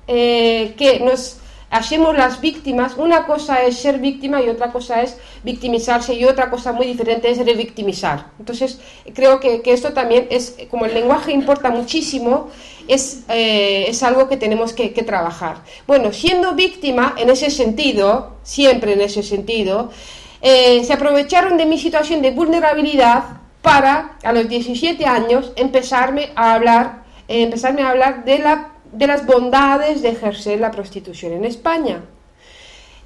eh, 0.07 0.73
que 0.77 0.99
nos 0.99 1.37
hacemos 1.73 2.15
las 2.15 2.39
víctimas, 2.39 2.97
una 2.97 3.25
cosa 3.25 3.63
es 3.63 3.77
ser 3.77 3.97
víctima 3.97 4.41
y 4.43 4.47
otra 4.47 4.71
cosa 4.71 5.01
es 5.01 5.17
victimizarse 5.43 6.13
y 6.13 6.23
otra 6.23 6.51
cosa 6.51 6.71
muy 6.71 6.85
diferente 6.85 7.31
es 7.31 7.39
revictimizar. 7.39 8.27
Entonces, 8.37 8.79
creo 9.15 9.39
que, 9.39 9.61
esto 9.65 9.91
también 9.91 10.27
es, 10.29 10.55
como 10.69 10.85
el 10.85 10.93
lenguaje 10.93 11.31
importa 11.31 11.71
muchísimo, 11.71 12.49
es, 12.87 13.23
eh, 13.27 13.85
es 13.87 14.03
algo 14.03 14.29
que 14.29 14.37
tenemos 14.37 14.71
que, 14.73 14.89
trabajar. 14.89 15.63
Bueno, 15.87 16.13
siendo 16.13 16.53
víctima 16.53 17.15
en 17.17 17.31
ese 17.31 17.49
sentido, 17.49 18.35
siempre 18.43 18.93
en 18.93 19.01
ese 19.01 19.23
sentido, 19.23 19.89
eh, 20.41 20.83
se 20.83 20.93
aprovecharon 20.93 21.57
de 21.57 21.65
mi 21.65 21.79
situación 21.79 22.21
de 22.21 22.31
vulnerabilidad 22.31 23.23
para, 23.63 24.17
a 24.23 24.31
los 24.31 24.47
17 24.47 25.07
años, 25.07 25.51
empezarme 25.55 26.29
a 26.35 26.53
hablar, 26.53 27.03
eh, 27.27 27.41
empezarme 27.41 27.81
a 27.81 27.89
hablar 27.89 28.25
de 28.25 28.39
la 28.39 28.72
de 28.93 29.07
las 29.07 29.25
bondades 29.25 30.01
de 30.01 30.09
ejercer 30.09 30.59
la 30.59 30.71
prostitución 30.71 31.33
en 31.33 31.45
España. 31.45 32.01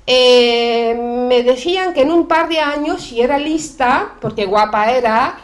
Eh, 0.05 0.95
me 0.95 1.43
decían 1.43 1.93
que 1.93 2.01
en 2.01 2.11
un 2.11 2.27
par 2.27 2.47
de 2.47 2.59
años, 2.59 3.03
si 3.03 3.21
era 3.21 3.37
lista, 3.37 4.15
porque 4.21 4.45
guapa 4.45 4.91
era, 4.91 5.37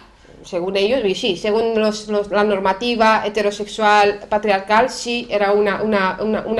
según 0.44 0.78
ellos, 0.78 1.02
sí, 1.18 1.36
según 1.36 1.74
la 2.32 2.44
normativa 2.44 3.24
heterosexual 3.26 4.22
patriarcal, 4.30 4.89
sí 4.89 5.28
era 5.30 5.52
una, 5.52 6.18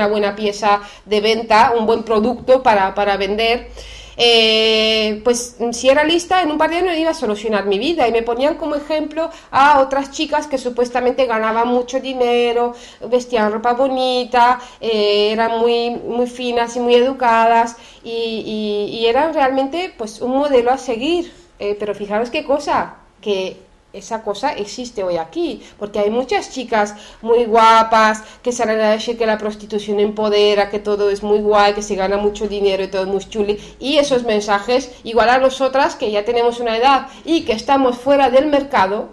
buena 0.08 0.36
pieza 0.36 0.80
de 1.04 1.20
venta, 1.20 1.72
un 1.78 1.86
buen 1.86 2.02
producto 2.02 2.62
para 2.62 3.16
vender. 3.16 3.70
Eh, 4.16 5.20
pues 5.24 5.56
si 5.72 5.88
era 5.88 6.04
lista, 6.04 6.42
en 6.42 6.50
un 6.50 6.58
par 6.58 6.70
de 6.70 6.76
años 6.76 6.96
iba 6.96 7.10
a 7.10 7.14
solucionar 7.14 7.66
mi 7.66 7.78
vida 7.78 8.06
y 8.06 8.12
me 8.12 8.22
ponían 8.22 8.56
como 8.56 8.76
ejemplo 8.76 9.30
a 9.50 9.80
otras 9.80 10.10
chicas 10.10 10.46
que 10.46 10.58
supuestamente 10.58 11.26
ganaban 11.26 11.68
mucho 11.68 12.00
dinero, 12.00 12.74
vestían 13.08 13.52
ropa 13.52 13.72
bonita, 13.72 14.60
eh, 14.80 15.30
eran 15.32 15.58
muy, 15.58 15.90
muy 15.90 16.26
finas 16.26 16.76
y 16.76 16.80
muy 16.80 16.94
educadas 16.94 17.76
y, 18.02 19.04
eran 19.06 19.34
realmente 19.34 19.92
pues 19.96 20.20
un 20.20 20.32
modelo 20.32 20.70
a 20.70 20.78
seguir. 20.78 21.32
Eh, 21.58 21.76
pero 21.78 21.94
fijaros 21.94 22.30
qué 22.30 22.44
cosa, 22.44 22.96
que 23.20 23.56
esa 23.94 24.22
cosa 24.22 24.52
existe 24.52 25.04
hoy 25.04 25.16
aquí, 25.16 25.62
porque 25.78 26.00
hay 26.00 26.10
muchas 26.10 26.50
chicas 26.50 26.94
muy 27.22 27.44
guapas 27.44 28.22
que 28.42 28.52
salen 28.52 28.80
a 28.80 28.90
decir 28.90 29.16
que 29.16 29.24
la 29.24 29.38
prostitución 29.38 30.00
empodera, 30.00 30.68
que 30.68 30.80
todo 30.80 31.10
es 31.10 31.22
muy 31.22 31.38
guay, 31.38 31.74
que 31.74 31.82
se 31.82 31.94
gana 31.94 32.16
mucho 32.16 32.48
dinero 32.48 32.82
y 32.82 32.88
todo 32.88 33.02
es 33.02 33.08
muy 33.08 33.24
chuli, 33.24 33.58
y 33.78 33.98
esos 33.98 34.24
mensajes, 34.24 34.90
igual 35.04 35.30
a 35.30 35.38
nosotras 35.38 35.94
que 35.94 36.10
ya 36.10 36.24
tenemos 36.24 36.58
una 36.58 36.76
edad 36.76 37.06
y 37.24 37.44
que 37.44 37.52
estamos 37.52 37.96
fuera 37.96 38.30
del 38.30 38.46
mercado, 38.46 39.10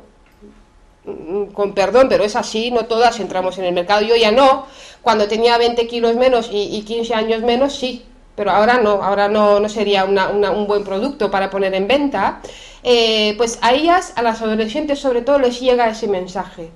mm, 1.05 1.45
con 1.53 1.73
perdón, 1.73 2.07
pero 2.09 2.23
es 2.23 2.35
así, 2.35 2.71
no 2.71 2.85
todas 2.85 3.19
entramos 3.19 3.59
en 3.59 3.65
el 3.65 3.73
mercado, 3.73 4.01
yo 4.01 4.15
ya 4.15 4.31
no, 4.31 4.65
cuando 5.03 5.27
tenía 5.27 5.57
20 5.57 5.87
kilos 5.87 6.15
menos 6.15 6.49
y, 6.51 6.75
y 6.75 6.81
15 6.83 7.13
años 7.13 7.41
menos, 7.43 7.73
sí, 7.75 8.03
pero 8.35 8.51
ahora 8.51 8.79
no, 8.79 9.03
ahora 9.03 9.27
no, 9.27 9.59
no 9.59 9.69
sería 9.69 10.05
un 10.05 10.67
buen 10.67 10.83
producto 10.83 11.29
para 11.29 11.49
poner 11.49 11.75
en 11.75 11.87
venta, 11.87 12.41
eh, 12.83 13.35
pues 13.37 13.59
a 13.61 13.73
ellas, 13.73 14.13
a 14.15 14.21
las 14.21 14.41
adolescentes 14.41 14.99
sobre 14.99 15.21
todo, 15.21 15.39
les 15.39 15.59
llega 15.59 15.89
ese 15.89 16.07
mensaje. 16.07 16.69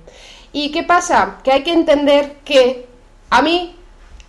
¿Y 0.52 0.70
qué 0.70 0.82
pasa? 0.82 1.38
Que 1.42 1.52
hay 1.52 1.62
que 1.62 1.72
entender 1.72 2.36
que 2.44 2.86
a 3.30 3.42
mí 3.42 3.74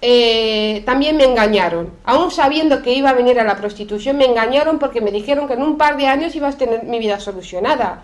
eh, 0.01 0.83
también 0.85 1.17
me 1.17 1.23
engañaron. 1.23 1.93
Aún 2.03 2.31
sabiendo 2.31 2.81
que 2.81 2.93
iba 2.93 3.11
a 3.11 3.13
venir 3.13 3.39
a 3.39 3.43
la 3.43 3.55
prostitución, 3.55 4.17
me 4.17 4.25
engañaron 4.25 4.79
porque 4.79 5.01
me 5.01 5.11
dijeron 5.11 5.47
que 5.47 5.53
en 5.53 5.61
un 5.61 5.77
par 5.77 5.97
de 5.97 6.07
años 6.07 6.35
iba 6.35 6.47
a 6.47 6.51
tener 6.51 6.83
mi 6.83 6.99
vida 6.99 7.19
solucionada. 7.19 8.03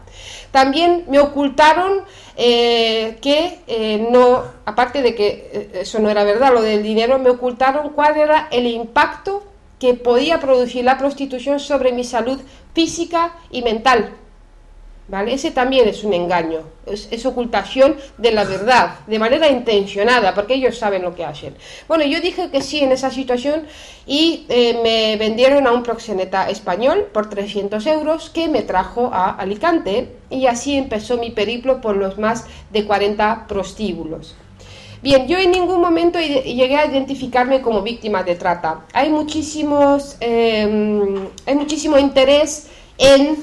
También 0.51 1.05
me 1.09 1.19
ocultaron 1.19 2.03
eh, 2.37 3.17
que 3.21 4.07
no, 4.11 4.43
aparte 4.65 5.01
de 5.01 5.15
que 5.15 5.71
eso 5.73 5.99
no 5.99 6.09
era 6.09 6.23
verdad, 6.23 6.53
lo 6.53 6.61
del 6.61 6.83
dinero, 6.83 7.19
me 7.19 7.31
ocultaron 7.31 7.89
cuál 7.89 8.17
era 8.17 8.47
el 8.51 8.67
impacto 8.67 9.43
que 9.83 9.95
podía 9.95 10.39
producir 10.39 10.85
la 10.85 10.97
prostitución 10.97 11.59
sobre 11.59 11.91
mi 11.91 12.05
salud 12.05 12.39
física 12.73 13.35
y 13.51 13.61
mental. 13.61 14.17
¿Vale? 15.05 15.33
Ese 15.33 15.51
también 15.51 15.85
es 15.89 16.05
un 16.05 16.13
engaño, 16.13 16.61
es, 16.85 17.25
ocultación 17.25 17.97
de 18.17 18.31
la 18.31 18.45
verdad, 18.45 18.99
de 19.05 19.19
manera 19.19 19.49
intencionada, 19.49 20.33
porque 20.33 20.53
ellos 20.53 20.77
saben 20.77 21.01
lo 21.01 21.13
que 21.13 21.25
hacen. 21.25 21.57
Bueno, 21.89 22.05
yo 22.05 22.21
dije 22.21 22.49
que 22.49 22.61
sí 22.61 22.79
en 22.79 22.93
esa 22.93 23.11
situación 23.11 23.67
y 24.07 24.45
eh, 24.47 24.79
me 24.81 25.17
vendieron 25.17 25.67
a 25.67 25.73
un 25.73 25.83
proxeneta 25.83 26.49
español 26.49 27.09
por 27.11 27.29
300 27.29 27.85
euros 27.87 28.29
que 28.29 28.47
me 28.47 28.61
trajo 28.61 29.09
a 29.13 29.31
Alicante 29.31 30.15
y 30.29 30.45
así 30.45 30.77
empezó 30.77 31.17
mi 31.17 31.31
periplo 31.31 31.81
por 31.81 31.97
los 31.97 32.17
más 32.17 32.45
de 32.71 32.85
40 32.85 33.47
prostíbulos. 33.49 34.35
Bien, 35.03 35.27
yo 35.27 35.37
en 35.37 35.51
ningún 35.51 35.81
momento 35.81 36.17
llegué 36.17 36.77
a 36.77 36.85
identificarme 36.85 37.61
como 37.61 37.81
víctima 37.81 38.23
de 38.23 38.35
trata. 38.35 38.85
Hay 38.93 39.09
muchísimos, 39.09 40.15
em, 40.21 41.27
hay 41.45 41.55
muchísimo 41.55 41.97
interés 41.97 42.69
en 42.97 43.35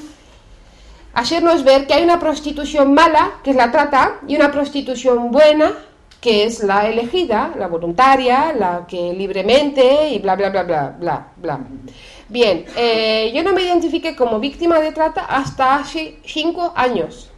hacernos 1.13 1.63
ver 1.63 1.85
que 1.85 1.93
hay 1.93 2.03
una 2.03 2.19
prostitución 2.19 2.95
mala, 2.95 3.33
que 3.43 3.51
es 3.51 3.55
la 3.55 3.71
trata, 3.71 4.21
y 4.27 4.35
una 4.35 4.51
prostitución 4.51 5.29
buena, 5.29 5.73
que 6.19 6.45
es 6.45 6.63
la 6.63 6.87
elegida, 6.87 7.53
la 7.55 7.67
voluntaria, 7.67 8.53
la 8.53 8.87
que 8.87 9.13
libremente 9.13 10.09
y 10.09 10.17
bla, 10.17 10.35
bla, 10.35 10.49
bla, 10.49 10.63
bla, 10.63 10.95
bla, 10.99 11.27
bla. 11.37 11.59
Bien, 12.27 12.65
eh, 12.75 13.31
yo 13.35 13.43
no 13.43 13.53
me 13.53 13.61
identifiqué 13.61 14.15
como 14.15 14.39
víctima 14.39 14.79
de 14.79 14.93
trata 14.93 15.25
hasta 15.25 15.75
hace 15.75 16.17
cinco 16.25 16.73
años 16.75 17.31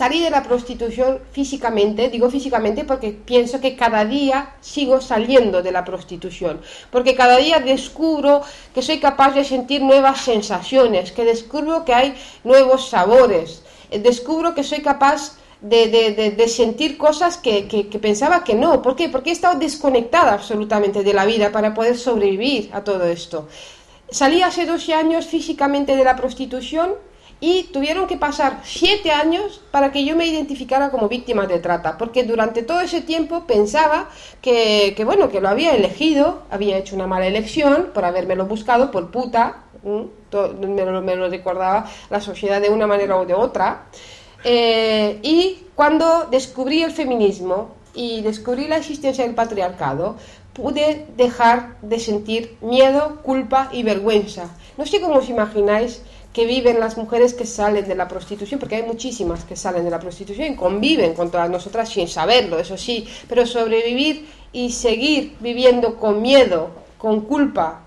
salí 0.00 0.22
de 0.22 0.30
la 0.30 0.42
prostitución 0.42 1.18
físicamente, 1.30 2.08
digo 2.08 2.30
físicamente 2.30 2.84
porque 2.84 3.08
pienso 3.12 3.60
que 3.60 3.76
cada 3.76 4.02
día 4.06 4.54
sigo 4.62 4.98
saliendo 5.02 5.60
de 5.60 5.72
la 5.72 5.84
prostitución, 5.84 6.62
porque 6.90 7.14
cada 7.14 7.36
día 7.36 7.60
descubro 7.60 8.40
que 8.74 8.80
soy 8.80 8.98
capaz 8.98 9.32
de 9.34 9.44
sentir 9.44 9.82
nuevas 9.82 10.22
sensaciones, 10.22 11.12
que 11.12 11.26
descubro 11.26 11.84
que 11.84 11.92
hay 11.92 12.14
nuevos 12.44 12.88
sabores, 12.88 13.62
eh, 13.90 13.98
descubro 13.98 14.54
que 14.54 14.64
soy 14.64 14.80
capaz 14.80 15.36
de, 15.60 16.46
sentir 16.48 16.96
cosas 16.96 17.36
que, 17.36 17.68
que, 17.68 17.98
pensaba 17.98 18.42
que 18.42 18.54
no. 18.54 18.80
¿Por 18.80 18.96
qué? 18.96 19.10
Porque 19.10 19.28
he 19.28 19.34
estado 19.34 19.58
desconectada 19.58 20.32
absolutamente 20.32 21.02
de 21.02 21.12
la 21.12 21.26
vida 21.26 21.52
para 21.52 21.74
poder 21.74 21.98
sobrevivir 21.98 22.70
a 22.72 22.82
todo 22.82 23.04
esto. 23.04 23.48
Salí 24.08 24.40
hace 24.40 24.64
12 24.64 24.94
años 24.94 25.26
físicamente 25.26 25.94
de 25.94 26.04
la 26.04 26.16
prostitución 26.16 26.88
y 27.40 27.64
tuvieron 27.72 28.06
que 28.06 28.18
pasar 28.18 28.60
siete 28.64 29.10
años 29.10 29.62
para 29.70 29.90
que 29.92 30.04
yo 30.04 30.14
me 30.14 30.26
identificara 30.26 30.90
como 30.90 31.08
víctima 31.08 31.46
de 31.46 31.58
trata, 31.58 31.96
porque 31.96 32.24
durante 32.24 32.62
todo 32.62 32.80
ese 32.80 33.00
tiempo 33.00 33.46
pensaba 33.46 34.10
que, 34.42 34.94
bueno, 35.04 35.30
que 35.30 35.40
lo 35.40 35.48
había 35.48 35.74
elegido, 35.74 36.42
había 36.50 36.76
hecho 36.76 36.94
una 36.94 37.06
mala 37.06 37.26
elección 37.26 37.90
por 37.94 38.04
habérmelo 38.04 38.46
buscado 38.46 38.90
por 38.90 39.10
puta, 39.10 39.64
me 39.82 41.16
lo, 41.16 41.28
recordaba 41.30 41.90
la 42.10 42.20
sociedad 42.20 42.60
de 42.60 42.68
una 42.68 42.86
manera 42.86 43.16
o 43.16 43.24
de 43.24 43.34
otra, 43.34 43.86
eh, 44.44 45.18
y 45.22 45.64
cuando 45.74 46.26
descubrí 46.30 46.82
el 46.82 46.92
feminismo 46.92 47.74
y 47.94 48.20
descubrí 48.20 48.68
la 48.68 48.76
existencia 48.76 49.24
del 49.24 49.34
patriarcado, 49.34 50.16
pude 50.52 51.06
dejar 51.16 51.76
de 51.80 51.98
sentir 51.98 52.56
miedo, 52.60 53.20
culpa 53.22 53.70
y 53.72 53.82
vergüenza. 53.82 54.50
No 54.76 54.84
sé 54.84 55.00
cómo 55.00 55.16
os 55.16 55.28
imagináis 55.28 56.02
que 56.32 56.46
viven 56.46 56.78
las 56.78 56.96
mujeres 56.96 57.34
que 57.34 57.44
salen 57.44 57.88
de 57.88 57.94
la 57.94 58.06
prostitución, 58.06 58.60
porque 58.60 58.76
hay 58.76 58.82
muchísimas 58.82 59.44
que 59.44 59.56
salen 59.56 59.84
de 59.84 59.90
la 59.90 59.98
prostitución 59.98 60.52
y 60.52 60.56
conviven 60.56 61.14
con 61.14 61.30
todas 61.30 61.50
nosotras 61.50 61.88
sin 61.88 62.06
saberlo, 62.06 62.58
eso 62.58 62.76
sí, 62.76 63.06
pero 63.28 63.46
sobrevivir 63.46 64.28
y 64.52 64.70
seguir 64.70 65.36
viviendo 65.40 65.96
con 65.96 66.22
miedo, 66.22 66.70
con 66.98 67.22
culpa, 67.22 67.80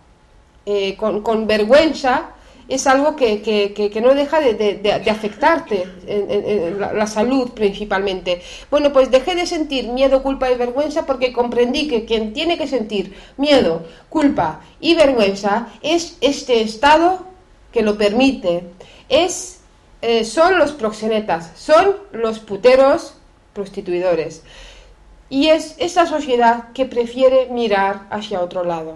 eh, 0.66 0.96
con, 0.98 1.48
vergüenza, 1.48 2.32
es 2.68 2.88
algo 2.88 3.16
que, 3.16 3.92
no 4.02 4.14
deja 4.14 4.40
de, 4.40 5.10
afectarte, 5.10 5.86
en, 6.08 6.80
la, 6.80 7.08
salud 7.08 7.52
principalmente. 7.52 8.42
Bueno, 8.72 8.92
pues 8.92 9.12
dejé 9.12 9.36
de 9.36 9.46
sentir 9.46 9.90
miedo, 9.90 10.24
culpa 10.24 10.50
y 10.50 10.56
vergüenza 10.56 11.06
porque 11.06 11.34
comprendí 11.34 11.88
que 11.88 12.06
quien 12.06 12.34
tiene 12.34 12.58
que 12.58 12.68
sentir 12.68 13.14
miedo, 13.38 13.84
culpa 14.10 14.62
y 14.80 14.96
vergüenza 14.96 15.68
es 15.82 16.18
este 16.22 16.62
estado 16.62 17.33
que 17.74 17.82
lo 17.82 17.98
permite 17.98 18.64
es, 19.10 19.60
eh, 20.02 20.24
son 20.24 20.58
los 20.60 20.72
proxenetas, 20.72 21.52
son 21.56 21.98
los 22.14 22.40
puteros 22.40 23.16
prostituidores. 23.54 24.44
Y 25.30 25.50
es 25.50 25.76
esa 25.80 26.06
sociedad 26.06 26.72
que 26.74 26.86
prefiere 26.86 27.48
mirar 27.50 28.08
hacia 28.12 28.42
otro 28.42 28.64
lado. 28.64 28.96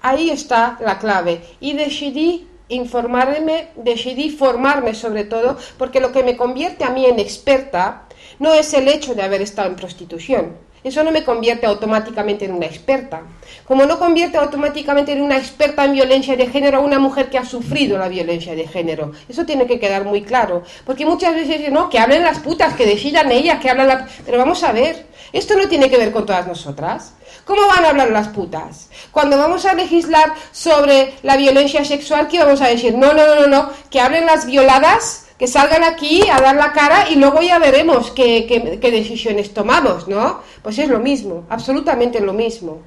Ahí 0.00 0.30
está 0.30 0.78
la 0.80 0.98
clave. 0.98 1.42
Y 1.60 1.74
decidí 1.74 2.46
informarme, 2.68 3.68
decidí 3.74 4.30
formarme 4.30 4.94
sobre 4.94 5.24
todo, 5.24 5.58
porque 5.76 6.00
lo 6.00 6.12
que 6.12 6.22
me 6.22 6.36
convierte 6.36 6.84
a 6.84 6.90
mí 6.90 7.04
en 7.04 7.18
experta 7.18 8.04
no 8.38 8.54
es 8.54 8.72
el 8.72 8.86
hecho 8.86 9.14
de 9.14 9.22
haber 9.22 9.42
estado 9.42 9.68
en 9.68 9.76
prostitución. 9.76 10.56
Eso 10.82 11.04
no 11.04 11.10
me 11.10 11.24
convierte 11.24 11.66
automáticamente 11.66 12.46
en 12.46 12.52
una 12.52 12.66
experta. 12.66 13.22
Como 13.66 13.84
no 13.84 13.98
convierte 13.98 14.38
automáticamente 14.38 15.12
en 15.12 15.20
una 15.20 15.36
experta 15.36 15.84
en 15.84 15.92
violencia 15.92 16.36
de 16.36 16.46
género 16.46 16.78
a 16.78 16.80
una 16.80 16.98
mujer 16.98 17.28
que 17.28 17.38
ha 17.38 17.44
sufrido 17.44 17.98
la 17.98 18.08
violencia 18.08 18.54
de 18.54 18.66
género. 18.66 19.12
Eso 19.28 19.44
tiene 19.44 19.66
que 19.66 19.78
quedar 19.78 20.04
muy 20.04 20.22
claro. 20.22 20.62
Porque 20.86 21.04
muchas 21.04 21.34
veces 21.34 21.58
dicen, 21.58 21.74
no, 21.74 21.90
que 21.90 21.98
hablen 21.98 22.22
las 22.22 22.38
putas, 22.38 22.74
que 22.74 22.86
decidan 22.86 23.30
ellas, 23.30 23.60
que 23.60 23.70
hablan 23.70 23.88
la... 23.88 24.08
Pero 24.24 24.38
vamos 24.38 24.62
a 24.64 24.72
ver, 24.72 25.06
esto 25.32 25.54
no 25.56 25.68
tiene 25.68 25.90
que 25.90 25.98
ver 25.98 26.12
con 26.12 26.26
todas 26.26 26.46
nosotras. 26.46 27.14
¿Cómo 27.44 27.66
van 27.66 27.84
a 27.84 27.90
hablar 27.90 28.10
las 28.10 28.28
putas? 28.28 28.88
Cuando 29.10 29.36
vamos 29.36 29.64
a 29.66 29.74
legislar 29.74 30.32
sobre 30.52 31.14
la 31.22 31.36
violencia 31.36 31.84
sexual, 31.84 32.28
¿qué 32.28 32.38
vamos 32.38 32.60
a 32.60 32.68
decir? 32.68 32.96
No, 32.96 33.12
no, 33.12 33.34
no, 33.34 33.46
no, 33.46 33.70
que 33.90 34.00
hablen 34.00 34.26
las 34.26 34.46
violadas, 34.46 35.26
que 35.40 35.46
salgan 35.46 35.84
aquí 35.84 36.28
a 36.30 36.38
dar 36.38 36.54
la 36.54 36.72
cara 36.72 37.08
y 37.08 37.16
luego 37.16 37.40
ya 37.40 37.58
veremos 37.58 38.10
qué, 38.10 38.78
decisiones 38.82 39.54
tomamos, 39.54 40.06
¿no? 40.06 40.40
Pues 40.62 40.78
es 40.78 40.88
lo 40.90 40.98
mismo, 40.98 41.44
absolutamente 41.48 42.20
lo 42.20 42.34
mismo. 42.34 42.82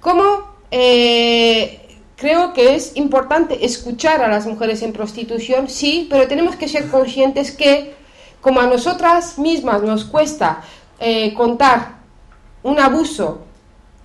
¿Cómo 0.00 0.24
eh, 0.70 1.86
creo 2.16 2.54
que 2.54 2.74
es 2.74 2.96
importante 2.96 3.66
escuchar 3.66 4.22
a 4.22 4.28
las 4.28 4.46
mujeres 4.46 4.80
en 4.80 4.94
prostitución? 4.94 5.68
Sí, 5.68 6.06
pero 6.08 6.26
tenemos 6.26 6.56
que 6.56 6.66
ser 6.66 6.88
conscientes 6.88 7.52
que, 7.52 7.94
como 8.40 8.60
a 8.60 8.66
nosotras 8.66 9.38
mismas 9.38 9.82
nos 9.82 10.06
cuesta 10.06 10.62
eh, 10.98 11.34
contar 11.34 11.98
un 12.62 12.80
abuso 12.80 13.42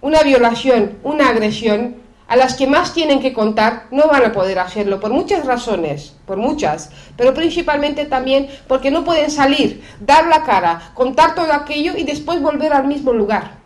una 0.01 0.21
violación, 0.21 0.97
una 1.03 1.29
agresión, 1.29 1.95
a 2.27 2.35
las 2.35 2.55
que 2.55 2.67
más 2.67 2.93
tienen 2.93 3.21
que 3.21 3.33
contar 3.33 3.87
no 3.91 4.07
van 4.07 4.25
a 4.25 4.31
poder 4.33 4.59
hacerlo 4.59 4.99
por 4.99 5.11
muchas 5.11 5.45
razones, 5.45 6.15
por 6.25 6.37
muchas, 6.37 6.89
pero 7.15 7.33
principalmente 7.33 8.05
también 8.05 8.47
porque 8.67 8.91
no 8.91 9.03
pueden 9.03 9.31
salir, 9.31 9.83
dar 9.99 10.27
la 10.27 10.43
cara, 10.43 10.91
contar 10.93 11.35
todo 11.35 11.53
aquello 11.53 11.97
y 11.97 12.03
después 12.03 12.41
volver 12.41 12.73
al 12.73 12.87
mismo 12.87 13.13
lugar. 13.13 13.57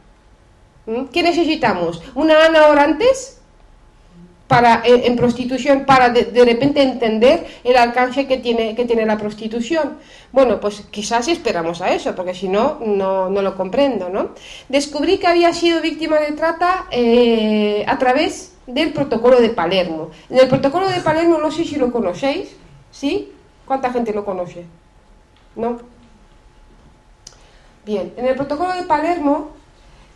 ¿Mm? 0.86 1.06
¿Qué 1.06 1.24
necesitamos? 1.24 2.02
¿Una 2.16 2.46
Ana 2.46 2.68
Orantes? 2.68 3.42
para, 4.52 4.82
en, 4.84 5.16
prostitución 5.16 5.86
para 5.86 6.10
de, 6.10 6.44
repente 6.44 6.82
entender 6.82 7.48
el 7.64 7.78
alcance 7.78 8.28
que 8.28 8.36
tiene, 8.36 8.76
que 8.76 8.84
tiene 8.84 9.06
la 9.06 9.18
prostitución. 9.18 9.98
Bueno, 10.34 10.60
pues 10.60 10.82
quizás 10.92 11.30
esperamos 11.30 11.82
a 11.82 11.94
eso, 11.94 12.14
porque 12.18 12.34
si 12.34 12.50
no, 12.50 12.78
no, 12.86 13.30
lo 13.30 13.56
comprendo, 13.56 14.10
¿no? 14.10 14.32
Descubrí 14.68 15.20
que 15.20 15.28
había 15.28 15.54
sido 15.54 15.80
víctima 15.80 16.20
de 16.20 16.34
trata 16.34 16.88
eh, 16.92 17.86
a 17.88 17.98
través 17.98 18.51
del 18.68 18.94
protocolo 18.94 19.40
de 19.40 19.50
Palermo. 19.50 20.12
En 20.30 20.40
el 20.40 20.48
protocolo 20.48 20.90
de 20.90 21.02
Palermo, 21.02 21.38
no 21.38 21.52
sé 21.52 21.66
si 21.66 21.76
lo 21.76 21.92
conocéis, 21.92 22.56
¿sí? 22.92 23.32
¿Cuánta 23.66 23.92
gente 23.92 24.14
lo 24.14 24.26
conoce? 24.26 24.66
¿No? 25.56 25.80
Bien, 27.86 28.14
en 28.16 28.26
el 28.26 28.36
protocolo 28.36 28.74
de 28.74 28.84
Palermo 28.84 29.50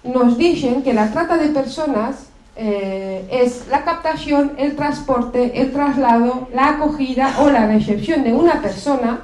nos 0.03 0.37
dicen 0.37 0.83
que 0.83 0.93
la 0.93 1.11
trata 1.11 1.37
de 1.37 1.47
personas 1.49 2.27
eh, 2.55 3.27
es 3.31 3.67
la 3.67 3.83
captación, 3.83 4.53
el 4.57 4.75
transporte, 4.75 5.59
el 5.59 5.73
traslado, 5.73 6.47
la 6.53 6.69
acogida 6.69 7.35
o 7.39 7.49
la 7.49 7.67
recepción 7.67 8.23
de 8.23 8.33
una 8.33 8.61
persona 8.61 9.21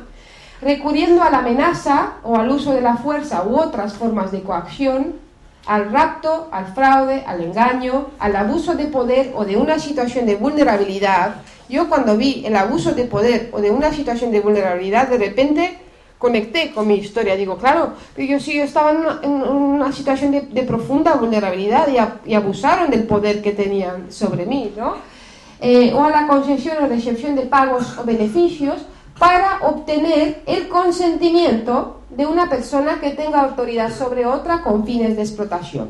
recurriendo 0.62 1.24
a 1.24 1.30
la 1.30 1.40
amenaza 1.40 2.14
o 2.24 2.36
al 2.36 2.50
uso 2.50 2.74
de 2.74 2.82
la 2.82 2.98
fuerza 2.98 3.44
u 3.46 3.56
otras 3.56 3.94
formas 3.94 4.32
de 4.32 4.42
coacción, 4.42 5.16
al 5.66 5.92
rapto, 5.92 6.50
al 6.52 6.74
fraude, 6.74 7.24
al 7.26 7.42
engaño, 7.42 8.08
al 8.20 8.36
abuso 8.36 8.76
de 8.76 8.88
poder 8.88 9.32
o 9.36 9.46
de 9.46 9.58
una 9.58 9.80
situación 9.80 10.26
de 10.26 10.36
vulnerabilidad. 10.36 11.36
Yo 11.70 11.88
cuando 11.88 12.18
vi 12.18 12.44
el 12.46 12.56
abuso 12.56 12.94
de 12.94 13.06
poder 13.06 13.50
o 13.54 13.62
de 13.62 13.72
una 13.72 13.94
situación 13.94 14.32
de 14.32 14.42
vulnerabilidad, 14.42 15.08
de 15.08 15.18
repente 15.18 15.78
conecté 16.18 16.72
con 16.72 16.88
mi 16.88 16.96
historia. 16.96 17.36
Digo, 17.36 17.58
claro, 17.58 17.94
yo 18.16 18.40
sí 18.40 18.60
estaba 18.60 19.20
en 19.24 19.32
una, 19.32 19.92
situación 19.92 20.32
de, 20.32 20.64
profunda 20.64 21.16
vulnerabilidad 21.16 21.88
y, 22.26 22.34
abusaron 22.34 22.92
del 22.92 23.04
poder 23.04 23.42
que 23.42 23.52
tenían 23.52 24.12
sobre 24.12 24.46
mí, 24.46 24.72
¿no? 24.78 24.96
Eh, 25.60 25.94
o 25.94 26.04
a 26.04 26.10
la 26.10 26.28
concesión 26.28 26.84
o 26.84 26.88
recepción 26.88 27.36
de 27.36 27.44
pagos 27.44 27.98
o 27.98 28.04
beneficios 28.04 28.82
para 29.20 29.60
obtener 29.62 30.42
el 30.48 30.68
consentimiento 30.68 32.01
de 32.16 32.26
una 32.26 32.50
persona 32.50 33.00
que 33.00 33.12
tenga 33.12 33.42
autoridad 33.42 33.92
sobre 33.92 34.26
otra 34.26 34.62
con 34.62 34.86
fines 34.86 35.16
de 35.16 35.22
explotación. 35.22 35.90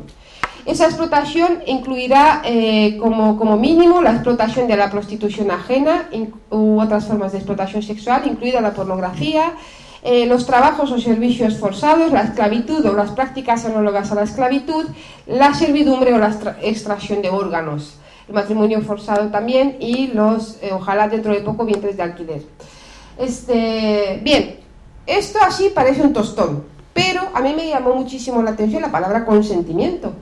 Esa 0.66 0.86
explotación 0.86 1.64
incluirá 1.66 2.44
eh, 2.46 2.98
como, 3.00 3.38
como, 3.38 3.58
mínimo 3.58 4.02
la 4.02 4.12
explotación 4.12 4.68
de 4.68 4.78
la 4.78 4.92
prostitución 4.92 5.50
ajena 5.50 6.08
u 6.52 6.80
otras 6.80 7.06
formas 7.08 7.32
de 7.32 7.40
explotación 7.40 7.82
sexual, 7.82 8.28
incluida 8.28 8.62
la 8.62 8.74
pornografía, 8.74 9.54
eh, 10.04 10.28
los 10.28 10.46
trabajos 10.46 10.92
o 10.92 11.00
servicios 11.00 11.58
forzados, 11.58 12.12
la 12.12 12.22
esclavitud 12.22 12.86
o 12.86 12.94
las 12.94 13.12
prácticas 13.12 13.66
análogas 13.66 14.12
a 14.12 14.16
la 14.16 14.24
esclavitud, 14.24 14.86
la 15.26 15.54
servidumbre 15.56 16.14
o 16.14 16.20
la 16.20 16.36
extracción 16.62 17.24
de 17.24 17.30
órganos, 17.30 17.98
el 18.28 18.36
matrimonio 18.36 18.82
forzado 18.82 19.30
también 19.30 19.78
y 19.80 20.08
los, 20.08 20.58
eh, 20.62 20.72
ojalá 20.74 21.08
dentro 21.08 21.34
de 21.34 21.42
poco, 21.42 21.66
vientres 21.66 21.98
de 21.98 22.04
alquiler. 22.04 22.42
Este, 23.18 24.20
bien, 24.24 24.61
esto 25.06 25.40
así 25.42 25.72
parece 25.74 26.02
un 26.02 26.14
tostón, 26.14 26.64
pero 26.94 27.22
a 27.34 27.42
mí 27.42 27.54
me 27.56 27.68
llamó 27.68 27.96
muchísimo 27.96 28.42
la 28.42 28.52
atención 28.52 28.82
la 28.82 28.92
palabra 28.92 29.26
consentimiento. 29.26 30.14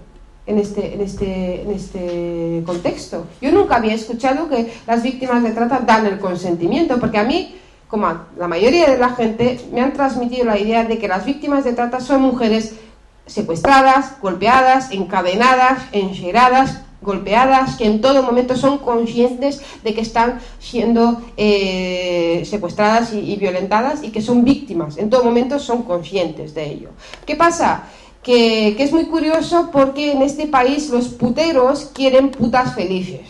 En 0.45 0.57
este, 0.57 0.95
en, 0.95 1.01
este, 1.01 1.61
en 1.61 1.69
este 1.69 2.63
contexto. 2.65 3.27
Yo 3.39 3.51
nunca 3.51 3.75
había 3.75 3.93
escuchado 3.93 4.49
que 4.49 4.73
las 4.87 5.03
víctimas 5.03 5.43
de 5.43 5.51
trata 5.51 5.77
dan 5.85 6.07
el 6.07 6.17
consentimiento, 6.17 6.99
porque 6.99 7.19
a 7.19 7.23
mí 7.23 7.53
como 7.89 8.07
la 8.37 8.47
mayoría 8.47 8.87
de 8.87 8.99
la 8.99 9.09
gente, 9.09 9.59
me 9.73 9.81
han 9.81 9.93
transmitido 9.93 10.45
la 10.45 10.59
idea 10.59 10.83
de 10.83 10.99
que 10.99 11.07
las 11.07 11.25
víctimas 11.25 11.63
de 11.63 11.73
trata 11.73 11.99
son 11.99 12.21
mujeres 12.21 12.75
secuestradas, 13.25 14.21
golpeadas, 14.21 14.91
encadenadas, 14.91 15.81
encheradas, 15.91 16.81
golpeadas, 17.01 17.75
que 17.77 17.85
en 17.85 18.01
todo 18.01 18.23
momento 18.23 18.55
son 18.55 18.79
conscientes 18.79 19.61
de 19.83 19.93
que 19.93 20.01
están 20.01 20.39
siendo 20.59 21.21
eh, 21.37 22.43
secuestradas 22.45 23.13
y, 23.13 23.35
violentadas 23.37 24.03
y 24.03 24.09
que 24.09 24.21
son 24.21 24.43
víctimas. 24.43 24.97
En 24.97 25.09
todo 25.09 25.23
momento 25.23 25.59
son 25.59 25.83
conscientes 25.83 26.53
de 26.53 26.65
ello. 26.65 26.89
¿Qué 27.25 27.35
pasa? 27.35 27.83
Que, 28.23 28.75
que 28.75 28.83
es 28.83 28.91
muy 28.91 29.05
curioso 29.05 29.69
porque 29.71 30.11
en 30.11 30.21
este 30.21 30.47
país 30.47 30.89
los 30.89 31.07
puteros 31.09 31.91
quieren 31.93 32.31
putas 32.31 32.75
felices. 32.75 33.21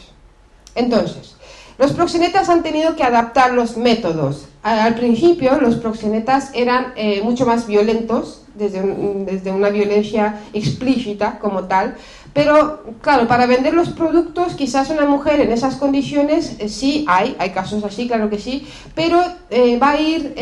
Entonces, 0.74 1.36
los 1.80 1.94
proxenetas 1.94 2.50
han 2.50 2.62
tenido 2.62 2.98
que 2.98 3.04
adaptar 3.04 3.54
los 3.54 3.78
métodos. 3.78 4.50
Al 4.64 4.96
principio 4.96 5.62
los 5.62 5.78
proxenetas 5.78 6.52
eran 6.54 6.92
eh, 6.98 7.22
mucho 7.24 7.46
más 7.46 7.68
violentos, 7.68 8.42
desde, 8.54 8.82
desde, 9.26 9.52
una 9.52 9.70
violencia 9.70 10.42
explícita 10.52 11.40
como 11.40 11.64
tal, 11.64 11.96
pero 12.34 12.84
claro, 13.02 13.28
para 13.28 13.46
vender 13.46 13.74
los 13.74 13.90
productos 13.90 14.54
quizás 14.54 14.90
una 14.90 15.06
mujer 15.06 15.40
en 15.42 15.52
esas 15.52 15.76
condiciones 15.76 16.56
eh, 16.60 16.70
sí 16.70 17.06
hay, 17.08 17.36
hay 17.40 17.50
casos 17.50 17.84
así, 17.84 18.08
claro 18.08 18.30
que 18.30 18.38
sí, 18.38 18.68
pero 18.94 19.22
eh, 19.50 19.78
va 19.80 19.92
a 19.92 20.00
ir 20.00 20.36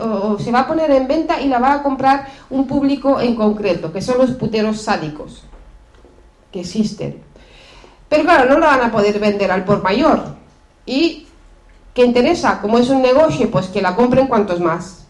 o, 0.00 0.38
se 0.38 0.52
va 0.52 0.60
a 0.60 0.66
poner 0.66 0.90
en 0.90 1.08
venta 1.08 1.40
y 1.40 1.48
la 1.48 1.58
va 1.58 1.74
a 1.74 1.82
comprar 1.82 2.28
un 2.50 2.66
público 2.66 3.20
en 3.20 3.34
concreto, 3.34 3.92
que 3.92 4.02
son 4.02 4.18
los 4.18 4.32
puteros 4.32 4.82
sádicos 4.82 5.44
que 6.52 6.60
existen. 6.60 7.22
Pero 8.08 8.24
claro, 8.24 8.48
no 8.48 8.58
lo 8.58 8.66
van 8.66 8.82
a 8.82 8.92
poder 8.92 9.18
vender 9.18 9.50
al 9.50 9.64
por 9.64 9.82
mayor. 9.82 10.36
Y 10.84 11.26
¿qué 11.94 12.04
interesa? 12.04 12.60
Como 12.60 12.78
es 12.78 12.90
un 12.90 13.00
negocio, 13.00 13.50
pues 13.50 13.68
que 13.68 13.80
la 13.80 13.96
compren 13.96 14.26
cuantos 14.26 14.60
más. 14.60 15.06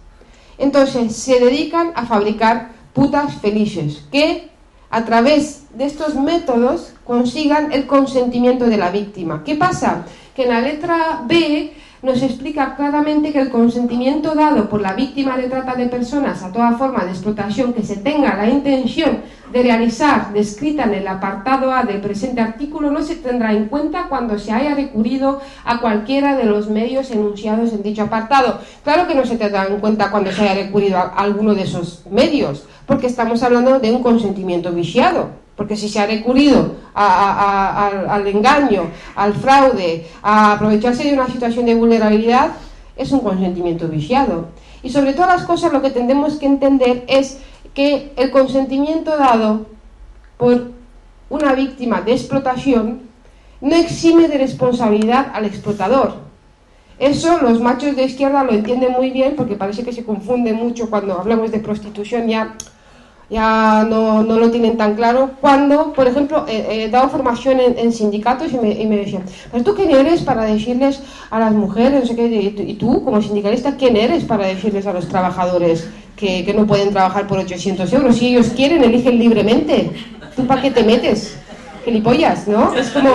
Entonces 0.57 1.17
se 1.17 1.41
dedican 1.41 1.93
a 1.97 2.07
fabricar 2.07 2.71
putas 2.93 3.35
felices, 3.41 4.05
que 4.13 4.52
a 4.93 5.05
través 5.07 5.63
de 5.75 5.87
estos 5.87 6.15
métodos 6.15 6.93
consigan 7.05 7.73
el 7.73 7.87
consentimiento 7.87 8.67
de 8.67 8.77
la 8.77 8.91
víctima. 8.91 9.43
¿Qué 9.43 9.57
pasa? 9.57 10.05
Que 10.37 10.43
en 10.43 10.51
la 10.51 10.61
letra 10.61 11.23
B 11.27 11.73
nos 12.03 12.21
explica 12.21 12.75
claramente 12.75 13.33
que 13.33 13.41
el 13.41 13.51
consentimiento 13.51 14.35
dado 14.35 14.69
por 14.69 14.81
la 14.81 14.93
víctima 14.93 15.37
de 15.37 15.49
trata 15.49 15.77
de 15.77 15.87
personas 15.87 16.43
a 16.43 16.51
toda 16.51 16.73
forma 16.73 17.05
de 17.05 17.13
explotación 17.13 17.73
que 17.73 17.85
se 17.85 17.97
tenga 17.97 18.37
la 18.37 18.49
intención 18.49 19.21
de 19.53 19.63
realizar 19.63 20.33
descrita 20.33 20.83
en 20.85 20.95
el 20.95 21.07
apartado 21.07 21.73
A 21.73 21.85
del 21.85 22.01
presente 22.01 22.41
artículo 22.41 22.91
no 22.91 23.03
se 23.03 23.17
tendrá 23.17 23.53
en 23.53 23.67
cuenta 23.67 24.07
cuando 24.09 24.37
se 24.39 24.51
haya 24.51 24.75
recurrido 24.75 25.41
a 25.65 25.79
cualquiera 25.79 26.37
de 26.37 26.45
los 26.45 26.69
medios 26.69 27.11
enunciados 27.13 27.73
en 27.73 27.83
dicho 27.85 28.03
apartado. 28.03 28.59
Claro 28.83 29.07
que 29.07 29.15
no 29.15 29.25
se 29.25 29.37
tendrá 29.37 29.67
en 29.67 29.79
cuenta 29.79 30.11
cuando 30.11 30.33
se 30.33 30.43
haya 30.43 30.65
recurrido 30.65 30.99
a 30.99 31.09
alguno 31.09 31.55
de 31.55 31.63
esos 31.63 32.03
medios, 32.11 32.65
porque 32.87 33.07
estamos 33.07 33.43
hablando 33.45 33.79
de 33.79 33.93
un 33.93 34.03
consentimiento 34.03 34.73
viciado 34.73 35.42
Porque 35.63 35.77
si 35.77 35.89
se 35.89 36.01
ha 36.01 36.07
recurrido 36.07 36.75
al 36.93 38.27
engaño, 38.27 38.91
al 39.15 39.33
fraude, 39.33 40.09
a 40.21 40.55
aprovecharse 40.55 41.05
de 41.05 41.13
una 41.13 41.29
situación 41.29 41.67
de 41.67 41.77
vulnerabilidad, 41.77 42.51
es 42.97 43.13
un 43.13 43.21
consentimiento 43.21 43.87
viciado. 43.87 44.49
Y 44.83 44.91
sobre 44.91 45.13
todas 45.13 45.37
las 45.37 45.47
cosas 45.47 45.73
lo 45.73 45.81
que 45.81 45.91
tendremos 45.91 46.35
que 46.35 46.47
entender 46.47 47.05
es 47.07 47.39
que 47.75 48.13
el 48.17 48.33
consentimiento 48.33 49.17
dado 49.17 49.67
por 50.37 50.73
una 51.31 51.53
víctima 51.55 52.01
de 52.01 52.15
explotación 52.15 53.03
no 53.61 53.77
exime 53.77 54.27
de 54.27 54.39
responsabilidad 54.39 55.31
al 55.33 55.45
explotador. 55.45 56.15
Eso 56.99 57.39
los 57.41 57.61
machos 57.61 57.95
de 57.95 58.03
izquierda 58.03 58.43
lo 58.43 58.51
entienden 58.51 58.91
muy 58.91 59.11
bien 59.11 59.37
porque 59.37 59.55
parece 59.55 59.85
que 59.85 59.93
se 59.93 60.05
confunde 60.05 60.55
mucho 60.55 60.91
cuando 60.91 61.21
hablamos 61.21 61.53
de 61.53 61.61
prostitución, 61.61 62.27
ya, 62.27 62.57
ya 63.33 63.87
no, 63.89 64.23
no 64.23 64.39
lo 64.39 64.51
tienen 64.51 64.77
tan 64.77 64.95
claro. 64.95 65.31
Cuando, 65.41 65.93
por 65.95 66.07
ejemplo, 66.07 66.45
he 66.47 66.89
dado 66.91 67.09
formación 67.09 67.59
en, 67.61 67.93
sindicatos 67.93 68.53
y 68.53 68.59
me, 68.59 68.71
y 68.73 68.87
me, 68.87 68.99
decían, 68.99 69.25
¿pero 69.51 69.65
tú 69.65 69.75
quién 69.75 69.91
eres 69.91 70.21
para 70.21 70.45
decirles 70.45 71.01
a 71.31 71.39
las 71.41 71.53
mujeres, 71.53 72.01
no 72.01 72.07
sé 72.07 72.15
qué, 72.15 72.27
y 72.27 72.75
tú 72.75 73.03
como 73.03 73.23
sindicalista, 73.23 73.77
quién 73.77 73.97
eres 73.97 74.25
para 74.25 74.47
decirles 74.47 74.87
a 74.87 74.93
los 74.93 75.09
trabajadores 75.09 75.89
que, 76.15 76.45
que 76.45 76.53
no 76.53 76.67
pueden 76.67 76.91
trabajar 76.91 77.27
por 77.27 77.39
800 77.39 77.91
euros? 77.95 78.17
Si 78.17 78.29
ellos 78.29 78.49
quieren, 78.55 78.85
eligen 78.85 79.19
libremente. 79.19 79.91
¿Tú 80.37 80.47
para 80.47 80.61
qué 80.61 80.71
te 80.71 80.85
metes? 80.85 81.37
Gilipollas, 81.85 82.47
¿no? 82.47 82.75
Es 82.75 82.91
como... 82.91 83.11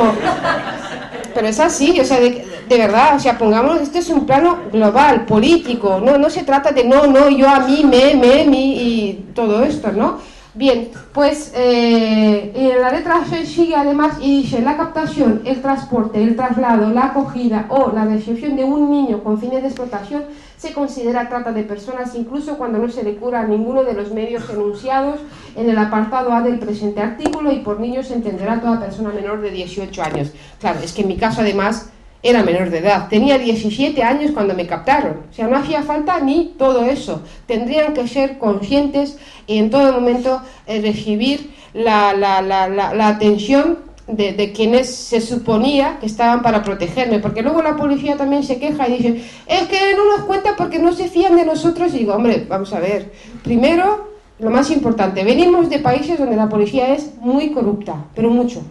Pero 1.36 1.47
es 1.47 1.59
así, 1.59 1.99
o 1.99 2.03
sea, 2.03 2.20
de, 2.20 2.46
de, 2.68 2.78
verdad, 2.78 3.15
o 3.15 3.20
sea, 3.20 3.38
pongamos, 3.38 3.82
este 3.82 3.99
es 3.99 4.09
un 4.09 4.26
plano 4.26 4.57
global, 4.72 5.26
político, 5.26 5.99
no, 6.03 6.18
no 6.18 6.30
se 6.30 6.43
trata 6.43 6.72
de 6.72 6.84
no, 6.84 7.07
no, 7.07 7.30
yo 7.30 7.49
a 7.49 7.59
mí, 7.61 7.84
me, 7.84 8.15
me, 8.15 8.45
mi 8.45 8.76
y 8.76 9.13
todo 9.34 9.63
esto, 9.63 9.91
¿no? 9.91 10.18
Bien, 10.57 10.89
pues 11.13 11.53
eh, 11.55 12.76
la 12.82 12.91
letra 12.91 13.24
C 13.26 13.45
sigue 13.45 13.76
además 13.76 14.18
y 14.20 14.41
dice 14.41 14.59
la 14.59 14.76
captación, 14.76 15.43
el 15.45 15.61
transporte, 15.61 16.24
el 16.24 16.36
traslado, 16.36 16.89
la 16.89 17.05
acogida 17.05 17.68
o 17.70 17.91
la 17.93 18.05
recepción 18.05 18.55
de 18.55 18.63
un 18.63 18.89
niño 18.89 19.24
con 19.24 19.39
fines 19.39 19.61
de 19.61 19.68
explotación 19.68 20.24
se 20.57 20.74
considera 20.74 21.30
trata 21.30 21.51
de 21.51 21.61
personas 21.61 22.15
incluso 22.15 22.57
cuando 22.57 22.80
no 22.80 22.89
se 22.89 23.03
le 23.03 23.18
cura 23.18 23.41
a 23.41 23.45
ninguno 23.45 23.84
de 23.84 23.93
los 23.93 24.11
medios 24.11 24.49
enunciados 24.49 25.20
en 25.55 25.70
el 25.70 25.78
apartado 25.78 26.34
A 26.34 26.41
del 26.41 26.57
presente 26.57 27.01
artículo 27.01 27.51
y 27.51 27.59
por 27.59 27.80
niños 27.80 28.07
se 28.07 28.15
entenderá 28.15 28.59
toda 28.59 28.80
persona 28.80 29.11
menor 29.11 29.41
de 29.41 29.51
18 29.51 30.01
años. 30.01 30.32
Claro, 30.59 30.80
es 30.84 30.91
que 30.91 31.03
en 31.03 31.09
mi 31.09 31.18
caso 31.18 31.41
además 31.41 31.91
era 32.24 32.43
menor 32.43 32.70
de 32.70 32.80
edad, 32.80 33.07
tenía 33.09 33.38
17 33.38 34.01
años 34.03 34.32
cuando 34.32 34.53
me 34.53 34.65
captaron, 34.65 35.22
o 35.30 35.34
sea, 35.34 35.47
no 35.47 35.57
hacía 35.57 35.84
falta 35.84 36.20
ni 36.20 36.55
todo 36.57 36.84
eso, 36.84 37.22
tendrían 37.45 37.93
que 37.93 38.07
ser 38.07 38.38
conscientes 38.38 39.18
y 39.45 39.57
en 39.57 39.70
todo 39.70 39.93
momento 39.93 40.41
eh, 40.65 40.82
recibir 40.82 41.51
la, 41.74 42.13
la, 42.13 42.41
la, 42.41 42.68
la 42.68 43.07
atención 43.07 43.88
de, 44.07 44.53
quienes 44.53 44.89
se 44.89 45.20
suponía 45.20 45.97
que 45.99 46.05
estaban 46.05 46.41
para 46.41 46.63
protegerme, 46.63 47.20
porque 47.20 47.41
luego 47.41 47.61
la 47.61 47.76
policía 47.76 48.15
también 48.15 48.43
se 48.43 48.57
queja 48.57 48.88
y 48.88 48.97
dice, 48.97 49.24
es 49.45 49.68
que 49.68 49.95
no 49.95 50.05
nos 50.18 50.26
cuenta 50.26 50.55
porque 50.55 50.80
no 50.80 50.93
se 50.93 51.09
fían 51.09 51.36
de 51.36 51.45
nosotros. 51.45 51.93
Y 51.93 51.99
digo, 51.99 52.13
hombre, 52.13 52.45
vamos 52.47 52.74
a 52.74 52.80
ver, 52.80 53.11
primero, 53.43 54.11
lo 54.39 54.49
más 54.49 54.72
importante, 54.72 55.24
venimos 55.24 55.70
de 55.70 55.80
países 55.80 56.18
donde 56.18 56.36
la 56.36 56.47
policía 56.47 56.93
es 56.93 57.15
muy 57.18 57.51
corrupta, 57.51 58.05
pero 58.15 58.30
mucho. 58.30 58.61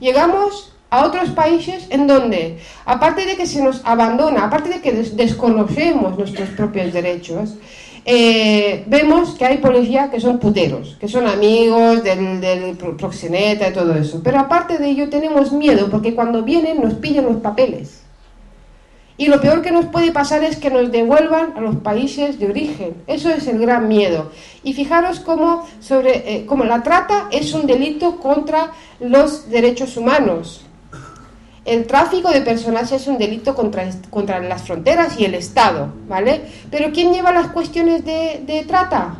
Llegamos 0.00 0.73
a 0.94 1.04
otros 1.04 1.30
países 1.30 1.88
en 1.90 2.06
donde, 2.06 2.58
aparte 2.84 3.26
de 3.26 3.34
que 3.34 3.46
se 3.46 3.60
nos 3.60 3.80
abandona, 3.84 4.44
aparte 4.44 4.68
de 4.68 4.80
que 4.80 4.92
desconocemos 4.92 6.16
nuestros 6.16 6.50
propios 6.50 6.92
derechos, 6.92 7.54
eh, 8.04 8.84
vemos 8.86 9.34
que 9.34 9.44
hay 9.44 9.58
policías 9.58 10.10
que 10.10 10.20
son 10.20 10.38
puteros, 10.38 10.96
que 11.00 11.08
son 11.08 11.26
amigos 11.26 12.04
del, 12.04 12.40
del, 12.40 12.76
proxeneta 12.76 13.68
y 13.68 13.72
todo 13.72 13.92
eso. 13.96 14.20
Pero 14.22 14.38
aparte 14.38 14.78
de 14.78 14.88
ello 14.88 15.08
tenemos 15.08 15.50
miedo 15.50 15.90
porque 15.90 16.14
cuando 16.14 16.44
vienen 16.44 16.80
nos 16.80 16.94
piden 16.94 17.24
los 17.24 17.38
papeles. 17.38 18.02
Y 19.16 19.26
lo 19.26 19.40
peor 19.40 19.62
que 19.62 19.72
nos 19.72 19.86
puede 19.86 20.12
pasar 20.12 20.44
es 20.44 20.56
que 20.56 20.70
nos 20.70 20.92
devuelvan 20.92 21.54
a 21.56 21.60
los 21.60 21.76
países 21.76 22.38
de 22.38 22.46
origen. 22.46 23.02
Eso 23.08 23.30
es 23.30 23.48
el 23.48 23.58
gran 23.58 23.88
miedo. 23.88 24.30
Y 24.62 24.74
fijaros 24.74 25.18
cómo, 25.20 25.66
sobre, 25.80 26.34
eh, 26.34 26.46
cómo 26.46 26.64
la 26.64 26.82
trata 26.82 27.28
es 27.32 27.52
un 27.52 27.66
delito 27.66 28.18
contra 28.18 28.72
los 29.00 29.50
derechos 29.50 29.96
humanos. 29.96 30.63
El 31.64 31.86
tráfico 31.86 32.30
de 32.30 32.42
personas 32.42 32.92
es 32.92 33.06
un 33.06 33.16
delito 33.16 33.54
contra, 33.54 33.88
contra 34.10 34.38
las 34.40 34.62
fronteras 34.62 35.18
y 35.18 35.24
el 35.24 35.34
Estado, 35.34 35.92
¿vale? 36.08 36.42
Pero 36.70 36.92
¿quién 36.92 37.12
lleva 37.12 37.32
las 37.32 37.48
cuestiones 37.48 38.04
de, 38.04 38.42
de 38.44 38.64
trata? 38.64 39.16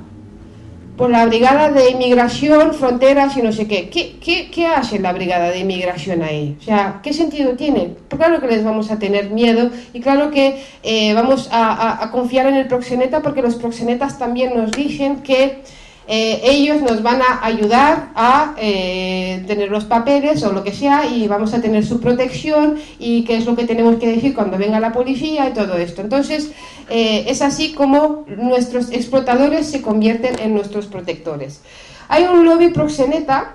Por 0.98 1.10
la 1.10 1.26
Brigada 1.26 1.70
de 1.70 1.90
Inmigración, 1.90 2.74
Fronteras 2.74 3.36
y 3.36 3.42
no 3.42 3.50
sé 3.50 3.66
qué. 3.66 3.88
¿Qué, 3.88 4.16
qué. 4.20 4.50
qué 4.52 4.66
hace 4.66 5.00
la 5.00 5.12
Brigada 5.12 5.50
de 5.50 5.58
Inmigración 5.58 6.22
ahí? 6.22 6.56
O 6.60 6.62
sea, 6.62 7.00
¿qué 7.02 7.12
sentido 7.12 7.54
tiene? 7.54 7.96
Pues 8.08 8.20
claro 8.20 8.40
que 8.40 8.46
les 8.46 8.62
vamos 8.62 8.90
a 8.92 8.98
tener 8.98 9.30
miedo 9.30 9.70
y 9.92 10.00
claro 10.00 10.30
que 10.30 10.62
eh, 10.82 11.14
vamos 11.14 11.48
a 11.50 12.08
confiar 12.12 12.46
en 12.46 12.56
el 12.56 12.68
proxeneta 12.68 13.22
porque 13.22 13.42
los 13.42 13.56
proxenetas 13.56 14.18
también 14.18 14.56
nos 14.56 14.70
dicen 14.70 15.22
que 15.22 15.62
eh, 16.06 16.40
ellos 16.44 16.82
nos 16.82 17.02
van 17.02 17.22
a 17.22 17.44
ayudar 17.44 18.10
a 18.14 18.54
eh, 18.58 19.42
tener 19.46 19.70
los 19.70 19.84
papeles 19.84 20.42
o 20.42 20.52
lo 20.52 20.62
que 20.62 20.72
sea 20.72 21.06
y 21.06 21.26
vamos 21.28 21.54
a 21.54 21.62
tener 21.62 21.84
su 21.84 22.00
protección 22.00 22.78
y 22.98 23.24
qué 23.24 23.36
es 23.36 23.46
lo 23.46 23.56
que 23.56 23.64
tenemos 23.64 23.96
que 23.96 24.08
decir 24.08 24.34
cuando 24.34 24.58
venga 24.58 24.80
la 24.80 24.92
policía 24.92 25.48
y 25.48 25.54
todo 25.54 25.76
esto. 25.76 26.02
Entonces, 26.02 26.52
eh, 26.90 27.24
es 27.28 27.40
así 27.40 27.72
como 27.72 28.24
nuestros 28.36 28.92
explotadores 28.92 29.66
se 29.66 29.80
convierten 29.80 30.38
en 30.38 30.54
nuestros 30.54 30.86
protectores. 30.86 31.62
Hay 32.08 32.24
un 32.24 32.44
lobby 32.44 32.68
proxeneta 32.68 33.54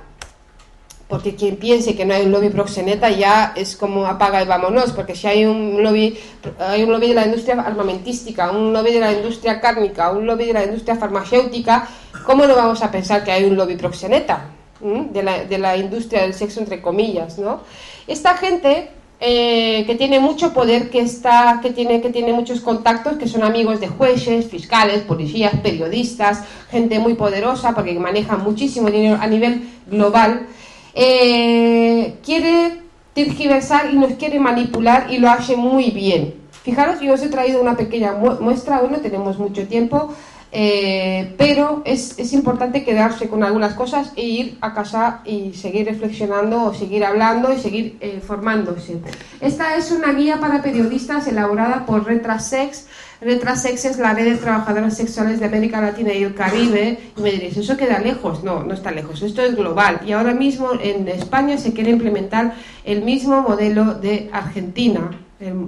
porque 1.09 1.33
quien 1.33 1.57
piense 1.57 1.95
que 1.95 2.05
no 2.05 2.13
hay 2.13 2.27
un 2.27 2.31
lobby 2.31 2.49
proxeneta 2.49 3.09
ya 3.09 3.53
es 3.55 3.75
como 3.75 4.05
apaga 4.05 4.43
y 4.43 4.45
vámonos, 4.45 4.91
porque 4.91 5.15
si 5.15 5.25
hay 5.25 5.43
un 5.43 5.81
lobby, 5.81 6.15
hay 6.59 6.83
un 6.83 6.91
lobby 6.91 7.07
de 7.07 7.15
la 7.15 7.25
industria 7.25 7.59
armamentística, 7.59 8.51
un 8.51 8.71
lobby 8.71 8.93
de 8.93 8.99
la 8.99 9.11
industria 9.13 9.59
cárnica, 9.59 10.11
un 10.11 10.27
lobby 10.27 10.45
de 10.45 10.53
la 10.53 10.63
industria 10.65 10.95
farmacéutica, 10.95 11.89
¿cómo 12.27 12.45
no 12.45 12.55
vamos 12.55 12.83
a 12.83 12.91
pensar 12.91 13.23
que 13.23 13.31
hay 13.31 13.43
un 13.45 13.57
lobby 13.57 13.75
proxeneta 13.75 14.51
de 14.81 15.57
la, 15.57 15.77
industria 15.77 16.21
del 16.21 16.35
sexo 16.35 16.59
entre 16.59 16.79
comillas, 16.79 17.39
¿no? 17.39 17.61
Esta 18.05 18.37
gente 18.37 18.91
eh, 19.19 19.85
que 19.87 19.95
tiene 19.95 20.19
mucho 20.19 20.53
poder, 20.53 20.91
que 20.91 21.01
está, 21.01 21.59
que 21.59 21.71
tiene, 21.71 22.01
que 22.01 22.11
tiene 22.11 22.33
muchos 22.33 22.61
contactos, 22.61 23.17
que 23.17 23.27
son 23.27 23.41
amigos 23.41 23.79
de 23.79 23.87
jueces, 23.87 24.45
fiscales, 24.45 25.01
policías, 25.01 25.53
periodistas, 25.63 26.43
gente 26.69 26.99
muy 26.99 27.15
poderosa, 27.15 27.73
porque 27.73 27.97
maneja 27.99 28.37
muchísimo 28.37 28.91
dinero 28.91 29.17
a 29.19 29.25
nivel 29.25 29.67
global 29.87 30.45
eh, 30.93 32.15
quiere 32.23 32.81
tergiversar 33.13 33.93
y 33.93 33.97
nos 33.97 34.13
quiere 34.13 34.39
manipular 34.39 35.11
y 35.11 35.17
lo 35.17 35.29
hace 35.29 35.55
muy 35.55 35.91
bien. 35.91 36.35
Fijaros, 36.63 36.99
yo 36.99 37.13
os 37.13 37.21
he 37.23 37.29
traído 37.29 37.61
una 37.61 37.75
pequeña 37.75 38.13
muestra, 38.13 38.81
hoy 38.81 38.89
no 38.91 38.99
tenemos 38.99 39.39
mucho 39.39 39.67
tiempo, 39.67 40.13
eh, 40.51 41.35
pero 41.37 41.83
es, 41.85 42.17
es, 42.17 42.33
importante 42.33 42.83
quedarse 42.83 43.29
con 43.29 43.43
algunas 43.43 43.75
cosas 43.75 44.11
e 44.15 44.25
ir 44.25 44.57
a 44.61 44.73
casa 44.73 45.21
y 45.23 45.53
seguir 45.53 45.85
reflexionando 45.85 46.63
o 46.63 46.73
seguir 46.73 47.05
hablando 47.05 47.53
y 47.53 47.59
seguir 47.59 47.97
eh, 48.01 48.19
formándose. 48.25 48.97
Esta 49.41 49.75
es 49.75 49.91
una 49.91 50.11
guía 50.13 50.39
para 50.39 50.63
periodistas 50.63 51.27
elaborada 51.27 51.85
por 51.85 52.05
Retrasex. 52.05 52.87
Retrasex 53.21 53.85
es 53.85 53.99
la 53.99 54.13
red 54.13 54.25
de 54.25 54.37
trabajadoras 54.37 54.97
sexuales 54.97 55.39
de 55.39 55.45
América 55.45 55.81
Latina 55.81 56.13
y 56.13 56.23
el 56.23 56.33
Caribe. 56.33 56.97
Y 57.15 57.21
me 57.21 57.31
diréis, 57.31 57.57
¿eso 57.57 57.77
queda 57.77 57.99
lejos? 57.99 58.43
No, 58.43 58.63
no 58.63 58.73
está 58.73 58.89
lejos. 58.91 59.21
Esto 59.21 59.43
es 59.43 59.55
global. 59.55 60.01
Y 60.03 60.13
ahora 60.13 60.33
mismo 60.33 60.71
en 60.81 61.07
España 61.09 61.59
se 61.59 61.73
quiere 61.73 61.91
implementar 61.91 62.55
el 62.85 63.03
mismo 63.03 63.41
modelo 63.41 63.93
de 63.93 64.29
Argentina 64.33 65.11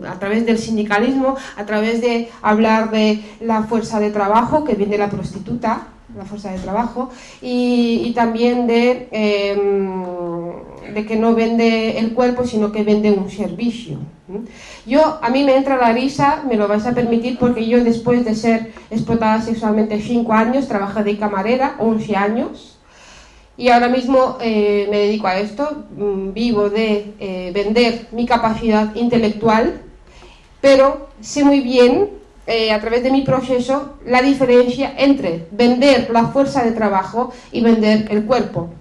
a 0.08 0.20
través 0.20 0.46
del 0.46 0.58
sindicalismo, 0.58 1.36
a 1.56 1.66
través 1.66 2.02
de 2.02 2.30
hablar 2.42 2.92
de 2.92 3.24
la 3.40 3.64
fuerza 3.64 4.00
de 4.00 4.12
trabajo 4.12 4.64
que 4.64 4.76
viene 4.76 4.98
la 4.98 5.10
prostituta, 5.10 5.88
la 6.18 6.26
fuerza 6.26 6.52
de 6.52 6.60
trabajo, 6.60 7.10
y, 7.42 8.12
también 8.14 8.68
de, 8.68 9.08
eh, 9.12 9.62
de 10.94 11.06
que 11.06 11.16
no 11.16 11.34
vende 11.36 11.98
el 12.00 12.14
cuerpo, 12.14 12.46
sino 12.46 12.72
que 12.72 12.84
vende 12.84 13.12
un 13.12 13.30
servicio. 13.30 13.98
Yo, 14.86 15.20
a 15.22 15.30
mí 15.30 15.44
me 15.44 15.56
entra 15.56 15.78
la 15.78 15.94
risa, 15.94 16.44
me 16.48 16.56
lo 16.56 16.68
vais 16.68 16.86
a 16.86 16.94
permitir, 16.94 17.38
porque 17.38 17.68
yo 17.68 17.84
después 17.84 18.26
de 18.26 18.36
ser 18.36 18.74
explotada 18.90 19.42
sexualmente 19.42 20.02
5 20.02 20.34
años, 20.34 20.68
trabajé 20.68 21.04
de 21.04 21.18
camarera 21.18 21.76
11 21.80 22.16
años, 22.16 22.78
y 23.62 23.70
ahora 23.70 23.90
mismo 23.90 24.40
eh, 24.42 24.88
me 24.90 24.98
dedico 24.98 25.28
a 25.28 25.38
esto, 25.38 25.86
mm, 25.96 26.34
vivo 26.34 26.72
de 26.72 27.14
eh, 27.20 27.52
vender 27.54 28.08
mi 28.12 28.26
capacidad 28.26 28.96
intelectual, 28.96 29.84
pero 30.60 31.10
sé 31.22 31.44
muy 31.44 31.60
bien, 31.60 32.10
eh, 32.48 32.72
a 32.72 32.82
través 32.82 33.04
de 33.04 33.12
mi 33.12 33.22
proceso, 33.22 34.00
la 34.04 34.24
diferencia 34.24 34.96
entre 34.98 35.46
vender 35.52 36.10
la 36.12 36.30
fuerza 36.30 36.64
de 36.64 36.72
trabajo 36.72 37.32
y 37.52 37.62
vender 37.62 38.08
el 38.10 38.26
cuerpo. 38.26 38.72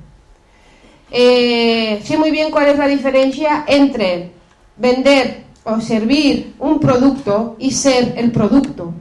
sé 1.10 2.16
muy 2.16 2.30
bien 2.30 2.50
cuál 2.50 2.68
es 2.68 2.78
la 2.78 2.86
diferencia 2.88 3.64
entre 3.66 4.30
vender 4.78 5.44
o 5.64 5.78
servir 5.80 6.54
un 6.58 6.80
producto 6.80 7.56
y 7.58 7.72
ser 7.72 8.14
el 8.16 8.32
producto. 8.32 8.94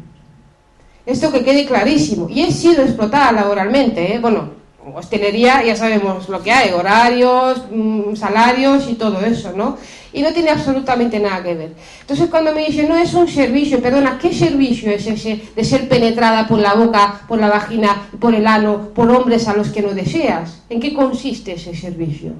Esto 1.05 1.31
que 1.31 1.43
quede 1.43 1.65
clarísimo. 1.65 2.27
Y 2.29 2.41
he 2.41 2.51
sido 2.51 2.83
explotada 2.83 3.31
laboralmente, 3.31 4.19
bueno, 4.19 4.58
hostelería 4.95 5.63
ya 5.63 5.75
sabemos 5.75 6.29
lo 6.29 6.41
que 6.41 6.51
hay, 6.51 6.71
horarios, 6.71 7.63
mm, 7.71 8.15
salarios 8.15 8.89
y 8.89 8.95
todo 8.95 9.19
eso, 9.21 9.53
¿no? 9.53 9.77
Y 10.11 10.21
no 10.21 10.33
tiene 10.33 10.49
absolutamente 10.49 11.19
nada 11.19 11.43
que 11.43 11.53
ver. 11.53 11.73
Entonces 12.01 12.29
cuando 12.29 12.53
me 12.53 12.65
dicen, 12.65 12.89
no 12.89 12.95
es 12.95 13.13
un 13.13 13.27
servicio, 13.27 13.81
perdona, 13.81 14.17
¿qué 14.19 14.33
servicio 14.33 14.91
es 14.91 15.05
ese 15.05 15.41
de 15.55 15.63
ser 15.63 15.87
penetrada 15.87 16.47
por 16.47 16.59
la 16.59 16.73
boca, 16.73 17.21
por 17.27 17.39
la 17.39 17.49
vagina, 17.49 18.09
por 18.19 18.33
el 18.33 18.47
ano, 18.47 18.89
por 18.95 19.09
hombres 19.09 19.47
a 19.47 19.55
los 19.55 19.69
que 19.69 19.81
no 19.81 19.93
deseas? 19.93 20.63
¿En 20.69 20.79
qué 20.79 20.93
consiste 20.93 21.53
ese 21.53 21.75
servicio? 21.75 22.33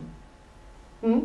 ¿Mm? 1.02 1.20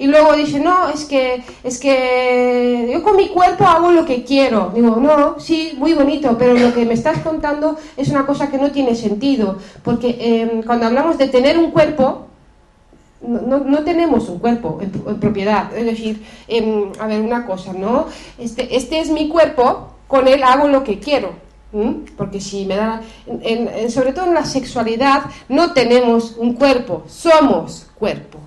Y 0.00 0.06
luego 0.06 0.34
dice, 0.34 0.58
no, 0.60 0.88
es 0.88 1.04
que, 1.04 1.42
es 1.62 1.78
que 1.78 2.88
yo 2.90 3.02
con 3.02 3.16
mi 3.16 3.28
cuerpo 3.28 3.64
hago 3.64 3.92
lo 3.92 4.06
que 4.06 4.24
quiero. 4.24 4.72
Digo, 4.74 4.96
no, 4.96 5.38
sí, 5.38 5.74
muy 5.76 5.92
bonito, 5.92 6.38
pero 6.38 6.54
lo 6.54 6.72
que 6.72 6.86
me 6.86 6.94
estás 6.94 7.18
contando 7.18 7.76
es 7.98 8.08
una 8.08 8.24
cosa 8.24 8.50
que 8.50 8.56
no 8.56 8.70
tiene 8.70 8.94
sentido. 8.94 9.58
Porque 9.84 10.16
em, 10.18 10.62
cuando 10.62 10.86
hablamos 10.86 11.18
de 11.18 11.28
tener 11.28 11.58
un 11.58 11.70
cuerpo, 11.70 12.28
no, 13.20 13.58
no, 13.58 13.84
tenemos 13.84 14.26
un 14.30 14.38
cuerpo 14.38 14.78
en, 14.80 14.90
propiedad. 15.20 15.76
Es 15.76 15.84
decir, 15.84 16.24
em, 16.48 16.92
a 16.98 17.06
ver, 17.06 17.20
una 17.20 17.44
cosa, 17.44 17.74
¿no? 17.74 18.06
Este, 18.38 18.74
este 18.74 19.00
es 19.00 19.10
mi 19.10 19.28
cuerpo, 19.28 19.90
con 20.08 20.26
él 20.28 20.42
hago 20.44 20.66
lo 20.66 20.82
que 20.82 20.98
quiero. 20.98 21.34
Porque 22.16 22.40
si 22.40 22.64
me 22.64 22.76
da, 22.76 23.02
sobre 23.90 24.14
todo 24.14 24.24
en 24.24 24.34
la 24.34 24.46
sexualidad, 24.46 25.24
no 25.50 25.74
tenemos 25.74 26.36
un 26.38 26.54
cuerpo, 26.54 27.02
somos 27.06 27.90
cuerpo. 27.98 28.39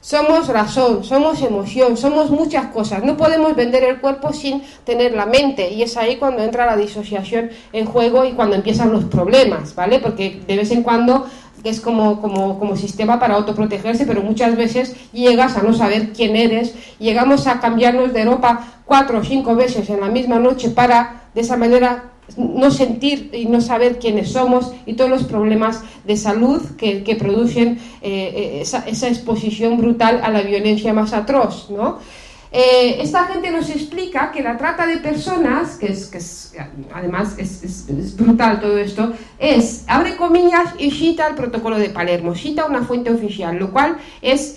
Somos 0.00 0.46
razón, 0.46 1.02
somos 1.02 1.42
emoción, 1.42 1.96
somos 1.96 2.30
muchas 2.30 2.66
cosas. 2.66 3.02
No 3.02 3.16
podemos 3.16 3.56
vender 3.56 3.82
el 3.82 4.00
cuerpo 4.00 4.32
sin 4.32 4.62
tener 4.84 5.12
la 5.12 5.26
mente 5.26 5.70
y 5.70 5.82
es 5.82 5.96
ahí 5.96 6.16
cuando 6.16 6.42
entra 6.42 6.66
la 6.66 6.76
disociación 6.76 7.50
en 7.72 7.84
juego 7.84 8.24
y 8.24 8.32
cuando 8.32 8.54
empiezan 8.54 8.92
los 8.92 9.04
problemas, 9.04 9.74
¿vale? 9.74 9.98
Porque 9.98 10.40
de 10.46 10.56
vez 10.56 10.70
en 10.70 10.84
cuando 10.84 11.26
es 11.64 11.80
como, 11.80 12.20
como, 12.20 12.58
como 12.58 12.76
sistema 12.76 13.18
para 13.18 13.34
autoprotegerse, 13.34 14.06
pero 14.06 14.22
muchas 14.22 14.56
veces 14.56 14.94
llegas 15.12 15.56
a 15.56 15.62
no 15.62 15.74
saber 15.74 16.12
quién 16.12 16.36
eres, 16.36 16.74
llegamos 17.00 17.46
a 17.48 17.60
cambiarnos 17.60 18.12
de 18.12 18.24
ropa 18.24 18.80
cuatro 18.84 19.18
o 19.18 19.24
cinco 19.24 19.56
veces 19.56 19.90
en 19.90 20.00
la 20.00 20.08
misma 20.08 20.38
noche 20.38 20.70
para 20.70 21.22
de 21.34 21.40
esa 21.40 21.56
manera 21.56 22.12
no 22.36 22.70
sentir 22.70 23.30
y 23.32 23.46
no 23.46 23.60
saber 23.60 23.98
quiénes 23.98 24.32
somos 24.32 24.72
y 24.86 24.94
todos 24.94 25.10
los 25.10 25.24
problemas 25.24 25.82
de 26.04 26.16
salud 26.16 26.62
que, 26.76 27.16
producen 27.18 27.78
eh, 28.02 28.60
eh, 28.60 28.60
esa, 28.60 29.08
exposición 29.08 29.78
brutal 29.78 30.20
a 30.22 30.30
la 30.30 30.42
violencia 30.42 30.92
más 30.92 31.12
atroz. 31.12 31.70
¿no? 31.70 31.98
Eh, 32.52 32.98
esta 33.00 33.24
gente 33.26 33.50
nos 33.50 33.68
explica 33.70 34.30
que 34.30 34.42
la 34.42 34.56
trata 34.56 34.86
de 34.86 34.98
personas, 34.98 35.76
que 35.76 35.86
es, 35.86 36.06
que 36.06 36.58
además 36.94 37.36
es, 37.38 38.16
brutal 38.16 38.60
todo 38.60 38.78
esto, 38.78 39.12
es, 39.38 39.84
abre 39.86 40.16
comillas 40.16 40.74
y 40.78 40.90
cita 40.90 41.26
el 41.26 41.34
protocolo 41.34 41.78
de 41.78 41.90
Palermo, 41.90 42.34
cita 42.34 42.66
una 42.66 42.82
fuente 42.82 43.10
oficial, 43.10 43.56
lo 43.56 43.70
cual 43.70 43.98
es 44.22 44.54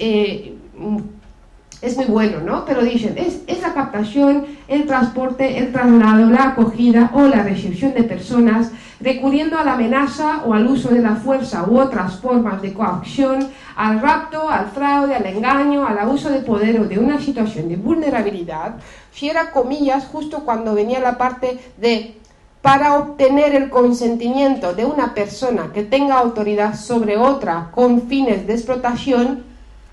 es 1.81 1.97
muy 1.97 2.05
bueno, 2.05 2.39
¿no? 2.41 2.63
Pero 2.65 2.83
dicen, 2.83 3.17
es, 3.17 3.41
es, 3.47 3.61
la 3.61 3.73
captación, 3.73 4.45
el 4.67 4.85
transporte, 4.85 5.57
el 5.57 5.71
traslado, 5.71 6.29
la 6.29 6.49
acogida 6.49 7.09
o 7.13 7.21
la 7.27 7.43
recepción 7.43 7.93
de 7.93 8.03
personas, 8.03 8.71
recurriendo 8.99 9.57
a 9.57 9.63
la 9.63 9.73
amenaza 9.73 10.43
o 10.45 10.53
al 10.53 10.67
uso 10.67 10.89
de 10.89 11.01
la 11.01 11.15
fuerza 11.15 11.65
u 11.67 11.79
otras 11.79 12.19
formas 12.19 12.61
de 12.61 12.73
coacción, 12.73 13.47
al 13.75 13.99
rapto, 13.99 14.47
al 14.47 14.67
fraude, 14.67 15.15
al 15.15 15.25
engaño, 15.25 15.87
al 15.87 15.97
abuso 15.97 16.29
de 16.29 16.39
poder 16.39 16.79
o 16.79 16.85
de 16.85 16.99
una 16.99 17.19
situación 17.19 17.67
de 17.67 17.77
vulnerabilidad, 17.77 18.75
si 19.11 19.29
era 19.29 19.49
comillas 19.49 20.05
justo 20.05 20.45
cuando 20.45 20.75
venía 20.75 20.99
la 20.99 21.17
parte 21.17 21.59
de 21.77 22.15
para 22.61 22.99
obtener 22.99 23.55
el 23.55 23.71
consentimiento 23.71 24.75
de 24.75 24.85
una 24.85 25.15
persona 25.15 25.71
que 25.73 25.81
tenga 25.81 26.19
autoridad 26.19 26.75
sobre 26.75 27.17
otra 27.17 27.71
con 27.73 28.03
fines 28.03 28.45
de 28.45 28.53
explotación, 28.53 29.45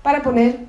para 0.03 0.21
poner 0.21 0.68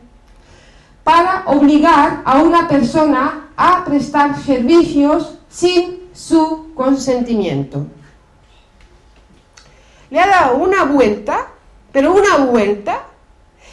para 1.05 1.45
obligar 1.47 2.23
a 2.25 2.43
una 2.43 2.69
persona 2.69 3.49
a 3.57 3.85
prestar 3.85 4.39
servicios 4.39 5.35
sin 5.49 6.09
su 6.13 6.73
consentimiento. 6.75 7.87
Le 10.11 10.21
ha 10.21 10.27
dado 10.27 10.57
una 10.57 10.85
vuelta, 10.85 11.49
pero 11.93 12.13
una 12.13 12.39
vuelta, 12.39 13.03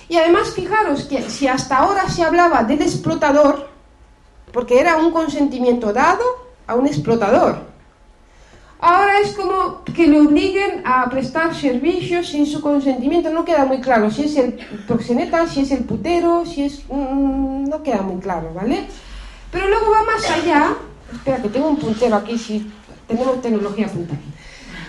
y 0.10 0.18
además 0.18 0.54
fijaros 0.54 1.04
que 1.04 1.22
si 1.30 1.48
hasta 1.48 1.78
ahora 1.78 2.08
se 2.10 2.24
hablaba 2.24 2.64
del 2.64 2.82
explotador, 2.82 3.70
porque 4.54 4.80
era 4.80 4.98
un 4.98 5.12
consentimiento 5.12 5.92
dado 5.92 6.24
a 6.66 6.76
un 6.76 6.88
explotador, 6.88 7.67
Ahora 8.80 9.20
es 9.22 9.34
como 9.36 9.84
que 9.84 10.08
le 10.08 10.22
obliguen 10.22 10.84
a 10.86 11.10
prestar 11.10 11.56
servicios 11.56 12.28
sin 12.28 12.46
su 12.46 12.62
consentimiento. 12.62 13.32
No 13.32 13.44
queda 13.44 13.66
muy 13.66 13.80
claro 13.82 14.12
si 14.12 14.26
es 14.26 14.38
el 14.38 14.54
proxeneta, 14.86 15.48
si 15.48 15.62
es 15.62 15.72
el 15.72 15.84
putero, 15.84 16.46
si 16.46 16.64
es... 16.64 16.84
Mm, 16.90 17.70
no 17.70 17.82
queda 17.82 18.04
muy 18.04 18.22
claro, 18.22 18.54
¿vale? 18.54 18.86
Pero 19.52 19.68
luego 19.68 19.92
va 19.92 20.04
más 20.04 20.30
allá. 20.30 20.76
Espera, 21.12 21.42
que 21.42 21.50
tengo 21.50 21.70
un 21.70 21.78
puntero 21.78 22.16
aquí, 22.16 22.38
si 22.38 22.70
tenemos 23.08 23.42
tecnología 23.42 23.88
punta 23.88 24.14
aquí. 24.14 24.32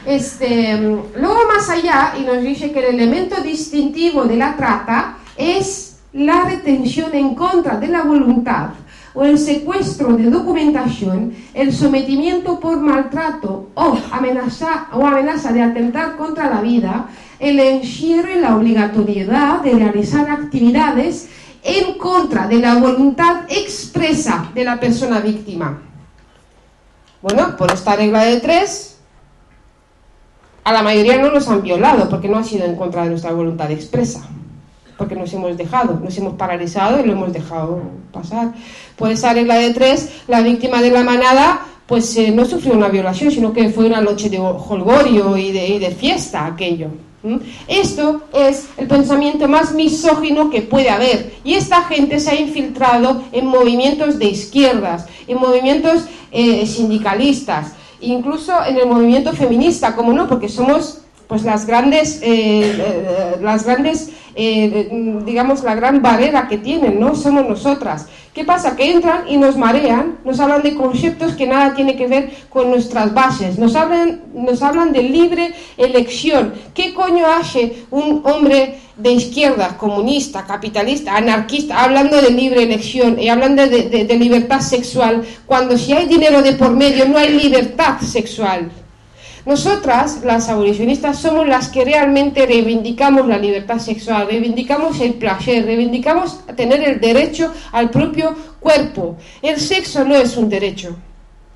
Este, 0.05 0.77
luego 0.79 1.41
más 1.47 1.69
allá 1.69 2.15
y 2.19 2.23
nos 2.23 2.43
dice 2.43 2.73
que 2.73 2.81
el 2.81 2.95
elemento 2.95 3.43
distintivo 3.43 4.25
de 4.25 4.37
la 4.37 4.57
trata 4.57 5.19
es 5.37 5.99
la 6.13 6.45
retención 6.45 7.15
en 7.15 7.35
contra 7.35 7.77
de 7.77 7.89
la 7.89 8.03
voluntad 8.03 8.71
o 9.19 9.25
el 9.25 9.37
secuestro 9.37 10.17
de 10.17 10.31
documentación, 10.31 11.35
el 11.53 11.75
sometimiento 11.75 12.61
por 12.61 12.79
maltrato 12.79 13.71
o 13.75 13.99
amenaza, 14.13 14.87
o 14.93 15.05
amenaza 15.05 15.53
de 15.53 15.61
atentar 15.61 16.17
contra 16.17 16.49
la 16.49 16.61
vida, 16.61 17.09
el 17.41 17.59
encierro 17.59 18.31
y 18.31 18.39
la 18.39 18.55
obligatoriedad 18.55 19.61
de 19.61 19.73
realizar 19.73 20.31
actividades 20.31 21.29
en 21.65 21.99
contra 21.99 22.47
de 22.47 22.61
la 22.61 22.77
voluntad 22.77 23.41
expresa 23.49 24.53
de 24.55 24.65
la 24.65 24.79
persona 24.79 25.19
víctima. 25.19 25.83
Bueno, 27.21 27.57
por 27.57 27.73
esta 27.73 27.97
regla 27.97 28.23
de 28.23 28.39
tres, 28.39 29.01
a 30.63 30.73
la 30.73 30.83
mayoría 30.83 31.21
no 31.21 31.33
nos 31.33 31.49
han 31.49 31.63
violado 31.63 32.09
porque 32.09 32.29
no 32.29 32.39
ha 32.39 32.45
sido 32.45 32.67
en 32.67 32.77
contra 32.77 33.03
de 33.03 33.11
nuestra 33.11 33.33
voluntad 33.33 33.69
expresa 33.73 34.29
porque 34.99 35.15
nos 35.15 35.33
hemos 35.33 35.57
dejado, 35.57 35.99
nos 36.03 36.19
hemos 36.19 36.35
paralizado 36.35 37.01
y 37.01 37.07
lo 37.07 37.13
hemos 37.13 37.33
dejado 37.33 37.81
pasar. 38.13 38.53
Por 38.97 39.11
esa 39.11 39.33
regla 39.33 39.55
de 39.55 39.73
tres, 39.73 40.11
la 40.27 40.43
víctima 40.43 40.83
de 40.83 40.91
la 40.91 41.05
manada 41.05 41.61
pues 41.87 42.15
eh, 42.19 42.31
no 42.31 42.45
sufrió 42.45 42.75
una 42.75 42.89
violación, 42.89 43.31
sino 43.31 43.55
que 43.55 43.71
fue 43.71 43.87
una 43.87 44.03
noche 44.03 44.29
de 44.29 44.39
holgorio 44.39 45.39
y 45.39 45.53
de, 45.53 45.79
de 45.79 45.91
fiesta 45.93 46.45
aquello. 46.45 46.89
Esto 47.67 48.23
es 48.33 48.69
el 48.77 48.87
pensamiento 48.87 49.49
más 49.49 49.73
misógino 49.73 50.51
que 50.51 50.63
puede 50.63 50.91
haber. 50.91 51.35
Y 51.45 51.55
esta 51.55 51.83
gente 51.85 52.21
se 52.21 52.31
ha 52.31 52.41
infiltrado 52.41 53.23
en 53.33 53.47
movimientos 53.47 54.19
de 54.19 54.27
izquierdas, 54.27 55.07
en 55.27 55.39
movimientos 55.39 56.05
eh, 56.31 56.65
sindicalistas, 56.67 57.73
incluso 58.01 58.53
en 58.65 58.77
el 58.77 58.87
movimiento 58.87 59.33
feminista, 59.33 59.97
como 59.97 60.13
no, 60.13 60.29
porque 60.29 60.49
somos 60.49 61.01
pues 61.27 61.43
las 61.43 61.67
grandes, 61.67 62.21
eh, 62.23 63.37
las 63.43 63.65
grandes 63.65 64.11
eh, 64.41 64.89
digamos, 65.27 65.65
la 65.65 65.75
gran 65.75 66.01
barrera 66.01 66.47
que 66.47 66.59
tienen, 66.59 67.01
¿no? 67.01 67.17
Somos 67.17 67.49
nosotras. 67.49 68.07
¿Qué 68.33 68.45
pasa? 68.45 68.77
Que 68.77 68.93
entran 68.93 69.25
y 69.29 69.37
nos 69.37 69.57
marean, 69.57 70.19
nos 70.25 70.39
hablan 70.39 70.63
de 70.63 70.77
conceptos 70.77 71.33
que 71.33 71.45
nada 71.45 71.75
tiene 71.75 71.97
que 71.97 72.07
ver 72.07 72.31
con 72.49 72.71
nuestras 72.71 73.13
bases, 73.13 73.59
nos 73.59 73.75
hablan, 73.75 74.23
nos 74.33 74.63
hablan 74.63 74.93
de 74.93 75.03
libre 75.03 75.53
elección. 75.77 76.55
¿Qué 76.73 76.95
coño 76.95 77.27
hace 77.27 77.83
un 77.91 78.23
hombre 78.25 78.79
de 78.97 79.11
izquierda, 79.11 79.77
comunista, 79.77 80.47
capitalista, 80.47 81.17
anarquista, 81.17 81.83
hablando 81.83 82.23
de 82.23 82.31
libre 82.31 82.63
elección 82.63 83.21
y 83.21 83.29
hablando 83.29 83.67
de, 83.67 83.89
de 84.05 84.17
libertad 84.17 84.61
sexual, 84.61 85.25
cuando 85.47 85.77
si 85.77 85.95
hay 85.95 86.07
dinero 86.07 86.43
de 86.43 86.53
por 86.53 86.71
medio 86.71 87.09
no 87.09 87.19
hay 87.19 87.31
libertad 87.31 87.99
sexual? 88.03 88.71
Nosotras, 89.47 90.21
las 90.25 90.49
abolicionistas, 90.49 91.19
somos 91.19 91.47
las 91.47 91.69
que 91.69 91.85
realmente 91.85 92.47
reivindicamos 92.47 93.27
la 93.27 93.39
libertad 93.39 93.79
sexual, 93.79 94.27
reivindicamos 94.29 95.01
el 95.01 95.15
placer, 95.15 95.65
reivindicamos 95.65 96.41
tener 96.57 96.83
el 96.87 97.01
derecho 97.01 97.53
al 97.73 97.91
propio 97.91 98.35
cuerpo. 98.61 99.17
El 99.43 99.59
sexo 99.59 100.05
no 100.05 100.15
es 100.17 100.37
un 100.37 100.49
derecho. 100.49 100.97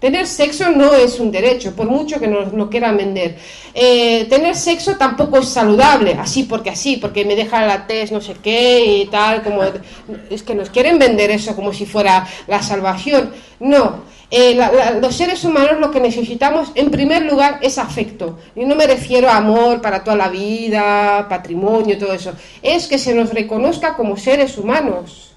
Tener 0.03 0.27
sexo 0.27 0.69
no 0.71 0.93
es 0.95 1.21
un 1.21 1.31
derecho, 1.31 1.77
por 1.77 1.89
mucho 1.89 2.19
que 2.19 2.27
nos 2.27 2.53
lo 2.53 2.69
quieran 2.69 2.97
vender. 2.97 3.37
Eh, 3.73 4.27
tener 4.29 4.57
sexo 4.57 4.97
tampoco 4.97 5.39
es 5.39 5.49
saludable, 5.49 6.15
así 6.15 6.43
porque 6.43 6.71
así, 6.71 6.97
porque 6.97 7.25
me 7.25 7.37
deja 7.37 7.65
la 7.65 7.87
test 7.87 8.13
no 8.13 8.21
sé 8.21 8.35
qué 8.43 8.85
y 8.85 9.07
tal, 9.07 9.45
como 9.45 9.63
es 10.29 10.43
que 10.43 10.57
nos 10.57 10.71
quieren 10.71 10.99
vender 10.99 11.31
eso 11.31 11.55
como 11.55 11.73
si 11.73 11.87
fuera 11.87 12.27
la 12.49 12.61
salvación. 12.61 13.31
No, 13.61 14.03
eh, 14.35 14.59
los 14.99 15.15
seres 15.15 15.45
humanos 15.45 15.79
lo 15.79 15.91
que 15.91 16.01
necesitamos 16.01 16.73
en 16.75 16.91
primer 16.91 17.21
lugar 17.21 17.59
es 17.61 17.77
afecto. 17.77 18.39
Y 18.57 18.65
no 18.65 18.75
me 18.75 18.87
refiero 18.87 19.29
a 19.29 19.37
amor 19.37 19.83
para 19.83 20.03
toda 20.03 20.17
la 20.17 20.31
vida, 20.31 21.27
patrimonio, 21.29 21.99
todo 21.99 22.15
eso. 22.15 22.33
Es 22.63 22.89
que 22.89 22.97
se 22.97 23.15
nos 23.15 23.35
reconozca 23.35 23.95
como 23.95 24.17
seres 24.17 24.57
humanos. 24.57 25.33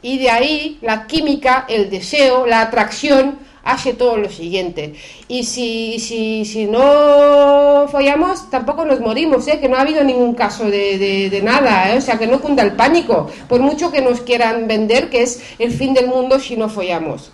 Y 0.00 0.18
de 0.18 0.30
ahí 0.30 0.78
la 0.80 1.06
química, 1.06 1.66
el 1.68 1.90
deseo, 1.90 2.46
la 2.46 2.62
atracción 2.62 3.38
hace 3.64 3.92
todo 3.92 4.16
lo 4.16 4.30
siguiente. 4.30 4.94
Y 5.28 5.44
si, 5.44 5.98
si, 6.00 6.46
si 6.46 6.64
no 6.64 7.86
follamos, 7.90 8.48
tampoco 8.48 8.86
nos 8.86 9.00
morimos, 9.00 9.46
¿eh? 9.46 9.60
que 9.60 9.68
no 9.68 9.76
ha 9.76 9.82
habido 9.82 10.02
ningún 10.04 10.34
caso 10.34 10.64
de, 10.64 10.96
de, 10.96 11.28
de 11.28 11.42
nada, 11.42 11.92
¿eh? 11.92 11.98
o 11.98 12.00
sea, 12.00 12.18
que 12.18 12.26
no 12.26 12.40
cunda 12.40 12.62
el 12.62 12.72
pánico, 12.72 13.30
por 13.46 13.60
mucho 13.60 13.92
que 13.92 14.00
nos 14.00 14.22
quieran 14.22 14.66
vender 14.66 15.10
que 15.10 15.20
es 15.20 15.42
el 15.58 15.70
fin 15.70 15.92
del 15.92 16.06
mundo 16.06 16.40
si 16.40 16.56
no 16.56 16.70
follamos 16.70 17.30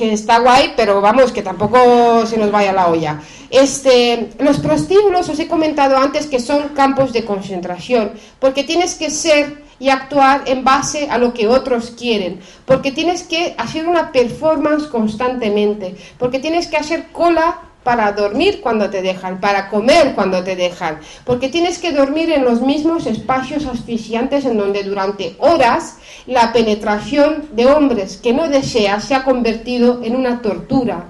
que 0.00 0.14
está 0.14 0.38
guay, 0.38 0.72
pero 0.76 1.02
vamos, 1.02 1.30
que 1.30 1.42
tampoco 1.42 2.24
se 2.24 2.38
nos 2.38 2.50
vaya 2.50 2.72
la 2.72 2.88
olla. 2.88 3.20
Este, 3.50 4.30
los 4.38 4.58
prostíbulos, 4.58 5.28
os 5.28 5.38
he 5.38 5.46
comentado 5.46 5.94
antes 5.98 6.26
que 6.26 6.40
son 6.40 6.70
campos 6.70 7.12
de 7.12 7.26
concentración, 7.26 8.12
porque 8.38 8.64
tienes 8.64 8.94
que 8.94 9.10
ser 9.10 9.62
y 9.78 9.90
actuar 9.90 10.44
en 10.46 10.64
base 10.64 11.08
a 11.10 11.18
lo 11.18 11.34
que 11.34 11.48
otros 11.48 11.90
quieren, 11.90 12.40
porque 12.64 12.92
tienes 12.92 13.24
que 13.24 13.54
hacer 13.58 13.86
una 13.86 14.10
performance 14.10 14.86
constantemente, 14.86 15.96
porque 16.18 16.38
tienes 16.38 16.66
que 16.66 16.78
hacer 16.78 17.08
cola 17.12 17.58
para 17.82 18.12
dormir 18.12 18.60
cuando 18.60 18.90
te 18.90 19.02
dejan, 19.02 19.40
para 19.40 19.68
comer 19.68 20.14
cuando 20.14 20.44
te 20.44 20.56
dejan, 20.56 20.98
porque 21.24 21.48
tienes 21.48 21.78
que 21.78 21.92
dormir 21.92 22.30
en 22.30 22.44
los 22.44 22.60
mismos 22.60 23.06
espacios 23.06 23.66
asfixiantes 23.66 24.44
en 24.44 24.58
donde 24.58 24.82
durante 24.82 25.36
horas 25.38 25.96
la 26.26 26.52
penetración 26.52 27.48
de 27.52 27.66
hombres 27.66 28.18
que 28.18 28.32
no 28.32 28.48
deseas 28.48 29.04
se 29.04 29.14
ha 29.14 29.24
convertido 29.24 30.00
en 30.02 30.16
una 30.16 30.42
tortura. 30.42 31.06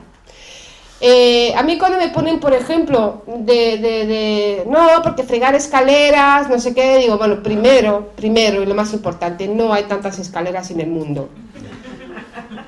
Eh, 1.02 1.54
a 1.56 1.62
mí 1.62 1.78
cuando 1.78 1.96
me 1.98 2.10
ponen, 2.10 2.40
por 2.40 2.52
ejemplo, 2.52 3.22
de, 3.26 3.78
de, 3.78 4.06
de, 4.06 4.64
no, 4.68 5.02
porque 5.02 5.22
fregar 5.22 5.54
escaleras, 5.54 6.48
no 6.50 6.58
sé 6.58 6.74
qué, 6.74 6.98
digo, 6.98 7.16
bueno, 7.16 7.42
primero, 7.42 8.10
primero 8.14 8.62
y 8.62 8.66
lo 8.66 8.74
más 8.74 8.92
importante, 8.92 9.48
no 9.48 9.72
hay 9.72 9.84
tantas 9.84 10.18
escaleras 10.18 10.70
en 10.70 10.80
el 10.80 10.88
mundo. 10.88 11.30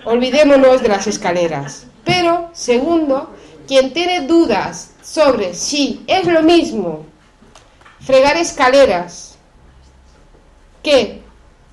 Olvidémonos 0.07 0.83
de 0.83 0.89
las 0.89 1.07
escaleras. 1.07 1.87
Pero, 2.05 2.49
segundo, 2.53 3.31
quien 3.67 3.93
tiene 3.93 4.27
dudas 4.27 4.93
sobre 5.03 5.55
si 5.55 6.03
es 6.07 6.27
lo 6.27 6.43
mismo 6.43 7.07
fregar 8.01 8.37
escaleras 8.37 9.37
que 10.83 11.23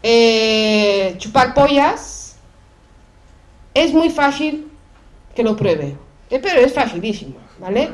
eh, 0.03 1.15
chupar 1.17 1.53
pollas, 1.53 2.35
es 3.73 3.93
muy 3.93 4.09
fácil 4.09 4.71
que 5.35 5.43
lo 5.43 5.55
pruebe. 5.55 5.97
Eh, 6.29 6.39
pero 6.39 6.59
es 6.59 6.73
facilísimo, 6.73 7.35
¿vale? 7.59 7.89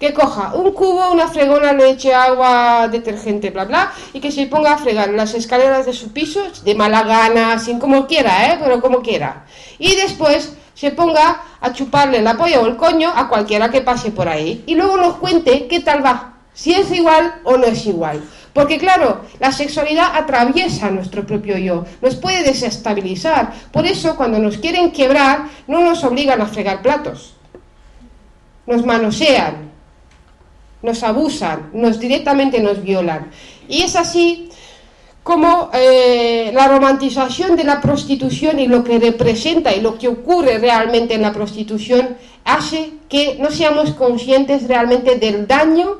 Que 0.00 0.12
coja 0.12 0.54
un 0.54 0.72
cubo, 0.72 1.12
una 1.12 1.28
fregona, 1.28 1.72
leche, 1.72 2.14
agua, 2.14 2.88
detergente, 2.88 3.50
bla, 3.50 3.64
bla, 3.64 3.92
y 4.12 4.20
que 4.20 4.30
se 4.30 4.46
ponga 4.46 4.74
a 4.74 4.78
fregar 4.78 5.10
las 5.10 5.34
escaleras 5.34 5.86
de 5.86 5.92
su 5.92 6.12
piso, 6.12 6.42
de 6.64 6.74
mala 6.74 7.02
gana, 7.02 7.58
sin 7.58 7.78
como 7.78 8.06
quiera, 8.06 8.52
¿eh? 8.52 8.58
Pero 8.60 8.80
como 8.80 9.00
quiera. 9.00 9.44
Y 9.78 9.94
después 9.96 10.56
se 10.78 10.92
ponga 10.92 11.42
a 11.60 11.72
chuparle 11.72 12.22
la 12.22 12.36
polla 12.36 12.60
o 12.60 12.66
el 12.66 12.76
coño 12.76 13.10
a 13.12 13.28
cualquiera 13.28 13.68
que 13.68 13.80
pase 13.80 14.12
por 14.12 14.28
ahí. 14.28 14.62
Y 14.66 14.76
luego 14.76 14.96
nos 14.96 15.16
cuente 15.16 15.66
qué 15.66 15.80
tal 15.80 16.04
va, 16.04 16.34
si 16.54 16.72
es 16.72 16.92
igual 16.92 17.40
o 17.42 17.56
no 17.56 17.64
es 17.64 17.84
igual. 17.86 18.22
Porque 18.52 18.78
claro, 18.78 19.22
la 19.40 19.50
sexualidad 19.50 20.14
atraviesa 20.14 20.88
nuestro 20.90 21.26
propio 21.26 21.58
yo, 21.58 21.84
nos 22.00 22.14
puede 22.14 22.44
desestabilizar. 22.44 23.52
Por 23.72 23.86
eso 23.86 24.16
cuando 24.16 24.38
nos 24.38 24.58
quieren 24.58 24.92
quebrar, 24.92 25.48
no 25.66 25.80
nos 25.80 26.04
obligan 26.04 26.40
a 26.40 26.46
fregar 26.46 26.80
platos. 26.80 27.34
Nos 28.64 28.86
manosean, 28.86 29.72
nos 30.82 31.02
abusan, 31.02 31.70
nos 31.72 31.98
directamente 31.98 32.60
nos 32.60 32.84
violan. 32.84 33.30
Y 33.68 33.82
es 33.82 33.96
así 33.96 34.47
como 35.28 35.68
eh, 35.74 36.50
la 36.54 36.68
romantización 36.68 37.54
de 37.54 37.62
la 37.62 37.82
prostitución 37.82 38.58
y 38.60 38.66
lo 38.66 38.82
que 38.82 38.98
representa 38.98 39.74
y 39.74 39.82
lo 39.82 39.98
que 39.98 40.08
ocurre 40.08 40.56
realmente 40.56 41.12
en 41.12 41.20
la 41.20 41.34
prostitución 41.34 42.16
hace 42.46 42.92
que 43.10 43.36
no 43.38 43.50
seamos 43.50 43.92
conscientes 43.92 44.66
realmente 44.66 45.16
del 45.16 45.46
daño 45.46 45.98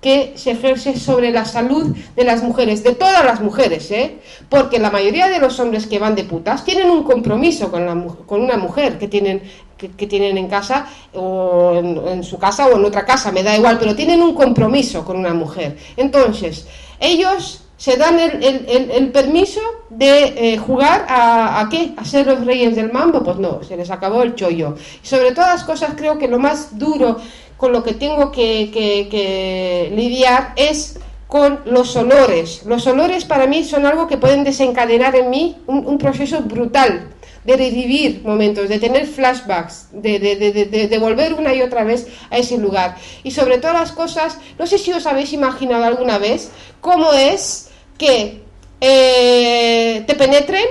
que 0.00 0.32
se 0.34 0.50
ejerce 0.50 0.98
sobre 0.98 1.30
la 1.30 1.44
salud 1.44 1.96
de 2.16 2.24
las 2.24 2.42
mujeres, 2.42 2.82
de 2.82 2.96
todas 2.96 3.24
las 3.24 3.40
mujeres, 3.40 3.92
¿eh? 3.92 4.18
porque 4.48 4.80
la 4.80 4.90
mayoría 4.90 5.28
de 5.28 5.38
los 5.38 5.60
hombres 5.60 5.86
que 5.86 6.00
van 6.00 6.16
de 6.16 6.24
putas 6.24 6.64
tienen 6.64 6.90
un 6.90 7.04
compromiso 7.04 7.70
con, 7.70 7.86
la, 7.86 7.94
con 8.26 8.40
una 8.40 8.56
mujer 8.56 8.98
que 8.98 9.06
tienen, 9.06 9.40
que, 9.76 10.08
tienen 10.08 10.36
en 10.36 10.48
casa 10.48 10.88
o 11.14 11.74
en, 11.76 12.24
su 12.24 12.40
casa 12.40 12.66
o 12.66 12.76
en 12.76 12.84
otra 12.84 13.04
casa, 13.04 13.30
me 13.30 13.44
da 13.44 13.56
igual, 13.56 13.78
pero 13.78 13.94
tienen 13.94 14.20
un 14.20 14.34
compromiso 14.34 15.04
con 15.04 15.16
una 15.16 15.32
mujer. 15.32 15.76
Entonces, 15.96 16.66
ellos 16.98 17.62
se 17.78 17.96
dan 17.96 18.18
el, 18.18 18.42
el, 18.42 18.90
el 18.90 19.10
permiso 19.12 19.60
de 19.88 20.52
eh, 20.54 20.58
jugar 20.58 21.06
a, 21.08 21.66
qué, 21.70 21.94
a 21.96 22.04
ser 22.04 22.26
los 22.26 22.44
reyes 22.44 22.74
del 22.74 22.92
mambo, 22.92 23.22
pues 23.22 23.38
no, 23.38 23.62
se 23.62 23.76
les 23.76 23.90
acabó 23.90 24.22
el 24.24 24.34
chollo. 24.34 24.74
Y 25.02 25.06
sobre 25.06 25.30
todas 25.32 25.54
las 25.54 25.64
cosas 25.64 25.92
creo 25.96 26.18
que 26.18 26.26
lo 26.26 26.40
más 26.40 26.76
duro 26.76 27.18
con 27.56 27.72
lo 27.72 27.84
que 27.84 27.94
tengo 27.94 28.32
que, 28.32 28.70
que, 28.72 29.08
que 29.08 29.92
lidiar 29.94 30.54
es 30.56 30.98
con 31.28 31.60
los 31.66 31.94
olores. 31.94 32.64
Los 32.66 32.86
olores 32.88 33.24
para 33.24 33.46
mí 33.46 33.62
son 33.62 33.86
algo 33.86 34.08
que 34.08 34.18
pueden 34.18 34.42
desencadenar 34.42 35.14
en 35.14 35.30
mí 35.30 35.56
un, 35.66 35.86
un 35.86 35.98
proceso 35.98 36.40
brutal 36.40 37.10
de 37.44 37.56
revivir 37.56 38.22
momentos, 38.24 38.68
de 38.68 38.78
tener 38.78 39.06
flashbacks, 39.06 39.88
de, 39.92 40.18
de, 40.18 40.36
de, 40.36 40.88
de, 40.88 40.98
volver 40.98 41.32
una 41.34 41.54
y 41.54 41.62
otra 41.62 41.84
vez 41.84 42.08
a 42.30 42.38
ese 42.38 42.58
lugar. 42.58 42.96
Y 43.22 43.30
sobre 43.30 43.58
todas 43.58 43.76
las 43.76 43.92
cosas, 43.92 44.38
no 44.58 44.66
sé 44.66 44.78
si 44.78 44.92
os 44.92 45.06
habéis 45.06 45.32
imaginado 45.32 45.84
alguna 45.84 46.18
vez 46.18 46.50
cómo 46.80 47.12
es 47.12 47.67
que 47.98 48.42
eh, 48.80 50.04
te 50.06 50.14
penetren, 50.14 50.64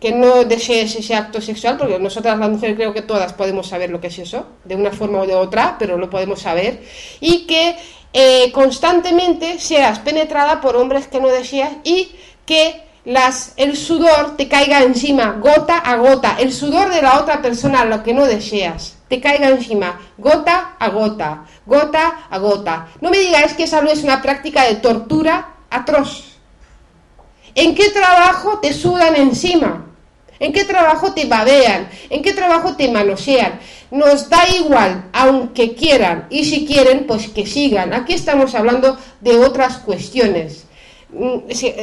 que 0.00 0.12
no 0.12 0.44
desees 0.44 0.94
ese 0.96 1.14
acto 1.14 1.40
sexual, 1.40 1.76
porque 1.76 1.98
nosotras 1.98 2.38
las 2.38 2.50
mujeres 2.50 2.76
creo 2.76 2.92
que 2.92 3.02
todas 3.02 3.32
podemos 3.32 3.68
saber 3.68 3.90
lo 3.90 4.00
que 4.00 4.08
es 4.08 4.18
eso, 4.18 4.46
de 4.64 4.74
una 4.74 4.90
forma 4.90 5.20
o 5.20 5.26
de 5.26 5.34
otra, 5.34 5.76
pero 5.78 5.96
lo 5.96 6.10
podemos 6.10 6.40
saber, 6.40 6.82
y 7.20 7.46
que 7.46 7.76
eh, 8.12 8.50
constantemente 8.52 9.58
seas 9.58 9.98
penetrada 10.00 10.60
por 10.60 10.76
hombres 10.76 11.06
que 11.06 11.20
no 11.20 11.28
deseas 11.28 11.72
y 11.84 12.10
que 12.44 12.82
el 13.56 13.76
sudor 13.76 14.36
te 14.36 14.48
caiga 14.48 14.82
encima, 14.82 15.38
gota 15.40 15.78
a 15.78 15.96
gota, 15.96 16.36
el 16.40 16.52
sudor 16.52 16.92
de 16.92 17.02
la 17.02 17.20
otra 17.20 17.40
persona, 17.40 17.84
lo 17.84 18.02
que 18.02 18.12
no 18.12 18.24
deseas, 18.26 18.96
te 19.08 19.20
caiga 19.20 19.48
encima, 19.48 20.00
gota 20.18 20.76
a 20.78 20.88
gota, 20.88 21.44
gota 21.64 22.26
a 22.28 22.38
gota. 22.38 22.88
No 23.00 23.10
me 23.10 23.18
digáis 23.18 23.54
que 23.54 23.62
esa 23.64 23.80
no 23.80 23.90
es 23.90 24.02
una 24.02 24.22
práctica 24.22 24.64
de 24.64 24.76
tortura 24.76 25.55
atroz. 25.70 26.24
¿En 27.54 27.74
qué 27.74 27.90
trabajo 27.90 28.58
te 28.58 28.72
sudan 28.72 29.16
encima? 29.16 29.86
¿En 30.38 30.52
qué 30.52 30.64
trabajo 30.64 31.12
te 31.12 31.24
babean? 31.24 31.88
¿En 32.10 32.22
qué 32.22 32.34
trabajo 32.34 32.76
te 32.76 32.90
manosean? 32.90 33.58
Nos 33.90 34.28
da 34.28 34.46
igual, 34.48 35.06
aunque 35.12 35.74
quieran, 35.74 36.26
y 36.28 36.44
si 36.44 36.66
quieren, 36.66 37.06
pues 37.06 37.28
que 37.28 37.46
sigan. 37.46 37.94
Aquí 37.94 38.12
estamos 38.12 38.54
hablando 38.54 38.98
de 39.20 39.38
otras 39.38 39.78
cuestiones. 39.78 40.66
Mm, 41.08 41.38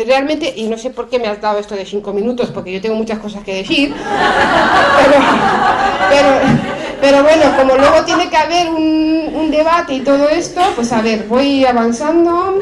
realmente, 0.06 0.54
y 0.56 0.68
no 0.68 0.78
sé 0.78 0.92
por 0.92 1.10
qué 1.10 1.18
me 1.18 1.28
has 1.28 1.42
dado 1.42 1.58
esto 1.58 1.76
de 1.76 1.86
cinco 1.86 2.14
minutos, 2.14 2.52
porque 2.54 2.74
yo 2.74 2.82
tengo 2.82 2.96
muchas 2.96 3.20
cosas 3.20 3.44
que 3.44 3.56
decir, 3.56 3.96
pero, 7.02 7.24
bueno, 7.24 7.58
como 7.58 7.78
luego 7.78 8.04
tiene 8.06 8.30
que 8.30 8.38
haber 8.38 8.70
un, 8.70 9.32
un, 9.34 9.50
debate 9.50 9.96
y 9.96 10.02
todo 10.02 10.30
esto, 10.30 10.62
pues 10.76 10.92
a 10.92 11.02
ver, 11.02 11.26
voy 11.28 11.66
avanzando. 11.66 12.62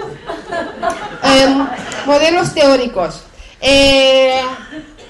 Eh, 1.23 1.55
modelos 2.05 2.53
teóricos. 2.53 3.21
Eh, 3.61 4.41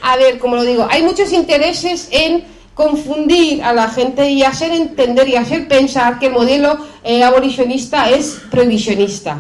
a 0.02 0.18
ver, 0.18 0.40
como 0.40 0.56
lo 0.56 0.64
digo, 0.64 0.88
hay 0.90 1.04
muchos 1.04 1.32
intereses 1.32 2.10
en 2.12 2.44
confundir 2.74 3.64
a 3.64 3.74
la 3.74 3.90
gente 3.90 4.30
y 4.30 4.44
hacer 4.44 4.72
entender 4.72 5.28
y 5.30 5.36
hacer 5.36 5.68
pensar 5.68 6.20
que 6.20 6.28
el 6.28 6.34
modelo 6.34 6.78
eh, 7.04 7.24
abolicionista 7.24 8.10
es 8.10 8.42
prohibicionista. 8.50 9.38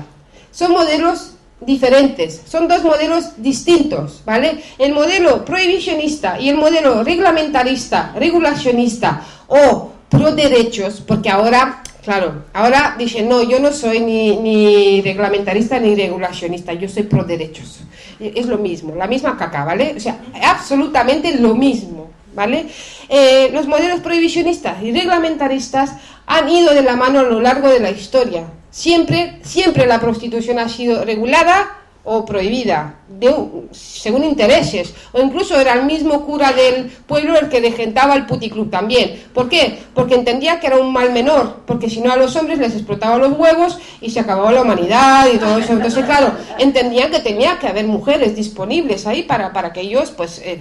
Son 0.51 0.71
modelos 0.71 1.31
diferentes, 1.59 2.41
son 2.47 2.67
dos 2.67 2.83
modelos 2.83 3.31
distintos, 3.37 4.21
¿vale? 4.25 4.63
El 4.77 4.93
modelo 4.93 5.45
prohibicionista 5.45 6.39
y 6.39 6.49
el 6.49 6.57
modelo 6.57 7.03
reglamentarista, 7.03 8.13
regulacionista 8.15 9.21
o 9.47 9.91
pro 10.09 10.31
derechos, 10.33 11.01
porque 11.05 11.29
ahora, 11.29 11.80
claro, 12.03 12.45
ahora 12.53 12.95
dicen, 12.97 13.27
no, 13.27 13.43
yo 13.43 13.59
no 13.59 13.71
soy 13.71 13.99
ni, 13.99 14.35
ni 14.37 15.01
reglamentarista 15.01 15.79
ni 15.79 15.95
regulacionista, 15.95 16.73
yo 16.73 16.87
soy 16.87 17.03
pro 17.03 17.23
derechos. 17.23 17.81
Es 18.19 18.45
lo 18.45 18.57
mismo, 18.57 18.95
la 18.95 19.07
misma 19.07 19.37
caca, 19.37 19.65
¿vale? 19.65 19.93
O 19.97 19.99
sea, 19.99 20.19
absolutamente 20.43 21.37
lo 21.37 21.55
mismo, 21.55 22.11
¿vale? 22.33 22.67
Eh, 23.09 23.49
los 23.53 23.67
modelos 23.67 23.99
prohibicionistas 24.01 24.81
y 24.83 24.91
reglamentaristas 24.91 25.95
han 26.27 26.49
ido 26.49 26.73
de 26.73 26.83
la 26.83 26.95
mano 26.95 27.19
a 27.19 27.23
lo 27.23 27.41
largo 27.41 27.67
de 27.67 27.79
la 27.79 27.91
historia. 27.91 28.45
Siempre, 28.69 29.39
siempre 29.43 29.85
la 29.85 29.99
prostitución 29.99 30.59
ha 30.59 30.69
sido 30.69 31.03
regulada 31.03 31.80
o 32.03 32.25
prohibida, 32.25 32.95
de, 33.07 33.31
según 33.71 34.23
intereses, 34.23 34.93
o 35.11 35.21
incluso 35.21 35.59
era 35.59 35.73
el 35.73 35.85
mismo 35.85 36.25
cura 36.25 36.51
del 36.51 36.85
pueblo 37.05 37.37
el 37.37 37.47
que 37.47 37.59
regentaba 37.59 38.15
el 38.15 38.25
puticlub 38.25 38.71
también. 38.71 39.21
¿Por 39.33 39.47
qué? 39.47 39.77
Porque 39.93 40.15
entendía 40.15 40.59
que 40.59 40.67
era 40.67 40.77
un 40.77 40.91
mal 40.91 41.11
menor, 41.13 41.57
porque 41.67 41.91
si 41.91 42.01
no 42.01 42.11
a 42.11 42.17
los 42.17 42.35
hombres 42.35 42.57
les 42.57 42.73
explotaba 42.73 43.19
los 43.19 43.37
huevos 43.37 43.77
y 44.01 44.09
se 44.09 44.19
acababa 44.19 44.51
la 44.51 44.63
humanidad 44.63 45.27
y 45.31 45.37
todo 45.37 45.59
eso. 45.59 45.73
Entonces, 45.73 46.03
claro, 46.05 46.33
entendían 46.57 47.11
que 47.11 47.19
tenía 47.19 47.59
que 47.59 47.67
haber 47.67 47.85
mujeres 47.85 48.35
disponibles 48.35 49.05
ahí 49.05 49.21
para, 49.21 49.53
para 49.53 49.71
que 49.71 49.81
ellos 49.81 50.11
pues, 50.11 50.41
eh, 50.43 50.59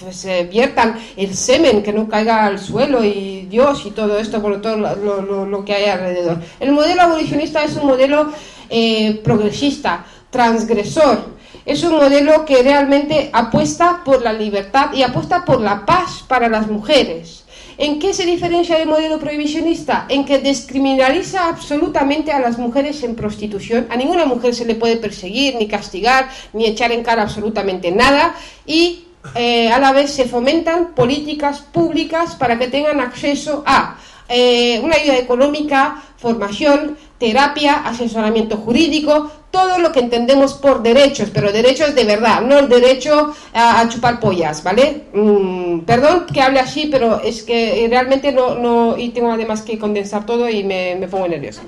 pues 0.00 0.24
eh, 0.24 0.48
viertan 0.48 0.98
el 1.16 1.34
semen, 1.34 1.82
que 1.82 1.92
no 1.92 2.08
caiga 2.08 2.46
al 2.46 2.60
suelo 2.60 3.02
y 3.02 3.46
Dios 3.50 3.84
y 3.86 3.90
todo 3.90 4.18
esto, 4.18 4.40
por 4.40 4.60
todo 4.60 4.76
lo, 4.76 5.20
lo, 5.20 5.46
lo 5.46 5.64
que 5.64 5.74
hay 5.74 5.86
alrededor. 5.86 6.40
El 6.60 6.70
modelo 6.70 7.02
abolicionista 7.02 7.64
es 7.64 7.74
un 7.74 7.88
modelo 7.88 8.30
eh, 8.68 9.20
progresista, 9.22 10.04
transgresor. 10.36 11.24
Es 11.64 11.82
un 11.82 11.92
modelo 11.92 12.44
que 12.44 12.62
realmente 12.62 13.30
apuesta 13.32 14.02
por 14.04 14.20
la 14.20 14.34
libertad 14.34 14.92
y 14.92 15.02
apuesta 15.02 15.46
por 15.46 15.62
la 15.62 15.86
paz 15.86 16.22
para 16.28 16.50
las 16.50 16.68
mujeres. 16.68 17.44
¿En 17.78 17.98
qué 17.98 18.12
se 18.12 18.26
diferencia 18.26 18.78
del 18.78 18.88
modelo 18.88 19.18
prohibicionista? 19.18 20.04
En 20.10 20.26
que 20.26 20.38
descriminaliza 20.38 21.48
absolutamente 21.48 22.32
a 22.32 22.40
las 22.40 22.58
mujeres 22.58 23.02
en 23.02 23.16
prostitución. 23.16 23.86
A 23.88 23.96
ninguna 23.96 24.26
mujer 24.26 24.54
se 24.54 24.66
le 24.66 24.74
puede 24.74 24.98
perseguir, 24.98 25.56
ni 25.56 25.66
castigar, 25.68 26.28
ni 26.52 26.66
echar 26.66 26.92
en 26.92 27.02
cara 27.02 27.22
absolutamente 27.22 27.90
nada. 27.90 28.34
Y 28.66 29.06
eh, 29.34 29.70
a 29.70 29.78
la 29.78 29.92
vez 29.92 30.10
se 30.10 30.26
fomentan 30.26 30.94
políticas 30.94 31.60
públicas 31.60 32.34
para 32.34 32.58
que 32.58 32.68
tengan 32.68 33.00
acceso 33.00 33.62
a 33.66 33.96
eh, 34.28 34.80
una 34.82 34.96
ayuda 34.96 35.16
económica, 35.18 36.02
formación, 36.18 36.96
terapia, 37.18 37.82
asesoramiento 37.84 38.58
jurídico, 38.58 39.30
todo 39.50 39.78
lo 39.78 39.90
que 39.90 40.00
entendemos 40.00 40.54
por 40.54 40.82
derechos, 40.82 41.30
pero 41.32 41.50
derechos 41.50 41.94
de 41.94 42.04
verdad, 42.04 42.42
no 42.42 42.58
el 42.58 42.68
derecho 42.68 43.34
a, 43.54 43.88
chupar 43.88 44.20
pollas, 44.20 44.62
¿vale? 44.62 45.04
Mm, 45.14 45.80
perdón 45.80 46.26
que 46.32 46.42
hable 46.42 46.60
así, 46.60 46.88
pero 46.90 47.20
es 47.22 47.42
que 47.42 47.86
realmente 47.88 48.32
no, 48.32 48.56
no 48.56 48.98
y 48.98 49.10
tengo 49.10 49.32
además 49.32 49.62
que 49.62 49.78
condensar 49.78 50.26
todo 50.26 50.48
y 50.48 50.62
me, 50.62 50.96
pongo 51.10 51.28
nerviosa. 51.28 51.62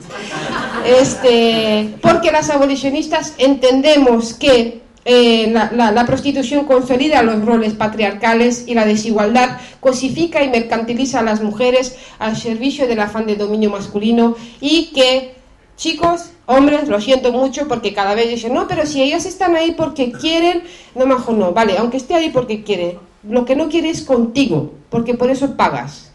Este, 0.84 1.94
porque 2.02 2.30
las 2.30 2.50
abolicionistas 2.50 3.34
entendemos 3.38 4.34
que 4.34 4.82
eh, 5.10 5.50
la, 5.50 5.90
la, 5.90 6.04
prostitución 6.04 6.66
consolida 6.66 7.22
los 7.22 7.42
roles 7.42 7.72
patriarcales 7.72 8.64
y 8.66 8.74
la 8.74 8.84
desigualdad 8.84 9.56
cosifica 9.80 10.42
y 10.44 10.50
mercantiliza 10.50 11.20
a 11.20 11.22
las 11.22 11.40
mujeres 11.42 11.96
al 12.18 12.36
servicio 12.36 12.86
del 12.86 13.00
afán 13.00 13.26
de 13.26 13.36
dominio 13.36 13.70
masculino 13.70 14.36
y 14.60 14.90
que, 14.94 15.37
chicos, 15.78 16.32
hombres, 16.44 16.88
lo 16.88 17.00
siento 17.00 17.32
mucho 17.32 17.66
porque 17.68 17.94
cada 17.94 18.14
vez 18.14 18.28
dicen, 18.28 18.52
no, 18.52 18.68
pero 18.68 18.84
si 18.84 19.00
ellas 19.00 19.24
están 19.24 19.56
ahí 19.56 19.72
porque 19.72 20.12
quieren, 20.12 20.64
no, 20.94 21.06
mejor 21.06 21.36
no, 21.36 21.52
vale, 21.52 21.78
aunque 21.78 21.96
esté 21.96 22.14
ahí 22.14 22.30
porque 22.30 22.62
quiere, 22.64 22.98
lo 23.22 23.44
que 23.46 23.56
no 23.56 23.68
quiere 23.68 23.88
es 23.88 24.02
contigo, 24.02 24.74
porque 24.90 25.14
por 25.14 25.30
eso 25.30 25.56
pagas. 25.56 26.10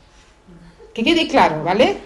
Que 0.93 1.03
quede 1.03 1.27
claro, 1.27 1.63
¿vale? 1.63 1.97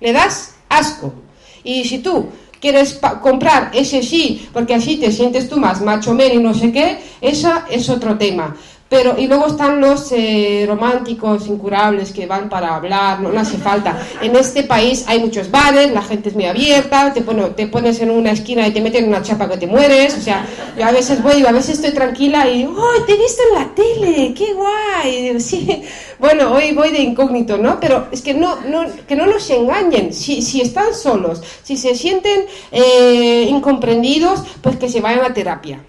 Le 0.00 0.12
das 0.12 0.56
asco. 0.68 1.14
Y 1.62 1.84
si 1.84 2.00
tú 2.00 2.26
quieres 2.60 3.00
comprar 3.22 3.70
ese 3.72 4.02
sí, 4.02 4.48
porque 4.52 4.74
así 4.74 4.96
te 4.96 5.12
sientes 5.12 5.48
tú 5.48 5.56
más 5.58 5.80
macho 5.80 6.14
men 6.14 6.34
y 6.34 6.42
no 6.42 6.52
sé 6.52 6.72
qué, 6.72 6.98
esa 7.20 7.64
es 7.70 7.88
otro 7.88 8.18
tema. 8.18 8.56
Pero, 8.94 9.16
y 9.18 9.26
luego 9.26 9.48
están 9.48 9.80
los 9.80 10.12
eh, 10.12 10.66
románticos 10.68 11.48
incurables 11.48 12.12
que 12.12 12.26
van 12.26 12.48
para 12.48 12.76
hablar, 12.76 13.20
no, 13.20 13.36
hace 13.36 13.58
falta. 13.58 14.00
En 14.22 14.36
este 14.36 14.62
país 14.62 15.04
hay 15.08 15.18
muchos 15.18 15.50
bares, 15.50 15.90
la 15.90 16.00
gente 16.00 16.28
es 16.28 16.36
muy 16.36 16.44
abierta, 16.44 17.12
te, 17.12 17.22
te 17.22 17.66
pones 17.66 18.00
en 18.00 18.12
una 18.12 18.30
esquina 18.30 18.68
y 18.68 18.70
te 18.70 18.80
meten 18.80 19.08
una 19.08 19.20
chapa 19.20 19.48
que 19.48 19.56
te 19.56 19.66
mueres. 19.66 20.16
O 20.16 20.20
sea, 20.20 20.46
yo 20.78 20.84
a 20.84 20.92
veces 20.92 21.20
voy, 21.24 21.44
a 21.44 21.50
veces 21.50 21.74
estoy 21.74 21.90
tranquila 21.90 22.48
y, 22.48 22.66
¡oh, 22.66 23.04
te 23.04 23.14
he 23.14 23.16
visto 23.16 23.42
en 23.48 23.60
la 23.60 23.74
tele! 23.74 24.32
¡Qué 24.32 24.54
guay! 24.54 25.84
Bueno, 26.20 26.52
hoy 26.52 26.72
voy 26.72 26.92
de 26.92 27.00
incógnito, 27.00 27.58
¿no? 27.58 27.80
Pero 27.80 28.06
es 28.12 28.22
que 28.22 28.32
no, 28.32 28.60
no, 28.60 28.86
que 29.08 29.16
no 29.16 29.26
nos 29.26 29.50
engañen. 29.50 30.12
Si, 30.12 30.40
si 30.40 30.60
están 30.60 30.94
solos, 30.94 31.42
si 31.64 31.76
se 31.76 31.96
sienten 31.96 32.46
eh, 32.70 33.48
incomprendidos, 33.50 34.44
pues 34.62 34.76
que 34.76 34.88
se 34.88 35.00
vayan 35.00 35.24
a 35.24 35.34
terapia 35.34 35.80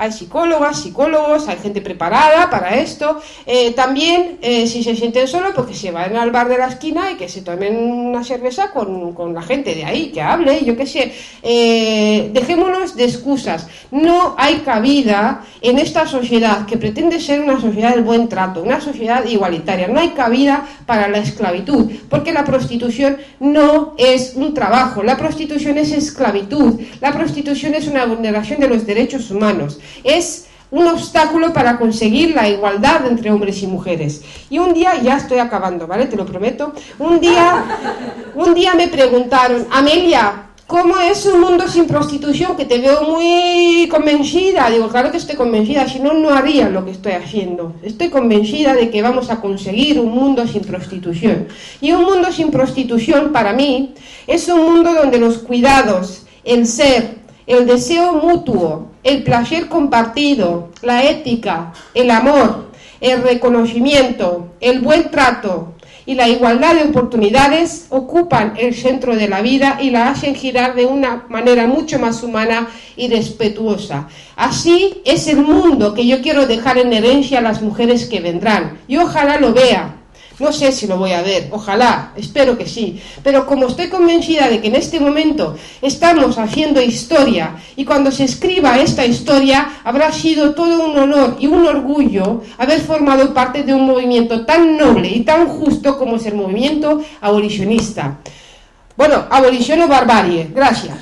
hay 0.00 0.12
psicólogas, 0.12 0.80
psicólogos, 0.80 1.48
hay 1.48 1.58
gente 1.58 1.80
preparada 1.80 2.48
para 2.48 2.76
esto. 2.76 3.20
Eh, 3.44 3.72
también, 3.72 4.38
eh, 4.40 4.68
si 4.68 4.84
se 4.84 4.94
sienten 4.94 5.26
solos, 5.26 5.50
pues 5.56 5.66
que 5.66 5.74
se 5.74 5.90
vayan 5.90 6.16
al 6.16 6.30
bar 6.30 6.48
de 6.48 6.56
la 6.56 6.68
esquina 6.68 7.10
y 7.10 7.16
que 7.16 7.28
se 7.28 7.42
tomen 7.42 7.76
una 7.76 8.22
cerveza 8.22 8.70
con, 8.70 9.12
con 9.12 9.34
la 9.34 9.42
gente 9.42 9.74
de 9.74 9.84
ahí, 9.84 10.12
que 10.12 10.22
hable, 10.22 10.64
yo 10.64 10.76
qué 10.76 10.86
sé. 10.86 11.12
Eh, 11.42 12.30
dejémonos 12.32 12.94
de 12.94 13.04
excusas. 13.04 13.66
No 13.90 14.36
hay 14.38 14.58
cabida 14.58 15.44
en 15.60 15.80
esta 15.80 16.06
sociedad 16.06 16.64
que 16.64 16.76
pretende 16.76 17.18
ser 17.18 17.40
una 17.40 17.60
sociedad 17.60 17.90
del 17.90 18.04
buen 18.04 18.28
trato, 18.28 18.62
una 18.62 18.80
sociedad 18.80 19.24
igualitaria. 19.24 19.88
No 19.88 19.98
hay 19.98 20.10
cabida 20.10 20.64
para 20.86 21.08
la 21.08 21.18
esclavitud, 21.18 21.90
porque 22.08 22.32
la 22.32 22.44
prostitución 22.44 23.16
no 23.40 23.94
es 23.98 24.34
un 24.36 24.54
trabajo, 24.54 25.02
la 25.02 25.16
prostitución 25.16 25.76
es 25.76 25.90
esclavitud, 25.90 26.80
la 27.00 27.12
prostitución 27.12 27.74
es 27.74 27.88
una 27.88 28.06
vulneración 28.06 28.60
de 28.60 28.68
los 28.68 28.86
derechos 28.86 29.32
humanos 29.32 29.80
es 30.04 30.48
un 30.70 30.86
obstáculo 30.86 31.52
para 31.52 31.78
conseguir 31.78 32.34
la 32.34 32.48
igualdad 32.48 33.06
entre 33.06 33.30
hombres 33.30 33.62
y 33.62 33.66
mujeres. 33.66 34.22
Y 34.50 34.58
un 34.58 34.74
día, 34.74 35.00
ya 35.02 35.16
estoy 35.16 35.38
acabando, 35.38 35.86
¿vale? 35.86 36.06
Te 36.06 36.16
lo 36.16 36.26
prometo. 36.26 36.72
Un 36.98 37.20
día, 37.20 37.64
un 38.34 38.54
día 38.54 38.74
me 38.74 38.88
preguntaron, 38.88 39.66
Amelia, 39.70 40.48
¿cómo 40.66 40.98
es 40.98 41.24
un 41.24 41.40
mundo 41.40 41.66
sin 41.68 41.86
prostitución? 41.86 42.54
Que 42.54 42.66
te 42.66 42.78
veo 42.78 43.02
muy 43.02 43.88
convencida. 43.90 44.68
Digo, 44.68 44.88
claro 44.88 45.10
que 45.10 45.16
estoy 45.16 45.36
convencida, 45.36 45.88
si 45.88 46.00
no, 46.00 46.12
no 46.12 46.30
haría 46.30 46.68
lo 46.68 46.84
que 46.84 46.90
estoy 46.90 47.12
haciendo. 47.12 47.74
Estoy 47.82 48.10
convencida 48.10 48.74
de 48.74 48.90
que 48.90 49.00
vamos 49.00 49.30
a 49.30 49.40
conseguir 49.40 49.98
un 49.98 50.10
mundo 50.10 50.46
sin 50.46 50.60
prostitución. 50.60 51.48
Y 51.80 51.92
un 51.92 52.04
mundo 52.04 52.30
sin 52.30 52.50
prostitución, 52.50 53.32
para 53.32 53.54
mí, 53.54 53.94
es 54.26 54.46
un 54.48 54.60
mundo 54.60 54.92
donde 54.92 55.18
los 55.18 55.38
cuidados, 55.38 56.26
el 56.44 56.66
ser, 56.66 57.16
el 57.46 57.66
deseo 57.66 58.12
mutuo, 58.12 58.88
el 59.08 59.22
placer 59.22 59.68
compartido, 59.68 60.68
la 60.82 61.02
ética, 61.02 61.72
el 61.94 62.10
amor, 62.10 62.68
el 63.00 63.22
reconocimiento, 63.22 64.48
el 64.60 64.80
buen 64.80 65.10
trato 65.10 65.72
y 66.04 66.14
la 66.14 66.28
igualdad 66.28 66.74
de 66.74 66.82
oportunidades 66.82 67.86
ocupan 67.88 68.54
el 68.58 68.74
centro 68.74 69.16
de 69.16 69.28
la 69.28 69.40
vida 69.40 69.78
y 69.80 69.90
la 69.90 70.10
hacen 70.10 70.34
girar 70.34 70.74
de 70.74 70.84
una 70.84 71.24
manera 71.30 71.66
mucho 71.66 71.98
más 71.98 72.22
humana 72.22 72.68
y 72.96 73.08
respetuosa. 73.08 74.08
Así 74.36 75.00
es 75.06 75.26
el 75.26 75.38
mundo 75.38 75.94
que 75.94 76.06
yo 76.06 76.20
quiero 76.20 76.46
dejar 76.46 76.76
en 76.76 76.92
herencia 76.92 77.38
a 77.38 77.42
las 77.42 77.62
mujeres 77.62 78.06
que 78.06 78.20
vendrán. 78.20 78.78
Y 78.88 78.98
ojalá 78.98 79.38
lo 79.38 79.54
vea 79.54 79.97
no 80.38 80.52
sé 80.52 80.72
si 80.72 80.86
lo 80.86 80.96
voy 80.96 81.12
a 81.12 81.22
ver, 81.22 81.48
ojalá, 81.50 82.12
espero 82.16 82.56
que 82.56 82.66
sí. 82.66 83.00
Pero 83.22 83.46
como 83.46 83.66
estoy 83.66 83.88
convencida 83.88 84.48
de 84.48 84.60
que 84.60 84.68
en 84.68 84.76
este 84.76 85.00
momento 85.00 85.56
estamos 85.82 86.38
haciendo 86.38 86.80
historia 86.80 87.56
y 87.76 87.84
cuando 87.84 88.10
se 88.10 88.24
escriba 88.24 88.78
esta 88.78 89.04
historia 89.04 89.80
habrá 89.84 90.12
sido 90.12 90.54
todo 90.54 90.86
un 90.86 90.98
honor 90.98 91.36
y 91.40 91.46
un 91.46 91.66
orgullo 91.66 92.42
haber 92.56 92.80
formado 92.80 93.34
parte 93.34 93.62
de 93.64 93.74
un 93.74 93.86
movimiento 93.86 94.44
tan 94.44 94.76
noble 94.76 95.08
y 95.08 95.20
tan 95.20 95.48
justo 95.48 95.98
como 95.98 96.16
es 96.16 96.26
el 96.26 96.34
movimiento 96.34 97.02
abolicionista. 97.20 98.18
Bueno, 98.96 99.26
abolición 99.30 99.82
o 99.82 99.88
barbarie. 99.88 100.50
Gracias. 100.52 100.96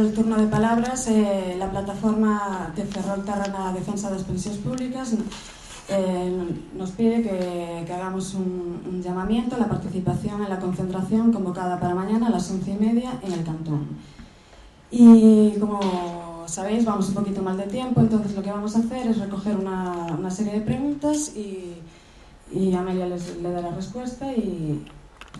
Al 0.00 0.12
turno 0.12 0.36
de 0.36 0.46
palabras, 0.46 1.06
eh, 1.08 1.56
la 1.58 1.70
plataforma 1.70 2.72
de 2.74 2.84
Ferrol 2.84 3.24
Tarrana 3.24 3.72
Defensa 3.72 4.08
de 4.08 4.16
las 4.16 4.24
Pensiones 4.24 4.60
Públicas 4.60 5.14
eh, 5.88 6.48
nos 6.74 6.90
pide 6.92 7.22
que, 7.22 7.92
hagamos 7.92 8.34
un, 8.34 9.02
llamamiento 9.02 9.56
a 9.56 9.58
la 9.58 9.68
participación 9.68 10.42
en 10.42 10.48
la 10.48 10.58
concentración 10.58 11.32
convocada 11.32 11.78
para 11.78 11.94
mañana 11.94 12.28
a 12.28 12.30
las 12.30 12.50
once 12.50 12.70
y 12.70 12.76
media 12.76 13.18
en 13.22 13.32
el 13.32 13.44
Cantón. 13.44 13.88
Y 14.90 15.52
como 15.60 16.44
sabéis, 16.46 16.84
vamos 16.84 17.08
un 17.08 17.14
poquito 17.14 17.42
mal 17.42 17.56
de 17.56 17.64
tiempo, 17.64 18.00
entonces 18.00 18.34
lo 18.34 18.42
que 18.42 18.50
vamos 18.50 18.76
a 18.76 18.80
hacer 18.80 19.06
es 19.06 19.18
recoger 19.18 19.56
una, 19.56 20.30
serie 20.30 20.54
de 20.54 20.60
preguntas 20.62 21.32
y, 21.36 22.74
Amelia 22.74 23.06
les, 23.06 23.36
le 23.36 23.50
da 23.50 23.60
la 23.60 23.70
respuesta 23.70 24.32
y 24.32 24.82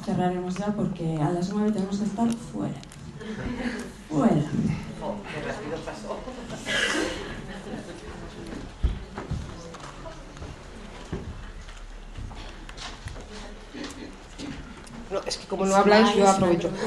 cerraremos 0.04 0.56
ya 0.56 0.66
porque 0.66 1.16
a 1.16 1.30
las 1.30 1.50
9 1.52 1.72
tenemos 1.72 1.98
que 1.98 2.04
estar 2.04 2.30
fuera. 2.30 2.74
Pasó. 5.84 6.18
No, 15.10 15.20
es 15.26 15.36
que 15.38 15.46
como 15.46 15.64
no 15.66 15.74
habláis, 15.76 16.14
yo 16.14 16.28
aprovecho. 16.28 16.70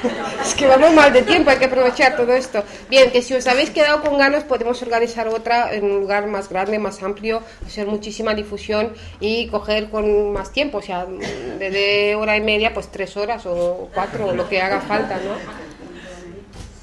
Que 0.56 0.66
vamos 0.66 0.92
mal 0.92 1.10
de 1.10 1.22
tiempo, 1.22 1.48
hay 1.48 1.56
que 1.56 1.64
aprovechar 1.64 2.16
todo 2.16 2.34
esto. 2.34 2.62
Bien, 2.90 3.10
que 3.10 3.22
si 3.22 3.32
os 3.32 3.46
habéis 3.46 3.70
quedado 3.70 4.02
con 4.02 4.18
ganas, 4.18 4.44
podemos 4.44 4.82
organizar 4.82 5.26
otra 5.28 5.72
en 5.72 5.84
un 5.84 6.00
lugar 6.00 6.26
más 6.26 6.50
grande, 6.50 6.78
más 6.78 7.02
amplio, 7.02 7.42
hacer 7.66 7.86
muchísima 7.86 8.34
difusión 8.34 8.92
y 9.20 9.48
coger 9.48 9.88
con 9.88 10.32
más 10.32 10.52
tiempo, 10.52 10.78
o 10.78 10.82
sea, 10.82 11.06
de 11.06 12.14
hora 12.14 12.36
y 12.36 12.42
media, 12.42 12.74
pues 12.74 12.88
tres 12.92 13.16
horas 13.16 13.46
o 13.46 13.88
cuatro, 13.94 14.26
o 14.26 14.34
lo 14.34 14.46
que 14.48 14.60
haga 14.60 14.82
falta, 14.82 15.16
¿no? 15.16 15.34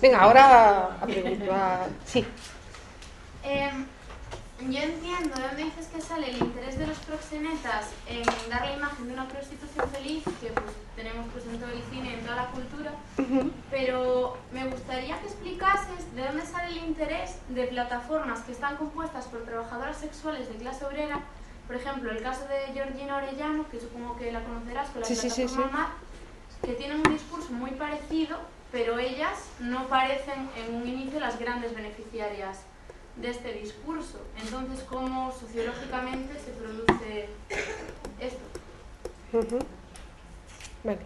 Venga, 0.01 0.19
ahora 0.19 0.97
a 0.99 1.05
preguntar. 1.05 1.87
Sí. 2.05 2.25
Eh, 3.43 3.69
yo 4.59 4.79
entiendo 4.79 5.35
de 5.35 5.47
dónde 5.47 5.63
dices 5.65 5.87
que 5.87 6.01
sale 6.01 6.31
el 6.31 6.37
interés 6.37 6.77
de 6.79 6.87
los 6.87 6.97
proxenetas 6.99 7.89
en 8.07 8.23
dar 8.49 8.65
la 8.65 8.73
imagen 8.73 9.07
de 9.07 9.13
una 9.13 9.27
prostitución 9.27 9.89
feliz, 9.89 10.23
que 10.41 10.47
pues, 10.47 10.75
tenemos 10.95 11.27
pues, 11.31 11.45
en 11.45 11.59
todo 11.59 11.69
el 11.69 11.83
cine 11.91 12.09
y 12.09 12.13
en 12.15 12.21
toda 12.21 12.35
la 12.37 12.47
cultura, 12.47 12.91
pero 13.69 14.37
me 14.51 14.65
gustaría 14.65 15.19
que 15.19 15.27
explicases 15.27 16.15
de 16.15 16.25
dónde 16.25 16.45
sale 16.45 16.71
el 16.71 16.85
interés 16.85 17.35
de 17.49 17.67
plataformas 17.67 18.41
que 18.41 18.51
están 18.51 18.77
compuestas 18.77 19.25
por 19.25 19.43
trabajadoras 19.43 19.97
sexuales 19.97 20.49
de 20.49 20.55
clase 20.55 20.85
obrera, 20.85 21.21
por 21.67 21.75
ejemplo, 21.75 22.11
el 22.11 22.21
caso 22.21 22.47
de 22.47 22.73
Georgina 22.73 23.17
Orellano, 23.17 23.69
que 23.69 23.79
supongo 23.79 24.17
que 24.17 24.31
la 24.31 24.41
conocerás 24.43 24.89
con 24.89 25.01
la 25.01 25.07
Sí, 25.07 25.15
sí, 25.15 25.29
sí, 25.29 25.43
plataforma 25.43 25.67
sí. 25.67 25.73
MAR, 25.77 25.87
que 26.63 26.73
tienen 26.73 26.97
un 27.05 27.13
discurso 27.13 27.51
muy 27.51 27.71
parecido, 27.71 28.37
pero 28.71 28.97
ellas 28.97 29.37
no 29.59 29.87
parecen 29.87 30.49
en 30.55 30.75
un 30.75 30.87
inicio 30.87 31.19
las 31.19 31.37
grandes 31.37 31.75
beneficiarias 31.75 32.59
de 33.21 33.29
este 33.29 33.53
discurso. 33.53 34.19
Entonces, 34.41 34.83
¿cómo 34.89 35.31
sociológicamente 35.31 36.33
se 36.39 36.51
produce 36.51 37.29
esto? 38.19 39.57
Vale. 40.83 40.99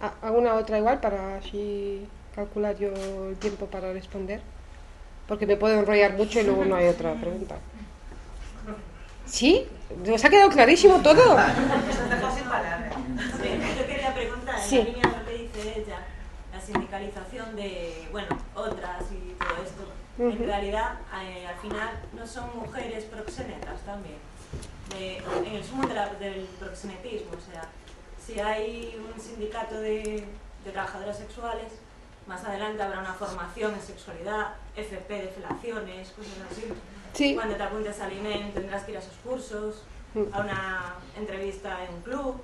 ¿Ha- 0.00 0.14
¿Alguna 0.26 0.54
otra 0.54 0.78
igual 0.78 1.00
para 1.00 1.36
así 1.36 2.06
calcular 2.34 2.76
yo 2.76 2.88
el 3.28 3.36
tiempo 3.36 3.66
para 3.66 3.92
responder? 3.92 4.40
Porque 5.28 5.46
me 5.46 5.56
puedo 5.56 5.78
enrollar 5.78 6.14
mucho 6.14 6.40
y 6.40 6.44
luego 6.44 6.64
no 6.64 6.76
hay 6.76 6.88
otra 6.88 7.14
pregunta. 7.14 7.56
¿Sí? 9.26 9.66
¿Os 10.12 10.24
ha 10.24 10.28
quedado 10.30 10.50
clarísimo 10.50 11.00
todo? 11.02 11.36
Yo 13.78 13.86
quería 13.86 14.14
preguntar, 14.14 14.58
Sí. 14.60 14.78
en 14.78 14.84
la 14.86 14.90
línea 14.92 15.10
de 15.10 15.18
lo 15.18 15.24
que 15.24 15.32
dice 15.38 15.80
ella, 15.80 15.98
la 16.52 16.60
sindicalización 16.60 17.56
de, 17.56 18.08
bueno, 18.12 18.28
otras 18.54 19.10
Ujú. 20.28 20.42
en 20.42 20.46
realidad, 20.46 20.98
eh, 21.22 21.46
al 21.46 21.56
final, 21.56 21.90
no 22.16 22.26
son 22.26 22.50
mujeres 22.56 23.04
proxenetas 23.04 23.80
también, 23.82 24.18
de- 24.90 25.18
en 25.18 25.56
el 25.56 25.64
sumo 25.64 25.86
de 25.86 25.94
la- 25.94 26.14
del 26.14 26.44
proxenetismo, 26.60 27.32
o 27.32 27.40
sea, 27.52 27.68
si 28.24 28.38
hay 28.38 28.96
un 29.14 29.20
sindicato 29.20 29.80
de, 29.80 30.24
de 30.64 30.70
trabajadoras 30.70 31.16
sexuales, 31.18 31.72
más 32.26 32.44
adelante 32.44 32.82
habrá 32.82 33.00
una 33.00 33.14
formación 33.14 33.74
en 33.74 33.80
sexualidad, 33.82 34.54
FP 34.76 35.12
de 35.14 35.28
felaciones, 35.28 36.10
cosas 36.10 36.34
así. 36.50 36.64
Sí. 37.14 37.34
Cuando 37.34 37.56
te 37.56 37.62
apuntes 37.64 38.00
al 38.00 38.12
INEM 38.12 38.52
tendrás 38.52 38.84
que 38.84 38.92
ir 38.92 38.96
a 38.98 39.00
esos 39.00 39.16
cursos, 39.24 39.82
Mm. 40.14 40.24
a 40.32 40.40
una 40.40 40.94
entrevista 41.16 41.84
en 41.84 41.94
un 41.94 42.02
club. 42.02 42.42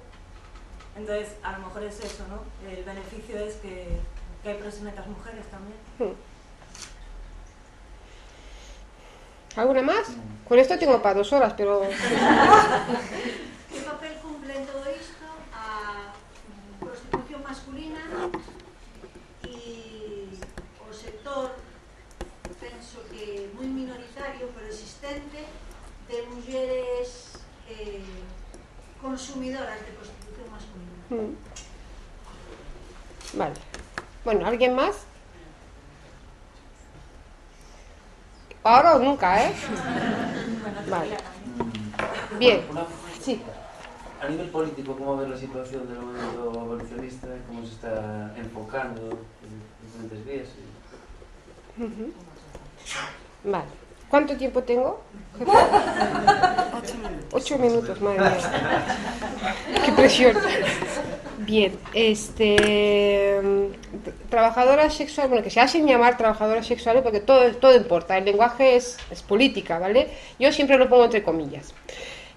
Entonces, 0.96 1.36
a 1.42 1.52
lo 1.52 1.59
mejor 1.66 1.82
es 1.84 2.00
eso, 2.00 2.24
¿no? 2.28 2.42
El 2.68 2.82
beneficio 2.82 3.38
es 3.38 3.55
que, 3.56 3.98
que 4.42 4.48
hay 4.48 4.56
proxenetas 4.59 5.06
mujeres 5.06 5.44
también. 5.50 6.16
¿Alguna 9.56 9.82
más? 9.82 10.08
Con 10.48 10.58
esto 10.58 10.78
tengo 10.78 11.02
para 11.02 11.18
dos 11.18 11.32
horas, 11.32 11.54
pero... 11.56 11.82
Que 11.82 13.80
papel 13.80 14.12
cumple 14.22 14.56
en 14.56 14.66
todo 14.66 14.84
isto 14.90 15.26
a 15.52 16.12
prostitución 16.80 17.42
masculina 17.42 18.00
e 19.44 20.28
o 20.80 20.92
sector 20.92 21.52
penso 22.60 23.04
que 23.10 23.50
moi 23.56 23.66
minoritario 23.68 24.48
pero 24.54 24.66
existente 24.66 25.44
de 26.08 26.16
mulleres 26.32 27.36
eh, 27.68 28.00
consumidoras 29.02 29.84
de 29.84 29.92
prostitución 29.92 30.48
masculina. 30.48 31.02
Mm. 31.10 31.36
Vale. 33.36 33.58
Bueno, 34.24 34.46
¿alguien 34.46 34.74
más? 34.74 35.07
Ahora 38.69 38.97
o 38.97 38.99
nunca, 38.99 39.43
¿eh? 39.43 39.55
Vale. 40.90 41.16
Bien. 42.39 42.61
Sí. 43.19 43.40
A 44.20 44.28
nivel 44.28 44.51
político, 44.51 44.95
¿cómo 44.95 45.16
ves 45.16 45.31
la 45.31 45.39
situación 45.39 45.89
del 45.89 46.01
movimiento 46.01 46.61
abolicionista? 46.61 47.28
¿Cómo 47.47 47.65
se 47.65 47.73
está 47.73 48.35
enfocando 48.36 49.09
en 49.43 49.62
diferentes 49.86 50.27
vías? 50.27 50.49
Vale. 53.43 53.88
¿Cuánto 54.10 54.36
tiempo 54.36 54.62
tengo? 54.62 55.01
jefe? 55.39 55.51
Ocho 57.32 57.59
minutos, 57.59 58.01
madre 58.01 58.20
mía. 58.20 58.36
Qué 59.85 59.93
presión. 59.93 60.36
Bien, 61.39 61.78
este 61.94 63.40
trabajadoras 64.28 64.94
sexuales, 64.94 65.30
bueno, 65.30 65.44
que 65.44 65.51
se 65.51 65.60
hacen 65.60 65.86
llamar 65.86 66.16
trabajadoras 66.16 66.66
sexuales 66.66 67.02
porque 67.02 67.20
todo, 67.20 67.55
todo 67.56 67.74
importa, 67.74 68.18
el 68.18 68.24
lenguaje 68.24 68.76
es, 68.76 68.98
es 69.10 69.22
política, 69.22 69.78
¿vale? 69.78 70.09
Yo 70.39 70.52
siempre 70.52 70.76
lo 70.76 70.89
pongo 70.89 71.05
entre 71.05 71.22
comillas. 71.22 71.74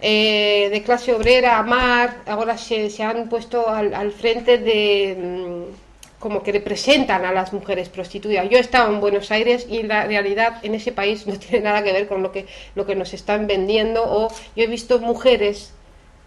Eh, 0.01 0.69
de 0.71 0.81
clase 0.81 1.13
obrera, 1.13 1.59
amar, 1.59 2.21
ahora 2.25 2.57
se, 2.57 2.89
se 2.89 3.03
han 3.03 3.29
puesto 3.29 3.69
al, 3.69 3.93
al 3.93 4.11
frente 4.11 4.57
de 4.57 5.15
mm, 5.17 5.80
como 6.21 6.41
que 6.43 6.53
representan 6.53 7.25
a 7.25 7.33
las 7.33 7.51
mujeres 7.51 7.89
prostituidas. 7.89 8.49
Yo 8.49 8.57
he 8.57 8.61
estado 8.61 8.93
en 8.93 9.01
Buenos 9.01 9.31
Aires 9.31 9.67
y 9.69 9.83
la 9.83 10.05
realidad 10.05 10.59
en 10.63 10.75
ese 10.75 10.93
país 10.93 11.27
no 11.27 11.37
tiene 11.39 11.65
nada 11.65 11.83
que 11.83 11.91
ver 11.91 12.07
con 12.07 12.23
lo 12.23 12.31
que, 12.31 12.45
lo 12.75 12.85
que 12.85 12.95
nos 12.95 13.13
están 13.13 13.47
vendiendo 13.47 14.03
o 14.05 14.29
yo 14.55 14.63
he 14.63 14.67
visto 14.67 14.99
mujeres 14.99 15.73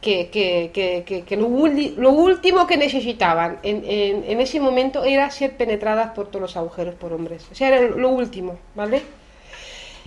que, 0.03 0.29
que, 0.29 1.25
que, 1.27 1.37
lo, 1.37 1.47
último 1.47 2.66
que 2.66 2.77
necesitaban 2.77 3.59
en, 3.62 3.83
en, 3.87 4.25
en 4.29 4.41
ese 4.41 4.61
momento 4.61 5.03
era 5.03 5.31
ser 5.31 5.57
penetradas 5.57 6.11
por 6.11 6.27
todos 6.27 6.43
los 6.43 6.57
agujeros 6.59 6.95
por 6.97 7.15
hombres. 7.15 7.47
O 7.51 7.55
sea, 7.55 7.69
era 7.69 7.81
lo 7.81 8.11
último, 8.11 8.59
¿vale? 8.75 9.01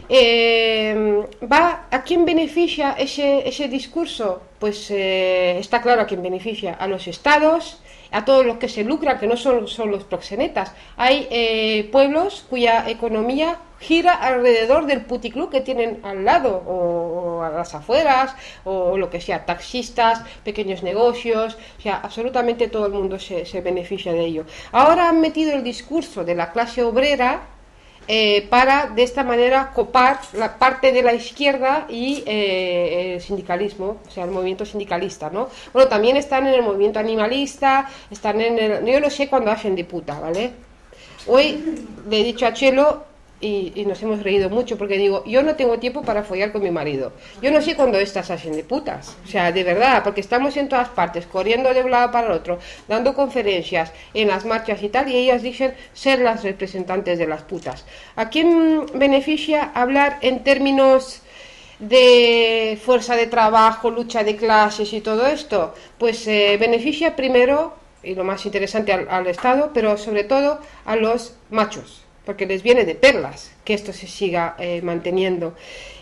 Eh, 0.10 1.26
¿va 1.52 1.88
¿A 1.92 2.04
quién 2.04 2.26
beneficia 2.26 2.96
ese, 2.98 3.48
ese 3.48 3.68
discurso? 3.68 4.42
Pues 4.60 4.90
eh, 4.92 5.58
está 5.60 5.82
claro 5.82 6.02
a 6.02 6.06
quién 6.06 6.22
beneficia, 6.22 6.74
a 6.76 6.88
los 6.88 7.08
estados, 7.08 7.82
a 8.12 8.26
todos 8.26 8.46
los 8.46 8.58
que 8.58 8.70
se 8.70 8.84
lucran, 8.84 9.20
que 9.20 9.28
no 9.28 9.38
son, 9.38 9.68
son 9.68 9.92
los 9.92 10.04
proxenetas. 10.04 10.74
Hay 10.96 11.28
eh, 11.30 11.90
pueblos 11.92 12.46
cuya 12.50 12.90
economía 12.90 13.60
gira 13.80 14.14
alrededor 14.14 14.86
del 14.86 15.02
puticlub 15.02 15.50
que 15.52 15.62
tienen 15.62 16.00
al 16.04 16.26
lado, 16.26 16.64
o, 16.66 17.44
a 17.44 17.50
las 17.50 17.76
afueras, 17.76 18.36
o 18.64 18.98
lo 18.98 19.10
que 19.10 19.22
sea, 19.22 19.46
taxistas, 19.46 20.24
pequeños 20.44 20.82
negocios, 20.84 21.58
o 21.78 21.82
sea, 21.82 21.98
absolutamente 21.98 22.68
todo 22.68 22.88
el 22.88 22.94
mundo 22.94 23.20
se 23.20 23.62
beneficia 23.62 24.14
de 24.14 24.26
ello. 24.26 24.46
Ahora 24.72 25.10
han 25.10 25.22
metido 25.22 25.54
el 25.54 25.64
discurso 25.64 26.24
de 26.24 26.36
la 26.36 26.52
clase 26.52 26.84
obrera 26.84 27.57
eh, 28.08 28.48
para 28.50 28.88
de 28.88 29.04
esta 29.04 29.24
manera 29.24 29.72
copar 29.74 30.20
la 30.34 30.58
parte 30.58 30.92
de 30.92 31.04
la 31.04 31.14
izquierda 31.14 31.86
y 31.90 32.24
eh, 32.26 33.16
el 33.16 33.22
sindicalismo, 33.22 33.98
o 34.08 34.12
sea, 34.12 34.24
el 34.24 34.32
movimiento 34.32 34.66
sindicalista, 34.66 35.30
¿no? 35.30 35.50
Bueno, 35.74 35.90
también 35.90 36.16
están 36.16 36.48
en 36.48 36.54
el 36.54 36.64
movimiento 36.64 37.00
animalista, 37.00 37.90
están 38.10 38.40
en 38.40 38.60
el... 38.60 38.86
Yo 38.86 39.00
lo 39.00 39.10
sé 39.10 39.28
cuando 39.28 39.52
hacen 39.52 39.76
de 39.76 39.84
puta, 39.84 40.20
¿vale? 40.20 40.52
Hoy 41.28 41.86
le 42.10 42.22
he 42.22 42.24
dicho 42.24 42.46
a 42.46 42.54
Chelo 42.54 43.04
y, 43.40 43.72
y 43.76 43.86
nos 43.86 44.02
hemos 44.02 44.24
reído 44.24 44.50
mucho 44.50 44.78
porque 44.78 44.98
digo, 44.98 45.24
yo 45.26 45.44
no 45.44 45.56
tengo 45.56 45.78
tiempo 45.80 46.02
para 46.02 46.24
follar 46.24 46.52
con 46.52 46.64
mi 46.64 46.72
marido. 46.72 47.12
Yo 47.42 47.52
no 47.52 47.62
sé 47.62 47.76
cuándo 47.76 48.00
estas 48.00 48.32
hacen 48.32 48.54
de 48.54 48.64
putas. 48.64 49.16
O 49.26 49.28
sea, 49.28 49.52
de 49.52 49.64
verdad, 49.64 50.04
porque 50.04 50.22
estamos 50.22 50.58
en 50.58 50.70
todas 50.70 50.90
partes, 50.90 51.28
corriendo 51.28 51.74
de 51.74 51.84
un 51.84 51.92
lado 51.92 52.12
para 52.12 52.28
el 52.28 52.34
otro, 52.34 52.60
dando 52.88 53.14
conferencias 53.14 53.94
en 54.14 54.30
las 54.30 54.46
marchas 54.46 54.82
y 54.82 54.90
tal, 54.90 55.10
y 55.10 55.16
ellas 55.16 55.44
dicen 55.44 55.74
ser 55.94 56.20
las 56.20 56.44
representantes 56.44 57.20
de 57.20 57.28
las 57.28 57.44
putas. 57.44 57.86
¿A 58.16 58.30
quién 58.30 58.86
beneficia 58.94 59.72
hablar 59.74 60.18
en 60.22 60.44
términos 60.44 61.22
de 61.80 62.80
fuerza 62.84 63.16
de 63.16 63.28
trabajo, 63.28 63.92
lucha 63.92 64.24
de 64.24 64.36
clases 64.36 64.92
y 64.94 65.02
todo 65.02 65.28
esto? 65.28 65.76
Pues 66.00 66.28
eh, 66.28 66.58
beneficia 66.60 67.16
primero 67.16 67.76
y 68.02 68.16
lo 68.16 68.24
más 68.24 68.46
interesante 68.46 68.94
al, 68.94 69.08
al 69.10 69.28
Estado, 69.28 69.72
pero 69.74 69.98
sobre 69.98 70.24
todo 70.24 70.60
a 70.86 70.96
los 70.96 71.36
machos, 71.50 72.04
porque 72.28 72.46
les 72.46 72.62
viene 72.62 72.84
de 72.84 72.94
perlas 72.94 73.52
que 73.64 73.74
esto 73.74 73.94
se 73.94 74.06
siga 74.06 74.56
eh, 74.60 74.82
manteniendo. 74.84 75.56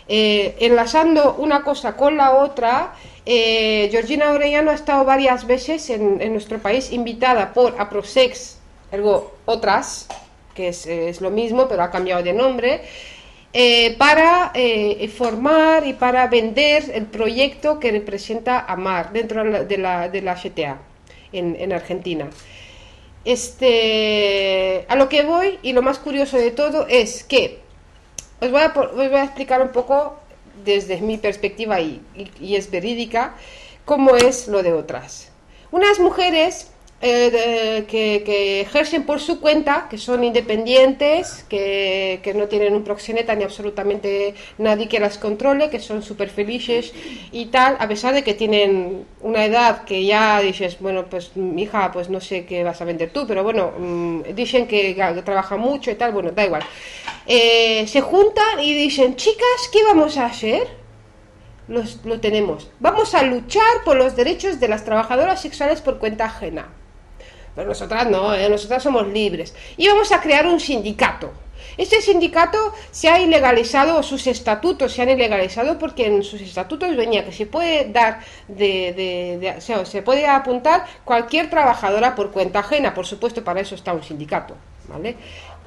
Eh, 0.08 0.56
enlazando 0.58 1.36
una 1.38 1.62
cosa 1.62 1.96
con 1.96 2.16
la 2.16 2.32
otra, 2.32 2.94
eh, 3.24 3.86
Georgina 3.92 4.32
Orellano 4.32 4.72
ha 4.72 4.74
estado 4.74 5.04
varias 5.04 5.46
veces 5.46 5.88
en, 5.88 6.18
nuestro 6.32 6.58
país 6.58 6.90
invitada 6.90 7.52
por 7.54 7.80
APROSEX, 7.80 8.58
ergo 8.90 9.36
otras, 9.44 10.08
que 10.52 10.68
es, 10.68 11.20
lo 11.20 11.30
mismo, 11.30 11.68
pero 11.68 11.84
ha 11.84 11.92
cambiado 11.92 12.24
de 12.24 12.32
nombre, 12.32 12.80
eh, 13.52 13.94
para 13.96 14.50
eh, 14.54 15.08
formar 15.08 15.86
y 15.86 15.92
para 15.92 16.26
vender 16.26 16.90
el 16.92 17.06
proyecto 17.06 17.78
que 17.78 17.92
representa 17.92 18.64
AMAR 18.66 19.12
dentro 19.12 19.44
de 19.44 19.78
la, 19.78 20.08
de 20.08 20.22
la, 20.22 20.36
en, 21.32 21.56
en 21.56 21.72
Argentina. 21.72 22.28
Este, 23.26 24.86
a 24.88 24.94
lo 24.94 25.08
que 25.08 25.24
voy 25.24 25.58
y 25.62 25.72
lo 25.72 25.82
más 25.82 25.98
curioso 25.98 26.36
de 26.38 26.52
todo 26.52 26.86
es 26.88 27.24
que 27.24 27.58
os 28.40 28.50
voy 28.52 28.60
a, 28.60 29.24
explicar 29.24 29.60
un 29.60 29.70
poco 29.70 30.16
desde 30.64 31.00
mi 31.00 31.18
perspectiva 31.18 31.80
y, 31.80 32.00
y- 32.14 32.30
y 32.40 32.54
es 32.54 32.70
verídica 32.70 33.34
cómo 33.84 34.14
es 34.14 34.46
lo 34.46 34.62
de 34.62 34.72
otras. 34.72 35.32
Unas 35.72 35.98
mujeres 35.98 36.70
eh, 37.02 37.84
que, 37.88 38.60
ejercen 38.62 39.04
por 39.04 39.20
su 39.20 39.38
cuenta, 39.38 39.86
que 39.90 39.98
son 39.98 40.24
independientes, 40.24 41.44
que, 41.48 42.20
que 42.22 42.32
no 42.32 42.48
tienen 42.48 42.74
un 42.74 42.84
proxeneta 42.84 43.34
ni 43.34 43.44
absolutamente 43.44 44.34
nadie 44.56 44.88
que 44.88 44.98
las 44.98 45.18
controle, 45.18 45.68
que 45.68 45.78
son 45.78 46.02
súper 46.02 46.30
felices 46.30 46.94
y 47.32 47.46
tal, 47.46 47.76
a 47.80 47.86
pesar 47.86 48.14
de 48.14 48.24
que 48.24 48.32
tienen 48.32 49.04
una 49.20 49.44
edad 49.44 49.84
que 49.84 50.06
ya 50.06 50.40
dices, 50.40 50.78
bueno, 50.80 51.04
pues 51.10 51.32
hija, 51.56 51.92
pues 51.92 52.08
no 52.08 52.20
sé 52.20 52.46
qué 52.46 52.64
vas 52.64 52.80
a 52.80 52.86
vender 52.86 53.10
tú, 53.10 53.26
pero 53.26 53.44
bueno, 53.44 53.72
mm, 53.78 54.22
dicen 54.34 54.66
que 54.66 54.94
trabaja 55.24 55.56
mucho 55.56 55.90
y 55.90 55.96
tal, 55.96 56.12
bueno, 56.12 56.30
da 56.32 56.46
igual. 56.46 56.62
Eh, 57.26 57.86
se 57.86 58.00
juntan 58.00 58.60
y 58.60 58.74
dicen, 58.74 59.16
chicas, 59.16 59.68
¿qué 59.70 59.84
vamos 59.84 60.16
a 60.16 60.26
hacer? 60.26 60.66
Los, 61.68 62.00
lo 62.04 62.20
tenemos. 62.20 62.70
Vamos 62.80 63.14
a 63.14 63.22
luchar 63.22 63.84
por 63.84 63.96
los 63.96 64.16
derechos 64.16 64.60
de 64.60 64.68
las 64.68 64.84
trabajadoras 64.84 65.42
sexuales 65.42 65.82
por 65.82 65.98
cuenta 65.98 66.26
ajena. 66.26 66.68
Pero 67.56 67.68
nosotras 67.68 68.08
no, 68.08 68.32
¿eh? 68.34 68.48
nosotras 68.48 68.82
somos 68.82 69.08
libres. 69.08 69.54
Y 69.76 69.88
vamos 69.88 70.12
a 70.12 70.20
crear 70.20 70.46
un 70.46 70.60
sindicato. 70.60 71.32
Este 71.78 72.00
sindicato 72.00 72.72
se 72.90 73.08
ha 73.08 73.20
ilegalizado, 73.20 74.02
sus 74.02 74.26
estatutos 74.26 74.92
se 74.92 75.02
han 75.02 75.10
ilegalizado 75.10 75.78
porque 75.78 76.06
en 76.06 76.22
sus 76.22 76.40
estatutos 76.40 76.96
venía 76.96 77.24
que 77.24 77.32
se 77.32 77.44
puede 77.46 77.90
dar 77.90 78.20
de, 78.48 79.38
de- 79.40 79.74
o 79.74 79.84
se 79.84 80.02
puede 80.02 80.26
apuntar 80.26 80.86
cualquier 81.04 81.50
trabajadora 81.50 82.14
por 82.14 82.30
cuenta 82.30 82.60
ajena, 82.60 82.94
por 82.94 83.06
supuesto 83.06 83.42
para 83.44 83.60
eso 83.60 83.74
está 83.74 83.92
un 83.92 84.02
sindicato, 84.02 84.54
¿vale? 84.88 85.16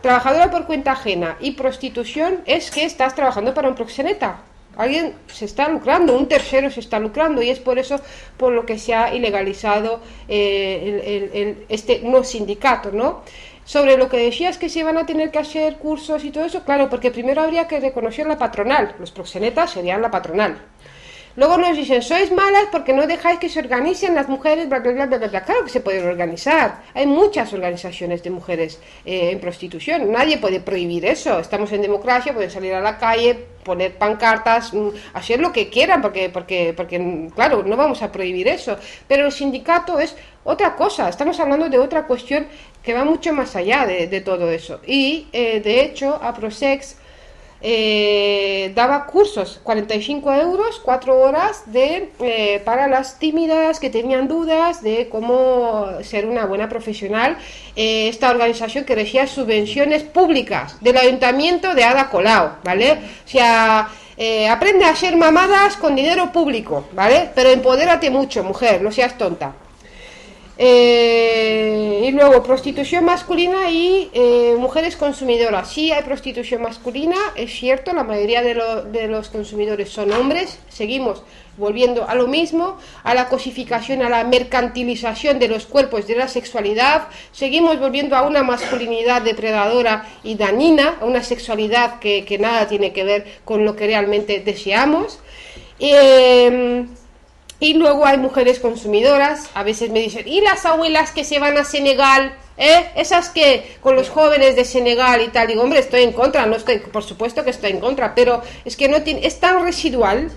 Trabajadora 0.02 0.50
por 0.50 0.66
cuenta 0.66 0.94
ajena 0.94 1.38
y 1.42 1.52
prostitución 1.52 2.42
es 2.46 2.72
que 2.72 2.86
estás 2.86 3.14
trabajando 3.14 3.54
para 3.54 3.68
un 3.68 3.76
proxeneta. 3.76 4.38
Alguien 4.80 5.14
se 5.28 5.46
está 5.46 5.68
lucrando, 5.68 6.18
un 6.18 6.28
tercero 6.28 6.72
se 6.72 6.80
está 6.80 6.98
lucrando 7.00 7.42
y 7.42 7.50
es 7.50 7.60
por 7.60 7.78
eso 7.78 8.00
por 8.38 8.54
lo 8.54 8.66
que 8.66 8.78
se 8.80 8.94
ha 8.96 9.14
ilegalizado 9.14 10.00
eh, 10.28 11.30
el- 11.34 11.66
este 11.68 12.00
no 12.04 12.24
sindicato, 12.24 12.92
¿no? 12.92 13.22
Sobre 13.66 13.98
lo 13.98 14.08
que 14.10 14.18
decías 14.18 14.58
que 14.58 14.70
se 14.70 14.84
van 14.84 14.98
a 14.98 15.06
tener 15.06 15.30
que 15.32 15.40
hacer 15.40 15.76
cursos 15.76 16.24
y 16.24 16.32
todo 16.32 16.46
eso, 16.46 16.64
claro, 16.64 16.90
porque 16.90 17.12
primero 17.12 17.42
habría 17.42 17.68
que 17.68 17.80
reconocer 17.80 18.26
la 18.26 18.38
patronal, 18.38 18.96
los 19.00 19.12
proxenetas 19.12 19.72
serían 19.72 20.02
la 20.02 20.10
patronal. 20.10 20.58
Luego 21.40 21.58
nos 21.58 21.78
dicen, 21.78 22.02
sois 22.02 22.34
malas 22.34 22.68
porque 22.70 22.92
no 22.92 23.08
dejáis 23.08 23.40
que 23.40 23.48
se 23.48 23.60
organicen 23.60 24.14
las 24.14 24.28
mujeres, 24.28 24.68
bla, 24.68 24.80
bla, 24.80 24.92
bla, 24.92 25.06
bla, 25.06 25.28
bla. 25.30 25.42
Claro 25.46 25.64
que 25.64 25.70
se 25.70 25.80
pueden 25.80 26.06
organizar. 26.06 26.84
Hay 26.94 27.08
muchas 27.08 27.54
organizaciones 27.54 28.22
de 28.22 28.30
mujeres 28.30 28.78
eh, 29.06 29.32
en 29.32 29.40
prostitución. 29.40 30.12
Nadie 30.12 30.38
puede 30.38 30.60
prohibir 30.60 31.06
eso. 31.06 31.40
Estamos 31.40 31.72
en 31.72 31.82
democracia, 31.82 32.34
pueden 32.34 32.52
salir 32.52 32.74
a 32.74 32.82
la 32.82 32.98
calle, 32.98 33.40
poner 33.64 33.98
pancartas, 33.98 34.74
mm, 34.74 34.90
hacer 35.14 35.40
lo 35.40 35.54
que 35.54 35.70
quieran, 35.70 36.02
porque, 36.02 36.28
porque, 36.28 36.74
porque, 36.76 37.00
mm, 37.00 37.30
claro, 37.30 37.64
no 37.64 37.78
vamos 37.78 38.02
a 38.02 38.12
prohibir 38.12 38.50
eso. 38.50 38.76
Pero 39.08 39.26
el 39.26 39.32
sindicato 39.32 39.98
es 39.98 40.18
otra 40.44 40.76
cosa. 40.76 41.08
Estamos 41.08 41.40
hablando 41.40 41.70
de 41.70 41.80
otra 41.80 42.06
cuestión 42.06 42.48
que 42.84 42.94
va 42.94 43.06
mucho 43.06 43.32
más 43.32 43.56
allá 43.56 43.86
de, 43.86 44.20
todo 44.20 44.52
eso. 44.52 44.82
Y, 44.86 45.28
eh, 45.32 45.62
de 45.62 45.84
hecho, 45.84 46.20
a 46.22 46.34
Prosex 46.34 46.98
eh, 47.62 48.72
daba 48.76 49.06
cursos, 49.06 49.60
45 49.64 50.34
euros, 50.34 50.80
4 50.84 51.20
horas 51.20 51.64
de, 51.66 52.12
eh, 52.20 52.62
para 52.64 52.88
las 52.88 53.20
tímidas 53.20 53.80
que 53.80 53.90
tenían 53.90 54.28
dudas 54.28 54.82
de 54.82 55.10
cómo 55.10 55.88
ser 56.02 56.26
una 56.26 56.46
buena 56.46 56.70
profesional. 56.70 57.38
Eh, 57.76 58.08
esta 58.08 58.30
organización 58.30 58.86
que 58.86 58.96
recibía 58.96 59.28
subvenciones 59.28 60.04
públicas 60.04 60.78
del 60.82 60.98
ayuntamiento 60.98 61.74
de 61.76 61.84
Ada 61.84 62.10
Colau, 62.10 62.52
¿vale? 62.64 62.94
O 63.26 63.28
sea, 63.28 63.90
eh, 64.18 64.50
aprende 64.50 64.86
a 64.86 64.90
hacer 64.90 65.16
mamadas 65.16 65.78
con 65.78 65.96
dinero 65.96 66.32
público, 66.32 66.88
¿vale? 66.94 67.30
Pero 67.34 67.50
empodérate 67.50 68.10
mucho, 68.10 68.44
mujer, 68.44 68.82
no 68.82 68.92
seas 68.92 69.18
tonta. 69.18 69.54
Eh, 70.62 72.04
y 72.06 72.12
luego 72.12 72.44
prostitución 72.44 73.06
masculina 73.06 73.72
y 73.72 74.10
eh, 74.14 74.56
mujeres 74.60 74.98
consumidoras. 74.98 75.72
Sí 75.72 75.94
hay 75.94 76.04
prostitución 76.04 76.62
masculina, 76.62 77.16
es 77.36 77.52
cierto, 77.54 77.94
la 77.94 78.04
mayoría 78.04 78.42
de, 78.42 78.56
lo- 78.56 78.84
de 78.84 79.08
los 79.08 79.30
consumidores 79.30 79.90
son 79.90 80.12
hombres. 80.12 80.60
Seguimos 80.68 81.24
volviendo 81.58 82.08
a 82.10 82.16
lo 82.16 82.28
mismo, 82.28 82.78
a 83.04 83.14
la 83.14 83.30
cosificación, 83.30 84.02
a 84.02 84.10
la 84.10 84.26
mercantilización 84.26 85.40
de 85.40 85.48
los 85.48 85.66
cuerpos, 85.66 86.08
de 86.08 86.16
la 86.16 86.28
sexualidad. 86.28 87.08
Seguimos 87.32 87.80
volviendo 87.80 88.18
a 88.18 88.24
una 88.24 88.44
masculinidad 88.44 89.22
depredadora 89.22 90.08
y 90.24 90.36
dañina, 90.36 90.98
a 91.00 91.06
una 91.06 91.24
sexualidad 91.24 92.00
que, 92.00 92.26
que 92.26 92.38
nada 92.38 92.68
tiene 92.68 92.92
que 92.92 93.06
ver 93.06 93.26
con 93.46 93.64
lo 93.64 93.78
que 93.78 93.88
realmente 93.88 94.42
deseamos. 94.42 95.20
Eh, 95.80 96.86
y 97.60 97.74
luego 97.74 98.06
hay 98.06 98.18
mujeres 98.18 98.60
consumidoras, 98.60 99.50
a 99.54 99.64
veces 99.64 99.90
me 99.90 100.00
dicen, 100.00 100.28
¿y 100.28 100.42
las 100.42 100.66
abuelas 100.66 101.12
que 101.12 101.24
se 101.24 101.40
van 101.40 101.58
a 101.58 101.64
Senegal? 101.64 102.34
¿Eh? 102.58 102.90
Esas 102.96 103.30
que 103.30 103.78
con 103.82 103.96
los 103.96 104.10
jóvenes 104.10 104.56
de 104.56 104.66
Senegal 104.66 105.22
y 105.22 105.30
tal, 105.30 105.48
digo, 105.48 105.62
hombre, 105.62 105.80
estoy 105.80 106.04
en 106.04 106.12
contra, 106.12 106.46
no 106.46 106.56
estoy, 106.56 106.80
por 106.80 107.04
supuesto 107.04 107.44
que 107.44 107.52
estoy 107.52 107.72
en 107.72 107.80
contra, 107.80 108.16
pero 108.16 108.42
es 108.66 108.76
que 108.76 108.90
no 108.90 109.02
tiene, 109.02 109.26
es 109.26 109.40
tan 109.40 109.64
residual 109.64 110.30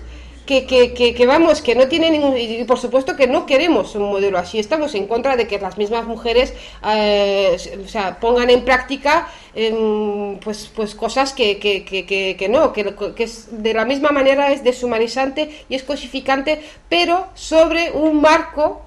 que, 0.45 0.65
que, 0.65 0.93
que, 0.93 1.13
que 1.13 1.25
vamos, 1.25 1.61
que 1.61 1.75
no 1.75 1.87
tiene 1.87 2.09
ningún, 2.09 2.37
y 2.37 2.63
por 2.65 2.77
supuesto 2.77 3.15
que 3.15 3.27
no 3.27 3.45
queremos 3.45 3.95
un 3.95 4.09
modelo 4.09 4.37
así, 4.37 4.59
estamos 4.59 4.93
en 4.95 5.07
contra 5.07 5.37
de 5.37 5.47
que 5.47 5.59
las 5.59 5.77
mismas 5.77 6.05
mujeres 6.05 6.53
eh, 6.85 7.57
o 7.83 7.87
sea, 7.87 8.19
pongan 8.19 8.49
en 8.49 8.65
práctica 8.65 9.29
em, 9.55 10.37
pues, 10.39 10.69
pues 10.75 10.95
cosas 10.95 11.33
que, 11.33 11.59
que, 11.59 12.47
no, 12.49 12.73
que 12.73 13.23
es, 13.23 13.63
de 13.63 13.73
la 13.73 13.85
misma 13.85 14.11
manera 14.11 14.51
es 14.51 14.63
deshumanizante 14.63 15.65
y 15.69 15.75
es 15.75 15.83
cosificante, 15.83 16.61
pero 16.89 17.27
sobre 17.35 17.91
un 17.91 18.19
marco 18.21 18.81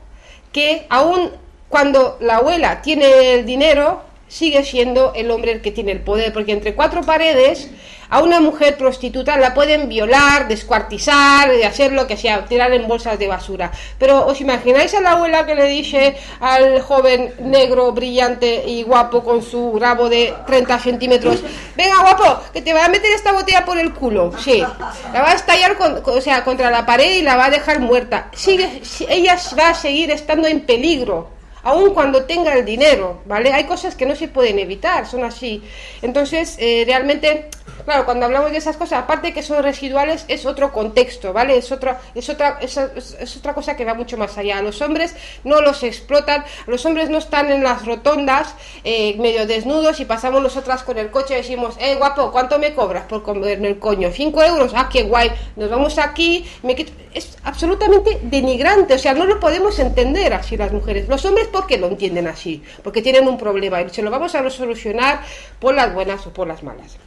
que 0.52 0.86
aún 0.90 1.30
cuando 1.68 2.16
la 2.20 2.36
abuela 2.36 2.82
tiene 2.82 3.34
el 3.34 3.46
dinero, 3.46 4.02
sigue 4.28 4.64
siendo 4.64 5.12
el 5.14 5.30
hombre 5.30 5.52
el 5.52 5.62
que 5.62 5.70
tiene 5.70 5.92
el 5.92 6.00
poder, 6.00 6.32
porque 6.32 6.52
entre 6.52 6.74
cuatro 6.74 7.02
paredes 7.02 7.70
a 8.10 8.22
una 8.22 8.40
mujer 8.40 8.76
prostituta 8.76 9.36
la 9.36 9.54
pueden 9.54 9.88
violar, 9.88 10.48
descuartizar, 10.48 11.50
hacer 11.66 11.92
lo 11.92 12.06
que 12.06 12.16
sea, 12.16 12.44
tirar 12.44 12.72
en 12.72 12.86
bolsas 12.86 13.18
de 13.18 13.28
basura. 13.28 13.70
Pero 13.98 14.26
os 14.26 14.40
imagináis 14.40 14.94
a 14.94 15.00
la 15.00 15.12
abuela 15.12 15.44
que 15.46 15.54
le 15.54 15.64
dice 15.66 16.16
al 16.40 16.80
joven 16.80 17.34
negro, 17.40 17.92
brillante 17.92 18.64
y 18.66 18.82
guapo 18.82 19.22
con 19.24 19.42
su 19.42 19.78
rabo 19.78 20.08
de 20.08 20.32
30 20.46 20.78
centímetros, 20.78 21.42
venga 21.76 22.00
guapo, 22.00 22.40
que 22.52 22.62
te 22.62 22.72
va 22.72 22.84
a 22.84 22.88
meter 22.88 23.12
esta 23.12 23.32
botella 23.32 23.64
por 23.64 23.78
el 23.78 23.92
culo. 23.92 24.32
Sí, 24.38 24.64
la 25.12 25.22
va 25.22 25.30
a 25.30 25.34
estallar 25.34 25.76
con- 25.76 26.02
o 26.04 26.20
sea, 26.20 26.44
contra 26.44 26.70
la 26.70 26.86
pared 26.86 27.16
y 27.16 27.22
la 27.22 27.36
va 27.36 27.46
a 27.46 27.50
dejar 27.50 27.80
muerta. 27.80 28.28
Sigue, 28.34 28.80
si- 28.84 29.06
ella 29.08 29.36
va 29.58 29.70
a 29.70 29.74
seguir 29.74 30.10
estando 30.10 30.46
en 30.48 30.60
peligro 30.60 31.35
aun 31.66 31.92
cuando 31.92 32.24
tenga 32.26 32.54
el 32.54 32.64
dinero, 32.64 33.22
¿vale? 33.26 33.52
Hay 33.52 33.64
cosas 33.64 33.96
que 33.96 34.06
no 34.06 34.14
se 34.14 34.28
pueden 34.28 34.60
evitar, 34.60 35.04
son 35.04 35.24
así. 35.24 35.64
Entonces, 36.00 36.56
eh, 36.60 36.84
realmente, 36.86 37.48
claro, 37.84 38.04
cuando 38.04 38.26
hablamos 38.26 38.52
de 38.52 38.58
esas 38.58 38.76
cosas, 38.76 39.02
aparte 39.02 39.34
que 39.34 39.42
son 39.42 39.64
residuales, 39.64 40.24
es 40.28 40.46
otro 40.46 40.72
contexto, 40.72 41.32
¿vale? 41.32 41.56
Es 41.56 41.72
otra, 41.72 42.00
es 42.14 42.28
otra, 42.28 42.58
es, 42.60 43.36
otra 43.36 43.52
cosa 43.52 43.74
que 43.74 43.84
va 43.84 43.94
mucho 43.94 44.16
más 44.16 44.38
allá. 44.38 44.62
Los 44.62 44.80
hombres 44.80 45.16
no 45.42 45.60
los 45.60 45.82
explotan, 45.82 46.44
los 46.68 46.86
hombres 46.86 47.10
no 47.10 47.18
están 47.18 47.50
en 47.50 47.64
las 47.64 47.84
rotondas 47.84 48.54
eh, 48.84 49.16
medio 49.18 49.44
desnudos 49.48 49.98
y 49.98 50.04
pasamos 50.04 50.40
nosotras 50.40 50.84
con 50.84 50.98
el 50.98 51.10
coche 51.10 51.34
y 51.34 51.38
decimos, 51.38 51.74
eh, 51.80 51.96
guapo, 51.96 52.30
¿cuánto 52.30 52.60
me 52.60 52.74
cobras 52.74 53.06
por 53.06 53.24
comerme 53.24 53.66
el 53.66 53.80
coño? 53.80 54.10
¿Cinco 54.12 54.40
euros? 54.40 54.70
Ah, 54.72 54.88
qué 54.88 55.02
guay. 55.02 55.32
Nos 55.56 55.68
vamos 55.68 55.98
aquí, 55.98 56.48
me 56.62 56.76
quito... 56.76 56.92
Es 57.12 57.38
absolutamente 57.44 58.20
denigrante, 58.24 58.92
o 58.92 58.98
sea, 58.98 59.14
no 59.14 59.24
lo 59.24 59.40
podemos 59.40 59.78
entender 59.78 60.34
así 60.34 60.54
las 60.54 60.70
mujeres. 60.70 61.08
Los 61.08 61.24
hombres, 61.24 61.48
¿por 61.56 61.66
qué 61.66 61.78
lo 61.78 61.86
entienden 61.86 62.26
así? 62.26 62.62
Porque 62.84 63.00
tienen 63.00 63.26
un 63.26 63.38
problema 63.38 63.80
y 63.80 63.88
se 63.88 64.02
lo 64.02 64.10
vamos 64.10 64.34
a 64.34 64.50
solucionar 64.50 65.22
por 65.58 65.74
las 65.74 65.94
buenas 65.94 66.26
o 66.26 66.30
por 66.30 66.46
las 66.46 66.62
malas. 66.62 66.98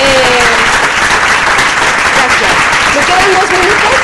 Eh, 0.00 0.44
gracias. 2.16 2.52
¿Me 2.94 3.00
quedan 3.04 3.34
dos 3.34 3.50
minutos? 3.50 3.96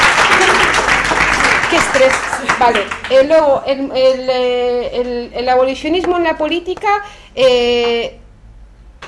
¡Qué 1.71 1.77
estrés! 1.77 2.13
Vale, 2.59 2.85
luego 3.27 3.63
eh, 3.67 5.31
el 5.35 5.49
abolicionismo 5.49 6.19
en 6.19 6.25
la 6.25 6.37
política, 6.37 7.03
eh, 7.35 8.20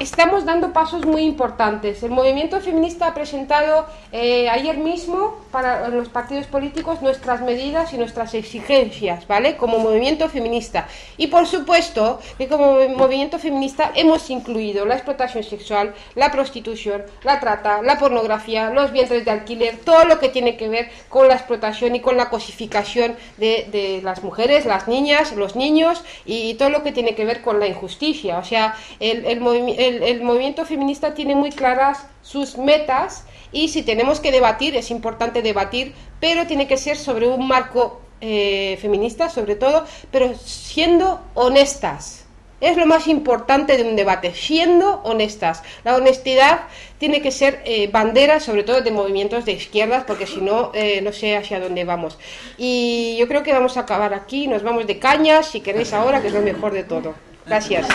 estamos 0.01 0.45
dando 0.45 0.73
pasos 0.73 1.05
muy 1.07 1.23
importantes. 1.23 2.03
El 2.03 2.11
movimiento 2.11 2.61
feminista 2.61 3.07
ha 3.09 3.15
presentado 3.15 3.87
eh, 4.11 4.49
ayer 4.49 4.79
mismo 4.79 5.37
para 5.53 5.89
los 5.89 6.09
partidos 6.09 6.47
políticos 6.47 7.03
nuestras 7.03 7.41
medidas 7.43 7.93
y 7.93 7.99
nuestras 7.99 8.35
exigencias, 8.35 9.27
¿vale? 9.29 9.57
Como 9.57 9.79
movimiento 9.79 10.29
feminista. 10.29 10.89
Y 11.19 11.29
por 11.29 11.47
supuesto 11.47 12.21
que 12.39 12.49
como 12.49 12.79
movimiento 12.97 13.39
feminista 13.39 13.93
hemos 13.95 14.29
incluido 14.31 14.87
la 14.87 14.95
explotación 14.95 15.45
sexual, 15.45 15.95
la 16.15 16.33
prostitución, 16.33 17.05
la 17.23 17.39
trata, 17.39 17.83
la 17.83 17.99
pornografía, 17.99 18.71
los 18.71 18.93
vientres 18.93 19.25
de 19.25 19.31
alquiler, 19.31 19.77
todo 19.85 20.05
lo 20.05 20.19
que 20.19 20.31
tiene 20.31 20.57
que 20.57 20.69
ver 20.69 20.91
con 21.09 21.29
la 21.29 21.35
explotación 21.35 21.95
y 21.95 22.01
con 22.01 22.17
la 22.17 22.29
cosificación 22.31 23.15
de, 23.37 24.01
las 24.03 24.25
mujeres, 24.25 24.65
las 24.65 24.89
niñas, 24.89 25.33
los 25.37 25.55
niños 25.55 26.03
y 26.25 26.55
todo 26.55 26.71
lo 26.71 26.83
que 26.83 26.93
tiene 26.93 27.15
que 27.15 27.25
ver 27.25 27.43
con 27.43 27.61
la 27.61 27.67
injusticia. 27.67 28.39
O 28.39 28.45
sea, 28.45 28.75
el, 28.99 29.27
el 29.27 29.41
movi- 29.41 29.77
el- 29.97 30.03
el 30.03 30.23
movimiento 30.23 30.65
feminista 30.65 31.15
tiene 31.15 31.35
muy 31.35 31.51
claras 31.51 32.07
sus 32.23 32.57
metas 32.59 33.25
y 33.53 33.69
si 33.69 33.83
tenemos 33.83 34.21
que 34.21 34.31
debatir, 34.33 34.77
es 34.77 34.91
importante 34.91 35.43
debatir, 35.43 35.95
pero 36.21 36.47
tiene 36.47 36.67
que 36.67 36.77
ser 36.77 36.97
sobre 36.97 37.29
un 37.29 37.47
marco 37.47 38.01
eh, 38.25 38.79
feminista, 38.81 39.29
sobre 39.29 39.57
todo, 39.57 39.85
pero 40.13 40.33
siendo 40.39 41.21
honestas. 41.35 42.21
Es 42.61 42.77
lo 42.77 42.87
más 42.87 43.09
importante 43.09 43.77
de 43.77 43.83
un 43.83 43.97
debate, 43.97 44.33
siendo 44.37 45.01
honestas. 45.03 45.65
La 45.83 45.97
honestidad 45.97 46.61
tiene 46.99 47.21
que 47.21 47.33
ser 47.33 47.61
eh, 47.65 47.89
bandera, 47.89 48.39
sobre 48.39 48.63
todo 48.63 48.81
de 48.81 48.93
movimientos 48.93 49.45
de 49.45 49.51
izquierdas, 49.51 50.05
porque 50.07 50.29
si 50.29 50.41
no, 50.41 50.71
eh, 50.73 51.01
no 51.03 51.11
sé 51.13 51.37
hacia 51.37 51.59
dónde 51.59 51.83
vamos. 51.85 52.17
Y 52.57 53.17
yo 53.19 53.27
creo 53.27 53.43
que 53.43 53.53
vamos 53.53 53.77
a 53.77 53.81
acabar 53.81 54.15
aquí, 54.15 54.47
nos 54.47 54.63
vamos 54.63 54.87
de 54.87 55.01
cañas, 55.01 55.47
si 55.49 55.61
queréis 55.61 55.93
ahora, 55.93 56.23
que 56.23 56.29
es 56.29 56.33
lo 56.33 56.43
mejor 56.43 56.73
de 56.73 56.85
todo. 56.85 57.15
Gracias. 57.45 57.89